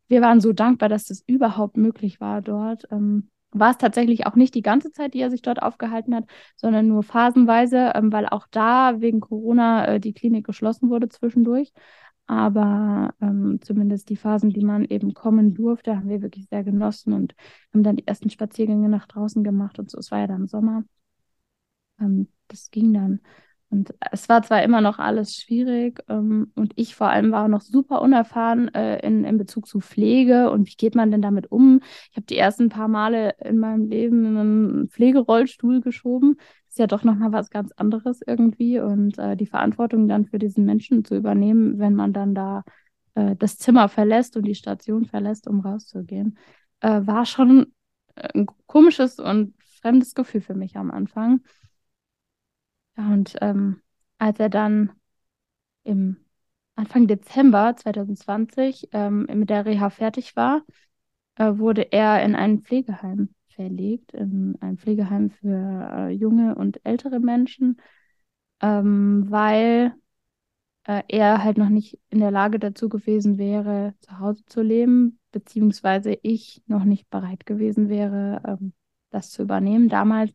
Wir 0.08 0.20
waren 0.22 0.40
so 0.40 0.52
dankbar, 0.52 0.88
dass 0.88 1.04
das 1.04 1.22
überhaupt 1.26 1.76
möglich 1.76 2.20
war 2.20 2.42
dort. 2.42 2.86
Ähm, 2.90 3.30
war 3.52 3.70
es 3.70 3.78
tatsächlich 3.78 4.26
auch 4.26 4.36
nicht 4.36 4.54
die 4.54 4.62
ganze 4.62 4.92
Zeit, 4.92 5.14
die 5.14 5.20
er 5.20 5.30
sich 5.30 5.42
dort 5.42 5.62
aufgehalten 5.62 6.14
hat, 6.14 6.24
sondern 6.56 6.88
nur 6.88 7.02
phasenweise, 7.02 7.92
ähm, 7.94 8.12
weil 8.12 8.26
auch 8.26 8.46
da 8.50 9.00
wegen 9.00 9.20
Corona 9.20 9.86
äh, 9.86 10.00
die 10.00 10.12
Klinik 10.12 10.46
geschlossen 10.46 10.90
wurde 10.90 11.08
zwischendurch. 11.08 11.72
Aber 12.26 13.14
ähm, 13.20 13.60
zumindest 13.62 14.08
die 14.10 14.16
Phasen, 14.16 14.50
die 14.50 14.64
man 14.64 14.84
eben 14.84 15.14
kommen 15.14 15.54
durfte, 15.54 15.96
haben 15.96 16.08
wir 16.08 16.22
wirklich 16.22 16.48
sehr 16.48 16.64
genossen 16.64 17.12
und 17.12 17.34
haben 17.72 17.84
dann 17.84 17.96
die 17.96 18.06
ersten 18.06 18.30
Spaziergänge 18.30 18.88
nach 18.88 19.06
draußen 19.06 19.44
gemacht 19.44 19.78
und 19.78 19.90
so. 19.90 19.98
Es 19.98 20.10
war 20.10 20.18
ja 20.20 20.26
dann 20.26 20.48
Sommer. 20.48 20.84
Ähm, 22.00 22.28
das 22.48 22.70
ging 22.70 22.92
dann. 22.92 23.20
Und 23.68 23.94
es 24.12 24.28
war 24.28 24.42
zwar 24.42 24.62
immer 24.62 24.80
noch 24.80 24.98
alles 25.00 25.34
schwierig 25.34 26.00
ähm, 26.08 26.52
und 26.54 26.72
ich 26.76 26.94
vor 26.94 27.08
allem 27.08 27.32
war 27.32 27.48
noch 27.48 27.62
super 27.62 28.00
unerfahren 28.00 28.72
äh, 28.74 29.04
in, 29.04 29.24
in 29.24 29.38
Bezug 29.38 29.66
zu 29.66 29.80
Pflege 29.80 30.50
und 30.50 30.68
wie 30.68 30.76
geht 30.76 30.94
man 30.94 31.10
denn 31.10 31.20
damit 31.20 31.50
um? 31.50 31.80
Ich 32.10 32.16
habe 32.16 32.26
die 32.26 32.36
ersten 32.36 32.68
paar 32.68 32.86
Male 32.86 33.34
in 33.44 33.58
meinem 33.58 33.88
Leben 33.88 34.24
in 34.24 34.36
einen 34.36 34.88
Pflegerollstuhl 34.88 35.80
geschoben. 35.80 36.36
Das 36.38 36.74
ist 36.74 36.78
ja 36.78 36.86
doch 36.86 37.02
nochmal 37.02 37.32
was 37.32 37.50
ganz 37.50 37.72
anderes 37.72 38.20
irgendwie 38.24 38.78
und 38.78 39.18
äh, 39.18 39.36
die 39.36 39.46
Verantwortung 39.46 40.06
dann 40.06 40.26
für 40.26 40.38
diesen 40.38 40.64
Menschen 40.64 41.04
zu 41.04 41.16
übernehmen, 41.16 41.80
wenn 41.80 41.94
man 41.94 42.12
dann 42.12 42.36
da 42.36 42.62
äh, 43.14 43.34
das 43.34 43.58
Zimmer 43.58 43.88
verlässt 43.88 44.36
und 44.36 44.44
die 44.44 44.54
Station 44.54 45.06
verlässt, 45.06 45.48
um 45.48 45.58
rauszugehen, 45.60 46.38
äh, 46.80 47.00
war 47.04 47.26
schon 47.26 47.72
ein 48.14 48.46
komisches 48.66 49.18
und 49.18 49.54
fremdes 49.80 50.14
Gefühl 50.14 50.40
für 50.40 50.54
mich 50.54 50.76
am 50.76 50.90
Anfang. 50.92 51.40
Ja, 52.96 53.08
und 53.12 53.36
ähm, 53.40 53.80
als 54.18 54.40
er 54.40 54.48
dann 54.48 54.92
im 55.84 56.18
Anfang 56.76 57.06
Dezember 57.06 57.76
2020 57.76 58.88
ähm, 58.92 59.26
mit 59.34 59.50
der 59.50 59.66
Reha 59.66 59.90
fertig 59.90 60.36
war, 60.36 60.62
äh, 61.36 61.58
wurde 61.58 61.92
er 61.92 62.24
in 62.24 62.34
ein 62.34 62.62
Pflegeheim 62.62 63.30
verlegt, 63.48 64.12
in 64.14 64.56
ein 64.60 64.78
Pflegeheim 64.78 65.30
für 65.30 65.88
äh, 65.92 66.10
junge 66.10 66.54
und 66.56 66.80
ältere 66.84 67.20
Menschen, 67.20 67.78
ähm, 68.62 69.26
weil 69.30 69.94
äh, 70.84 71.02
er 71.08 71.44
halt 71.44 71.58
noch 71.58 71.68
nicht 71.68 71.98
in 72.10 72.20
der 72.20 72.30
Lage 72.30 72.58
dazu 72.58 72.88
gewesen 72.88 73.38
wäre, 73.38 73.94
zu 74.00 74.18
Hause 74.18 74.44
zu 74.46 74.62
leben, 74.62 75.18
beziehungsweise 75.32 76.18
ich 76.22 76.62
noch 76.66 76.84
nicht 76.84 77.10
bereit 77.10 77.46
gewesen 77.46 77.88
wäre, 77.88 78.42
ähm, 78.46 78.72
das 79.10 79.30
zu 79.30 79.42
übernehmen. 79.42 79.88
Damals 79.88 80.32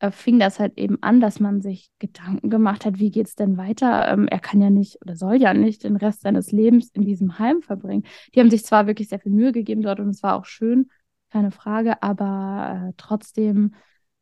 äh, 0.00 0.10
fing 0.10 0.38
das 0.38 0.58
halt 0.60 0.78
eben 0.78 1.02
an, 1.02 1.20
dass 1.20 1.40
man 1.40 1.60
sich 1.60 1.90
Gedanken 1.98 2.50
gemacht 2.50 2.84
hat, 2.84 2.98
wie 2.98 3.10
geht 3.10 3.26
es 3.28 3.34
denn 3.34 3.56
weiter? 3.56 4.08
Ähm, 4.08 4.28
er 4.28 4.40
kann 4.40 4.60
ja 4.60 4.70
nicht 4.70 5.00
oder 5.02 5.16
soll 5.16 5.36
ja 5.36 5.54
nicht 5.54 5.84
den 5.84 5.96
Rest 5.96 6.22
seines 6.22 6.52
Lebens 6.52 6.90
in 6.90 7.02
diesem 7.02 7.38
Heim 7.38 7.62
verbringen. 7.62 8.04
Die 8.34 8.40
haben 8.40 8.50
sich 8.50 8.64
zwar 8.64 8.86
wirklich 8.86 9.08
sehr 9.08 9.20
viel 9.20 9.32
Mühe 9.32 9.52
gegeben 9.52 9.82
dort 9.82 10.00
und 10.00 10.10
es 10.10 10.22
war 10.22 10.36
auch 10.36 10.44
schön, 10.44 10.90
keine 11.30 11.50
Frage, 11.50 12.02
aber 12.02 12.88
äh, 12.90 12.92
trotzdem 12.96 13.74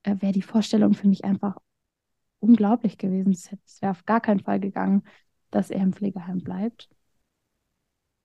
äh, 0.03 0.17
wäre 0.21 0.33
die 0.33 0.43
Vorstellung 0.43 0.95
für 0.95 1.09
mich 1.09 1.25
einfach 1.25 1.57
unglaublich 2.41 2.99
gewesen. 2.99 3.33
Es 3.33 3.83
wäre 3.83 3.93
auf 3.93 4.05
gar 4.05 4.21
keinen 4.21 4.41
Fall 4.41 4.61
gegangen, 4.61 5.03
dass 5.51 5.71
er 5.71 5.83
im 5.83 5.93
Pflegeheim 5.93 6.39
bleibt. 6.43 6.89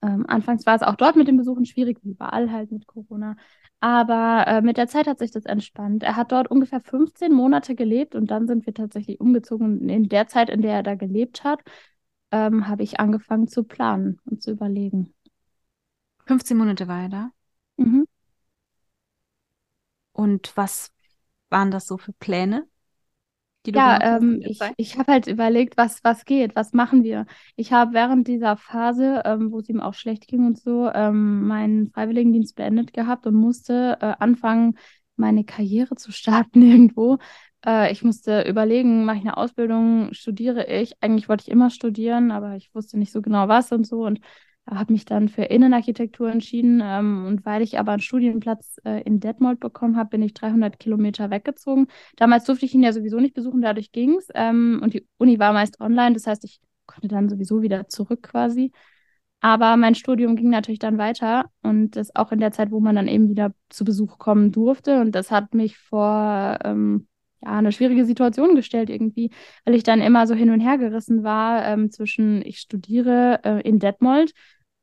Ähm, 0.02 0.26
anfangs 0.28 0.64
war 0.64 0.76
es 0.76 0.82
auch 0.82 0.94
dort 0.94 1.16
mit 1.16 1.26
den 1.28 1.36
Besuchen 1.36 1.64
schwierig, 1.64 1.98
wie 2.02 2.10
überall 2.10 2.52
halt 2.52 2.70
mit 2.70 2.86
Corona. 2.86 3.36
Aber 3.80 4.44
äh, 4.46 4.60
mit 4.60 4.76
der 4.76 4.88
Zeit 4.88 5.06
hat 5.06 5.18
sich 5.18 5.30
das 5.30 5.44
entspannt. 5.44 6.02
Er 6.02 6.16
hat 6.16 6.32
dort 6.32 6.50
ungefähr 6.50 6.80
15 6.80 7.32
Monate 7.32 7.74
gelebt 7.74 8.14
und 8.14 8.30
dann 8.30 8.46
sind 8.46 8.66
wir 8.66 8.74
tatsächlich 8.74 9.20
umgezogen. 9.20 9.80
Und 9.80 9.88
in 9.88 10.08
der 10.08 10.28
Zeit, 10.28 10.50
in 10.50 10.62
der 10.62 10.74
er 10.74 10.82
da 10.82 10.94
gelebt 10.94 11.44
hat, 11.44 11.60
ähm, 12.30 12.68
habe 12.68 12.82
ich 12.82 13.00
angefangen 13.00 13.48
zu 13.48 13.64
planen 13.64 14.20
und 14.24 14.42
zu 14.42 14.52
überlegen. 14.52 15.14
15 16.26 16.56
Monate 16.56 16.88
war 16.88 17.02
er 17.02 17.08
da? 17.08 17.30
Mhm. 17.76 18.06
Und 20.12 20.56
was 20.56 20.92
waren 21.48 21.70
das 21.70 21.86
so 21.86 21.98
für 21.98 22.12
Pläne? 22.12 22.68
Die 23.68 23.72
du 23.72 23.78
ja, 23.78 24.16
ähm, 24.16 24.40
ich, 24.44 24.58
ich 24.76 24.98
habe 24.98 25.12
halt 25.12 25.26
überlegt, 25.26 25.76
was, 25.76 26.02
was 26.02 26.24
geht, 26.24 26.56
was 26.56 26.72
machen 26.72 27.04
wir. 27.04 27.26
Ich 27.56 27.72
habe 27.72 27.92
während 27.92 28.26
dieser 28.26 28.56
Phase, 28.56 29.22
ähm, 29.24 29.52
wo 29.52 29.58
es 29.58 29.68
ihm 29.68 29.80
auch 29.80 29.94
schlecht 29.94 30.26
ging 30.26 30.46
und 30.46 30.58
so, 30.58 30.90
ähm, 30.92 31.46
meinen 31.46 31.90
Freiwilligendienst 31.90 32.56
beendet 32.56 32.92
gehabt 32.92 33.26
und 33.26 33.34
musste 33.34 33.98
äh, 34.00 34.14
anfangen, 34.18 34.78
meine 35.16 35.44
Karriere 35.44 35.96
zu 35.96 36.12
starten 36.12 36.62
irgendwo. 36.62 37.18
Äh, 37.66 37.92
ich 37.92 38.02
musste 38.02 38.42
überlegen, 38.42 39.04
mache 39.04 39.18
ich 39.18 39.22
eine 39.22 39.36
Ausbildung, 39.36 40.12
studiere 40.12 40.66
ich. 40.66 40.94
Eigentlich 41.02 41.28
wollte 41.28 41.42
ich 41.42 41.50
immer 41.50 41.70
studieren, 41.70 42.30
aber 42.30 42.56
ich 42.56 42.74
wusste 42.74 42.98
nicht 42.98 43.12
so 43.12 43.20
genau 43.22 43.48
was 43.48 43.72
und 43.72 43.86
so. 43.86 44.06
Und 44.06 44.20
habe 44.70 44.92
mich 44.92 45.04
dann 45.04 45.28
für 45.28 45.42
Innenarchitektur 45.42 46.30
entschieden 46.30 46.82
ähm, 46.84 47.24
und 47.26 47.46
weil 47.46 47.62
ich 47.62 47.78
aber 47.78 47.92
einen 47.92 48.00
Studienplatz 48.00 48.78
äh, 48.84 49.02
in 49.02 49.20
Detmold 49.20 49.60
bekommen 49.60 49.96
habe, 49.96 50.10
bin 50.10 50.22
ich 50.22 50.34
300 50.34 50.78
Kilometer 50.78 51.30
weggezogen. 51.30 51.86
Damals 52.16 52.44
durfte 52.44 52.66
ich 52.66 52.74
ihn 52.74 52.82
ja 52.82 52.92
sowieso 52.92 53.18
nicht 53.18 53.34
besuchen, 53.34 53.62
dadurch 53.62 53.92
ging 53.92 54.16
es 54.16 54.28
ähm, 54.34 54.80
und 54.82 54.94
die 54.94 55.06
Uni 55.16 55.38
war 55.38 55.52
meist 55.52 55.80
online, 55.80 56.14
das 56.14 56.26
heißt, 56.26 56.44
ich 56.44 56.60
konnte 56.86 57.08
dann 57.08 57.28
sowieso 57.28 57.62
wieder 57.62 57.88
zurück 57.88 58.22
quasi. 58.22 58.72
Aber 59.40 59.76
mein 59.76 59.94
Studium 59.94 60.34
ging 60.34 60.50
natürlich 60.50 60.80
dann 60.80 60.98
weiter 60.98 61.46
und 61.62 61.92
das 61.92 62.14
auch 62.16 62.32
in 62.32 62.40
der 62.40 62.50
Zeit, 62.50 62.72
wo 62.72 62.80
man 62.80 62.96
dann 62.96 63.06
eben 63.06 63.28
wieder 63.28 63.54
zu 63.68 63.84
Besuch 63.84 64.18
kommen 64.18 64.50
durfte 64.50 65.00
und 65.00 65.12
das 65.14 65.30
hat 65.30 65.54
mich 65.54 65.78
vor 65.78 66.58
ähm, 66.64 67.06
ja, 67.42 67.58
eine 67.58 67.70
schwierige 67.70 68.04
Situation 68.04 68.56
gestellt 68.56 68.90
irgendwie, 68.90 69.30
weil 69.64 69.74
ich 69.74 69.84
dann 69.84 70.00
immer 70.00 70.26
so 70.26 70.34
hin 70.34 70.50
und 70.50 70.60
her 70.60 70.76
gerissen 70.76 71.22
war 71.22 71.64
ähm, 71.66 71.90
zwischen 71.90 72.42
ich 72.44 72.58
studiere 72.58 73.40
äh, 73.44 73.60
in 73.60 73.78
Detmold 73.78 74.32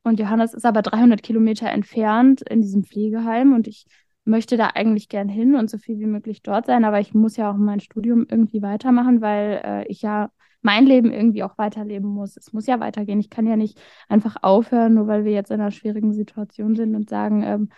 und 0.06 0.20
Johannes 0.20 0.54
ist 0.54 0.64
aber 0.64 0.82
300 0.82 1.22
Kilometer 1.22 1.68
entfernt 1.68 2.40
in 2.42 2.60
diesem 2.60 2.84
Pflegeheim 2.84 3.54
und 3.54 3.66
ich 3.66 3.86
möchte 4.24 4.56
da 4.56 4.68
eigentlich 4.68 5.08
gern 5.08 5.28
hin 5.28 5.56
und 5.56 5.68
so 5.68 5.78
viel 5.78 5.98
wie 5.98 6.06
möglich 6.06 6.42
dort 6.42 6.66
sein, 6.66 6.84
aber 6.84 7.00
ich 7.00 7.12
muss 7.12 7.36
ja 7.36 7.50
auch 7.50 7.56
mein 7.56 7.80
Studium 7.80 8.24
irgendwie 8.28 8.62
weitermachen, 8.62 9.20
weil 9.20 9.60
äh, 9.64 9.86
ich 9.88 10.02
ja 10.02 10.30
mein 10.62 10.86
Leben 10.86 11.12
irgendwie 11.12 11.42
auch 11.42 11.58
weiterleben 11.58 12.08
muss. 12.08 12.36
Es 12.36 12.52
muss 12.52 12.66
ja 12.66 12.78
weitergehen. 12.78 13.18
Ich 13.18 13.30
kann 13.30 13.46
ja 13.46 13.56
nicht 13.56 13.80
einfach 14.08 14.36
aufhören, 14.42 14.94
nur 14.94 15.08
weil 15.08 15.24
wir 15.24 15.32
jetzt 15.32 15.50
in 15.50 15.60
einer 15.60 15.70
schwierigen 15.72 16.12
Situation 16.12 16.76
sind 16.76 16.94
und 16.94 17.08
sagen, 17.08 17.42
ähm, 17.42 17.68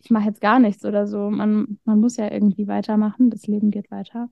ich 0.00 0.10
mache 0.10 0.26
jetzt 0.26 0.40
gar 0.40 0.58
nichts 0.58 0.84
oder 0.84 1.06
so. 1.06 1.30
Man, 1.30 1.78
man 1.84 2.00
muss 2.00 2.16
ja 2.16 2.30
irgendwie 2.30 2.66
weitermachen. 2.66 3.30
Das 3.30 3.46
Leben 3.46 3.70
geht 3.70 3.90
weiter. 3.90 4.30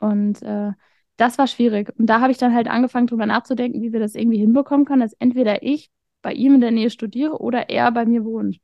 Und 0.00 0.42
äh, 0.42 0.72
das 1.16 1.38
war 1.38 1.46
schwierig. 1.46 1.92
Und 1.98 2.06
da 2.06 2.20
habe 2.20 2.32
ich 2.32 2.38
dann 2.38 2.54
halt 2.54 2.68
angefangen, 2.68 3.06
drüber 3.06 3.26
nachzudenken, 3.26 3.82
wie 3.82 3.92
wir 3.92 4.00
das 4.00 4.14
irgendwie 4.14 4.38
hinbekommen 4.38 4.84
können, 4.86 5.02
dass 5.02 5.14
entweder 5.14 5.62
ich 5.62 5.90
bei 6.24 6.32
ihm 6.32 6.56
in 6.56 6.60
der 6.60 6.72
Nähe 6.72 6.90
studiere 6.90 7.38
oder 7.40 7.70
er 7.70 7.92
bei 7.92 8.06
mir 8.06 8.24
wohnt. 8.24 8.58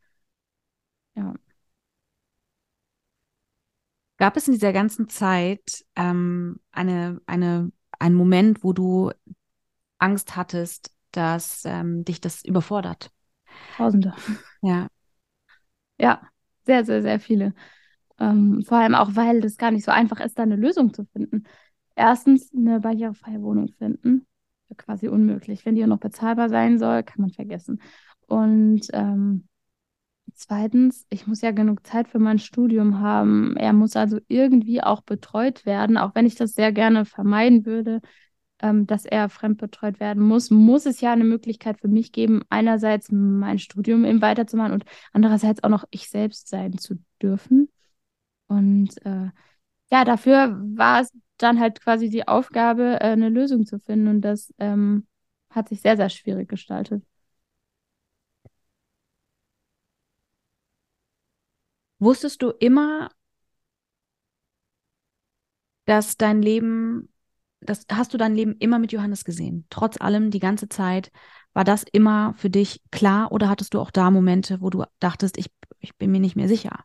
Ja. 1.15 1.35
Gab 4.17 4.37
es 4.37 4.49
in 4.49 4.55
dieser 4.55 4.73
ganzen 4.73 5.09
Zeit 5.09 5.85
ähm, 5.97 6.61
eine, 6.73 7.21
eine, 7.27 7.71
einen 7.99 8.15
Moment, 8.15 8.65
wo 8.65 8.73
du 8.73 9.11
Angst 9.99 10.37
hattest, 10.37 10.93
dass 11.13 11.65
ähm, 11.65 12.05
dich 12.05 12.21
das 12.21 12.45
überfordert? 12.45 13.11
Tausende. 13.77 14.15
Ja. 14.63 14.89
Ja, 15.99 16.21
sehr, 16.67 16.85
sehr, 16.85 17.03
sehr 17.03 17.21
viele. 17.21 17.55
Ähm, 18.19 18.63
vor 18.67 18.79
allem 18.79 18.95
auch, 18.95 19.17
weil 19.17 19.41
das 19.41 19.57
gar 19.57 19.71
nicht 19.71 19.85
so 19.85 19.91
einfach 19.91 20.21
ist, 20.21 20.39
da 20.39 20.43
eine 20.43 20.57
Lösung 20.57 20.93
zu 20.95 21.05
finden. 21.07 21.45
Erstens 21.95 22.53
eine 22.55 22.81
barrierefreie 22.81 23.43
Wohnung 23.43 23.69
finden. 23.79 24.27
Quasi 24.77 25.09
unmöglich. 25.09 25.67
Wenn 25.67 25.75
die 25.75 25.87
noch 25.87 25.99
bezahlbar 25.99 26.49
sein 26.49 26.79
soll, 26.79 27.03
kann 27.03 27.23
man 27.23 27.31
vergessen. 27.31 27.81
Und 28.27 28.83
ähm, 28.93 29.49
zweitens, 30.35 31.07
ich 31.11 31.27
muss 31.27 31.41
ja 31.41 31.51
genug 31.51 31.87
Zeit 31.87 32.09
für 32.09 32.19
mein 32.19 32.39
Studium 32.39 33.01
haben. 33.01 33.57
Er 33.57 33.73
muss 33.73 33.97
also 33.97 34.19
irgendwie 34.29 34.83
auch 34.83 35.03
betreut 35.03 35.67
werden, 35.67 35.97
auch 35.97 36.15
wenn 36.15 36.27
ich 36.27 36.35
das 36.35 36.53
sehr 36.53 36.73
gerne 36.73 37.05
vermeiden 37.05 37.67
würde, 37.67 38.01
ähm, 38.63 38.87
dass 38.87 39.05
er 39.05 39.29
fremdbetreut 39.29 40.01
werden 40.01 40.23
muss, 40.23 40.51
muss 40.51 40.87
es 40.87 41.01
ja 41.01 41.13
eine 41.13 41.25
Möglichkeit 41.25 41.81
für 41.81 41.89
mich 41.89 42.13
geben, 42.13 42.43
einerseits 42.51 43.11
mein 43.11 43.59
Studium 43.59 44.05
eben 44.05 44.23
weiterzumachen 44.23 44.73
und 44.73 44.85
andererseits 45.13 45.65
auch 45.65 45.71
noch 45.71 45.85
ich 45.91 46.09
selbst 46.09 46.49
sein 46.49 46.79
zu 46.79 46.97
dürfen. 47.23 47.71
Und 48.49 49.05
äh, 49.05 49.31
ja, 49.91 50.05
dafür 50.05 50.61
war 50.77 51.01
es 51.01 51.13
dann 51.43 51.61
halt 51.61 51.81
quasi 51.81 52.11
die 52.11 52.27
Aufgabe, 52.29 52.95
äh, 53.01 53.05
eine 53.13 53.29
Lösung 53.29 53.67
zu 53.67 53.79
finden. 53.81 54.09
Und 54.09 54.21
das 54.23 54.53
ähm, 54.59 55.07
hat 55.51 55.69
sich 55.69 55.81
sehr, 55.83 55.97
sehr 55.97 56.09
schwierig 56.11 56.49
gestaltet. 56.49 57.03
Wusstest 62.01 62.43
du 62.43 62.51
immer, 62.51 63.11
dass 65.87 66.17
dein 66.17 66.43
Leben, 66.43 67.13
das 67.61 67.87
hast 67.91 68.15
du 68.15 68.19
dein 68.19 68.35
Leben 68.35 68.57
immer 68.59 68.79
mit 68.79 68.93
Johannes 68.93 69.25
gesehen? 69.25 69.67
Trotz 69.71 70.01
allem, 70.01 70.31
die 70.31 70.39
ganze 70.41 70.69
Zeit, 70.69 71.11
war 71.53 71.65
das 71.65 71.85
immer 71.93 72.35
für 72.37 72.51
dich 72.51 72.83
klar 72.91 73.33
oder 73.33 73.49
hattest 73.49 73.75
du 73.75 73.81
auch 73.81 73.91
da 73.91 74.11
Momente, 74.11 74.61
wo 74.61 74.71
du 74.71 74.85
dachtest, 75.01 75.37
ich, 75.39 75.51
ich 75.81 75.97
bin 75.97 76.11
mir 76.13 76.21
nicht 76.21 76.37
mehr 76.37 76.49
sicher? 76.49 76.85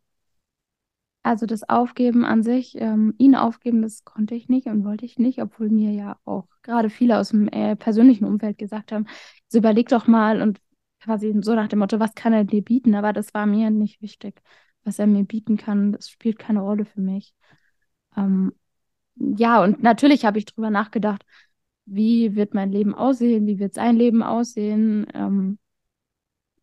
Also 1.26 1.46
das 1.46 1.68
Aufgeben 1.68 2.24
an 2.24 2.44
sich, 2.44 2.76
ähm, 2.80 3.16
ihn 3.18 3.36
aufgeben, 3.36 3.82
das 3.82 4.04
konnte 4.04 4.36
ich 4.36 4.48
nicht 4.48 4.68
und 4.68 4.86
wollte 4.86 5.06
ich 5.06 5.18
nicht, 5.18 5.42
obwohl 5.42 5.70
mir 5.70 5.92
ja 5.92 6.18
auch 6.26 6.48
gerade 6.62 6.90
viele 6.90 7.18
aus 7.20 7.30
dem 7.30 7.48
äh, 7.48 7.76
persönlichen 7.76 8.26
Umfeld 8.26 8.58
gesagt 8.58 8.92
haben, 8.92 9.08
so 9.48 9.58
überleg 9.58 9.90
doch 9.90 10.08
mal 10.08 10.42
und 10.42 10.60
quasi 11.02 11.34
so 11.42 11.56
nach 11.56 11.68
dem 11.68 11.80
Motto, 11.80 12.00
was 12.00 12.14
kann 12.16 12.34
er 12.34 12.44
dir 12.44 12.62
bieten? 12.64 12.96
Aber 12.96 13.12
das 13.14 13.34
war 13.34 13.46
mir 13.46 13.70
nicht 13.72 14.02
wichtig 14.02 14.42
was 14.86 15.00
er 15.00 15.08
mir 15.08 15.24
bieten 15.26 15.58
kann, 15.58 15.92
das 15.92 16.10
spielt 16.10 16.40
keine 16.40 16.62
Rolle 16.62 16.86
für 16.86 17.02
mich. 17.02 17.34
Ähm, 18.18 18.54
ja, 19.16 19.64
und 19.64 19.84
natürlich 19.84 20.26
habe 20.26 20.38
ich 20.40 20.46
darüber 20.46 20.70
nachgedacht, 20.70 21.26
wie 21.86 22.36
wird 22.36 22.54
mein 22.54 22.72
Leben 22.72 22.96
aussehen, 22.96 23.48
wie 23.48 23.60
wird 23.60 23.74
sein 23.76 23.96
Leben 23.98 24.24
aussehen, 24.24 25.08
ähm, 25.14 25.60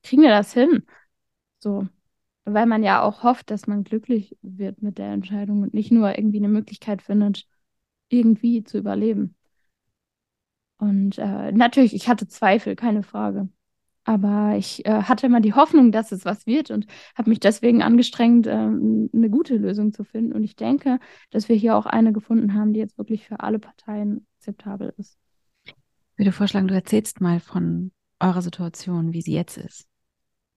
kriegen 0.02 0.22
wir 0.22 0.30
das 0.30 0.52
hin? 0.52 0.84
So, 1.58 1.88
weil 2.45 2.66
man 2.66 2.82
ja 2.82 3.03
auch 3.03 3.22
hofft, 3.22 3.51
dass 3.51 3.66
man 3.66 3.84
glücklich 3.84 4.36
wird 4.43 4.82
mit 4.82 4.99
der 4.99 5.12
Entscheidung 5.12 5.62
und 5.62 5.74
nicht 5.74 5.93
nur 5.93 6.16
irgendwie 6.16 6.38
eine 6.38 6.49
Möglichkeit 6.49 7.03
findet, 7.03 7.47
irgendwie 8.09 8.64
zu 8.64 8.78
überleben. 8.78 9.36
Und 10.78 11.18
äh, 11.18 11.53
natürlich, 11.53 11.95
ich 11.95 12.09
hatte 12.09 12.26
Zweifel, 12.26 12.74
keine 12.74 13.03
Frage. 13.03 13.49
Aber 14.05 14.57
ich 14.57 14.84
äh, 14.84 15.03
hatte 15.03 15.26
immer 15.26 15.40
die 15.40 15.55
Hoffnung, 15.55 15.93
dass 15.93 16.11
es 16.11 16.24
was 16.24 16.45
wird 16.45 16.72
und 16.72 16.86
habe 17.14 17.30
mich 17.30 17.38
deswegen 17.38 17.82
angestrengt, 17.82 18.49
ähm, 18.49 19.09
eine 19.14 19.30
gute 19.30 19.57
Lösung 19.57 19.93
zu 19.93 20.03
finden. 20.03 20.32
Und 20.32 20.43
ich 20.43 20.57
denke, 20.57 20.99
dass 21.30 21.49
wir 21.49 21.55
hier 21.55 21.76
auch 21.76 21.86
eine 21.86 22.12
gefunden 22.12 22.55
haben, 22.55 22.72
die 22.72 22.80
jetzt 22.80 22.99
wirklich 22.99 23.24
für 23.28 23.38
alle 23.40 23.61
Parteien 23.61 24.26
akzeptabel 24.38 24.93
ist. 24.99 25.16
Ich 25.64 25.74
würde 26.16 26.32
vorschlagen, 26.32 26.66
du 26.66 26.74
erzählst 26.74 27.20
mal 27.20 27.38
von 27.38 27.93
eurer 28.18 28.43
Situation, 28.43 29.12
wie 29.12 29.22
sie 29.22 29.34
jetzt 29.34 29.59
ist. 29.59 29.86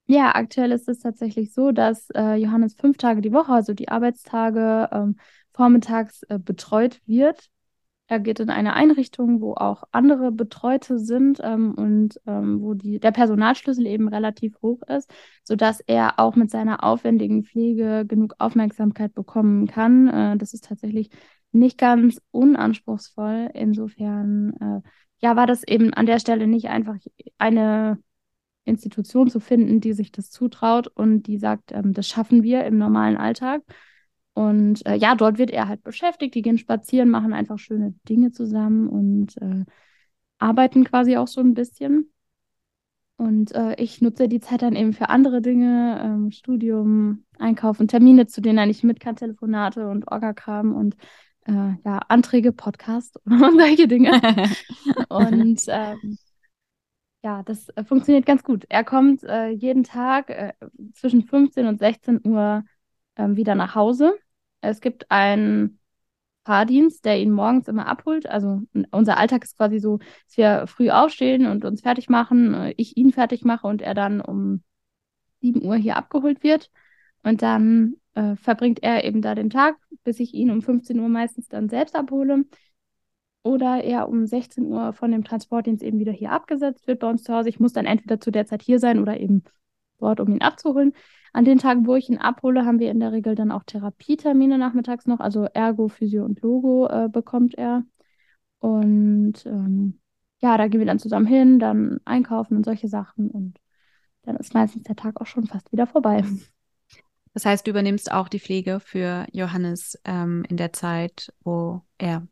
Ja, 0.08 0.36
aktuell 0.36 0.72
ist 0.72 0.88
es 0.88 1.00
tatsächlich 1.00 1.54
so, 1.54 1.72
dass 1.72 2.10
äh, 2.12 2.36
Johannes 2.36 2.76
fünf 2.76 2.98
Tage 2.98 3.22
die 3.22 3.34
Woche, 3.34 3.52
also 3.52 3.74
die 3.74 3.90
Arbeitstage, 3.90 4.90
ähm, 4.92 5.18
vormittags 5.54 6.24
äh, 6.24 6.38
betreut 6.38 7.02
wird 7.06 7.50
er 8.08 8.20
geht 8.20 8.40
in 8.40 8.50
eine 8.50 8.74
Einrichtung, 8.74 9.42
wo 9.42 9.54
auch 9.56 9.84
andere 9.92 10.32
Betreute 10.32 11.00
sind 11.00 11.40
ähm, 11.44 11.74
und 11.74 12.20
ähm, 12.28 12.62
wo 12.62 12.76
die, 12.76 13.00
der 13.00 13.12
Personalschlüssel 13.12 13.88
eben 13.88 14.08
relativ 14.08 14.62
hoch 14.62 14.82
ist, 14.88 15.12
sodass 15.44 15.80
er 15.82 16.20
auch 16.20 16.36
mit 16.36 16.52
seiner 16.52 16.84
aufwendigen 16.84 17.44
Pflege 17.44 18.06
genug 18.08 18.36
Aufmerksamkeit 18.38 19.16
bekommen 19.16 19.66
kann. 19.68 20.08
Äh, 20.08 20.38
das 20.38 20.54
ist 20.54 20.66
tatsächlich 20.66 21.10
nicht 21.52 21.80
ganz 21.80 22.22
unanspruchsvoll. 22.32 23.50
Insofern, 23.56 24.54
äh, 24.60 24.90
ja, 25.20 25.36
war 25.36 25.48
das 25.48 25.64
eben 25.68 25.92
an 25.94 26.06
der 26.06 26.20
Stelle 26.20 26.46
nicht 26.46 26.68
einfach 26.68 26.98
eine 27.40 27.98
Institution 28.66 29.30
zu 29.30 29.40
finden, 29.40 29.80
die 29.80 29.94
sich 29.94 30.12
das 30.12 30.30
zutraut 30.30 30.88
und 30.88 31.24
die 31.24 31.38
sagt, 31.38 31.72
ähm, 31.72 31.94
das 31.94 32.08
schaffen 32.08 32.44
wir 32.44 32.66
im 32.66 32.78
normalen 32.78 33.18
Alltag. 33.18 33.62
Und 34.34 34.86
äh, 34.86 34.96
ja, 34.96 35.16
dort 35.16 35.38
wird 35.38 35.52
er 35.52 35.68
halt 35.68 35.84
beschäftigt. 35.84 36.36
Die 36.36 36.42
gehen 36.42 36.58
spazieren, 36.58 37.10
machen 37.10 37.32
einfach 37.34 37.58
schöne 37.58 37.96
Dinge 38.10 38.32
zusammen 38.32 38.90
und 38.90 39.38
äh, 39.38 39.64
arbeiten 40.40 40.84
quasi 40.84 41.16
auch 41.16 41.28
so 41.28 41.42
ein 41.42 41.54
bisschen. 41.54 42.12
Und 43.18 43.54
äh, 43.56 43.76
ich 43.82 44.02
nutze 44.02 44.28
die 44.28 44.42
Zeit 44.42 44.62
dann 44.62 44.76
eben 44.76 44.92
für 44.92 45.10
andere 45.10 45.42
Dinge, 45.42 46.02
ähm, 46.04 46.32
Studium, 46.32 47.24
Einkaufen, 47.40 47.88
Termine, 47.88 48.28
zu 48.28 48.42
denen 48.42 48.58
er 48.58 48.66
nicht 48.66 48.84
mit 48.84 49.00
kann, 49.00 49.16
Telefonate 49.16 49.88
und 49.88 50.12
Orgakram 50.12 50.76
und 50.76 50.98
äh, 51.46 51.76
ja, 51.86 52.00
Anträge, 52.10 52.52
Podcast 52.52 53.18
und 53.26 53.58
solche 53.58 53.88
Dinge. 53.88 54.22
und 55.10 55.62
ähm, 55.68 56.18
ja, 57.26 57.44
das 57.44 57.70
äh, 57.70 57.84
funktioniert 57.84 58.26
ganz 58.26 58.44
gut. 58.44 58.66
Er 58.70 58.84
kommt 58.84 59.24
äh, 59.24 59.50
jeden 59.50 59.84
Tag 59.84 60.30
äh, 60.30 60.54
zwischen 60.94 61.24
15 61.24 61.66
und 61.66 61.80
16 61.80 62.22
Uhr 62.26 62.64
ähm, 63.18 63.36
wieder 63.36 63.56
nach 63.56 63.76
Hause 63.76 64.16
es 64.70 64.82
gibt 64.82 65.10
einen 65.12 65.80
Fahrdienst, 66.44 67.06
der 67.06 67.20
ihn 67.20 67.32
morgens 67.32 67.68
immer 67.68 67.88
abholt. 67.88 68.28
Also 68.28 68.62
unser 68.92 69.18
Alltag 69.18 69.44
ist 69.44 69.58
quasi 69.58 69.80
so, 69.80 69.98
dass 69.98 70.38
wir 70.38 70.68
früh 70.68 70.90
aufstehen 70.90 71.48
und 71.48 71.66
uns 71.66 71.82
fertig 71.82 72.10
machen, 72.10 72.54
äh, 72.54 72.74
ich 72.78 72.98
ihn 72.98 73.12
fertig 73.12 73.44
mache 73.46 73.68
und 73.68 73.82
er 73.82 73.94
dann 73.94 74.22
um 74.22 74.64
7 75.42 75.64
Uhr 75.64 75.76
hier 75.76 75.98
abgeholt 75.98 76.44
wird. 76.44 76.72
Und 77.24 77.42
dann 77.42 77.96
äh, 78.14 78.36
verbringt 78.36 78.84
er 78.84 79.04
eben 79.04 79.22
da 79.22 79.34
den 79.34 79.50
Tag, 79.50 79.78
bis 80.04 80.20
ich 80.20 80.34
ihn 80.34 80.52
um 80.52 80.62
15 80.62 81.00
Uhr 81.00 81.10
meistens 81.10 81.48
dann 81.48 81.70
selbst 81.70 81.96
abhole. 81.96 82.46
Oder 83.46 83.84
er 83.84 84.10
um 84.10 84.26
16 84.26 84.66
Uhr 84.66 84.92
von 84.94 85.12
dem 85.12 85.24
Transportdienst 85.24 85.84
eben 85.84 86.00
wieder 86.00 86.12
hier 86.12 86.32
abgesetzt 86.32 86.88
wird 86.88 86.98
bei 87.00 87.08
uns 87.08 87.22
zu 87.22 87.32
Hause. 87.32 87.48
Ich 87.48 87.60
muss 87.60 87.74
dann 87.74 87.86
entweder 87.86 88.20
zu 88.20 88.32
der 88.32 88.48
Zeit 88.48 88.64
hier 88.64 88.80
sein 88.80 89.00
oder 89.00 89.20
eben 89.20 89.44
dort, 90.00 90.20
um 90.20 90.32
ihn 90.32 90.42
abzuholen. 90.42 90.94
An 91.32 91.46
den 91.46 91.60
Tagen, 91.60 91.86
wo 91.86 91.94
ich 91.94 92.10
ihn 92.10 92.18
abhole, 92.18 92.66
haben 92.66 92.80
wir 92.80 92.90
in 92.90 93.00
der 93.00 93.12
Regel 93.12 93.36
dann 93.36 93.52
auch 93.52 93.62
Therapietermine 93.64 94.58
nachmittags 94.58 95.06
noch. 95.06 95.20
Also 95.20 95.44
Ergo, 95.54 95.90
Physio 95.90 96.26
und 96.26 96.42
Logo 96.42 96.88
äh, 96.88 97.08
bekommt 97.08 97.54
er. 97.54 97.84
Und 98.58 99.46
ähm, 99.46 100.00
ja, 100.42 100.58
da 100.58 100.68
gehen 100.68 100.80
wir 100.80 100.88
dann 100.88 100.98
zusammen 100.98 101.28
hin, 101.28 101.60
dann 101.60 102.00
einkaufen 102.04 102.58
und 102.58 102.66
solche 102.66 102.88
Sachen. 102.88 103.30
Und 103.30 103.60
dann 104.24 104.38
ist 104.38 104.56
meistens 104.56 104.82
der 104.86 104.96
Tag 104.96 105.22
auch 105.22 105.28
schon 105.28 105.46
fast 105.46 105.72
wieder 105.72 105.86
vorbei. 105.86 106.24
Das 107.36 107.46
heißt, 107.46 107.68
du 107.68 107.72
übernimmst 107.72 108.12
auch 108.12 108.28
die 108.28 108.40
Pflege 108.40 108.80
für 108.80 109.28
Johannes 109.34 110.00
ähm, 110.04 110.46
in 110.50 110.58
der 110.58 110.74
Zeit, 110.74 111.32
wo 111.44 111.84
er 112.00 112.26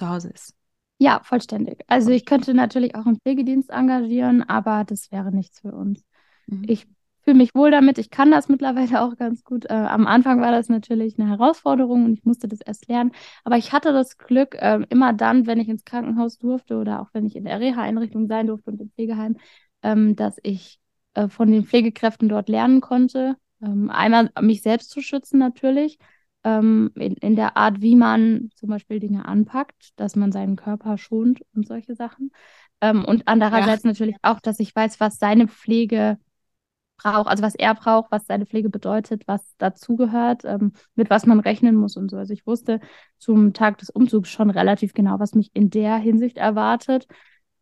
zu 0.00 0.08
Hause 0.08 0.30
ist. 0.30 0.54
Ja, 0.98 1.20
vollständig. 1.22 1.82
Also 1.86 2.10
ich 2.10 2.26
könnte 2.26 2.52
natürlich 2.52 2.94
auch 2.94 3.06
einen 3.06 3.20
Pflegedienst 3.20 3.70
engagieren, 3.70 4.42
aber 4.42 4.84
das 4.84 5.10
wäre 5.10 5.30
nichts 5.30 5.60
für 5.60 5.72
uns. 5.72 6.04
Mhm. 6.46 6.64
Ich 6.66 6.86
fühle 7.22 7.36
mich 7.36 7.54
wohl 7.54 7.70
damit. 7.70 7.98
Ich 7.98 8.10
kann 8.10 8.30
das 8.30 8.48
mittlerweile 8.48 9.02
auch 9.02 9.16
ganz 9.16 9.44
gut. 9.44 9.66
Äh, 9.66 9.74
am 9.74 10.06
Anfang 10.06 10.40
war 10.40 10.52
das 10.52 10.68
natürlich 10.68 11.18
eine 11.18 11.28
Herausforderung 11.28 12.04
und 12.04 12.14
ich 12.14 12.24
musste 12.24 12.48
das 12.48 12.60
erst 12.60 12.88
lernen. 12.88 13.12
Aber 13.44 13.56
ich 13.56 13.72
hatte 13.72 13.92
das 13.92 14.18
Glück, 14.18 14.54
äh, 14.56 14.80
immer 14.88 15.12
dann, 15.12 15.46
wenn 15.46 15.60
ich 15.60 15.68
ins 15.68 15.84
Krankenhaus 15.84 16.38
durfte 16.38 16.76
oder 16.78 17.00
auch 17.00 17.08
wenn 17.12 17.26
ich 17.26 17.36
in 17.36 17.44
der 17.44 17.60
Reha-Einrichtung 17.60 18.26
sein 18.26 18.46
durfte 18.46 18.70
und 18.70 18.80
im 18.80 18.90
Pflegeheim, 18.90 19.36
ähm, 19.82 20.16
dass 20.16 20.38
ich 20.42 20.80
äh, 21.14 21.28
von 21.28 21.50
den 21.50 21.64
Pflegekräften 21.64 22.28
dort 22.28 22.48
lernen 22.48 22.80
konnte. 22.80 23.36
Ähm, 23.62 23.90
einmal 23.90 24.30
mich 24.40 24.62
selbst 24.62 24.90
zu 24.90 25.00
schützen 25.02 25.38
natürlich. 25.38 25.98
Ähm, 26.42 26.90
in, 26.94 27.14
in 27.14 27.36
der 27.36 27.56
Art, 27.56 27.82
wie 27.82 27.96
man 27.96 28.50
zum 28.54 28.70
Beispiel 28.70 28.98
Dinge 28.98 29.26
anpackt, 29.26 29.90
dass 29.96 30.16
man 30.16 30.32
seinen 30.32 30.56
Körper 30.56 30.96
schont 30.96 31.42
und 31.54 31.66
solche 31.66 31.94
Sachen. 31.94 32.32
Ähm, 32.80 33.04
und 33.04 33.22
andererseits 33.26 33.82
ja. 33.82 33.90
natürlich 33.90 34.16
auch, 34.22 34.40
dass 34.40 34.58
ich 34.58 34.74
weiß, 34.74 35.00
was 35.00 35.18
seine 35.18 35.48
Pflege 35.48 36.18
braucht, 37.02 37.28
also 37.28 37.42
was 37.42 37.54
er 37.54 37.74
braucht, 37.74 38.10
was 38.10 38.26
seine 38.26 38.46
Pflege 38.46 38.70
bedeutet, 38.70 39.26
was 39.26 39.56
dazugehört, 39.58 40.44
ähm, 40.44 40.72
mit 40.94 41.10
was 41.10 41.26
man 41.26 41.40
rechnen 41.40 41.76
muss 41.76 41.96
und 41.96 42.10
so. 42.10 42.16
Also 42.16 42.32
ich 42.32 42.46
wusste 42.46 42.80
zum 43.18 43.52
Tag 43.52 43.78
des 43.78 43.90
Umzugs 43.90 44.28
schon 44.28 44.50
relativ 44.50 44.92
genau, 44.92 45.18
was 45.18 45.34
mich 45.34 45.50
in 45.54 45.70
der 45.70 45.96
Hinsicht 45.96 46.36
erwartet. 46.36 47.06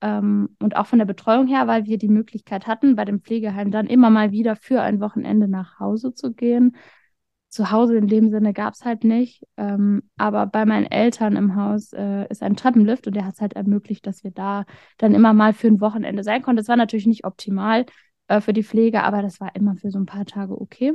Ähm, 0.01 0.57
und 0.61 0.77
auch 0.77 0.87
von 0.87 0.99
der 0.99 1.07
Betreuung 1.07 1.47
her, 1.49 1.67
weil 1.67 1.87
wir 1.87 1.99
die 1.99 2.09
Möglichkeit 2.09 2.67
hatten, 2.67 2.95
bei 2.95 3.05
dem 3.05 3.21
Pflegeheim 3.21 3.71
dann 3.71 3.87
immer 3.87 4.11
mal 4.11 4.31
wieder 4.31 4.55
für 4.57 4.81
ein 4.81 5.01
Wochenende 5.01 5.49
nach 5.49 5.81
Hause 5.81 6.15
zu 6.15 6.33
gehen. 6.33 6.77
Zu 7.49 7.71
Hause 7.71 7.97
in 7.97 8.09
dem 8.09 8.31
Sinne 8.31 8.53
gab 8.53 8.75
es 8.75 8.85
halt 8.85 9.05
nicht. 9.05 9.45
Ähm, 9.57 10.03
aber 10.17 10.47
bei 10.47 10.67
meinen 10.67 10.87
Eltern 10.87 11.37
im 11.37 11.57
Haus 11.57 11.93
äh, 11.93 12.27
ist 12.29 12.43
ein 12.43 12.57
Treppenlift 12.57 13.07
und 13.07 13.17
der 13.17 13.25
hat 13.25 13.35
es 13.35 13.41
halt 13.41 13.55
ermöglicht, 13.55 14.07
dass 14.07 14.23
wir 14.23 14.31
da 14.31 14.65
dann 14.99 15.15
immer 15.15 15.33
mal 15.33 15.53
für 15.53 15.69
ein 15.69 15.81
Wochenende 15.81 16.23
sein 16.25 16.43
konnten. 16.43 16.59
Das 16.59 16.69
war 16.69 16.77
natürlich 16.77 17.07
nicht 17.07 17.25
optimal 17.25 17.87
äh, 18.29 18.41
für 18.41 18.53
die 18.53 18.63
Pflege, 18.63 19.03
aber 19.03 19.23
das 19.23 19.41
war 19.41 19.55
immer 19.57 19.77
für 19.77 19.91
so 19.91 19.99
ein 19.99 20.07
paar 20.07 20.27
Tage 20.27 20.61
okay. 20.61 20.95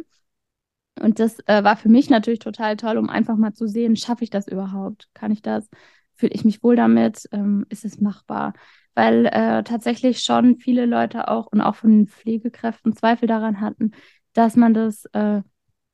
Und 1.02 1.20
das 1.20 1.40
äh, 1.48 1.64
war 1.64 1.76
für 1.76 1.90
mich 1.90 2.10
natürlich 2.10 2.40
total 2.40 2.78
toll, 2.78 2.98
um 2.98 3.10
einfach 3.10 3.36
mal 3.36 3.54
zu 3.54 3.68
sehen, 3.68 3.96
schaffe 3.96 4.24
ich 4.24 4.30
das 4.30 4.48
überhaupt? 4.48 5.10
Kann 5.14 5.32
ich 5.32 5.42
das? 5.42 5.68
Fühle 6.16 6.34
ich 6.34 6.46
mich 6.46 6.62
wohl 6.64 6.76
damit? 6.76 7.28
Ähm, 7.32 7.66
ist 7.70 7.84
es 7.84 8.00
machbar? 8.00 8.54
Weil 8.94 9.26
äh, 9.26 9.64
tatsächlich 9.64 10.20
schon 10.20 10.58
viele 10.58 10.86
Leute 10.86 11.28
auch 11.30 11.48
und 11.48 11.62
auch 11.62 11.76
von 11.76 11.90
den 11.92 12.08
Pflegekräften 12.08 12.96
Zweifel 12.96 13.28
daran 13.28 13.60
hatten, 13.60 13.92
dass 14.34 14.56
man 14.56 14.76
das 14.76 15.06
äh, 15.14 15.42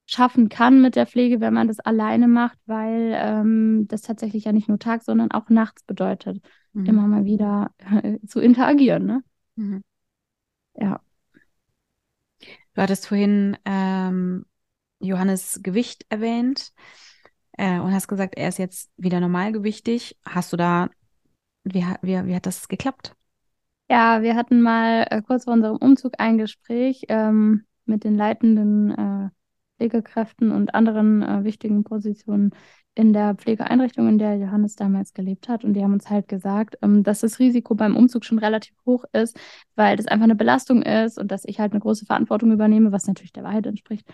schaffen 0.10 0.50
kann 0.50 0.82
mit 0.82 0.96
der 0.96 1.06
Pflege, 1.06 1.40
wenn 1.40 1.54
man 1.54 1.68
das 1.68 1.80
alleine 1.80 2.28
macht, 2.28 2.58
weil 2.66 3.14
ähm, 3.16 3.88
das 3.88 4.02
tatsächlich 4.02 4.46
ja 4.46 4.52
nicht 4.52 4.68
nur 4.68 4.80
tags, 4.80 5.06
sondern 5.06 5.32
auch 5.32 5.50
nachts 5.50 5.84
bedeutet, 5.84 6.42
mhm. 6.74 6.86
immer 6.86 7.08
mal 7.08 7.26
wieder 7.26 7.72
äh, 7.78 8.18
zu 8.26 8.40
interagieren. 8.40 9.06
Ne? 9.06 9.24
Mhm. 9.56 9.84
Ja. 10.76 11.00
Du 12.74 12.82
hattest 12.82 13.08
vorhin 13.08 13.56
ähm, 13.66 14.46
Johannes 15.00 15.60
Gewicht 15.62 16.08
erwähnt 16.10 16.72
äh, 17.58 17.80
und 17.80 17.94
hast 17.94 18.08
gesagt, 18.08 18.36
er 18.36 18.50
ist 18.50 18.58
jetzt 18.58 18.90
wieder 18.98 19.20
normalgewichtig. 19.20 20.18
Hast 20.26 20.52
du 20.54 20.58
da, 20.58 20.90
wie, 21.64 21.86
wie, 22.02 22.26
wie 22.26 22.36
hat 22.36 22.48
das 22.48 22.68
geklappt? 22.68 23.16
Ja, 23.92 24.24
wir 24.24 24.36
hatten 24.36 24.62
mal 24.62 25.06
äh, 25.10 25.22
kurz 25.22 25.44
vor 25.44 25.54
unserem 25.54 25.78
Umzug 25.78 26.14
ein 26.18 26.40
Gespräch 26.40 27.06
ähm, 27.10 27.66
mit 27.86 28.04
den 28.04 28.16
leitenden 28.16 28.92
äh, 28.92 29.30
Pflegekräften 29.80 30.52
und 30.52 30.76
anderen 30.76 31.24
äh, 31.24 31.44
wichtigen 31.46 31.84
Positionen 31.84 32.52
in 32.96 33.14
der 33.14 33.36
Pflegeeinrichtung, 33.36 34.10
in 34.10 34.18
der 34.18 34.36
Johannes 34.36 34.76
damals 34.76 35.14
gelebt 35.14 35.48
hat. 35.48 35.64
Und 35.64 35.74
die 35.74 35.84
haben 35.84 35.94
uns 35.94 36.10
halt 36.10 36.28
gesagt, 36.28 36.78
ähm, 36.82 37.04
dass 37.04 37.22
das 37.22 37.40
Risiko 37.40 37.74
beim 37.74 37.96
Umzug 37.96 38.26
schon 38.26 38.40
relativ 38.40 38.76
hoch 38.86 39.06
ist, 39.14 39.40
weil 39.76 39.96
das 39.96 40.08
einfach 40.08 40.26
eine 40.26 40.36
Belastung 40.36 40.82
ist 40.82 41.18
und 41.18 41.32
dass 41.32 41.46
ich 41.46 41.62
halt 41.62 41.72
eine 41.72 41.80
große 41.80 42.06
Verantwortung 42.06 42.52
übernehme, 42.52 42.92
was 42.92 43.08
natürlich 43.08 43.32
der 43.32 43.44
Wahrheit 43.44 43.68
entspricht. 43.68 44.06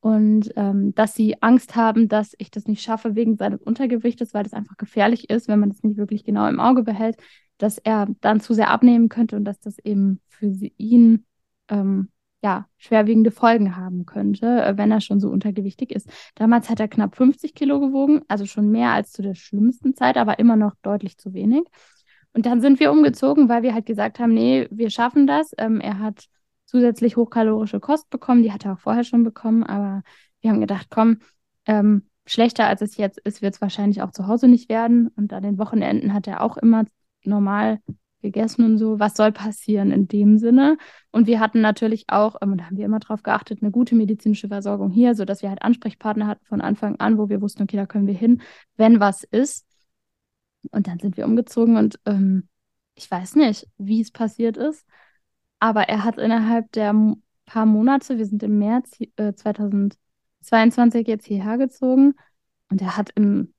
Und 0.00 0.52
ähm, 0.56 0.92
dass 0.96 1.14
sie 1.14 1.40
Angst 1.40 1.76
haben, 1.76 2.08
dass 2.08 2.34
ich 2.38 2.50
das 2.50 2.66
nicht 2.66 2.82
schaffe 2.82 3.14
wegen 3.14 3.36
seines 3.36 3.62
Untergewichtes, 3.62 4.34
weil 4.34 4.42
das 4.42 4.52
einfach 4.54 4.76
gefährlich 4.76 5.30
ist, 5.30 5.46
wenn 5.46 5.60
man 5.60 5.68
das 5.68 5.84
nicht 5.84 5.96
wirklich 5.96 6.24
genau 6.24 6.48
im 6.48 6.58
Auge 6.58 6.82
behält, 6.82 7.16
dass 7.58 7.78
er 7.78 8.08
dann 8.20 8.40
zu 8.40 8.54
sehr 8.54 8.70
abnehmen 8.70 9.08
könnte 9.08 9.36
und 9.36 9.44
dass 9.44 9.60
das 9.60 9.78
eben 9.78 10.20
für 10.26 10.46
ihn 10.78 11.24
ähm, 11.68 12.08
ja, 12.42 12.66
schwerwiegende 12.76 13.30
Folgen 13.30 13.76
haben 13.76 14.04
könnte, 14.04 14.64
äh, 14.64 14.76
wenn 14.76 14.90
er 14.90 15.00
schon 15.00 15.20
so 15.20 15.28
untergewichtig 15.28 15.92
ist. 15.92 16.10
Damals 16.34 16.68
hat 16.68 16.80
er 16.80 16.88
knapp 16.88 17.16
50 17.16 17.54
Kilo 17.54 17.78
gewogen, 17.80 18.22
also 18.28 18.46
schon 18.46 18.70
mehr 18.70 18.90
als 18.90 19.12
zu 19.12 19.22
der 19.22 19.34
schlimmsten 19.34 19.94
Zeit, 19.94 20.16
aber 20.16 20.38
immer 20.38 20.56
noch 20.56 20.74
deutlich 20.82 21.18
zu 21.18 21.34
wenig. 21.34 21.62
Und 22.32 22.46
dann 22.46 22.60
sind 22.60 22.80
wir 22.80 22.90
umgezogen, 22.90 23.48
weil 23.48 23.62
wir 23.62 23.74
halt 23.74 23.86
gesagt 23.86 24.18
haben, 24.18 24.34
nee, 24.34 24.66
wir 24.70 24.90
schaffen 24.90 25.26
das. 25.26 25.52
Ähm, 25.58 25.80
er 25.80 25.98
hat 25.98 26.26
zusätzlich 26.66 27.16
hochkalorische 27.16 27.80
Kost 27.80 28.10
bekommen, 28.10 28.42
die 28.42 28.52
hat 28.52 28.64
er 28.64 28.74
auch 28.74 28.80
vorher 28.80 29.04
schon 29.04 29.24
bekommen, 29.24 29.62
aber 29.62 30.02
wir 30.40 30.50
haben 30.50 30.60
gedacht, 30.60 30.88
komm, 30.90 31.18
ähm, 31.66 32.08
schlechter 32.26 32.66
als 32.66 32.82
es 32.82 32.96
jetzt 32.96 33.18
ist, 33.18 33.42
wird 33.42 33.54
es 33.54 33.60
wahrscheinlich 33.60 34.02
auch 34.02 34.10
zu 34.10 34.26
Hause 34.26 34.48
nicht 34.48 34.68
werden. 34.68 35.08
Und 35.16 35.32
an 35.32 35.42
den 35.42 35.58
Wochenenden 35.58 36.14
hat 36.14 36.26
er 36.26 36.40
auch 36.40 36.56
immer 36.56 36.84
normal 37.24 37.80
gegessen 38.22 38.64
und 38.64 38.78
so, 38.78 38.98
was 38.98 39.16
soll 39.16 39.32
passieren 39.32 39.90
in 39.90 40.08
dem 40.08 40.38
Sinne. 40.38 40.78
Und 41.10 41.26
wir 41.26 41.40
hatten 41.40 41.60
natürlich 41.60 42.04
auch, 42.08 42.36
ähm, 42.40 42.56
da 42.56 42.64
haben 42.66 42.76
wir 42.76 42.86
immer 42.86 43.00
drauf 43.00 43.22
geachtet, 43.22 43.62
eine 43.62 43.70
gute 43.70 43.94
medizinische 43.94 44.48
Versorgung 44.48 44.90
hier, 44.90 45.14
sodass 45.14 45.42
wir 45.42 45.50
halt 45.50 45.62
Ansprechpartner 45.62 46.26
hatten 46.26 46.44
von 46.46 46.60
Anfang 46.60 46.96
an, 46.96 47.18
wo 47.18 47.28
wir 47.28 47.42
wussten, 47.42 47.62
okay, 47.64 47.76
da 47.76 47.86
können 47.86 48.06
wir 48.06 48.14
hin, 48.14 48.42
wenn 48.76 49.00
was 49.00 49.24
ist. 49.24 49.66
Und 50.70 50.86
dann 50.86 50.98
sind 51.00 51.16
wir 51.16 51.26
umgezogen 51.26 51.76
und 51.76 51.98
ähm, 52.06 52.48
ich 52.94 53.10
weiß 53.10 53.36
nicht, 53.36 53.68
wie 53.78 54.00
es 54.00 54.10
passiert 54.10 54.56
ist, 54.56 54.86
aber 55.58 55.88
er 55.88 56.04
hat 56.04 56.18
innerhalb 56.18 56.70
der 56.72 56.94
paar 57.46 57.66
Monate, 57.66 58.18
wir 58.18 58.26
sind 58.26 58.42
im 58.42 58.58
März 58.58 58.98
äh, 59.16 59.34
2022 59.34 61.06
jetzt 61.06 61.26
hierher 61.26 61.58
gezogen 61.58 62.14
und 62.70 62.80
er 62.80 62.96
hat 62.96 63.10
im 63.14 63.52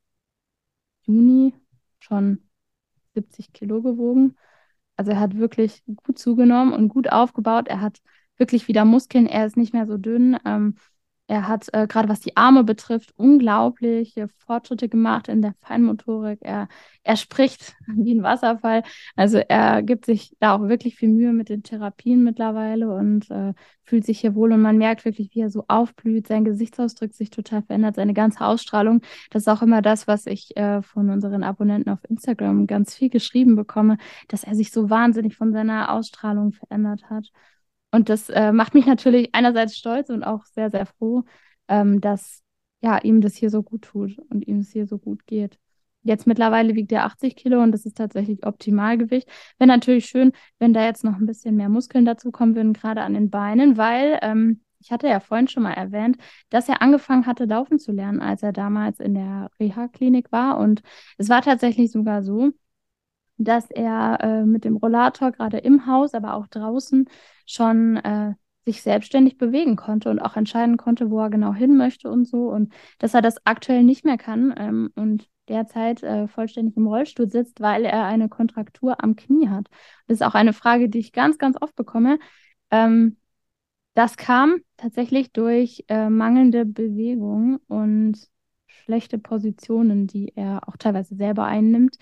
Juni 1.04 1.54
schon 2.00 2.50
70 3.14 3.54
Kilo 3.54 3.82
gewogen. 3.82 4.36
Also 5.04 5.12
er 5.12 5.20
hat 5.20 5.36
wirklich 5.38 5.84
gut 5.98 6.18
zugenommen 6.18 6.72
und 6.74 6.88
gut 6.88 7.12
aufgebaut. 7.12 7.68
Er 7.68 7.82
hat 7.82 8.02
wirklich 8.38 8.70
wieder 8.70 8.86
Muskeln. 8.86 9.28
Er 9.28 9.46
ist 9.46 9.58
nicht 9.58 9.74
mehr 9.74 9.86
so 9.86 9.98
dünn. 9.98 10.38
Ähm, 10.46 10.76
er 11.34 11.48
hat 11.48 11.68
äh, 11.74 11.88
gerade 11.88 12.10
was 12.10 12.20
die 12.20 12.38
Arme 12.38 12.64
betrifft 12.64 13.12
unglaubliche 13.18 14.28
Fortschritte 14.46 14.88
gemacht 14.88 15.28
in 15.30 15.42
der 15.42 15.56
Feinmotorik. 15.62 16.38
Er, 16.42 16.68
er 17.02 17.16
spricht 17.18 17.74
wie 17.88 18.14
ein 18.14 18.22
Wasserfall. 18.22 18.84
Also 19.16 19.40
er 19.40 19.82
gibt 19.82 20.06
sich 20.06 20.36
da 20.40 20.56
auch 20.56 20.62
wirklich 20.70 20.96
viel 20.96 21.10
Mühe 21.10 21.34
mit 21.34 21.50
den 21.50 21.64
Therapien 21.64 22.24
mittlerweile 22.24 22.94
und 22.94 23.32
äh, 23.32 23.56
fühlt 23.82 24.06
sich 24.06 24.20
hier 24.20 24.36
wohl. 24.36 24.52
Und 24.54 24.62
man 24.62 24.78
merkt 24.78 25.06
wirklich, 25.06 25.34
wie 25.34 25.42
er 25.42 25.50
so 25.50 25.66
aufblüht. 25.68 26.28
Sein 26.28 26.46
Gesichtsausdruck 26.46 27.16
sich 27.16 27.32
total 27.32 27.64
verändert, 27.64 27.96
seine 27.96 28.14
ganze 28.14 28.46
Ausstrahlung. 28.46 29.02
Das 29.32 29.42
ist 29.42 29.48
auch 29.48 29.64
immer 29.64 29.82
das, 29.82 30.06
was 30.06 30.28
ich 30.28 30.56
äh, 30.56 30.84
von 30.84 31.10
unseren 31.10 31.44
Abonnenten 31.44 31.90
auf 31.90 32.08
Instagram 32.08 32.68
ganz 32.68 32.94
viel 32.94 33.10
geschrieben 33.10 33.56
bekomme, 33.56 33.98
dass 34.28 34.44
er 34.44 34.54
sich 34.54 34.72
so 34.72 34.92
wahnsinnig 34.92 35.36
von 35.36 35.52
seiner 35.52 35.92
Ausstrahlung 35.92 36.52
verändert 36.52 37.10
hat. 37.10 37.32
Und 37.94 38.10
das 38.10 38.28
äh, 38.30 38.52
macht 38.52 38.74
mich 38.74 38.88
natürlich 38.88 39.30
einerseits 39.34 39.78
stolz 39.78 40.10
und 40.10 40.24
auch 40.24 40.46
sehr, 40.48 40.72
sehr 40.72 40.88
froh, 40.88 41.26
ähm, 41.68 42.02
dass 42.02 42.42
ja, 42.82 42.98
ihm 42.98 43.22
das 43.22 43.36
hier 43.36 43.52
so 43.52 43.62
gut 43.62 43.84
tut 43.84 44.18
und 44.32 44.48
ihm 44.48 44.60
es 44.60 44.72
hier 44.72 44.88
so 44.88 44.98
gut 44.98 45.28
geht. 45.28 45.60
Jetzt 46.02 46.26
mittlerweile 46.26 46.74
wiegt 46.74 46.92
er 46.92 47.06
80 47.06 47.36
Kilo 47.36 47.62
und 47.62 47.72
das 47.72 47.86
ist 47.86 47.96
tatsächlich 47.96 48.46
Optimalgewicht. 48.48 49.30
Wäre 49.60 49.68
natürlich 49.68 50.08
schön, 50.08 50.32
wenn 50.58 50.74
da 50.74 50.84
jetzt 50.84 51.04
noch 51.04 51.18
ein 51.18 51.28
bisschen 51.28 51.56
mehr 51.56 51.70
Muskeln 51.70 52.04
dazukommen 52.04 52.56
würden, 52.56 52.74
gerade 52.74 53.02
an 53.02 53.14
den 53.14 53.30
Beinen, 53.30 53.78
weil 53.78 54.18
ähm, 54.24 54.62
ich 54.80 54.92
hatte 54.92 55.08
ja 55.08 55.20
vorhin 55.20 55.48
schon 55.48 55.64
mal 55.64 55.74
erwähnt, 55.74 56.18
dass 56.50 56.68
er 56.68 56.82
angefangen 56.82 57.28
hatte, 57.28 57.46
laufen 57.46 57.78
zu 57.78 57.92
lernen, 57.92 58.22
als 58.22 58.42
er 58.42 58.54
damals 58.54 59.00
in 59.00 59.14
der 59.14 59.52
Reha-Klinik 59.60 60.32
war. 60.32 60.58
Und 60.58 60.82
es 61.20 61.30
war 61.30 61.44
tatsächlich 61.44 61.92
sogar 61.92 62.24
so, 62.24 62.52
dass 63.44 63.70
er 63.70 64.20
äh, 64.22 64.46
mit 64.46 64.66
dem 64.66 64.78
Rollator 64.78 65.32
gerade 65.32 65.58
im 65.58 65.86
Haus, 65.88 66.14
aber 66.14 66.36
auch 66.36 66.48
draußen 66.48 67.10
schon 67.46 67.98
äh, 67.98 68.34
sich 68.66 68.82
selbstständig 68.82 69.38
bewegen 69.38 69.76
konnte 69.76 70.10
und 70.10 70.20
auch 70.20 70.36
entscheiden 70.38 70.78
konnte, 70.78 71.10
wo 71.12 71.20
er 71.20 71.30
genau 71.30 71.54
hin 71.54 71.76
möchte 71.78 72.10
und 72.10 72.26
so. 72.26 72.50
Und 72.50 72.74
dass 73.00 73.14
er 73.14 73.22
das 73.22 73.46
aktuell 73.46 73.84
nicht 73.84 74.06
mehr 74.06 74.18
kann 74.18 74.54
ähm, 74.58 74.92
und 74.96 75.30
derzeit 75.50 76.04
äh, 76.04 76.28
vollständig 76.28 76.78
im 76.78 76.88
Rollstuhl 76.88 77.30
sitzt, 77.30 77.60
weil 77.60 77.86
er 77.86 78.06
eine 78.06 78.30
Kontraktur 78.30 79.04
am 79.04 79.16
Knie 79.16 79.50
hat. 79.50 79.68
Das 80.08 80.16
ist 80.16 80.22
auch 80.22 80.36
eine 80.36 80.54
Frage, 80.54 80.90
die 80.90 81.00
ich 81.00 81.12
ganz, 81.12 81.38
ganz 81.38 81.58
oft 81.62 81.76
bekomme. 81.76 82.20
Ähm, 82.72 83.18
das 83.96 84.18
kam 84.18 84.58
tatsächlich 84.78 85.32
durch 85.32 85.86
äh, 85.88 86.10
mangelnde 86.10 86.66
Bewegung 86.66 87.60
und 87.68 88.18
schlechte 88.68 89.18
Positionen, 89.20 90.08
die 90.08 90.34
er 90.36 90.68
auch 90.68 90.78
teilweise 90.78 91.16
selber 91.16 91.46
einnimmt 91.46 91.98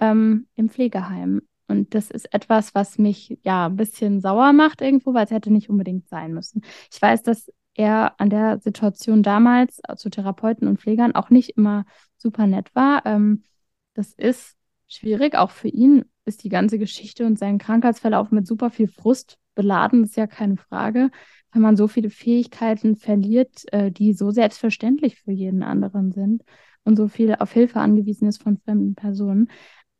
ähm, 0.00 0.46
im 0.56 0.68
Pflegeheim. 0.68 1.42
Und 1.68 1.94
das 1.94 2.10
ist 2.10 2.34
etwas, 2.34 2.74
was 2.74 2.98
mich 2.98 3.38
ja 3.44 3.66
ein 3.66 3.76
bisschen 3.76 4.20
sauer 4.20 4.52
macht 4.52 4.80
irgendwo, 4.80 5.14
weil 5.14 5.24
es 5.24 5.30
hätte 5.30 5.52
nicht 5.52 5.70
unbedingt 5.70 6.08
sein 6.08 6.34
müssen. 6.34 6.62
Ich 6.92 7.00
weiß, 7.00 7.22
dass 7.22 7.50
er 7.74 8.20
an 8.20 8.28
der 8.28 8.58
Situation 8.58 9.22
damals 9.22 9.80
äh, 9.86 9.94
zu 9.96 10.10
Therapeuten 10.10 10.66
und 10.66 10.80
Pflegern 10.80 11.14
auch 11.14 11.30
nicht 11.30 11.50
immer 11.50 11.84
super 12.16 12.46
nett 12.46 12.74
war. 12.74 13.06
Ähm, 13.06 13.44
das 13.94 14.12
ist 14.14 14.56
schwierig, 14.88 15.36
auch 15.36 15.50
für 15.50 15.68
ihn 15.68 16.04
ist 16.24 16.42
die 16.44 16.48
ganze 16.48 16.78
Geschichte 16.78 17.24
und 17.24 17.38
sein 17.38 17.58
Krankheitsverlauf 17.58 18.30
mit 18.30 18.46
super 18.46 18.70
viel 18.70 18.88
Frust 18.88 19.38
beladen, 19.54 20.02
das 20.02 20.10
ist 20.10 20.16
ja 20.16 20.26
keine 20.26 20.56
Frage, 20.56 21.10
wenn 21.52 21.62
man 21.62 21.76
so 21.76 21.88
viele 21.88 22.10
Fähigkeiten 22.10 22.96
verliert, 22.96 23.64
äh, 23.72 23.90
die 23.90 24.12
so 24.12 24.30
selbstverständlich 24.30 25.20
für 25.20 25.32
jeden 25.32 25.62
anderen 25.62 26.12
sind 26.12 26.42
und 26.84 26.96
so 26.96 27.08
viel 27.08 27.34
auf 27.34 27.52
Hilfe 27.52 27.80
angewiesen 27.80 28.28
ist 28.28 28.42
von 28.42 28.58
fremden 28.58 28.94
Personen. 28.94 29.50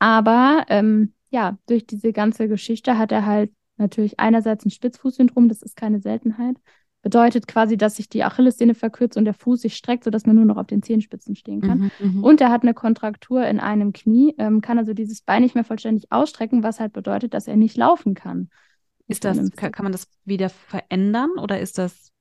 Aber 0.00 0.64
ähm, 0.68 1.12
ja, 1.30 1.58
durch 1.66 1.86
diese 1.86 2.12
ganze 2.12 2.48
Geschichte 2.48 2.98
hat 2.98 3.12
er 3.12 3.24
halt 3.24 3.52
natürlich 3.76 4.18
einerseits 4.18 4.66
ein 4.66 4.70
Spitzfußsyndrom, 4.70 5.48
das 5.48 5.62
ist 5.62 5.76
keine 5.76 6.00
Seltenheit. 6.00 6.56
Bedeutet 7.02 7.46
quasi, 7.46 7.78
dass 7.78 7.96
sich 7.96 8.10
die 8.10 8.24
Achillessehne 8.24 8.74
verkürzt 8.74 9.16
und 9.16 9.24
der 9.24 9.32
Fuß 9.32 9.62
sich 9.62 9.76
streckt, 9.76 10.04
sodass 10.04 10.26
man 10.26 10.36
nur 10.36 10.44
noch 10.44 10.58
auf 10.58 10.66
den 10.66 10.82
Zehenspitzen 10.82 11.34
stehen 11.34 11.62
kann. 11.62 11.90
Mhm, 11.98 12.16
mhm. 12.16 12.24
und 12.24 12.40
er 12.42 12.50
hat 12.50 12.62
eine 12.62 12.74
Kontraktur 12.74 13.46
in 13.46 13.58
einem 13.60 13.92
Knie, 13.92 14.34
ähm, 14.36 14.60
kann 14.60 14.78
also 14.78 14.92
dieses 14.92 15.22
Bein 15.22 15.42
nicht 15.42 15.54
mehr 15.54 15.64
vollständig 15.64 16.12
ausstrecken, 16.12 16.62
was 16.62 16.80
halt 16.80 16.92
bedeutet, 16.92 17.32
dass 17.32 17.46
er 17.46 17.56
nicht 17.56 17.76
laufen 17.76 18.14
kann. 18.14 18.50
Ist 19.06 19.24
das, 19.24 19.50
kann, 19.52 19.72
kann 19.72 19.84
man 19.84 19.92
das 19.92 20.08
wieder 20.24 20.50
verändern 20.50 21.30
oder 21.38 21.58
ist 21.58 21.78
das 21.78 22.12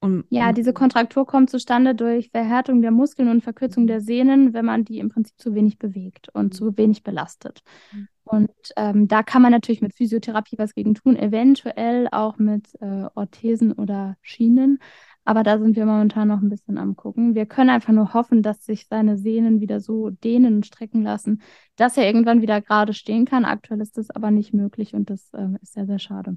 um, 0.00 0.24
ja, 0.28 0.52
diese 0.52 0.72
Kontraktur 0.72 1.26
kommt 1.26 1.50
zustande 1.50 1.94
durch 1.94 2.30
Verhärtung 2.30 2.82
der 2.82 2.90
Muskeln 2.90 3.28
und 3.28 3.42
Verkürzung 3.42 3.86
der 3.86 4.00
Sehnen, 4.00 4.52
wenn 4.52 4.64
man 4.64 4.84
die 4.84 4.98
im 4.98 5.08
Prinzip 5.08 5.38
zu 5.38 5.54
wenig 5.54 5.78
bewegt 5.78 6.28
und 6.34 6.54
zu 6.54 6.76
wenig 6.76 7.02
belastet. 7.02 7.62
Mhm. 7.92 8.08
Und 8.24 8.50
ähm, 8.76 9.06
da 9.06 9.22
kann 9.22 9.40
man 9.40 9.52
natürlich 9.52 9.82
mit 9.82 9.94
Physiotherapie 9.94 10.58
was 10.58 10.74
gegen 10.74 10.94
tun, 10.94 11.16
eventuell 11.16 12.08
auch 12.10 12.38
mit 12.38 12.74
äh, 12.80 13.06
Orthesen 13.14 13.72
oder 13.72 14.16
Schienen. 14.20 14.80
Aber 15.24 15.42
da 15.42 15.58
sind 15.58 15.76
wir 15.76 15.86
momentan 15.86 16.28
noch 16.28 16.40
ein 16.40 16.48
bisschen 16.48 16.76
am 16.76 16.94
gucken. 16.96 17.34
Wir 17.34 17.46
können 17.46 17.70
einfach 17.70 17.92
nur 17.92 18.14
hoffen, 18.14 18.42
dass 18.42 18.64
sich 18.64 18.86
seine 18.86 19.16
Sehnen 19.16 19.60
wieder 19.60 19.80
so 19.80 20.10
dehnen 20.10 20.56
und 20.56 20.66
strecken 20.66 21.02
lassen, 21.02 21.40
dass 21.76 21.96
er 21.96 22.06
irgendwann 22.06 22.42
wieder 22.42 22.60
gerade 22.60 22.94
stehen 22.94 23.24
kann. 23.24 23.44
Aktuell 23.44 23.80
ist 23.80 23.96
das 23.96 24.10
aber 24.10 24.30
nicht 24.30 24.52
möglich 24.52 24.94
und 24.94 25.08
das 25.08 25.32
äh, 25.32 25.48
ist 25.62 25.72
sehr, 25.72 25.86
sehr 25.86 25.98
schade. 25.98 26.36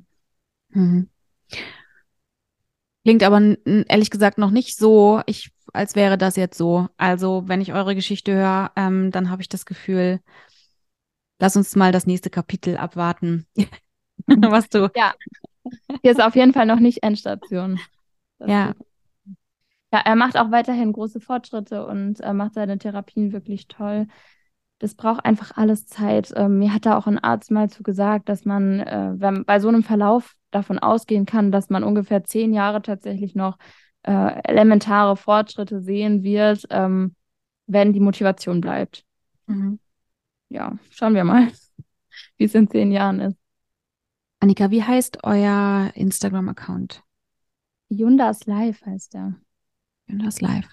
Mhm. 0.69 1.09
Klingt 3.03 3.23
aber 3.23 3.55
ehrlich 3.65 4.09
gesagt 4.09 4.37
noch 4.37 4.51
nicht 4.51 4.77
so, 4.77 5.21
ich, 5.25 5.51
als 5.73 5.95
wäre 5.95 6.17
das 6.17 6.35
jetzt 6.35 6.57
so. 6.57 6.87
Also, 6.97 7.43
wenn 7.47 7.61
ich 7.61 7.73
eure 7.73 7.95
Geschichte 7.95 8.33
höre, 8.33 8.71
ähm, 8.75 9.11
dann 9.11 9.29
habe 9.29 9.41
ich 9.41 9.49
das 9.49 9.65
Gefühl, 9.65 10.19
lass 11.39 11.55
uns 11.55 11.75
mal 11.75 11.91
das 11.91 12.05
nächste 12.05 12.29
Kapitel 12.29 12.77
abwarten. 12.77 13.47
Was 14.27 14.69
du. 14.69 14.91
Ja. 14.95 15.13
Hier 16.01 16.11
ist 16.11 16.21
auf 16.21 16.35
jeden 16.35 16.53
Fall 16.53 16.65
noch 16.65 16.79
nicht 16.79 17.03
Endstation. 17.03 17.79
Das 18.37 18.49
ja. 18.49 18.75
Ja, 19.91 20.01
er 20.05 20.15
macht 20.15 20.37
auch 20.37 20.51
weiterhin 20.51 20.93
große 20.93 21.19
Fortschritte 21.19 21.85
und 21.87 22.19
äh, 22.19 22.33
macht 22.33 22.53
seine 22.53 22.77
Therapien 22.77 23.31
wirklich 23.31 23.67
toll. 23.67 24.07
Das 24.79 24.95
braucht 24.95 25.25
einfach 25.25 25.57
alles 25.57 25.87
Zeit. 25.87 26.33
Ähm, 26.35 26.57
mir 26.57 26.73
hat 26.73 26.85
da 26.85 26.97
auch 26.97 27.05
ein 27.05 27.19
Arzt 27.19 27.51
mal 27.51 27.69
zu 27.69 27.83
gesagt, 27.83 28.29
dass 28.29 28.45
man 28.45 28.79
äh, 28.79 29.13
wenn, 29.15 29.43
bei 29.45 29.59
so 29.59 29.67
einem 29.67 29.83
Verlauf 29.83 30.35
davon 30.51 30.79
ausgehen 30.79 31.25
kann, 31.25 31.51
dass 31.51 31.69
man 31.69 31.83
ungefähr 31.83 32.23
zehn 32.23 32.53
Jahre 32.53 32.81
tatsächlich 32.81 33.35
noch 33.35 33.57
äh, 34.03 34.41
elementare 34.43 35.17
Fortschritte 35.17 35.81
sehen 35.81 36.23
wird, 36.23 36.65
ähm, 36.69 37.15
wenn 37.67 37.93
die 37.93 37.99
Motivation 37.99 38.61
bleibt. 38.61 39.03
Mhm. 39.47 39.79
Ja, 40.47 40.77
schauen 40.89 41.13
wir 41.13 41.25
mal, 41.25 41.49
wie 42.37 42.45
es 42.45 42.55
in 42.55 42.69
zehn 42.69 42.91
Jahren 42.91 43.19
ist. 43.19 43.37
Annika, 44.39 44.71
wie 44.71 44.83
heißt 44.83 45.19
euer 45.23 45.91
Instagram-Account? 45.93 47.03
Yundas 47.89 48.45
Live 48.45 48.85
heißt 48.85 49.15
er. 49.15 49.35
Yundas 50.07 50.39
Live. 50.39 50.69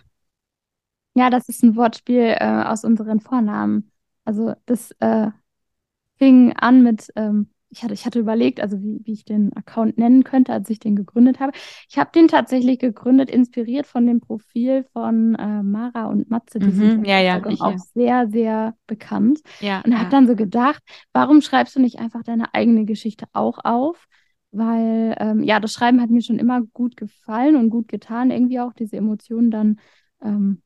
Ja, 1.14 1.30
das 1.30 1.48
ist 1.48 1.64
ein 1.64 1.74
Wortspiel 1.76 2.36
äh, 2.38 2.62
aus 2.64 2.84
unseren 2.84 3.20
Vornamen. 3.20 3.90
Also 4.26 4.54
das 4.66 4.92
äh, 5.00 5.28
fing 6.18 6.52
an 6.54 6.82
mit, 6.82 7.10
ähm, 7.16 7.50
ich, 7.68 7.82
hatte, 7.82 7.94
ich 7.94 8.06
hatte 8.06 8.18
überlegt, 8.18 8.60
also 8.60 8.80
wie, 8.80 9.00
wie 9.04 9.12
ich 9.12 9.24
den 9.24 9.52
Account 9.56 9.98
nennen 9.98 10.24
könnte, 10.24 10.52
als 10.52 10.70
ich 10.70 10.78
den 10.78 10.96
gegründet 10.96 11.40
habe. 11.40 11.52
Ich 11.88 11.98
habe 11.98 12.10
den 12.14 12.28
tatsächlich 12.28 12.78
gegründet, 12.78 13.30
inspiriert 13.30 13.86
von 13.86 14.06
dem 14.06 14.20
Profil 14.20 14.84
von 14.92 15.34
äh, 15.34 15.62
Mara 15.62 16.06
und 16.06 16.30
Matze, 16.30 16.58
die 16.58 16.66
mhm, 16.66 16.74
sind 16.74 17.06
ja, 17.06 17.20
ja, 17.20 17.42
auch 17.44 17.72
ja. 17.72 17.78
sehr, 17.94 18.28
sehr 18.28 18.74
bekannt. 18.86 19.40
Ja, 19.60 19.82
und 19.84 19.98
habe 19.98 20.10
dann 20.10 20.26
so 20.26 20.36
gedacht, 20.36 20.82
warum 21.12 21.40
schreibst 21.40 21.76
du 21.76 21.80
nicht 21.80 21.98
einfach 21.98 22.22
deine 22.22 22.54
eigene 22.54 22.84
Geschichte 22.84 23.26
auch 23.32 23.58
auf? 23.64 24.06
weil 24.52 25.14
ähm, 25.18 25.42
ja, 25.42 25.60
das 25.60 25.72
Schreiben 25.72 26.00
hat 26.00 26.08
mir 26.10 26.22
schon 26.22 26.38
immer 26.38 26.62
gut 26.62 26.96
gefallen 26.96 27.56
und 27.56 27.68
gut 27.68 27.88
getan, 27.88 28.30
irgendwie 28.30 28.60
auch 28.60 28.72
diese 28.72 28.96
Emotionen 28.96 29.50
dann 29.50 29.80
ähm, 30.22 30.62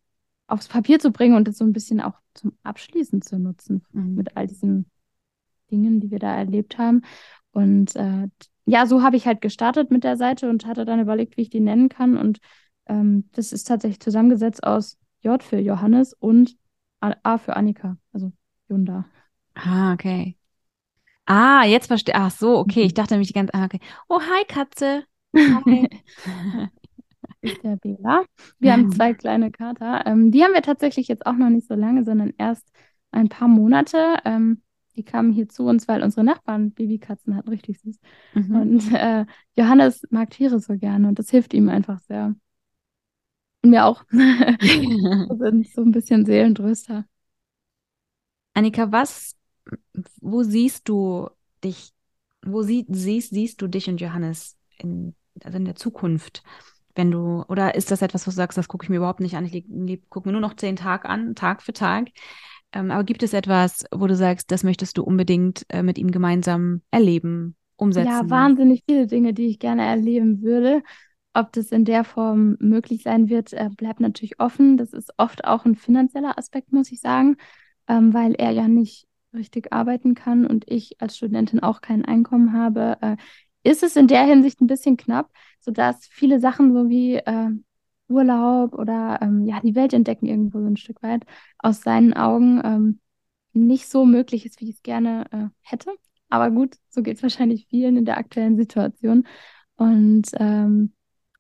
aufs 0.47 0.69
Papier 0.69 0.99
zu 0.99 1.11
bringen 1.11 1.35
und 1.35 1.49
das 1.49 1.59
so 1.59 1.65
ein 1.65 1.73
bisschen 1.73 2.01
auch 2.01 2.15
zum 2.35 2.53
Abschließen 2.63 3.23
zu 3.23 3.39
nutzen 3.39 3.85
mhm. 3.93 4.15
mit 4.15 4.37
all 4.37 4.47
diesen 4.47 4.91
Dingen, 5.71 6.01
die 6.01 6.11
wir 6.11 6.19
da 6.19 6.35
erlebt 6.35 6.79
haben. 6.79 7.03
Und 7.53 7.97
äh, 7.97 8.29
ja, 8.67 8.87
so 8.87 9.03
habe 9.03 9.17
ich 9.17 9.27
halt 9.27 9.41
gestartet 9.41 9.91
mit 9.91 10.05
der 10.05 10.17
Seite 10.17 10.49
und 10.49 10.67
hatte 10.67 10.85
dann 10.85 11.01
überlegt, 11.01 11.37
wie 11.37 11.43
ich 11.43 11.51
die 11.51 11.61
nennen 11.61 11.89
kann. 11.89 12.17
Und 12.17 12.39
ähm, 12.87 13.29
das 13.33 13.53
ist 13.53 13.65
tatsächlich 13.65 14.01
zusammengesetzt 14.01 14.65
aus 14.65 14.99
J 15.23 15.43
für 15.43 15.59
Johannes 15.59 16.15
und 16.15 16.57
A 17.01 17.39
für 17.39 17.57
Annika, 17.57 17.97
also 18.13 18.31
Junda. 18.69 19.07
Ah, 19.55 19.95
okay. 19.95 20.37
Ah, 21.27 21.65
jetzt 21.65 21.87
verstehe. 21.87 22.15
Ach 22.15 22.31
so, 22.31 22.59
okay. 22.59 22.83
Ich 22.83 22.93
mhm. 22.93 22.97
dachte 22.97 23.15
nämlich 23.15 23.29
die 23.29 23.35
ganze. 23.35 23.55
Ah, 23.55 23.65
okay. 23.65 23.81
Oh, 24.09 24.21
hi 24.21 24.45
Katze. 24.47 25.05
Hi. 25.35 25.89
ist 27.43 27.63
der 27.63 27.77
Bela. 27.77 28.25
Wir 28.59 28.73
haben 28.73 28.93
zwei 28.93 29.15
kleine 29.15 29.51
Kater. 29.51 30.05
Ähm, 30.07 30.31
die 30.31 30.43
haben 30.45 30.55
wir 30.55 30.63
tatsächlich 30.63 31.09
jetzt 31.09 31.27
auch 31.27 31.35
noch 31.35 31.49
nicht 31.49 31.67
so 31.67 31.75
lange, 31.75 32.05
sondern 32.05 32.33
erst 32.39 32.67
ein 33.11 33.29
paar 33.29 33.49
Monate. 33.49 34.17
Ähm, 34.25 34.63
die 34.97 35.05
kamen 35.05 35.33
hier 35.33 35.49
zu 35.49 35.65
uns, 35.65 35.89
weil 35.89 36.03
unsere 36.03 36.25
Nachbarn 36.25 36.73
Babykatzen 36.73 37.37
hatten, 37.37 37.49
richtig 37.49 37.81
süß. 37.81 37.99
Mhm. 38.35 38.55
Und 38.55 38.93
äh, 38.93 39.25
Johannes 39.57 40.03
mag 40.11 40.31
Tiere 40.31 40.61
so 40.61 40.77
gerne 40.77 41.09
und 41.09 41.19
das 41.19 41.31
hilft 41.31 41.55
ihm 41.55 41.69
einfach 41.69 42.01
sehr. 42.01 42.35
Und 43.63 43.71
mir 43.71 43.85
auch. 43.85 44.05
wir 44.11 45.37
sind 45.39 45.69
so 45.69 45.83
ein 45.83 45.93
bisschen 45.93 46.25
Seelentröster. 46.27 47.05
Annika, 48.55 48.91
was 48.91 49.37
wo 50.21 50.43
siehst 50.43 50.89
du 50.89 51.29
dich, 51.63 51.93
wo 52.43 52.63
sie, 52.63 52.87
siehst, 52.89 53.31
siehst 53.31 53.61
du 53.63 53.69
dich 53.69 53.89
und 53.89 54.01
Johannes 54.01 54.57
in, 54.79 55.15
also 55.43 55.57
in 55.57 55.65
der 55.65 55.77
Zukunft? 55.77 56.43
Wenn 56.95 57.11
du, 57.11 57.45
oder 57.49 57.75
ist 57.75 57.91
das 57.91 58.03
etwas, 58.03 58.27
wo 58.27 58.31
du 58.31 58.37
sagst, 58.37 58.59
das 58.59 58.69
gucke 58.69 58.85
ich 58.85 58.91
mir 58.91 58.97
überhaupt 58.97 59.21
nicht 59.21 59.37
an, 59.37 59.45
ich 59.47 59.65
gucke 60.09 60.29
mir 60.29 60.33
nur 60.33 60.41
noch 60.41 60.55
zehn 60.55 60.77
Tage 60.77 61.09
an, 61.09 61.35
Tag 61.35 61.63
für 61.63 61.73
Tag. 61.73 62.09
Ähm, 62.73 62.91
aber 62.91 63.05
gibt 63.05 63.23
es 63.23 63.33
etwas, 63.33 63.85
wo 63.93 64.07
du 64.07 64.15
sagst, 64.15 64.51
das 64.51 64.63
möchtest 64.65 64.97
du 64.99 65.03
unbedingt 65.03 65.67
äh, 65.69 65.83
mit 65.83 65.99
ihm 65.99 66.11
gemeinsam 66.11 66.83
erleben, 66.91 67.57
umsetzen? 67.77 68.09
Ja, 68.09 68.31
wahnsinnig 68.31 68.85
viele 68.87 69.07
Dinge, 69.07 69.35
die 69.35 69.47
ich 69.47 69.59
gerne 69.59 69.85
erleben 69.85 70.43
würde. 70.43 70.83
Ob 71.33 71.53
das 71.53 71.71
in 71.71 71.85
der 71.85 72.03
Form 72.05 72.57
möglich 72.59 73.05
sein 73.05 73.29
wird, 73.29 73.53
äh, 73.53 73.69
bleibt 73.77 74.01
natürlich 74.01 74.41
offen. 74.41 74.77
Das 74.77 74.93
ist 74.93 75.13
oft 75.17 75.45
auch 75.45 75.65
ein 75.65 75.77
finanzieller 75.77 76.37
Aspekt, 76.39 76.73
muss 76.73 76.91
ich 76.91 77.01
sagen, 77.01 77.37
ähm, 77.89 78.13
weil 78.13 78.35
er 78.35 78.51
ja 78.51 78.69
nicht 78.69 79.07
richtig 79.33 79.73
arbeiten 79.73 80.15
kann 80.15 80.45
und 80.45 80.69
ich 80.69 81.01
als 81.01 81.17
Studentin 81.17 81.61
auch 81.61 81.81
kein 81.81 82.05
Einkommen 82.05 82.53
habe, 82.53 82.99
äh, 83.01 83.17
ist 83.63 83.83
es 83.83 83.97
in 83.97 84.07
der 84.07 84.25
Hinsicht 84.25 84.61
ein 84.61 84.67
bisschen 84.67 84.97
knapp, 84.97 85.31
sodass 85.61 86.07
viele 86.07 86.41
Sachen 86.41 86.73
so 86.73 86.89
wie 86.89 87.17
äh, 87.17 87.51
Urlaub 88.09 88.75
oder 88.75 89.19
ähm, 89.23 89.47
ja, 89.47 89.61
die 89.61 89.75
Welt 89.75 89.93
entdecken 89.93 90.27
irgendwo 90.27 90.61
so 90.61 90.67
ein 90.67 90.77
Stück 90.77 91.03
weit 91.03 91.25
aus 91.59 91.83
seinen 91.83 92.13
Augen 92.15 92.61
ähm, 92.65 93.01
nicht 93.53 93.89
so 93.89 94.05
möglich 94.05 94.47
ist, 94.47 94.61
wie 94.61 94.69
ich 94.69 94.77
es 94.77 94.83
gerne 94.83 95.25
äh, 95.33 95.47
hätte. 95.63 95.93
Aber 96.29 96.51
gut, 96.51 96.77
so 96.89 97.03
geht 97.03 97.17
es 97.17 97.23
wahrscheinlich 97.23 97.67
vielen 97.69 97.97
in 97.97 98.05
der 98.05 98.19
aktuellen 98.19 98.57
Situation. 98.57 99.27
Und 99.77 100.29
ähm, 100.35 100.93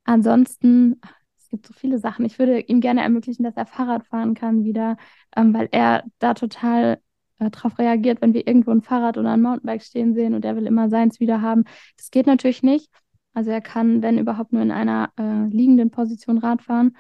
ansonsten, 0.05 1.01
es 1.38 1.48
gibt 1.48 1.66
so 1.66 1.72
viele 1.74 1.98
Sachen. 1.98 2.24
Ich 2.24 2.38
würde 2.38 2.59
ihm 2.60 2.80
gerne 2.80 3.02
ermöglichen, 3.02 3.44
dass 3.44 3.56
er 3.56 3.66
Fahrrad 3.66 4.06
fahren 4.06 4.34
kann 4.34 4.64
wieder, 4.64 4.97
ähm, 5.36 5.55
weil 5.55 5.68
er 5.72 6.05
da 6.18 6.34
total 6.34 7.01
äh, 7.40 7.50
darauf 7.50 7.78
reagiert, 7.78 8.20
wenn 8.20 8.34
wir 8.34 8.46
irgendwo 8.46 8.70
ein 8.70 8.82
Fahrrad 8.82 9.18
oder 9.18 9.32
ein 9.32 9.42
Mountainbike 9.42 9.82
stehen 9.82 10.14
sehen 10.14 10.34
und 10.34 10.44
er 10.44 10.56
will 10.56 10.66
immer 10.66 10.88
seins 10.88 11.18
wieder 11.20 11.40
haben. 11.40 11.64
Das 11.96 12.10
geht 12.10 12.26
natürlich 12.26 12.62
nicht. 12.62 12.90
Also 13.32 13.50
er 13.50 13.60
kann, 13.60 14.02
wenn 14.02 14.18
überhaupt, 14.18 14.52
nur 14.52 14.62
in 14.62 14.70
einer 14.70 15.10
äh, 15.18 15.46
liegenden 15.48 15.90
Position 15.90 16.38
Rad 16.38 16.62
fahren. 16.62 16.96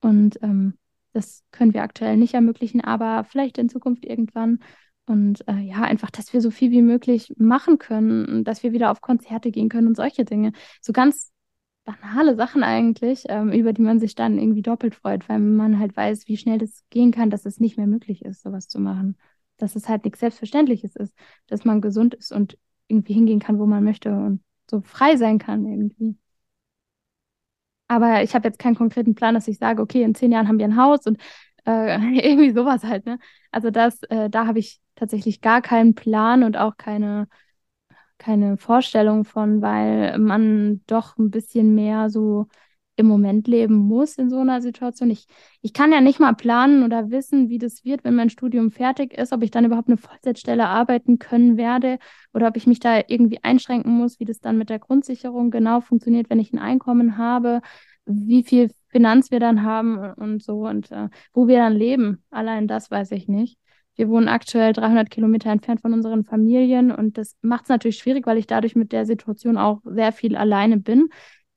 Und 0.00 0.38
ähm, 0.42 0.74
das 1.12 1.44
können 1.52 1.74
wir 1.74 1.82
aktuell 1.82 2.16
nicht 2.16 2.34
ermöglichen, 2.34 2.80
aber 2.80 3.24
vielleicht 3.24 3.58
in 3.58 3.68
Zukunft 3.68 4.04
irgendwann. 4.04 4.60
Und 5.06 5.46
äh, 5.48 5.60
ja, 5.60 5.82
einfach, 5.82 6.10
dass 6.10 6.32
wir 6.32 6.40
so 6.40 6.50
viel 6.50 6.70
wie 6.70 6.82
möglich 6.82 7.34
machen 7.36 7.78
können, 7.78 8.42
dass 8.44 8.62
wir 8.62 8.72
wieder 8.72 8.90
auf 8.90 9.00
Konzerte 9.00 9.50
gehen 9.50 9.68
können 9.68 9.88
und 9.88 9.96
solche 9.96 10.24
Dinge. 10.24 10.52
So 10.80 10.92
ganz 10.92 11.30
banale 11.84 12.34
Sachen 12.34 12.62
eigentlich, 12.62 13.24
ähm, 13.28 13.52
über 13.52 13.74
die 13.74 13.82
man 13.82 14.00
sich 14.00 14.14
dann 14.14 14.38
irgendwie 14.38 14.62
doppelt 14.62 14.94
freut, 14.94 15.28
weil 15.28 15.38
man 15.38 15.78
halt 15.78 15.94
weiß, 15.94 16.26
wie 16.26 16.38
schnell 16.38 16.58
das 16.58 16.82
gehen 16.88 17.12
kann, 17.12 17.28
dass 17.28 17.44
es 17.44 17.60
nicht 17.60 17.76
mehr 17.76 17.86
möglich 17.86 18.24
ist, 18.24 18.42
sowas 18.42 18.66
zu 18.68 18.80
machen 18.80 19.16
dass 19.58 19.76
es 19.76 19.88
halt 19.88 20.04
nichts 20.04 20.20
Selbstverständliches 20.20 20.96
ist, 20.96 21.14
dass 21.46 21.64
man 21.64 21.80
gesund 21.80 22.14
ist 22.14 22.32
und 22.32 22.58
irgendwie 22.88 23.14
hingehen 23.14 23.40
kann, 23.40 23.58
wo 23.58 23.66
man 23.66 23.84
möchte 23.84 24.10
und 24.12 24.42
so 24.70 24.80
frei 24.82 25.16
sein 25.16 25.38
kann 25.38 25.66
irgendwie. 25.66 26.16
Aber 27.88 28.22
ich 28.22 28.34
habe 28.34 28.48
jetzt 28.48 28.58
keinen 28.58 28.74
konkreten 28.76 29.14
Plan, 29.14 29.34
dass 29.34 29.48
ich 29.48 29.58
sage, 29.58 29.82
okay, 29.82 30.02
in 30.02 30.14
zehn 30.14 30.32
Jahren 30.32 30.48
haben 30.48 30.58
wir 30.58 30.64
ein 30.66 30.76
Haus 30.76 31.06
und 31.06 31.20
äh, 31.66 31.96
irgendwie 32.28 32.52
sowas 32.52 32.84
halt, 32.84 33.06
ne? 33.06 33.18
Also 33.50 33.70
das, 33.70 34.02
äh, 34.04 34.30
da 34.30 34.46
habe 34.46 34.58
ich 34.58 34.80
tatsächlich 34.94 35.40
gar 35.40 35.60
keinen 35.62 35.94
Plan 35.94 36.42
und 36.44 36.56
auch 36.56 36.76
keine, 36.76 37.28
keine 38.18 38.56
Vorstellung 38.58 39.24
von, 39.24 39.62
weil 39.62 40.18
man 40.18 40.82
doch 40.86 41.18
ein 41.18 41.30
bisschen 41.30 41.74
mehr 41.74 42.10
so 42.10 42.48
im 42.96 43.06
Moment 43.06 43.48
leben 43.48 43.74
muss 43.74 44.16
in 44.16 44.30
so 44.30 44.38
einer 44.38 44.60
Situation. 44.62 45.10
Ich, 45.10 45.26
ich 45.62 45.72
kann 45.72 45.92
ja 45.92 46.00
nicht 46.00 46.20
mal 46.20 46.34
planen 46.34 46.84
oder 46.84 47.10
wissen, 47.10 47.48
wie 47.48 47.58
das 47.58 47.84
wird, 47.84 48.04
wenn 48.04 48.14
mein 48.14 48.30
Studium 48.30 48.70
fertig 48.70 49.12
ist, 49.12 49.32
ob 49.32 49.42
ich 49.42 49.50
dann 49.50 49.64
überhaupt 49.64 49.88
eine 49.88 49.96
Vollzeitstelle 49.96 50.66
arbeiten 50.66 51.18
können 51.18 51.56
werde 51.56 51.98
oder 52.32 52.48
ob 52.48 52.56
ich 52.56 52.66
mich 52.66 52.80
da 52.80 53.00
irgendwie 53.06 53.42
einschränken 53.42 53.92
muss, 53.92 54.20
wie 54.20 54.24
das 54.24 54.40
dann 54.40 54.58
mit 54.58 54.70
der 54.70 54.78
Grundsicherung 54.78 55.50
genau 55.50 55.80
funktioniert, 55.80 56.30
wenn 56.30 56.40
ich 56.40 56.52
ein 56.52 56.58
Einkommen 56.58 57.18
habe, 57.18 57.60
wie 58.06 58.44
viel 58.44 58.70
Finanz 58.88 59.30
wir 59.30 59.40
dann 59.40 59.62
haben 59.64 59.98
und 60.14 60.42
so 60.42 60.66
und 60.66 60.90
äh, 60.92 61.08
wo 61.32 61.48
wir 61.48 61.58
dann 61.58 61.72
leben. 61.72 62.22
Allein 62.30 62.68
das 62.68 62.90
weiß 62.90 63.10
ich 63.12 63.28
nicht. 63.28 63.58
Wir 63.96 64.08
wohnen 64.08 64.28
aktuell 64.28 64.72
300 64.72 65.08
Kilometer 65.10 65.50
entfernt 65.50 65.80
von 65.80 65.92
unseren 65.92 66.24
Familien 66.24 66.90
und 66.90 67.16
das 67.16 67.36
macht 67.42 67.64
es 67.64 67.68
natürlich 67.68 67.96
schwierig, 67.98 68.26
weil 68.26 68.38
ich 68.38 68.46
dadurch 68.46 68.74
mit 68.74 68.92
der 68.92 69.06
Situation 69.06 69.56
auch 69.56 69.80
sehr 69.84 70.12
viel 70.12 70.36
alleine 70.36 70.78
bin. 70.78 71.08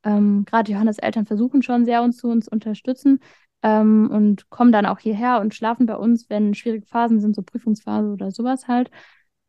Ähm, 0.04 0.46
Gerade 0.46 0.72
Johannes 0.72 1.00
Eltern 1.00 1.26
versuchen 1.26 1.62
schon 1.64 1.86
sehr, 1.86 2.04
uns 2.04 2.18
zu 2.18 2.28
uns 2.28 2.48
unterstützen 2.48 3.20
ähm, 3.64 4.10
und 4.12 4.50
kommen 4.50 4.72
dann 4.72 4.86
auch 4.86 5.00
hierher 5.00 5.42
und 5.42 5.56
schlafen 5.56 5.86
bei 5.86 5.96
uns, 5.96 6.30
wenn 6.30 6.54
schwierige 6.54 6.86
Phasen 6.86 7.20
sind, 7.20 7.36
so 7.36 7.42
Prüfungsphase 7.42 8.10
oder 8.12 8.32
sowas 8.32 8.68
halt. 8.68 8.92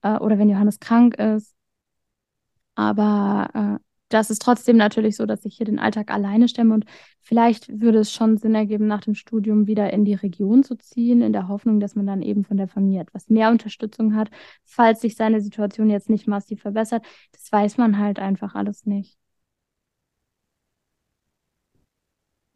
Äh, 0.02 0.18
oder 0.18 0.38
wenn 0.38 0.48
Johannes 0.48 0.80
krank 0.80 1.16
ist. 1.18 1.54
Aber 2.74 3.80
das 4.08 4.30
ist 4.30 4.40
trotzdem 4.40 4.76
natürlich 4.76 5.16
so, 5.16 5.26
dass 5.26 5.44
ich 5.44 5.56
hier 5.56 5.66
den 5.66 5.78
Alltag 5.78 6.10
alleine 6.10 6.48
stemme 6.48 6.74
und 6.74 6.84
vielleicht 7.20 7.80
würde 7.80 7.98
es 7.98 8.12
schon 8.12 8.38
Sinn 8.38 8.54
ergeben, 8.54 8.86
nach 8.86 9.02
dem 9.02 9.14
Studium 9.14 9.66
wieder 9.66 9.92
in 9.92 10.04
die 10.04 10.14
Region 10.14 10.62
zu 10.64 10.76
ziehen, 10.76 11.20
in 11.20 11.32
der 11.32 11.48
Hoffnung, 11.48 11.80
dass 11.80 11.94
man 11.94 12.06
dann 12.06 12.22
eben 12.22 12.44
von 12.44 12.56
der 12.56 12.68
Familie 12.68 13.02
etwas 13.02 13.28
mehr 13.28 13.50
Unterstützung 13.50 14.14
hat, 14.14 14.30
falls 14.64 15.00
sich 15.00 15.14
seine 15.16 15.40
Situation 15.40 15.90
jetzt 15.90 16.08
nicht 16.08 16.26
massiv 16.26 16.62
verbessert. 16.62 17.04
Das 17.32 17.50
weiß 17.52 17.76
man 17.76 17.98
halt 17.98 18.18
einfach 18.18 18.54
alles 18.54 18.86
nicht. 18.86 19.18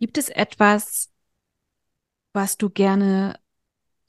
Gibt 0.02 0.18
es 0.18 0.30
etwas, 0.30 1.12
was 2.32 2.58
du 2.58 2.70
gerne 2.70 3.38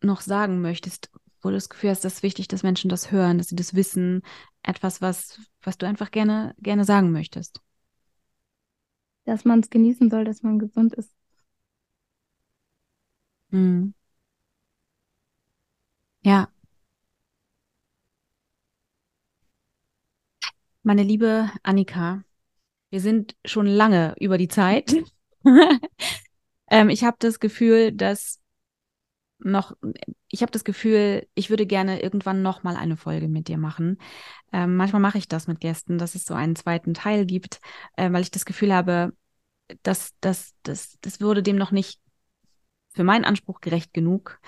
noch 0.02 0.22
sagen 0.22 0.60
möchtest, 0.60 1.12
wo 1.40 1.50
du 1.50 1.56
das 1.56 1.70
Gefühl 1.70 1.92
hast, 1.92 2.04
das 2.04 2.16
ist 2.16 2.24
wichtig, 2.24 2.48
dass 2.48 2.64
Menschen 2.64 2.90
das 2.90 3.12
hören, 3.12 3.38
dass 3.38 3.50
sie 3.50 3.56
das 3.56 3.76
wissen, 3.76 4.24
etwas, 4.64 5.04
was, 5.04 5.40
was 5.62 5.78
du 5.78 5.86
einfach 5.86 6.10
gerne, 6.10 6.56
gerne 6.58 6.84
sagen 6.84 7.12
möchtest? 7.12 7.62
Dass 9.26 9.46
man 9.46 9.60
es 9.60 9.70
genießen 9.70 10.10
soll, 10.10 10.26
dass 10.26 10.42
man 10.42 10.58
gesund 10.58 10.96
ist. 10.96 11.16
Mhm. 13.52 13.94
Ja. 16.24 16.52
Meine 20.82 21.04
liebe 21.04 21.52
Annika, 21.62 22.24
wir 22.90 23.00
sind 23.00 23.36
schon 23.46 23.68
lange 23.68 24.16
über 24.20 24.40
die 24.40 24.48
Zeit. 24.48 24.96
ähm, 26.70 26.90
ich 26.90 27.04
habe 27.04 27.18
das 27.20 27.40
Gefühl, 27.40 27.92
dass 27.92 28.40
noch, 29.40 29.76
ich 30.30 30.42
habe 30.42 30.52
das 30.52 30.64
Gefühl, 30.64 31.28
ich 31.36 31.50
würde 31.50 31.66
gerne 31.66 32.02
irgendwann 32.02 32.42
noch 32.42 32.64
mal 32.64 32.76
eine 32.76 32.96
Folge 32.98 33.28
mit 33.28 33.48
dir 33.48 33.58
machen. 33.58 33.98
Ähm, 34.54 34.76
manchmal 34.78 35.02
mache 35.02 35.18
ich 35.18 35.28
das 35.28 35.48
mit 35.48 35.60
Gästen, 35.62 35.98
dass 35.98 36.16
es 36.16 36.26
so 36.26 36.34
einen 36.34 36.56
zweiten 36.56 36.94
Teil 36.94 37.26
gibt, 37.26 37.60
äh, 37.98 38.12
weil 38.12 38.22
ich 38.24 38.32
das 38.32 38.46
Gefühl 38.46 38.74
habe, 38.74 39.14
dass 39.84 40.14
das, 40.22 40.56
das, 40.64 40.98
das 41.02 41.22
würde 41.22 41.44
dem 41.44 41.58
noch 41.58 41.72
nicht 41.72 42.02
für 42.94 43.04
meinen 43.04 43.26
Anspruch 43.26 43.62
gerecht 43.62 43.94
genug. 43.94 44.40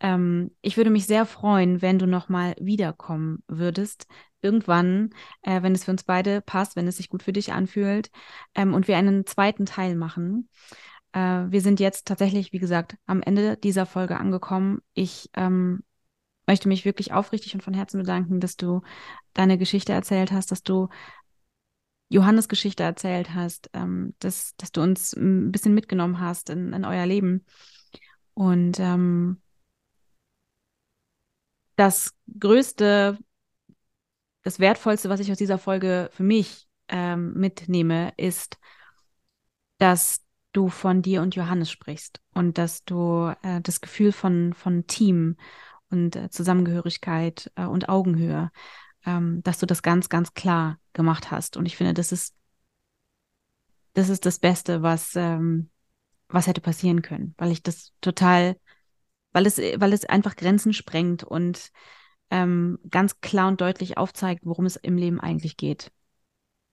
Ähm, 0.00 0.56
ich 0.62 0.76
würde 0.76 0.90
mich 0.90 1.06
sehr 1.06 1.26
freuen, 1.26 1.82
wenn 1.82 1.98
du 1.98 2.06
noch 2.06 2.28
mal 2.28 2.54
wiederkommen 2.60 3.42
würdest, 3.48 4.06
irgendwann, 4.42 5.10
äh, 5.42 5.62
wenn 5.62 5.74
es 5.74 5.84
für 5.84 5.90
uns 5.90 6.04
beide 6.04 6.40
passt, 6.40 6.76
wenn 6.76 6.88
es 6.88 6.96
sich 6.96 7.08
gut 7.08 7.22
für 7.22 7.32
dich 7.32 7.52
anfühlt 7.52 8.10
ähm, 8.54 8.74
und 8.74 8.88
wir 8.88 8.96
einen 8.96 9.26
zweiten 9.26 9.66
Teil 9.66 9.96
machen. 9.96 10.48
Äh, 11.12 11.46
wir 11.48 11.60
sind 11.60 11.80
jetzt 11.80 12.06
tatsächlich, 12.06 12.52
wie 12.52 12.58
gesagt, 12.58 12.96
am 13.06 13.22
Ende 13.22 13.56
dieser 13.56 13.86
Folge 13.86 14.18
angekommen. 14.18 14.80
Ich 14.94 15.30
ähm, 15.34 15.82
möchte 16.46 16.68
mich 16.68 16.84
wirklich 16.84 17.12
aufrichtig 17.12 17.54
und 17.54 17.62
von 17.62 17.74
Herzen 17.74 17.98
bedanken, 17.98 18.40
dass 18.40 18.56
du 18.56 18.82
deine 19.34 19.58
Geschichte 19.58 19.92
erzählt 19.92 20.32
hast, 20.32 20.50
dass 20.50 20.62
du 20.62 20.88
Johannes 22.08 22.48
Geschichte 22.48 22.82
erzählt 22.82 23.34
hast, 23.34 23.70
ähm, 23.72 24.14
dass, 24.18 24.56
dass 24.56 24.72
du 24.72 24.82
uns 24.82 25.12
ein 25.14 25.52
bisschen 25.52 25.74
mitgenommen 25.74 26.20
hast 26.20 26.50
in, 26.50 26.72
in 26.72 26.84
euer 26.84 27.06
Leben. 27.06 27.44
Und 28.34 28.80
ähm, 28.80 29.40
das 31.76 32.14
Größte, 32.38 33.16
das 34.42 34.58
Wertvollste, 34.58 35.08
was 35.08 35.20
ich 35.20 35.30
aus 35.30 35.38
dieser 35.38 35.58
Folge 35.58 36.10
für 36.12 36.22
mich 36.22 36.68
ähm, 36.88 37.34
mitnehme, 37.34 38.12
ist, 38.16 38.58
dass 39.78 40.22
du 40.52 40.68
von 40.68 41.02
dir 41.02 41.22
und 41.22 41.36
Johannes 41.36 41.70
sprichst 41.70 42.20
und 42.34 42.58
dass 42.58 42.84
du 42.84 43.32
äh, 43.42 43.60
das 43.60 43.80
Gefühl 43.80 44.12
von, 44.12 44.52
von 44.54 44.86
Team 44.86 45.36
und 45.90 46.16
äh, 46.16 46.30
Zusammengehörigkeit 46.30 47.50
äh, 47.56 47.64
und 47.64 47.88
Augenhöhe, 47.88 48.50
ähm, 49.06 49.42
dass 49.42 49.58
du 49.58 49.66
das 49.66 49.82
ganz, 49.82 50.08
ganz 50.08 50.34
klar 50.34 50.78
gemacht 50.92 51.30
hast. 51.30 51.56
Und 51.56 51.66
ich 51.66 51.76
finde, 51.76 51.94
das 51.94 52.12
ist, 52.12 52.34
das 53.92 54.08
ist 54.08 54.26
das 54.26 54.38
Beste, 54.38 54.82
was, 54.82 55.14
ähm, 55.16 55.70
was 56.28 56.46
hätte 56.46 56.60
passieren 56.60 57.02
können, 57.02 57.34
weil 57.38 57.50
ich 57.50 57.62
das 57.62 57.92
total, 58.00 58.56
weil 59.32 59.46
es, 59.46 59.58
weil 59.58 59.92
es 59.92 60.04
einfach 60.04 60.36
Grenzen 60.36 60.72
sprengt 60.72 61.24
und 61.24 61.70
ähm, 62.30 62.78
ganz 62.90 63.20
klar 63.20 63.48
und 63.48 63.60
deutlich 63.60 63.98
aufzeigt, 63.98 64.42
worum 64.44 64.66
es 64.66 64.76
im 64.76 64.96
Leben 64.96 65.20
eigentlich 65.20 65.56
geht. 65.56 65.90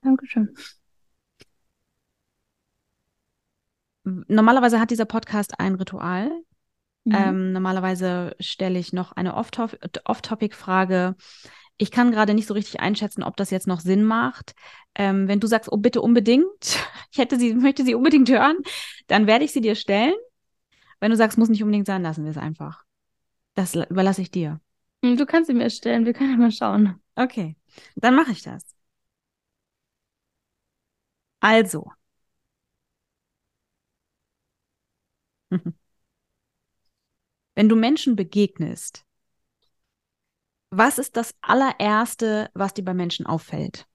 Dankeschön. 0.01 0.55
normalerweise 4.27 4.79
hat 4.79 4.91
dieser 4.91 5.05
Podcast 5.05 5.59
ein 5.59 5.75
Ritual. 5.75 6.31
Mhm. 7.03 7.15
Ähm, 7.15 7.51
normalerweise 7.53 8.35
stelle 8.39 8.79
ich 8.79 8.93
noch 8.93 9.11
eine 9.11 9.35
Off-Topic-Frage. 9.35 11.15
Ich 11.77 11.91
kann 11.91 12.11
gerade 12.11 12.33
nicht 12.33 12.47
so 12.47 12.53
richtig 12.53 12.79
einschätzen, 12.79 13.23
ob 13.23 13.37
das 13.37 13.51
jetzt 13.51 13.67
noch 13.67 13.79
Sinn 13.79 14.03
macht. 14.03 14.55
Ähm, 14.95 15.27
wenn 15.27 15.39
du 15.39 15.47
sagst, 15.47 15.71
oh 15.71 15.77
bitte 15.77 16.01
unbedingt, 16.01 16.45
ich 17.11 17.17
hätte 17.17 17.37
sie, 17.37 17.53
möchte 17.53 17.83
sie 17.83 17.95
unbedingt 17.95 18.29
hören, 18.29 18.57
dann 19.07 19.27
werde 19.27 19.45
ich 19.45 19.51
sie 19.51 19.61
dir 19.61 19.75
stellen. 19.75 20.15
Wenn 20.99 21.11
du 21.11 21.17
sagst, 21.17 21.37
muss 21.37 21.49
nicht 21.49 21.61
unbedingt 21.63 21.85
sein, 21.85 22.01
lassen 22.01 22.23
wir 22.23 22.31
es 22.31 22.37
einfach. 22.37 22.83
Das 23.53 23.75
überlasse 23.75 24.21
ich 24.21 24.31
dir. 24.31 24.59
Du 25.01 25.25
kannst 25.25 25.47
sie 25.47 25.53
mir 25.53 25.69
stellen, 25.69 26.05
wir 26.05 26.13
können 26.13 26.31
ja 26.31 26.37
mal 26.37 26.51
schauen. 26.51 26.99
Okay, 27.15 27.55
dann 27.95 28.15
mache 28.15 28.31
ich 28.31 28.41
das. 28.43 28.63
Also, 31.41 31.87
Wenn 37.55 37.67
du 37.67 37.75
Menschen 37.75 38.15
begegnest, 38.15 39.03
was 40.69 40.97
ist 40.97 41.17
das 41.17 41.35
allererste, 41.41 42.49
was 42.53 42.73
dir 42.73 42.85
bei 42.85 42.93
Menschen 42.93 43.25
auffällt? 43.25 43.85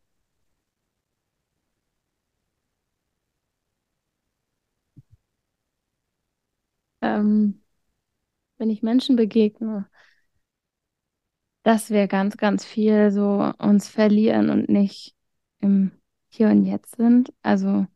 Ähm, 7.00 7.62
wenn 8.58 8.70
ich 8.70 8.82
Menschen 8.82 9.16
begegne, 9.16 9.88
dass 11.62 11.90
wir 11.90 12.08
ganz, 12.08 12.36
ganz 12.36 12.64
viel 12.64 13.10
so 13.10 13.52
uns 13.58 13.88
verlieren 13.88 14.50
und 14.50 14.68
nicht 14.68 15.14
im 15.60 15.92
Hier 16.28 16.48
und 16.48 16.64
Jetzt 16.64 16.96
sind. 16.96 17.32
Also 17.42 17.86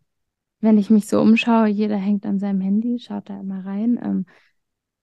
wenn 0.61 0.79
ich 0.79 0.91
mich 0.91 1.07
so 1.09 1.21
umschaue, 1.21 1.67
jeder 1.69 1.97
hängt 1.97 2.27
an 2.27 2.39
seinem 2.39 2.61
Handy, 2.61 2.99
schaut 2.99 3.29
da 3.29 3.41
immer 3.41 3.65
rein, 3.65 3.99
ähm, 4.03 4.27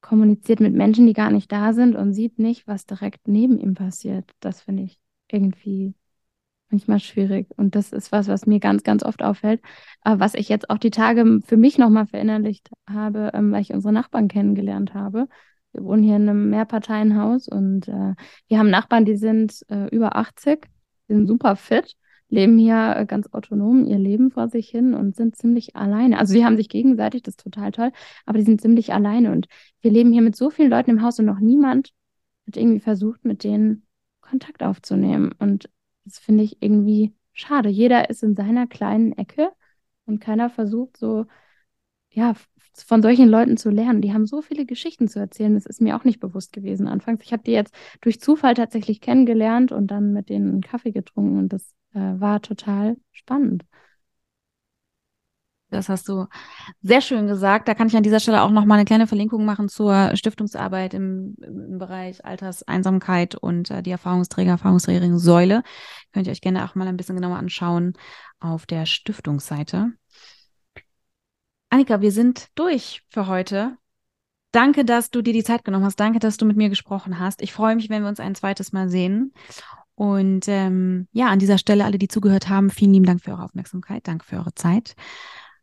kommuniziert 0.01 0.59
mit 0.59 0.73
Menschen, 0.73 1.07
die 1.07 1.13
gar 1.13 1.31
nicht 1.31 1.51
da 1.51 1.73
sind 1.73 1.95
und 1.95 2.13
sieht 2.13 2.39
nicht, 2.39 2.67
was 2.67 2.85
direkt 2.85 3.27
neben 3.27 3.57
ihm 3.59 3.73
passiert. 3.73 4.29
Das 4.39 4.61
finde 4.61 4.83
ich 4.83 4.99
irgendwie 5.31 5.95
manchmal 6.69 6.99
schwierig. 6.99 7.47
Und 7.57 7.75
das 7.75 7.93
ist 7.93 8.11
was, 8.11 8.27
was 8.27 8.45
mir 8.45 8.59
ganz, 8.59 8.83
ganz 8.83 9.03
oft 9.03 9.23
auffällt. 9.23 9.61
Aber 10.01 10.19
was 10.19 10.33
ich 10.33 10.49
jetzt 10.49 10.69
auch 10.69 10.77
die 10.77 10.89
Tage 10.91 11.39
für 11.45 11.57
mich 11.57 11.77
nochmal 11.77 12.07
verinnerlicht 12.07 12.69
habe, 12.89 13.31
ähm, 13.33 13.51
weil 13.51 13.61
ich 13.61 13.73
unsere 13.73 13.93
Nachbarn 13.93 14.27
kennengelernt 14.27 14.93
habe. 14.93 15.27
Wir 15.73 15.83
wohnen 15.83 16.03
hier 16.03 16.15
in 16.15 16.29
einem 16.29 16.49
Mehrparteienhaus 16.49 17.47
und 17.47 17.87
äh, 17.87 18.13
wir 18.47 18.59
haben 18.59 18.69
Nachbarn, 18.69 19.05
die 19.05 19.17
sind 19.17 19.61
äh, 19.69 19.87
über 19.87 20.15
80, 20.15 20.67
die 21.09 21.13
sind 21.13 21.27
super 21.27 21.55
fit 21.55 21.95
leben 22.33 22.57
hier 22.57 22.95
äh, 22.97 23.05
ganz 23.05 23.31
autonom 23.31 23.85
ihr 23.85 23.99
Leben 23.99 24.31
vor 24.31 24.49
sich 24.49 24.69
hin 24.69 24.93
und 24.93 25.15
sind 25.15 25.35
ziemlich 25.35 25.75
alleine. 25.75 26.17
Also 26.17 26.33
sie 26.33 26.43
haben 26.43 26.57
sich 26.57 26.67
gegenseitig, 26.67 27.21
das 27.21 27.33
ist 27.33 27.43
total 27.43 27.71
toll, 27.71 27.91
aber 28.25 28.39
die 28.39 28.43
sind 28.43 28.59
ziemlich 28.59 28.91
alleine 28.93 29.31
und 29.31 29.47
wir 29.81 29.91
leben 29.91 30.11
hier 30.11 30.21
mit 30.23 30.35
so 30.35 30.49
vielen 30.49 30.71
Leuten 30.71 30.89
im 30.89 31.01
Haus 31.03 31.19
und 31.19 31.25
noch 31.25 31.39
niemand 31.39 31.93
hat 32.47 32.57
irgendwie 32.57 32.79
versucht, 32.79 33.23
mit 33.23 33.43
denen 33.43 33.85
Kontakt 34.19 34.63
aufzunehmen. 34.63 35.31
Und 35.39 35.69
das 36.05 36.19
finde 36.19 36.43
ich 36.43 36.61
irgendwie 36.61 37.13
schade. 37.33 37.69
Jeder 37.69 38.09
ist 38.09 38.23
in 38.23 38.35
seiner 38.35 38.67
kleinen 38.67 39.13
Ecke 39.13 39.51
und 40.05 40.19
keiner 40.19 40.49
versucht 40.49 40.97
so, 40.97 41.25
ja, 42.09 42.33
von 42.81 43.01
solchen 43.01 43.29
Leuten 43.29 43.57
zu 43.57 43.69
lernen. 43.69 44.01
Die 44.01 44.13
haben 44.13 44.25
so 44.25 44.41
viele 44.41 44.65
Geschichten 44.65 45.07
zu 45.07 45.19
erzählen. 45.19 45.53
Das 45.53 45.65
ist 45.65 45.81
mir 45.81 45.95
auch 45.95 46.03
nicht 46.03 46.19
bewusst 46.19 46.53
gewesen 46.53 46.87
anfangs. 46.87 47.21
Ich 47.23 47.33
habe 47.33 47.43
die 47.43 47.51
jetzt 47.51 47.73
durch 48.01 48.19
Zufall 48.19 48.55
tatsächlich 48.55 49.01
kennengelernt 49.01 49.71
und 49.71 49.87
dann 49.87 50.13
mit 50.13 50.29
denen 50.29 50.49
einen 50.49 50.61
Kaffee 50.61 50.91
getrunken 50.91 51.37
und 51.37 51.53
das 51.53 51.73
äh, 51.93 51.99
war 51.99 52.41
total 52.41 52.97
spannend. 53.11 53.63
Das 55.73 55.89
hast 55.89 56.07
du 56.07 56.27
sehr 56.81 57.01
schön 57.01 57.27
gesagt. 57.27 57.67
Da 57.67 57.73
kann 57.73 57.87
ich 57.87 57.95
an 57.97 58.03
dieser 58.03 58.19
Stelle 58.19 58.43
auch 58.43 58.51
noch 58.51 58.65
mal 58.65 58.75
eine 58.75 58.85
kleine 58.85 59.07
Verlinkung 59.07 59.43
machen 59.43 59.69
zur 59.69 60.15
Stiftungsarbeit 60.15 60.93
im, 60.93 61.35
im 61.41 61.79
Bereich 61.79 62.23
Alterseinsamkeit 62.23 63.35
und 63.35 63.71
äh, 63.71 63.81
die 63.81 63.91
Erfahrungsträger, 63.91 64.51
Erfahrungsträgerin 64.51 65.17
Säule. 65.17 65.63
Könnt 66.13 66.27
ihr 66.27 66.31
euch 66.31 66.41
gerne 66.41 66.63
auch 66.63 66.75
mal 66.75 66.87
ein 66.87 66.97
bisschen 66.97 67.15
genauer 67.15 67.37
anschauen 67.37 67.93
auf 68.39 68.65
der 68.65 68.85
Stiftungsseite. 68.85 69.93
Annika, 71.73 72.01
wir 72.01 72.11
sind 72.11 72.49
durch 72.53 73.01
für 73.09 73.25
heute. 73.25 73.79
Danke, 74.51 74.85
dass 74.85 75.09
du 75.09 75.23
dir 75.23 75.33
die 75.33 75.43
Zeit 75.43 75.65
genommen 75.65 75.85
hast. 75.85 75.99
Danke, 75.99 76.19
dass 76.19 76.37
du 76.37 76.45
mit 76.45 76.55
mir 76.55 76.69
gesprochen 76.69 77.17
hast. 77.17 77.41
Ich 77.41 77.51
freue 77.51 77.75
mich, 77.75 77.89
wenn 77.89 78.03
wir 78.03 78.09
uns 78.09 78.19
ein 78.19 78.35
zweites 78.35 78.73
Mal 78.73 78.89
sehen. 78.89 79.33
Und 79.95 80.47
ähm, 80.47 81.07
ja, 81.13 81.29
an 81.29 81.39
dieser 81.39 81.57
Stelle 81.57 81.83
alle, 81.83 81.97
die 81.97 82.07
zugehört 82.07 82.47
haben, 82.47 82.69
vielen 82.69 82.93
lieben 82.93 83.07
Dank 83.07 83.23
für 83.23 83.31
eure 83.31 83.43
Aufmerksamkeit, 83.43 84.07
danke 84.07 84.23
für 84.23 84.35
eure 84.35 84.53
Zeit. 84.53 84.95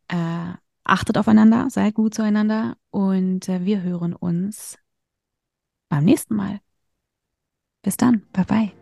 Äh, 0.09 0.51
achtet 0.83 1.17
aufeinander, 1.17 1.69
seid 1.69 1.93
gut 1.93 2.13
zueinander 2.13 2.75
und 2.89 3.47
äh, 3.47 3.63
wir 3.63 3.81
hören 3.81 4.13
uns 4.13 4.77
beim 5.87 6.03
nächsten 6.03 6.35
Mal. 6.35 6.59
Bis 7.83 7.95
dann, 7.95 8.23
bye 8.33 8.43
bye. 8.43 8.80